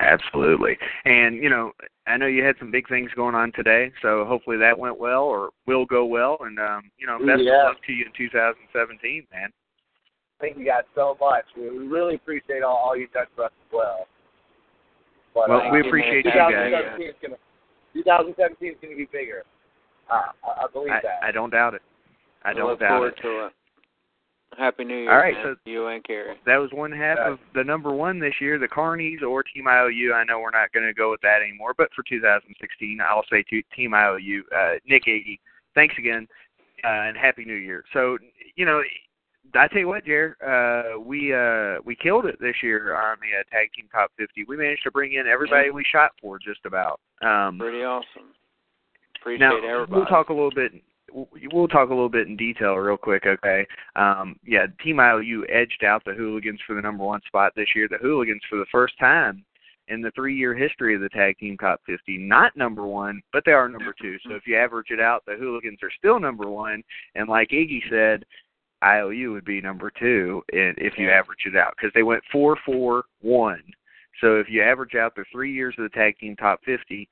Absolutely. 0.00 0.76
And, 1.04 1.36
you 1.36 1.50
know, 1.50 1.72
I 2.08 2.16
know 2.16 2.26
you 2.26 2.42
had 2.42 2.56
some 2.58 2.70
big 2.70 2.88
things 2.88 3.10
going 3.14 3.34
on 3.34 3.52
today, 3.52 3.92
so 4.02 4.24
hopefully 4.24 4.56
that 4.58 4.78
went 4.78 4.98
well 4.98 5.24
or 5.24 5.50
will 5.66 5.84
go 5.84 6.06
well. 6.06 6.38
And 6.40 6.58
um, 6.58 6.90
you 6.98 7.06
know, 7.06 7.18
best 7.18 7.42
Yeah. 7.42 7.68
of 7.68 7.74
luck 7.74 7.84
to 7.86 7.92
you 7.92 8.06
in 8.06 8.12
2017, 8.16 9.26
man. 9.32 9.50
Thank 10.40 10.56
you 10.56 10.64
guys 10.64 10.84
so 10.94 11.16
much. 11.20 11.44
We 11.56 11.70
we 11.70 11.86
really 11.86 12.14
appreciate 12.14 12.62
all, 12.62 12.76
all 12.76 12.96
you've 12.96 13.12
done 13.12 13.26
for 13.34 13.44
us 13.44 13.52
as 13.66 13.72
well. 13.72 14.06
But, 15.34 15.48
Well, 15.48 15.60
uh, 15.60 15.70
we 15.70 15.80
appreciate 15.80 16.24
you 16.24 16.32
guys. 16.32 16.50
2017 16.50 17.08
is 17.08 17.14
gonna 17.20 17.36
2017 17.94 18.68
is 18.72 18.76
going 18.80 18.92
to 18.92 18.96
be 18.96 19.08
bigger. 19.10 19.44
Uh, 20.10 20.32
I, 20.44 20.64
I 20.64 20.66
believe 20.72 20.92
I, 20.92 21.00
that. 21.02 21.20
I 21.22 21.32
don't 21.32 21.50
doubt 21.50 21.74
it. 21.74 21.82
I 22.44 22.50
I 22.50 22.54
don't 22.54 22.70
look 22.70 22.80
doubt 22.80 22.90
forward 22.90 23.14
it. 23.16 23.52
To 24.52 24.56
it. 24.56 24.60
Happy 24.64 24.84
New 24.84 24.96
Year, 24.96 25.10
All 25.12 25.18
right, 25.18 25.34
man. 25.34 25.56
so 25.64 25.70
you 25.70 25.86
and 25.88 26.04
Kerry. 26.04 26.36
that 26.46 26.56
was 26.56 26.70
one 26.72 26.92
half 26.92 27.18
of 27.18 27.38
the 27.54 27.64
number 27.64 27.92
one 27.92 28.18
this 28.18 28.34
year, 28.40 28.58
the 28.58 28.68
Carnies 28.68 29.22
or 29.22 29.42
Team 29.42 29.66
IOU. 29.68 30.12
I 30.14 30.24
know 30.24 30.40
we're 30.40 30.50
not 30.50 30.72
going 30.72 30.86
to 30.86 30.94
go 30.94 31.10
with 31.10 31.20
that 31.22 31.40
anymore, 31.42 31.74
but 31.76 31.88
for 31.94 32.02
2016, 32.08 32.98
I'll 33.06 33.24
say 33.30 33.44
to 33.50 33.62
Team 33.74 33.94
IOU. 33.94 34.42
Uh, 34.54 34.72
Nick 34.86 35.04
Iggy, 35.06 35.38
thanks 35.74 35.94
again, 35.98 36.26
uh, 36.84 36.88
and 36.88 37.16
Happy 37.16 37.44
New 37.44 37.54
Year. 37.54 37.84
So, 37.92 38.18
you 38.56 38.64
know, 38.64 38.82
I 39.54 39.66
tell 39.68 39.78
you 39.78 39.88
what, 39.88 40.04
Jer, 40.04 40.36
uh, 40.44 41.00
we 41.00 41.32
uh, 41.34 41.80
we 41.84 41.96
killed 41.96 42.26
it 42.26 42.36
this 42.40 42.56
year 42.62 42.94
on 42.94 43.16
the 43.20 43.38
uh, 43.38 43.42
Tag 43.50 43.70
Team 43.74 43.88
Top 43.90 44.10
50. 44.18 44.44
We 44.46 44.56
managed 44.56 44.82
to 44.84 44.90
bring 44.90 45.14
in 45.14 45.26
everybody 45.26 45.70
we 45.70 45.84
shot 45.90 46.10
for, 46.20 46.38
just 46.38 46.60
about. 46.66 47.00
Um, 47.22 47.58
Pretty 47.58 47.82
awesome. 47.82 48.34
Appreciate 49.20 49.40
now 49.46 49.56
everybody. 49.56 49.92
we'll 49.92 50.04
talk 50.06 50.28
a 50.28 50.32
little 50.32 50.50
bit. 50.54 50.72
We'll 51.12 51.68
talk 51.68 51.88
a 51.88 51.94
little 51.94 52.08
bit 52.08 52.28
in 52.28 52.36
detail, 52.36 52.74
real 52.74 52.96
quick. 52.96 53.24
Okay. 53.26 53.66
Um, 53.96 54.38
yeah, 54.46 54.66
Team 54.82 55.00
IOU 55.00 55.46
edged 55.48 55.84
out 55.84 56.04
the 56.04 56.14
Hooligans 56.14 56.60
for 56.66 56.74
the 56.74 56.82
number 56.82 57.04
one 57.04 57.20
spot 57.26 57.52
this 57.56 57.68
year. 57.74 57.88
The 57.88 57.98
Hooligans, 57.98 58.42
for 58.48 58.58
the 58.58 58.66
first 58.70 58.98
time 58.98 59.44
in 59.88 60.02
the 60.02 60.10
three-year 60.12 60.54
history 60.54 60.94
of 60.94 61.00
the 61.00 61.08
Tag 61.08 61.38
Team 61.38 61.56
Top 61.56 61.80
50, 61.86 62.18
not 62.18 62.56
number 62.56 62.86
one, 62.86 63.22
but 63.32 63.42
they 63.46 63.52
are 63.52 63.68
number 63.68 63.94
two. 64.00 64.16
So 64.26 64.34
if 64.34 64.46
you 64.46 64.56
average 64.56 64.90
it 64.90 65.00
out, 65.00 65.24
the 65.26 65.36
Hooligans 65.36 65.78
are 65.82 65.90
still 65.96 66.20
number 66.20 66.48
one. 66.48 66.82
And 67.14 67.28
like 67.28 67.48
Iggy 67.50 67.80
said, 67.90 68.24
IOU 68.84 69.32
would 69.32 69.44
be 69.44 69.60
number 69.60 69.90
two 69.98 70.42
if 70.48 70.98
you 70.98 71.10
average 71.10 71.46
it 71.46 71.56
out 71.56 71.74
because 71.76 71.92
they 71.94 72.02
went 72.02 72.22
four, 72.30 72.56
four, 72.64 73.04
one. 73.20 73.62
So 74.20 74.36
if 74.36 74.48
you 74.48 74.62
average 74.62 74.94
out 74.94 75.14
the 75.14 75.24
three 75.32 75.52
years 75.52 75.74
of 75.78 75.84
the 75.84 75.96
Tag 75.96 76.18
Team 76.18 76.36
Top 76.36 76.60
50, 76.64 77.08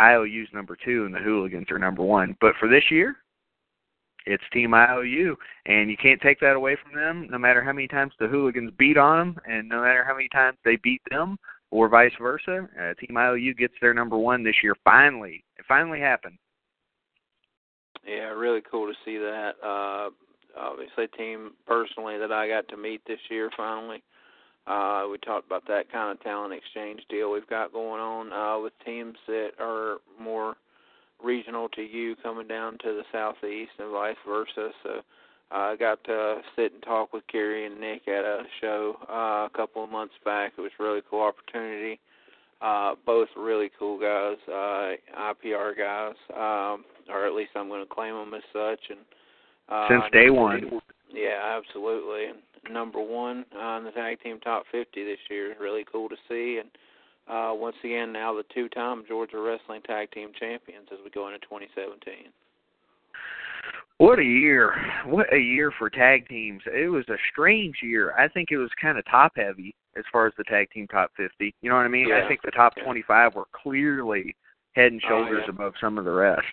IOU's 0.00 0.48
number 0.52 0.76
two 0.82 1.04
and 1.04 1.14
the 1.14 1.18
Hooligans 1.18 1.70
are 1.70 1.78
number 1.78 2.02
one. 2.02 2.36
But 2.40 2.54
for 2.58 2.68
this 2.68 2.84
year, 2.90 3.16
it's 4.26 4.42
Team 4.52 4.72
IOU, 4.72 5.36
and 5.66 5.90
you 5.90 5.96
can't 5.96 6.20
take 6.20 6.40
that 6.40 6.56
away 6.56 6.76
from 6.82 6.98
them. 6.98 7.28
No 7.30 7.38
matter 7.38 7.62
how 7.62 7.72
many 7.72 7.86
times 7.86 8.12
the 8.18 8.26
Hooligans 8.26 8.72
beat 8.78 8.96
on 8.96 9.18
them, 9.18 9.36
and 9.46 9.68
no 9.68 9.82
matter 9.82 10.04
how 10.04 10.14
many 10.14 10.28
times 10.28 10.56
they 10.64 10.76
beat 10.76 11.02
them, 11.10 11.36
or 11.70 11.88
vice 11.88 12.12
versa, 12.20 12.68
uh, 12.80 12.94
Team 12.94 13.16
IOU 13.16 13.54
gets 13.54 13.74
their 13.80 13.92
number 13.92 14.16
one 14.16 14.42
this 14.42 14.54
year. 14.62 14.74
Finally, 14.84 15.44
it 15.58 15.64
finally 15.68 16.00
happened. 16.00 16.38
Yeah, 18.06 18.30
really 18.30 18.62
cool 18.70 18.86
to 18.86 18.94
see 19.04 19.18
that. 19.18 19.52
Uh, 19.62 20.10
obviously, 20.58 21.04
a 21.04 21.16
team 21.16 21.52
personally 21.66 22.18
that 22.18 22.32
I 22.32 22.48
got 22.48 22.68
to 22.68 22.76
meet 22.76 23.02
this 23.06 23.20
year 23.30 23.50
finally. 23.56 24.02
Uh, 24.66 25.04
we 25.10 25.18
talked 25.18 25.46
about 25.46 25.66
that 25.68 25.90
kind 25.92 26.10
of 26.10 26.22
talent 26.22 26.54
exchange 26.54 27.02
deal 27.10 27.30
we've 27.30 27.48
got 27.48 27.72
going 27.72 28.00
on 28.00 28.32
uh, 28.32 28.60
with 28.62 28.72
teams 28.84 29.16
that 29.26 29.50
are 29.60 29.98
more 30.20 30.54
regional 31.22 31.68
to 31.70 31.82
you 31.82 32.16
coming 32.22 32.48
down 32.48 32.72
to 32.82 32.92
the 32.92 33.02
southeast 33.12 33.72
and 33.78 33.92
vice 33.92 34.16
versa. 34.26 34.70
So 34.82 34.90
uh, 35.52 35.54
I 35.54 35.76
got 35.76 36.02
to 36.04 36.38
sit 36.56 36.72
and 36.72 36.82
talk 36.82 37.12
with 37.12 37.26
Kerry 37.30 37.66
and 37.66 37.78
Nick 37.78 38.08
at 38.08 38.24
a 38.24 38.42
show 38.60 38.96
uh, 39.08 39.46
a 39.46 39.50
couple 39.54 39.84
of 39.84 39.90
months 39.90 40.14
back. 40.24 40.52
It 40.56 40.60
was 40.60 40.72
a 40.78 40.82
really 40.82 41.02
cool 41.10 41.22
opportunity. 41.22 42.00
Uh, 42.62 42.94
both 43.04 43.28
really 43.36 43.70
cool 43.78 43.98
guys, 43.98 44.38
uh, 44.48 44.94
IPR 45.20 45.76
guys, 45.76 46.14
um, 46.34 46.84
or 47.10 47.26
at 47.26 47.34
least 47.34 47.50
I'm 47.54 47.68
going 47.68 47.86
to 47.86 47.94
claim 47.94 48.14
them 48.14 48.32
as 48.32 48.42
such. 48.52 48.80
And 48.88 49.00
uh, 49.68 49.88
Since 49.88 50.12
day 50.12 50.30
one. 50.30 50.80
Yeah, 51.14 51.58
absolutely. 51.58 52.26
And 52.26 52.38
number 52.72 53.00
one 53.00 53.44
on 53.56 53.84
the 53.84 53.90
tag 53.90 54.22
team 54.22 54.40
top 54.40 54.64
50 54.70 55.04
this 55.04 55.18
year 55.30 55.52
is 55.52 55.58
really 55.60 55.84
cool 55.90 56.08
to 56.08 56.16
see. 56.28 56.60
And 56.60 56.70
uh, 57.28 57.54
once 57.54 57.76
again, 57.82 58.12
now 58.12 58.34
the 58.34 58.44
two-time 58.54 59.04
Georgia 59.08 59.40
Wrestling 59.40 59.82
Tag 59.82 60.10
Team 60.12 60.30
Champions 60.38 60.88
as 60.92 60.98
we 61.02 61.10
go 61.10 61.26
into 61.28 61.38
2017. 61.40 62.30
What 63.98 64.18
a 64.18 64.24
year! 64.24 64.74
What 65.06 65.32
a 65.32 65.38
year 65.38 65.72
for 65.78 65.88
tag 65.88 66.28
teams. 66.28 66.62
It 66.66 66.90
was 66.90 67.08
a 67.08 67.16
strange 67.32 67.76
year. 67.80 68.12
I 68.18 68.26
think 68.28 68.50
it 68.50 68.56
was 68.56 68.70
kind 68.80 68.98
of 68.98 69.04
top 69.04 69.32
heavy 69.36 69.74
as 69.96 70.04
far 70.12 70.26
as 70.26 70.32
the 70.36 70.44
tag 70.44 70.68
team 70.72 70.88
top 70.88 71.12
50. 71.16 71.54
You 71.62 71.70
know 71.70 71.76
what 71.76 71.84
I 71.84 71.88
mean? 71.88 72.08
Yeah. 72.08 72.22
I 72.24 72.28
think 72.28 72.42
the 72.42 72.50
top 72.50 72.74
25 72.84 73.36
were 73.36 73.44
clearly 73.52 74.34
head 74.74 74.92
and 74.92 75.00
Oh, 75.04 75.08
shoulders 75.08 75.42
yeah. 75.46 75.50
above 75.50 75.74
some 75.80 75.98
of 75.98 76.04
the 76.04 76.10
rest. 76.12 76.46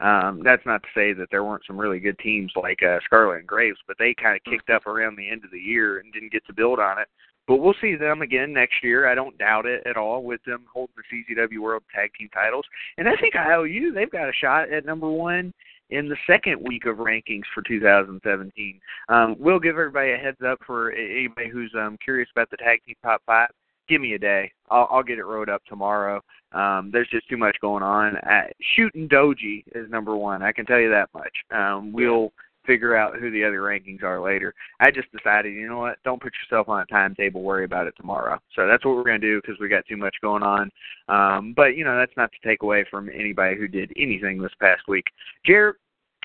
Um, 0.00 0.42
that's 0.44 0.64
not 0.64 0.82
to 0.82 0.88
say 0.94 1.12
that 1.12 1.28
there 1.30 1.42
weren't 1.44 1.64
some 1.66 1.78
really 1.78 1.98
good 1.98 2.18
teams 2.20 2.52
like 2.54 2.82
uh, 2.82 2.98
Scarlet 3.04 3.38
and 3.38 3.46
Graves, 3.46 3.78
but 3.86 3.96
they 3.98 4.14
kind 4.14 4.36
of 4.36 4.44
kicked 4.50 4.70
up 4.70 4.86
around 4.86 5.16
the 5.16 5.28
end 5.28 5.44
of 5.44 5.50
the 5.50 5.58
year 5.58 5.98
and 5.98 6.12
didn't 6.12 6.32
get 6.32 6.46
to 6.46 6.52
build 6.52 6.78
on 6.78 6.98
it. 6.98 7.08
But 7.48 7.56
we'll 7.56 7.74
see 7.80 7.96
them 7.96 8.20
again 8.22 8.52
next 8.52 8.84
year. 8.84 9.08
I 9.08 9.14
don't 9.14 9.36
doubt 9.38 9.64
it 9.64 9.82
at 9.86 9.96
all 9.96 10.22
with 10.22 10.40
them 10.44 10.66
holding 10.72 10.94
the 10.96 11.34
CZW 11.34 11.58
World 11.60 11.82
Tag 11.94 12.10
Team 12.18 12.28
titles. 12.32 12.66
And 12.98 13.08
I 13.08 13.16
think 13.16 13.34
IOU, 13.34 13.92
they've 13.92 14.10
got 14.10 14.28
a 14.28 14.32
shot 14.34 14.70
at 14.70 14.84
number 14.84 15.08
one 15.10 15.52
in 15.90 16.08
the 16.08 16.16
second 16.26 16.60
week 16.68 16.84
of 16.84 16.98
rankings 16.98 17.44
for 17.54 17.62
2017. 17.66 18.80
Um, 19.08 19.34
we'll 19.38 19.58
give 19.58 19.76
everybody 19.76 20.12
a 20.12 20.16
heads 20.18 20.42
up 20.46 20.58
for 20.66 20.92
anybody 20.92 21.48
who's 21.48 21.72
um, 21.74 21.96
curious 22.04 22.28
about 22.36 22.50
the 22.50 22.58
tag 22.58 22.80
team 22.86 22.96
top 23.02 23.22
five. 23.24 23.48
Give 23.88 24.00
me 24.00 24.14
a 24.14 24.18
day. 24.18 24.52
I'll, 24.70 24.88
I'll 24.90 25.02
get 25.02 25.18
it 25.18 25.24
wrote 25.24 25.48
up 25.48 25.62
tomorrow. 25.66 26.22
Um, 26.52 26.90
there's 26.92 27.08
just 27.08 27.28
too 27.28 27.36
much 27.36 27.56
going 27.60 27.82
on. 27.82 28.16
Uh, 28.16 28.48
Shooting 28.76 29.08
Doji 29.08 29.64
is 29.74 29.90
number 29.90 30.16
one. 30.16 30.42
I 30.42 30.52
can 30.52 30.66
tell 30.66 30.78
you 30.78 30.90
that 30.90 31.10
much. 31.14 31.32
Um, 31.50 31.92
we'll 31.92 32.32
figure 32.68 32.94
out 32.94 33.18
who 33.18 33.30
the 33.30 33.42
other 33.42 33.60
rankings 33.60 34.02
are 34.02 34.20
later. 34.20 34.54
I 34.78 34.90
just 34.90 35.10
decided, 35.10 35.54
you 35.54 35.66
know 35.66 35.78
what? 35.78 35.96
Don't 36.04 36.20
put 36.20 36.32
yourself 36.42 36.68
on 36.68 36.82
a 36.82 36.86
timetable. 36.86 37.42
Worry 37.42 37.64
about 37.64 37.86
it 37.86 37.94
tomorrow. 37.96 38.38
So 38.54 38.66
that's 38.66 38.84
what 38.84 38.94
we're 38.94 39.04
going 39.04 39.20
to 39.20 39.26
do 39.26 39.40
because 39.40 39.58
we 39.58 39.68
got 39.68 39.86
too 39.88 39.96
much 39.96 40.14
going 40.20 40.42
on. 40.42 40.70
Um, 41.08 41.54
but 41.56 41.76
you 41.76 41.84
know, 41.84 41.98
that's 41.98 42.16
not 42.16 42.30
to 42.30 42.48
take 42.48 42.62
away 42.62 42.84
from 42.90 43.08
anybody 43.08 43.56
who 43.56 43.68
did 43.68 43.90
anything 43.96 44.40
this 44.40 44.52
past 44.60 44.82
week. 44.86 45.06
Jared, 45.46 45.76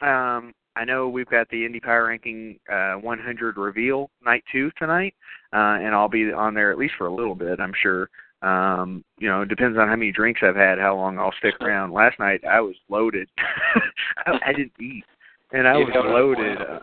um, 0.02 0.53
I 0.76 0.86
know 0.86 1.08
we've 1.08 1.30
got 1.30 1.50
the 1.50 1.58
Indie 1.58 1.82
Power 1.82 2.08
Ranking 2.08 2.60
uh, 2.72 2.94
100 2.94 3.58
reveal 3.58 4.10
night 4.26 4.44
two 4.52 4.72
tonight, 4.78 5.14
uh, 5.54 5.78
and 5.80 5.94
I'll 5.94 6.10
be 6.10 6.32
on 6.32 6.54
there 6.54 6.72
at 6.72 6.78
least 6.78 6.95
for 6.98 7.08
a 7.08 7.14
little 7.14 7.36
bit. 7.36 7.60
I'm 7.60 7.74
sure. 7.82 8.10
Um, 8.41 9.06
you 9.20 9.30
know, 9.30 9.44
it 9.44 9.50
depends 9.50 9.78
on 9.78 9.88
how 9.88 9.95
many 9.95 10.12
drinks 10.12 10.41
I've 10.44 10.56
had, 10.56 10.78
how 10.78 10.95
long 10.95 11.18
I'll 11.18 11.34
stick 11.40 11.56
around. 11.62 11.94
Last 11.94 12.20
night 12.20 12.44
I 12.44 12.60
was 12.60 12.76
loaded. 12.90 13.30
I, 14.26 14.40
I 14.48 14.54
didn't 14.54 14.74
eat, 14.82 15.04
and 15.52 15.68
I 15.68 15.78
You 15.78 15.86
was 15.86 15.95
loaded. 15.95 16.58
Uh, 16.60 16.80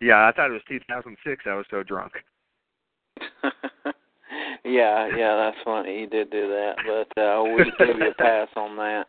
yeah, 0.00 0.28
I 0.28 0.32
thought 0.32 0.50
it 0.50 0.52
was 0.52 0.62
2006. 0.68 1.44
I 1.46 1.54
was 1.54 1.66
so 1.70 1.82
drunk. 1.82 2.12
yeah, 4.64 5.08
yeah, 5.16 5.36
that's 5.36 5.56
funny. 5.64 6.00
You 6.00 6.06
did 6.06 6.30
do 6.30 6.48
that, 6.48 6.74
but 6.86 7.20
uh, 7.20 7.42
we 7.44 7.64
give 7.78 7.96
you 7.98 8.10
a 8.10 8.14
pass 8.14 8.48
on 8.56 8.76
that. 8.76 9.06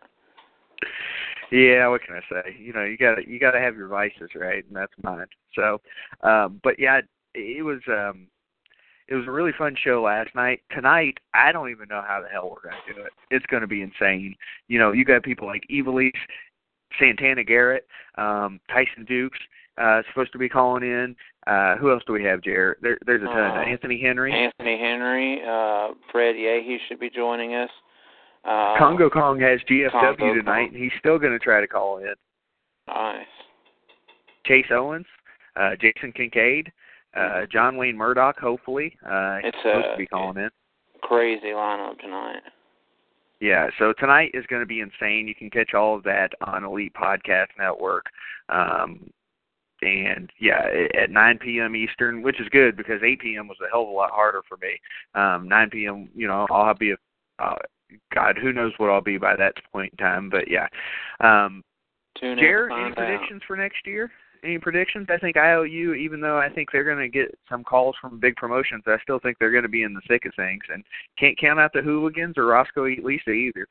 Yeah, 1.52 1.88
what 1.88 2.02
can 2.04 2.16
I 2.16 2.22
say? 2.30 2.58
You 2.60 2.74
know, 2.74 2.84
you 2.84 2.98
gotta 2.98 3.22
you 3.28 3.40
gotta 3.40 3.60
have 3.60 3.76
your 3.76 3.88
vices, 3.88 4.30
right? 4.36 4.66
And 4.66 4.76
that's 4.76 4.92
mine. 5.04 5.28
So, 5.56 5.80
um, 6.22 6.60
but 6.64 6.78
yeah, 6.78 7.02
it 7.34 7.64
was 7.64 7.80
um, 7.88 8.28
it 9.08 9.16
was 9.16 9.28
a 9.28 9.32
really 9.32 9.54
fun 9.58 9.76
show 9.82 10.02
last 10.02 10.36
night. 10.36 10.62
Tonight, 10.74 11.18
I 11.34 11.52
don't 11.52 11.70
even 11.70 11.88
know 11.88 12.04
how 12.06 12.22
the 12.22 12.28
hell 12.28 12.50
we're 12.50 12.70
gonna 12.70 12.82
do 12.94 13.02
it. 13.02 13.14
It's 13.32 13.46
gonna 13.46 13.68
be 13.68 13.82
insane. 13.82 14.36
You 14.68 14.80
know, 14.80 14.92
you 14.92 15.06
got 15.06 15.24
people 15.24 15.48
like 15.48 15.64
Ivelisse, 15.72 16.12
Santana 17.00 17.44
Garrett, 17.44 17.88
um, 18.18 18.60
Tyson 18.70 19.06
Dukes 19.08 19.40
uh, 19.78 20.02
supposed 20.10 20.32
to 20.32 20.38
be 20.38 20.50
calling 20.50 20.84
in. 20.84 21.16
Uh, 21.46 21.78
who 21.78 21.92
else 21.92 22.04
do 22.06 22.14
we 22.14 22.24
have, 22.24 22.42
Jared? 22.42 22.78
There, 22.82 22.98
there's 23.06 23.22
a 23.22 23.26
ton. 23.26 23.58
Uh, 23.58 23.62
Anthony 23.62 24.02
Henry. 24.02 24.34
Anthony 24.34 24.78
Henry, 24.80 25.42
uh, 25.44 25.94
Fred 26.12 26.36
Yehi 26.36 26.78
should 26.88 27.00
be 27.00 27.10
joining 27.10 27.54
us. 27.54 27.70
Uh, 28.46 28.78
Congo 28.78 29.10
Kong 29.10 29.40
has 29.40 29.60
GFW 29.70 29.92
Congo 29.92 30.34
tonight, 30.34 30.66
Kong. 30.68 30.70
and 30.74 30.84
he's 30.84 30.92
still 31.00 31.20
going 31.20 31.34
to 31.34 31.40
try 31.40 31.60
to 31.62 31.68
call 31.68 31.98
in. 32.00 32.14
Nice. 32.88 33.26
Chase 34.46 34.66
Owens, 34.72 35.06
uh, 35.60 35.72
Jason 35.82 36.12
Kincaid, 36.14 36.72
uh, 37.16 37.46
John 37.52 37.76
Wayne 37.78 37.98
Murdoch, 37.98 38.40
hopefully. 38.40 38.98
Uh, 39.06 39.38
he's 39.38 39.50
It's, 39.50 39.58
supposed 39.58 39.86
uh, 39.88 39.92
to 39.92 39.98
be 39.98 40.08
calling 40.08 40.38
in. 40.38 40.50
Crazy 41.02 41.48
lineup 41.48 42.00
tonight. 42.00 42.42
Yeah, 43.40 43.68
so 43.78 43.94
tonight 44.00 44.32
is 44.34 44.46
going 44.48 44.62
to 44.62 44.66
be 44.66 44.80
insane. 44.80 45.28
You 45.28 45.36
can 45.36 45.50
catch 45.50 45.74
all 45.74 45.96
of 45.96 46.04
that 46.04 46.32
on 46.42 46.64
Elite 46.64 46.94
Podcast 46.94 47.48
Network. 47.60 48.06
Um, 48.50 49.10
and 49.84 50.32
yeah, 50.40 50.66
at 51.00 51.12
9 51.12 51.38
p.m. 51.38 51.76
Eastern, 51.76 52.24
which 52.24 52.40
is 52.40 52.48
good 52.50 52.76
because 52.76 53.02
8 53.04 53.20
p.m. 53.20 53.48
was 53.48 53.58
a 53.64 53.70
hell 53.72 53.84
of 53.84 53.90
a 53.90 53.92
lot 53.92 54.10
harder 54.12 54.42
for 54.48 54.58
me. 54.58 54.80
Um, 55.14 55.48
9 55.48 55.70
p.m. 55.70 56.10
You 56.16 56.28
know, 56.28 56.48
I'll 56.50 56.74
be 56.74 56.92
a 56.92 56.96
uh, 57.44 57.56
God, 58.14 58.38
who 58.42 58.54
knows 58.54 58.74
what 58.78 58.90
I'll 58.90 59.02
be 59.02 59.18
by 59.18 59.36
that 59.36 59.54
point 59.72 59.94
in 59.94 59.98
time. 59.98 60.30
But 60.30 60.50
yeah, 60.50 60.68
um, 61.20 61.64
Tune 62.20 62.38
Jared, 62.38 62.72
any 62.72 62.82
find 62.82 62.92
out. 62.92 62.98
predictions 62.98 63.42
for 63.48 63.56
next 63.56 63.86
year? 63.86 64.12
Any 64.44 64.60
predictions? 64.60 65.08
I 65.10 65.18
think 65.18 65.36
IOU, 65.36 65.94
even 65.94 66.22
though 66.22 66.38
I 66.38 66.50
think 66.50 66.70
they're 66.72 66.84
going 66.84 67.00
to 67.00 67.10
get 67.10 67.38
some 67.50 67.64
calls 67.64 67.96
from 68.00 68.20
big 68.20 68.36
promotions, 68.36 68.84
I 68.86 68.98
still 69.02 69.20
think 69.20 69.38
they're 69.40 69.52
going 69.52 69.64
to 69.64 69.70
be 69.70 69.84
in 69.84 69.94
the 69.94 70.02
thick 70.08 70.26
of 70.26 70.34
things, 70.36 70.64
and 70.72 70.84
can't 71.18 71.38
count 71.38 71.60
out 71.60 71.72
the 71.74 71.82
Hooligans 71.82 72.38
or 72.38 72.46
Roscoe 72.46 72.86
Lisa 72.86 73.32
either. 73.32 73.68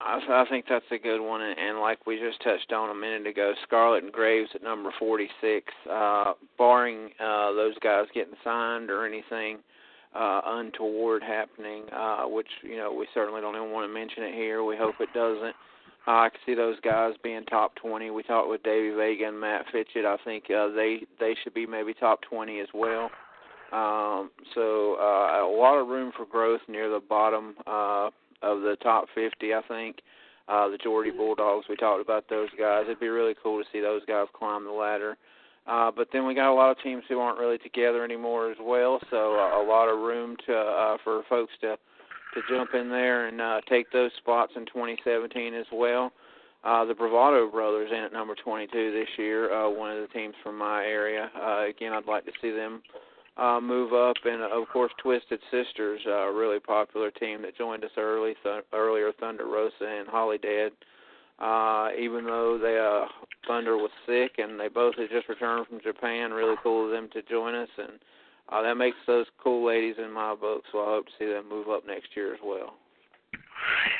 I, 0.00 0.20
I 0.28 0.44
think 0.48 0.66
that's 0.68 0.84
a 0.92 0.98
good 0.98 1.20
one, 1.20 1.40
and, 1.40 1.58
and 1.58 1.80
like 1.80 2.06
we 2.06 2.18
just 2.18 2.42
touched 2.42 2.72
on 2.72 2.90
a 2.90 2.94
minute 2.94 3.26
ago, 3.26 3.52
Scarlett 3.64 4.04
and 4.04 4.12
Graves 4.12 4.50
at 4.54 4.62
number 4.62 4.92
46. 4.98 5.72
Uh, 5.90 6.34
barring 6.56 7.10
uh, 7.18 7.52
those 7.52 7.74
guys 7.82 8.06
getting 8.14 8.34
signed 8.44 8.90
or 8.90 9.06
anything 9.06 9.58
uh, 10.14 10.40
untoward 10.44 11.22
happening, 11.22 11.84
uh, 11.92 12.24
which 12.24 12.48
you 12.62 12.76
know 12.76 12.92
we 12.92 13.06
certainly 13.14 13.40
don't 13.40 13.56
even 13.56 13.70
want 13.70 13.88
to 13.88 13.92
mention 13.92 14.24
it 14.24 14.34
here. 14.34 14.64
We 14.64 14.76
hope 14.76 14.96
it 15.00 15.12
doesn't. 15.14 15.54
Uh, 16.06 16.24
I 16.24 16.28
can 16.30 16.40
see 16.46 16.54
those 16.54 16.80
guys 16.80 17.12
being 17.22 17.44
top 17.44 17.74
20. 17.76 18.10
We 18.10 18.22
talked 18.22 18.48
with 18.48 18.62
Davey 18.62 18.94
Vega 18.96 19.28
and 19.28 19.38
Matt 19.38 19.66
Fitchett. 19.70 20.06
I 20.06 20.16
think 20.24 20.44
uh, 20.44 20.68
they 20.68 21.00
they 21.20 21.34
should 21.42 21.54
be 21.54 21.66
maybe 21.66 21.92
top 21.92 22.20
20 22.22 22.60
as 22.60 22.68
well. 22.72 23.10
Um, 23.72 24.30
so 24.54 24.96
uh, 24.98 25.44
a 25.44 25.52
lot 25.54 25.78
of 25.78 25.88
room 25.88 26.12
for 26.16 26.24
growth 26.24 26.62
near 26.68 26.88
the 26.88 27.00
bottom 27.00 27.54
uh, 27.66 28.08
of 28.42 28.62
the 28.62 28.76
top 28.82 29.06
50, 29.14 29.52
I 29.52 29.60
think. 29.68 29.96
Uh, 30.48 30.68
the 30.68 30.78
Geordie 30.78 31.10
Bulldogs, 31.10 31.66
we 31.68 31.76
talked 31.76 32.00
about 32.00 32.24
those 32.30 32.48
guys. 32.58 32.84
It'd 32.84 33.00
be 33.00 33.08
really 33.08 33.34
cool 33.42 33.62
to 33.62 33.68
see 33.70 33.80
those 33.80 34.00
guys 34.06 34.26
climb 34.32 34.64
the 34.64 34.70
ladder. 34.70 35.18
But 35.68 36.08
then 36.12 36.26
we 36.26 36.34
got 36.34 36.50
a 36.50 36.54
lot 36.54 36.70
of 36.70 36.82
teams 36.82 37.04
who 37.08 37.18
aren't 37.18 37.38
really 37.38 37.58
together 37.58 38.04
anymore 38.04 38.50
as 38.50 38.56
well, 38.60 39.00
so 39.10 39.34
uh, 39.34 39.62
a 39.62 39.64
lot 39.64 39.88
of 39.88 39.98
room 39.98 40.36
to 40.46 40.54
uh, 40.54 40.96
for 41.04 41.22
folks 41.28 41.52
to 41.60 41.76
to 42.34 42.40
jump 42.48 42.74
in 42.74 42.88
there 42.88 43.26
and 43.26 43.40
uh, 43.40 43.60
take 43.68 43.90
those 43.92 44.10
spots 44.18 44.52
in 44.56 44.66
2017 44.66 45.54
as 45.54 45.66
well. 45.72 46.12
Uh, 46.64 46.84
the 46.84 46.94
Bravado 46.94 47.50
brothers 47.50 47.90
in 47.90 47.98
at 47.98 48.12
number 48.12 48.34
22 48.34 48.92
this 48.92 49.08
year, 49.16 49.52
uh, 49.52 49.70
one 49.70 49.90
of 49.90 50.00
the 50.00 50.08
teams 50.08 50.34
from 50.42 50.58
my 50.58 50.84
area. 50.84 51.30
Uh, 51.36 51.66
again, 51.68 51.92
I'd 51.92 52.06
like 52.06 52.24
to 52.26 52.32
see 52.42 52.50
them 52.50 52.82
uh, 53.36 53.60
move 53.60 53.92
up, 53.92 54.16
and 54.24 54.42
uh, 54.42 54.60
of 54.60 54.68
course 54.68 54.92
Twisted 55.00 55.40
Sisters, 55.50 56.00
uh, 56.06 56.28
a 56.28 56.32
really 56.32 56.58
popular 56.58 57.10
team 57.12 57.42
that 57.42 57.56
joined 57.56 57.84
us 57.84 57.92
early 57.96 58.34
th- 58.42 58.64
earlier. 58.72 59.12
Thunder 59.20 59.46
Rosa 59.46 59.72
and 59.86 60.08
Holidead. 60.08 60.68
Uh, 60.68 60.70
even 61.40 62.24
though 62.24 62.58
they 62.60 62.78
uh, 62.78 63.06
Thunder 63.46 63.76
was 63.76 63.90
sick 64.06 64.32
and 64.38 64.58
they 64.58 64.68
both 64.68 64.96
had 64.96 65.10
just 65.10 65.28
returned 65.28 65.66
from 65.66 65.80
Japan, 65.80 66.32
really 66.32 66.56
cool 66.62 66.86
of 66.86 66.90
them 66.90 67.08
to 67.12 67.22
join 67.22 67.54
us, 67.54 67.68
and 67.78 67.98
uh, 68.50 68.62
that 68.62 68.76
makes 68.76 68.96
those 69.06 69.26
cool 69.42 69.66
ladies 69.66 69.96
in 70.02 70.12
my 70.12 70.34
book. 70.34 70.62
So 70.72 70.80
I 70.80 70.86
hope 70.86 71.06
to 71.06 71.12
see 71.18 71.26
them 71.26 71.48
move 71.48 71.68
up 71.68 71.86
next 71.86 72.08
year 72.16 72.34
as 72.34 72.40
well. 72.44 72.74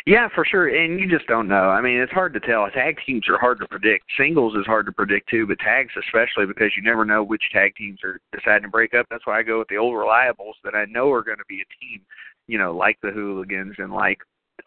Yeah, 0.06 0.28
for 0.34 0.44
sure. 0.44 0.68
And 0.68 0.98
you 0.98 1.08
just 1.08 1.26
don't 1.26 1.48
know. 1.48 1.68
I 1.68 1.80
mean, 1.80 1.98
it's 1.98 2.12
hard 2.12 2.32
to 2.34 2.40
tell. 2.40 2.68
Tag 2.70 2.96
teams 3.04 3.28
are 3.28 3.38
hard 3.38 3.58
to 3.58 3.66
predict. 3.66 4.04
Singles 4.16 4.54
is 4.54 4.64
hard 4.64 4.86
to 4.86 4.92
predict 4.92 5.28
too, 5.28 5.46
but 5.46 5.58
tags 5.58 5.92
especially 5.98 6.46
because 6.46 6.70
you 6.76 6.82
never 6.82 7.04
know 7.04 7.22
which 7.22 7.42
tag 7.52 7.74
teams 7.76 7.98
are 8.04 8.20
deciding 8.32 8.62
to 8.62 8.68
break 8.68 8.94
up. 8.94 9.06
That's 9.10 9.26
why 9.26 9.38
I 9.38 9.42
go 9.42 9.58
with 9.58 9.68
the 9.68 9.76
old 9.76 9.94
reliables 9.94 10.54
that 10.64 10.74
I 10.74 10.86
know 10.86 11.10
are 11.12 11.22
going 11.22 11.38
to 11.38 11.44
be 11.48 11.60
a 11.60 11.84
team, 11.84 12.00
you 12.46 12.56
know, 12.56 12.74
like 12.74 12.98
the 13.02 13.10
Hooligans 13.10 13.74
and 13.78 13.92
like 13.92 14.18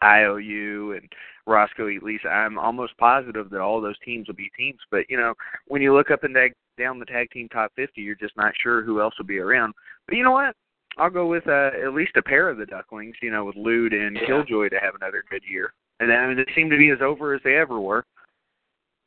IOU 0.04 0.92
and 0.92 1.12
Roscoe 1.46 1.88
Elise. 1.88 2.20
I'm 2.30 2.58
almost 2.58 2.96
positive 2.98 3.50
that 3.50 3.60
all 3.60 3.80
those 3.80 3.98
teams 4.04 4.28
will 4.28 4.34
be 4.34 4.50
teams. 4.56 4.78
But 4.90 5.08
you 5.08 5.16
know, 5.16 5.34
when 5.66 5.82
you 5.82 5.94
look 5.94 6.10
up 6.10 6.24
and 6.24 6.34
down 6.78 6.98
the 6.98 7.04
tag 7.04 7.30
team 7.30 7.48
top 7.48 7.72
50, 7.76 8.00
you're 8.00 8.14
just 8.14 8.36
not 8.36 8.52
sure 8.62 8.82
who 8.82 9.00
else 9.00 9.14
will 9.18 9.26
be 9.26 9.38
around. 9.38 9.74
But 10.06 10.16
you 10.16 10.24
know 10.24 10.32
what? 10.32 10.54
I'll 10.98 11.10
go 11.10 11.26
with 11.26 11.46
uh, 11.46 11.70
at 11.82 11.94
least 11.94 12.16
a 12.16 12.22
pair 12.22 12.48
of 12.50 12.58
the 12.58 12.66
Ducklings, 12.66 13.16
you 13.22 13.30
know, 13.30 13.44
with 13.44 13.56
Lude 13.56 13.94
and 13.94 14.16
Yeah. 14.16 14.26
Killjoy 14.26 14.68
to 14.68 14.78
have 14.78 14.94
another 14.94 15.24
good 15.30 15.42
year. 15.48 15.72
And 16.00 16.12
I 16.12 16.26
mean, 16.26 16.36
they 16.36 16.52
seem 16.54 16.68
to 16.70 16.76
be 16.76 16.90
as 16.90 17.00
over 17.00 17.34
as 17.34 17.40
they 17.44 17.56
ever 17.56 17.80
were. 17.80 18.04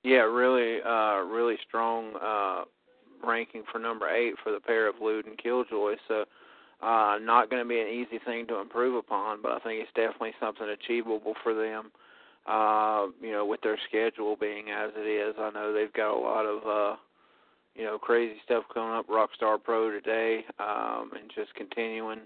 Yeah, 0.03 0.21
really, 0.21 0.81
uh, 0.83 1.23
really 1.23 1.57
strong 1.67 2.13
uh, 2.21 2.63
ranking 3.27 3.63
for 3.71 3.79
number 3.79 4.09
eight 4.09 4.35
for 4.43 4.51
the 4.51 4.59
pair 4.59 4.87
of 4.87 4.95
Lude 5.01 5.25
and 5.25 5.37
Killjoy. 5.37 5.95
So, 6.07 6.25
uh, 6.81 7.17
not 7.21 7.49
going 7.49 7.63
to 7.63 7.67
be 7.67 7.79
an 7.79 7.87
easy 7.87 8.19
thing 8.23 8.45
to 8.47 8.59
improve 8.59 8.95
upon, 8.95 9.41
but 9.41 9.51
I 9.51 9.59
think 9.59 9.81
it's 9.81 9.91
definitely 9.95 10.33
something 10.39 10.67
achievable 10.69 11.33
for 11.43 11.53
them. 11.53 11.91
Uh, 12.45 13.07
you 13.21 13.31
know, 13.31 13.45
with 13.45 13.61
their 13.61 13.77
schedule 13.87 14.35
being 14.35 14.69
as 14.69 14.91
it 14.95 15.07
is, 15.07 15.35
I 15.39 15.49
know 15.49 15.73
they've 15.73 15.93
got 15.93 16.15
a 16.15 16.19
lot 16.19 16.45
of 16.45 16.57
uh, 16.67 16.95
you 17.75 17.83
know 17.83 17.97
crazy 17.97 18.35
stuff 18.45 18.63
coming 18.73 18.93
up. 18.95 19.07
Rockstar 19.07 19.61
Pro 19.61 19.89
today, 19.89 20.45
um, 20.59 21.11
and 21.19 21.31
just 21.35 21.53
continuing 21.55 22.19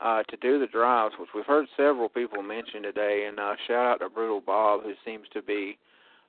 uh, 0.00 0.22
to 0.24 0.36
do 0.36 0.60
the 0.60 0.66
drives, 0.68 1.14
which 1.18 1.30
we've 1.34 1.44
heard 1.44 1.66
several 1.76 2.08
people 2.08 2.42
mention 2.42 2.82
today. 2.82 3.26
And 3.28 3.40
uh, 3.40 3.54
shout 3.66 3.86
out 3.86 4.04
to 4.04 4.08
Brutal 4.08 4.40
Bob, 4.40 4.82
who 4.84 4.92
seems 5.04 5.26
to 5.32 5.42
be 5.42 5.76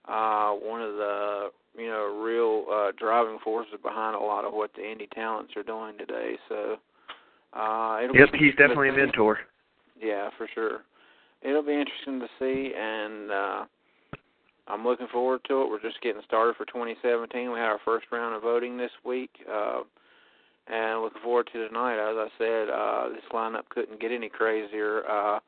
uh, 0.07 0.51
one 0.53 0.81
of 0.81 0.93
the 0.95 1.49
you 1.77 1.88
know 1.88 2.19
real 2.22 2.65
uh, 2.73 2.91
driving 2.97 3.38
forces 3.43 3.76
behind 3.84 4.15
a 4.15 4.19
lot 4.19 4.43
of 4.43 4.53
what 4.53 4.72
the 4.73 4.81
indie 4.81 5.10
talents 5.11 5.53
are 5.56 5.64
doing 5.64 5.97
today. 5.99 6.35
So 6.49 6.77
uh, 7.53 7.99
it'll 8.03 8.15
Yep, 8.15 8.31
be 8.34 8.38
he's 8.39 8.56
definitely 8.56 8.89
a 8.89 8.93
mentor. 8.93 9.39
Yeah, 10.01 10.30
for 10.38 10.47
sure. 10.53 10.80
It'll 11.41 11.63
be 11.63 11.73
interesting 11.73 12.19
to 12.19 12.27
see, 12.37 12.73
and 12.77 13.31
uh, 13.31 13.65
I'm 14.67 14.83
looking 14.83 15.07
forward 15.07 15.41
to 15.47 15.61
it. 15.61 15.69
We're 15.69 15.81
just 15.81 16.01
getting 16.01 16.21
started 16.25 16.55
for 16.55 16.65
2017. 16.65 17.51
We 17.51 17.57
had 17.59 17.65
our 17.65 17.79
first 17.85 18.07
round 18.11 18.35
of 18.35 18.41
voting 18.41 18.77
this 18.77 18.91
week, 19.05 19.31
uh, 19.51 19.81
and 20.67 21.01
looking 21.01 21.21
forward 21.23 21.49
to 21.53 21.67
tonight. 21.67 21.95
As 21.95 22.17
I 22.17 22.27
said, 22.37 22.69
uh, 22.69 23.09
this 23.09 23.23
lineup 23.31 23.69
couldn't 23.69 24.01
get 24.01 24.11
any 24.11 24.29
crazier. 24.29 25.03
Uh, 25.09 25.39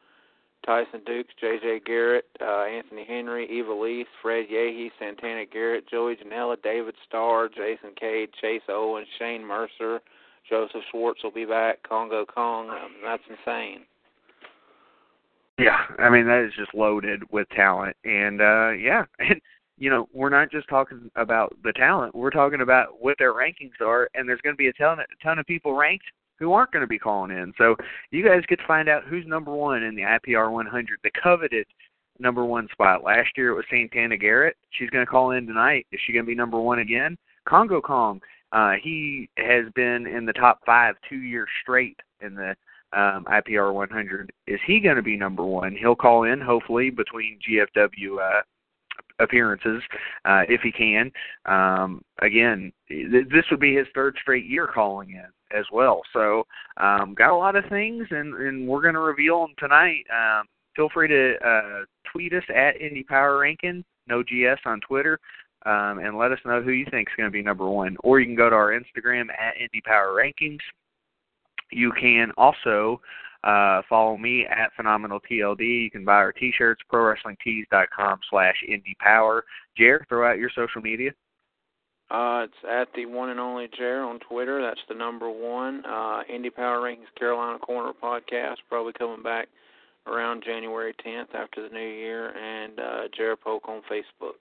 Tyson 0.65 1.01
Dukes, 1.05 1.33
J.J. 1.39 1.81
Garrett, 1.85 2.25
uh, 2.39 2.63
Anthony 2.63 3.03
Henry, 3.07 3.47
Ivelisse, 3.47 4.05
Fred 4.21 4.45
Yehi, 4.51 4.91
Santana 4.99 5.45
Garrett, 5.45 5.89
Joey 5.89 6.15
Janela, 6.15 6.55
David 6.61 6.93
Starr, 7.07 7.49
Jason 7.49 7.91
Cade, 7.99 8.29
Chase 8.39 8.61
Owens, 8.69 9.07
Shane 9.17 9.43
Mercer, 9.43 10.01
Joseph 10.47 10.81
Schwartz 10.91 11.23
will 11.23 11.31
be 11.31 11.45
back, 11.45 11.81
Congo 11.83 12.25
Kong. 12.25 12.69
Um, 12.69 12.91
that's 13.03 13.23
insane. 13.29 13.81
Yeah, 15.57 15.77
I 15.99 16.09
mean 16.09 16.25
that 16.27 16.43
is 16.45 16.53
just 16.57 16.73
loaded 16.73 17.23
with 17.31 17.47
talent, 17.49 17.95
and 18.03 18.41
uh 18.41 18.71
yeah, 18.71 19.05
and 19.19 19.39
you 19.77 19.89
know 19.89 20.07
we're 20.13 20.29
not 20.29 20.51
just 20.51 20.67
talking 20.69 21.11
about 21.15 21.55
the 21.63 21.73
talent; 21.73 22.15
we're 22.15 22.31
talking 22.31 22.61
about 22.61 23.01
what 23.01 23.17
their 23.19 23.33
rankings 23.33 23.79
are, 23.81 24.09
and 24.13 24.27
there's 24.27 24.41
going 24.41 24.53
to 24.53 24.57
be 24.57 24.67
a 24.67 24.73
ton, 24.73 24.99
a 24.99 25.23
ton 25.23 25.39
of 25.39 25.45
people 25.45 25.73
ranked 25.73 26.05
who 26.39 26.53
aren't 26.53 26.71
going 26.71 26.81
to 26.81 26.87
be 26.87 26.97
calling 26.97 27.29
in. 27.29 27.53
So 27.57 27.75
you 28.09 28.25
guys 28.25 28.41
get 28.47 28.59
to 28.59 28.67
find 28.67 28.89
out 28.89 29.03
who's 29.05 29.27
number 29.27 29.53
one 29.53 29.83
in 29.83 29.95
the 29.95 30.01
IPR 30.01 30.51
100, 30.51 30.99
the 31.03 31.11
coveted 31.21 31.67
number 32.19 32.43
one 32.43 32.67
spot. 32.71 33.03
Last 33.03 33.29
year 33.37 33.49
it 33.49 33.55
was 33.55 33.65
Santana 33.69 34.17
Garrett. 34.17 34.57
She's 34.71 34.89
going 34.89 35.05
to 35.05 35.09
call 35.09 35.31
in 35.31 35.45
tonight. 35.45 35.85
Is 35.91 35.99
she 36.05 36.13
going 36.13 36.25
to 36.25 36.29
be 36.29 36.35
number 36.35 36.59
one 36.59 36.79
again? 36.79 37.15
Congo 37.47 37.79
Kong. 37.79 38.19
Uh, 38.51 38.73
he 38.81 39.29
has 39.37 39.65
been 39.75 40.07
in 40.07 40.25
the 40.25 40.33
top 40.33 40.59
five 40.65 40.95
two 41.07 41.21
years 41.21 41.47
straight 41.61 41.97
in 42.21 42.35
the 42.35 42.55
um, 42.93 43.25
IPR 43.25 43.73
100. 43.73 44.31
Is 44.47 44.59
he 44.65 44.79
going 44.79 44.95
to 44.95 45.01
be 45.01 45.17
number 45.17 45.43
one? 45.43 45.75
He'll 45.75 45.95
call 45.95 46.23
in 46.23 46.41
hopefully 46.41 46.89
between 46.89 47.39
GFW 47.47 48.19
uh, 48.19 48.41
appearances 49.19 49.81
uh, 50.25 50.43
if 50.47 50.61
he 50.61 50.71
can. 50.71 51.11
Um, 51.45 52.01
again, 52.21 52.71
th- 52.87 53.27
this 53.31 53.45
would 53.51 53.59
be 53.59 53.75
his 53.75 53.87
third 53.93 54.15
straight 54.21 54.45
year 54.45 54.67
calling 54.67 55.11
in 55.11 55.57
as 55.57 55.65
well. 55.71 56.01
So 56.13 56.45
um, 56.77 57.13
got 57.17 57.31
a 57.31 57.35
lot 57.35 57.55
of 57.55 57.65
things, 57.69 58.07
and, 58.11 58.33
and 58.35 58.67
we're 58.67 58.81
going 58.81 58.95
to 58.95 58.99
reveal 58.99 59.41
them 59.41 59.55
tonight. 59.57 60.03
Um, 60.11 60.45
feel 60.75 60.89
free 60.93 61.07
to 61.07 61.35
uh, 61.45 61.85
tweet 62.11 62.33
us 62.33 62.43
at 62.49 62.79
Indie 62.79 63.05
Power 63.05 63.39
Ranking, 63.39 63.83
no 64.07 64.23
GS 64.23 64.61
on 64.65 64.81
Twitter. 64.81 65.19
Um, 65.63 65.99
and 65.99 66.17
let 66.17 66.31
us 66.31 66.39
know 66.43 66.59
who 66.59 66.71
you 66.71 66.87
think 66.89 67.07
is 67.09 67.15
going 67.15 67.29
to 67.29 67.31
be 67.31 67.43
number 67.43 67.69
one. 67.69 67.95
Or 68.03 68.19
you 68.19 68.25
can 68.25 68.35
go 68.35 68.49
to 68.49 68.55
our 68.55 68.71
Instagram 68.71 69.27
at 69.29 69.53
Indie 69.61 69.83
Power 69.83 70.15
Rankings. 70.15 70.57
You 71.71 71.91
can 71.99 72.31
also 72.37 73.01
uh, 73.43 73.81
follow 73.89 74.17
me 74.17 74.45
at 74.45 74.71
Phenomenal 74.75 75.19
TLD. 75.19 75.83
You 75.83 75.91
can 75.91 76.05
buy 76.05 76.15
our 76.15 76.31
T-shirts, 76.31 76.81
ProWrestlingTees.com 76.91 78.19
slash 78.29 78.55
Indie 78.69 78.97
Power. 78.99 79.45
Jer, 79.77 80.05
throw 80.09 80.29
out 80.29 80.37
your 80.37 80.51
social 80.55 80.81
media. 80.81 81.11
Uh, 82.11 82.43
it's 82.43 82.53
at 82.69 82.89
the 82.93 83.05
one 83.05 83.29
and 83.29 83.39
only 83.39 83.69
Jer 83.77 84.03
on 84.03 84.19
Twitter. 84.19 84.61
That's 84.61 84.81
the 84.89 84.95
number 84.95 85.29
one. 85.29 85.83
Uh, 85.85 86.23
Indie 86.31 86.53
Power 86.53 86.79
Rankings 86.81 87.17
Carolina 87.17 87.57
Corner 87.59 87.93
podcast, 88.03 88.57
probably 88.67 88.93
coming 88.93 89.23
back 89.23 89.47
around 90.07 90.43
January 90.45 90.93
10th 91.05 91.33
after 91.33 91.67
the 91.67 91.73
new 91.73 91.79
year, 91.79 92.35
and 92.37 92.79
uh, 92.79 93.01
Jer 93.15 93.35
Polk 93.37 93.63
on 93.69 93.81
Facebook. 93.89 94.35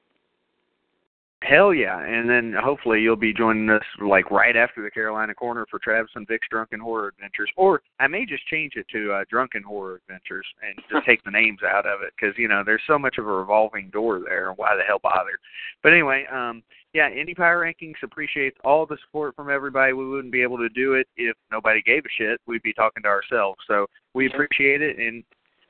Hell 1.42 1.72
yeah! 1.72 1.98
And 2.04 2.28
then 2.28 2.54
hopefully 2.62 3.00
you'll 3.00 3.16
be 3.16 3.32
joining 3.32 3.70
us 3.70 3.82
like 4.04 4.30
right 4.30 4.56
after 4.56 4.82
the 4.82 4.90
Carolina 4.90 5.34
Corner 5.34 5.64
for 5.70 5.78
Travis 5.78 6.10
and 6.14 6.28
Vic's 6.28 6.46
Drunken 6.50 6.80
Horror 6.80 7.08
Adventures, 7.08 7.50
or 7.56 7.80
I 7.98 8.08
may 8.08 8.26
just 8.26 8.46
change 8.46 8.74
it 8.76 8.86
to 8.92 9.12
uh, 9.12 9.24
Drunken 9.30 9.62
Horror 9.62 10.02
Adventures 10.06 10.46
and 10.62 10.78
just 10.90 11.06
take 11.06 11.24
the 11.24 11.30
names 11.30 11.60
out 11.66 11.86
of 11.86 12.02
it 12.02 12.12
because 12.14 12.36
you 12.36 12.46
know 12.46 12.62
there's 12.64 12.82
so 12.86 12.98
much 12.98 13.16
of 13.16 13.26
a 13.26 13.32
revolving 13.32 13.88
door 13.88 14.20
there. 14.20 14.52
Why 14.52 14.76
the 14.76 14.82
hell 14.82 14.98
bother? 15.02 15.38
But 15.82 15.94
anyway, 15.94 16.26
um, 16.30 16.62
yeah, 16.92 17.08
Indie 17.08 17.36
Power 17.36 17.64
Rankings 17.64 18.02
appreciates 18.02 18.58
all 18.62 18.84
the 18.84 18.98
support 19.06 19.34
from 19.34 19.48
everybody. 19.48 19.94
We 19.94 20.06
wouldn't 20.06 20.32
be 20.32 20.42
able 20.42 20.58
to 20.58 20.68
do 20.68 20.92
it 20.92 21.06
if 21.16 21.36
nobody 21.50 21.80
gave 21.80 22.04
a 22.04 22.12
shit. 22.18 22.38
We'd 22.46 22.62
be 22.62 22.74
talking 22.74 23.02
to 23.04 23.08
ourselves. 23.08 23.60
So 23.66 23.86
we 24.12 24.26
appreciate 24.26 24.82
it, 24.82 24.98
and 24.98 25.24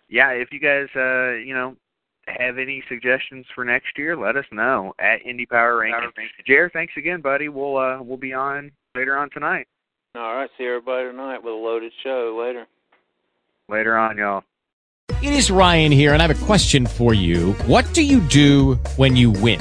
yeah, 0.08 0.30
if 0.30 0.48
you 0.50 0.58
guys, 0.58 0.88
uh, 0.96 1.38
you 1.38 1.54
know, 1.54 1.76
have 2.38 2.58
any 2.58 2.82
suggestions 2.88 3.46
for 3.54 3.64
next 3.64 3.96
year, 3.96 4.16
let 4.16 4.36
us 4.36 4.44
know 4.52 4.92
at 4.98 5.24
Indie 5.24 5.48
Power 5.48 5.84
Rankings. 5.84 6.12
Jer, 6.46 6.70
thanks 6.72 6.92
again, 6.96 7.20
buddy. 7.20 7.48
We'll 7.48 7.76
uh 7.76 8.02
we'll 8.02 8.16
be 8.16 8.32
on 8.32 8.72
later 8.94 9.16
on 9.16 9.30
tonight. 9.30 9.66
All 10.14 10.34
right, 10.34 10.50
see 10.58 10.64
everybody 10.64 11.06
tonight 11.06 11.38
with 11.38 11.52
a 11.52 11.56
loaded 11.56 11.92
show 12.02 12.36
later. 12.40 12.66
Later 13.68 13.96
on, 13.96 14.18
y'all. 14.18 14.42
It 15.22 15.32
is 15.32 15.50
Ryan 15.50 15.92
here, 15.92 16.12
and 16.14 16.22
I 16.22 16.26
have 16.26 16.42
a 16.42 16.46
question 16.46 16.86
for 16.86 17.14
you. 17.14 17.52
What 17.66 17.92
do 17.94 18.02
you 18.02 18.20
do 18.20 18.74
when 18.96 19.16
you 19.16 19.30
win? 19.30 19.60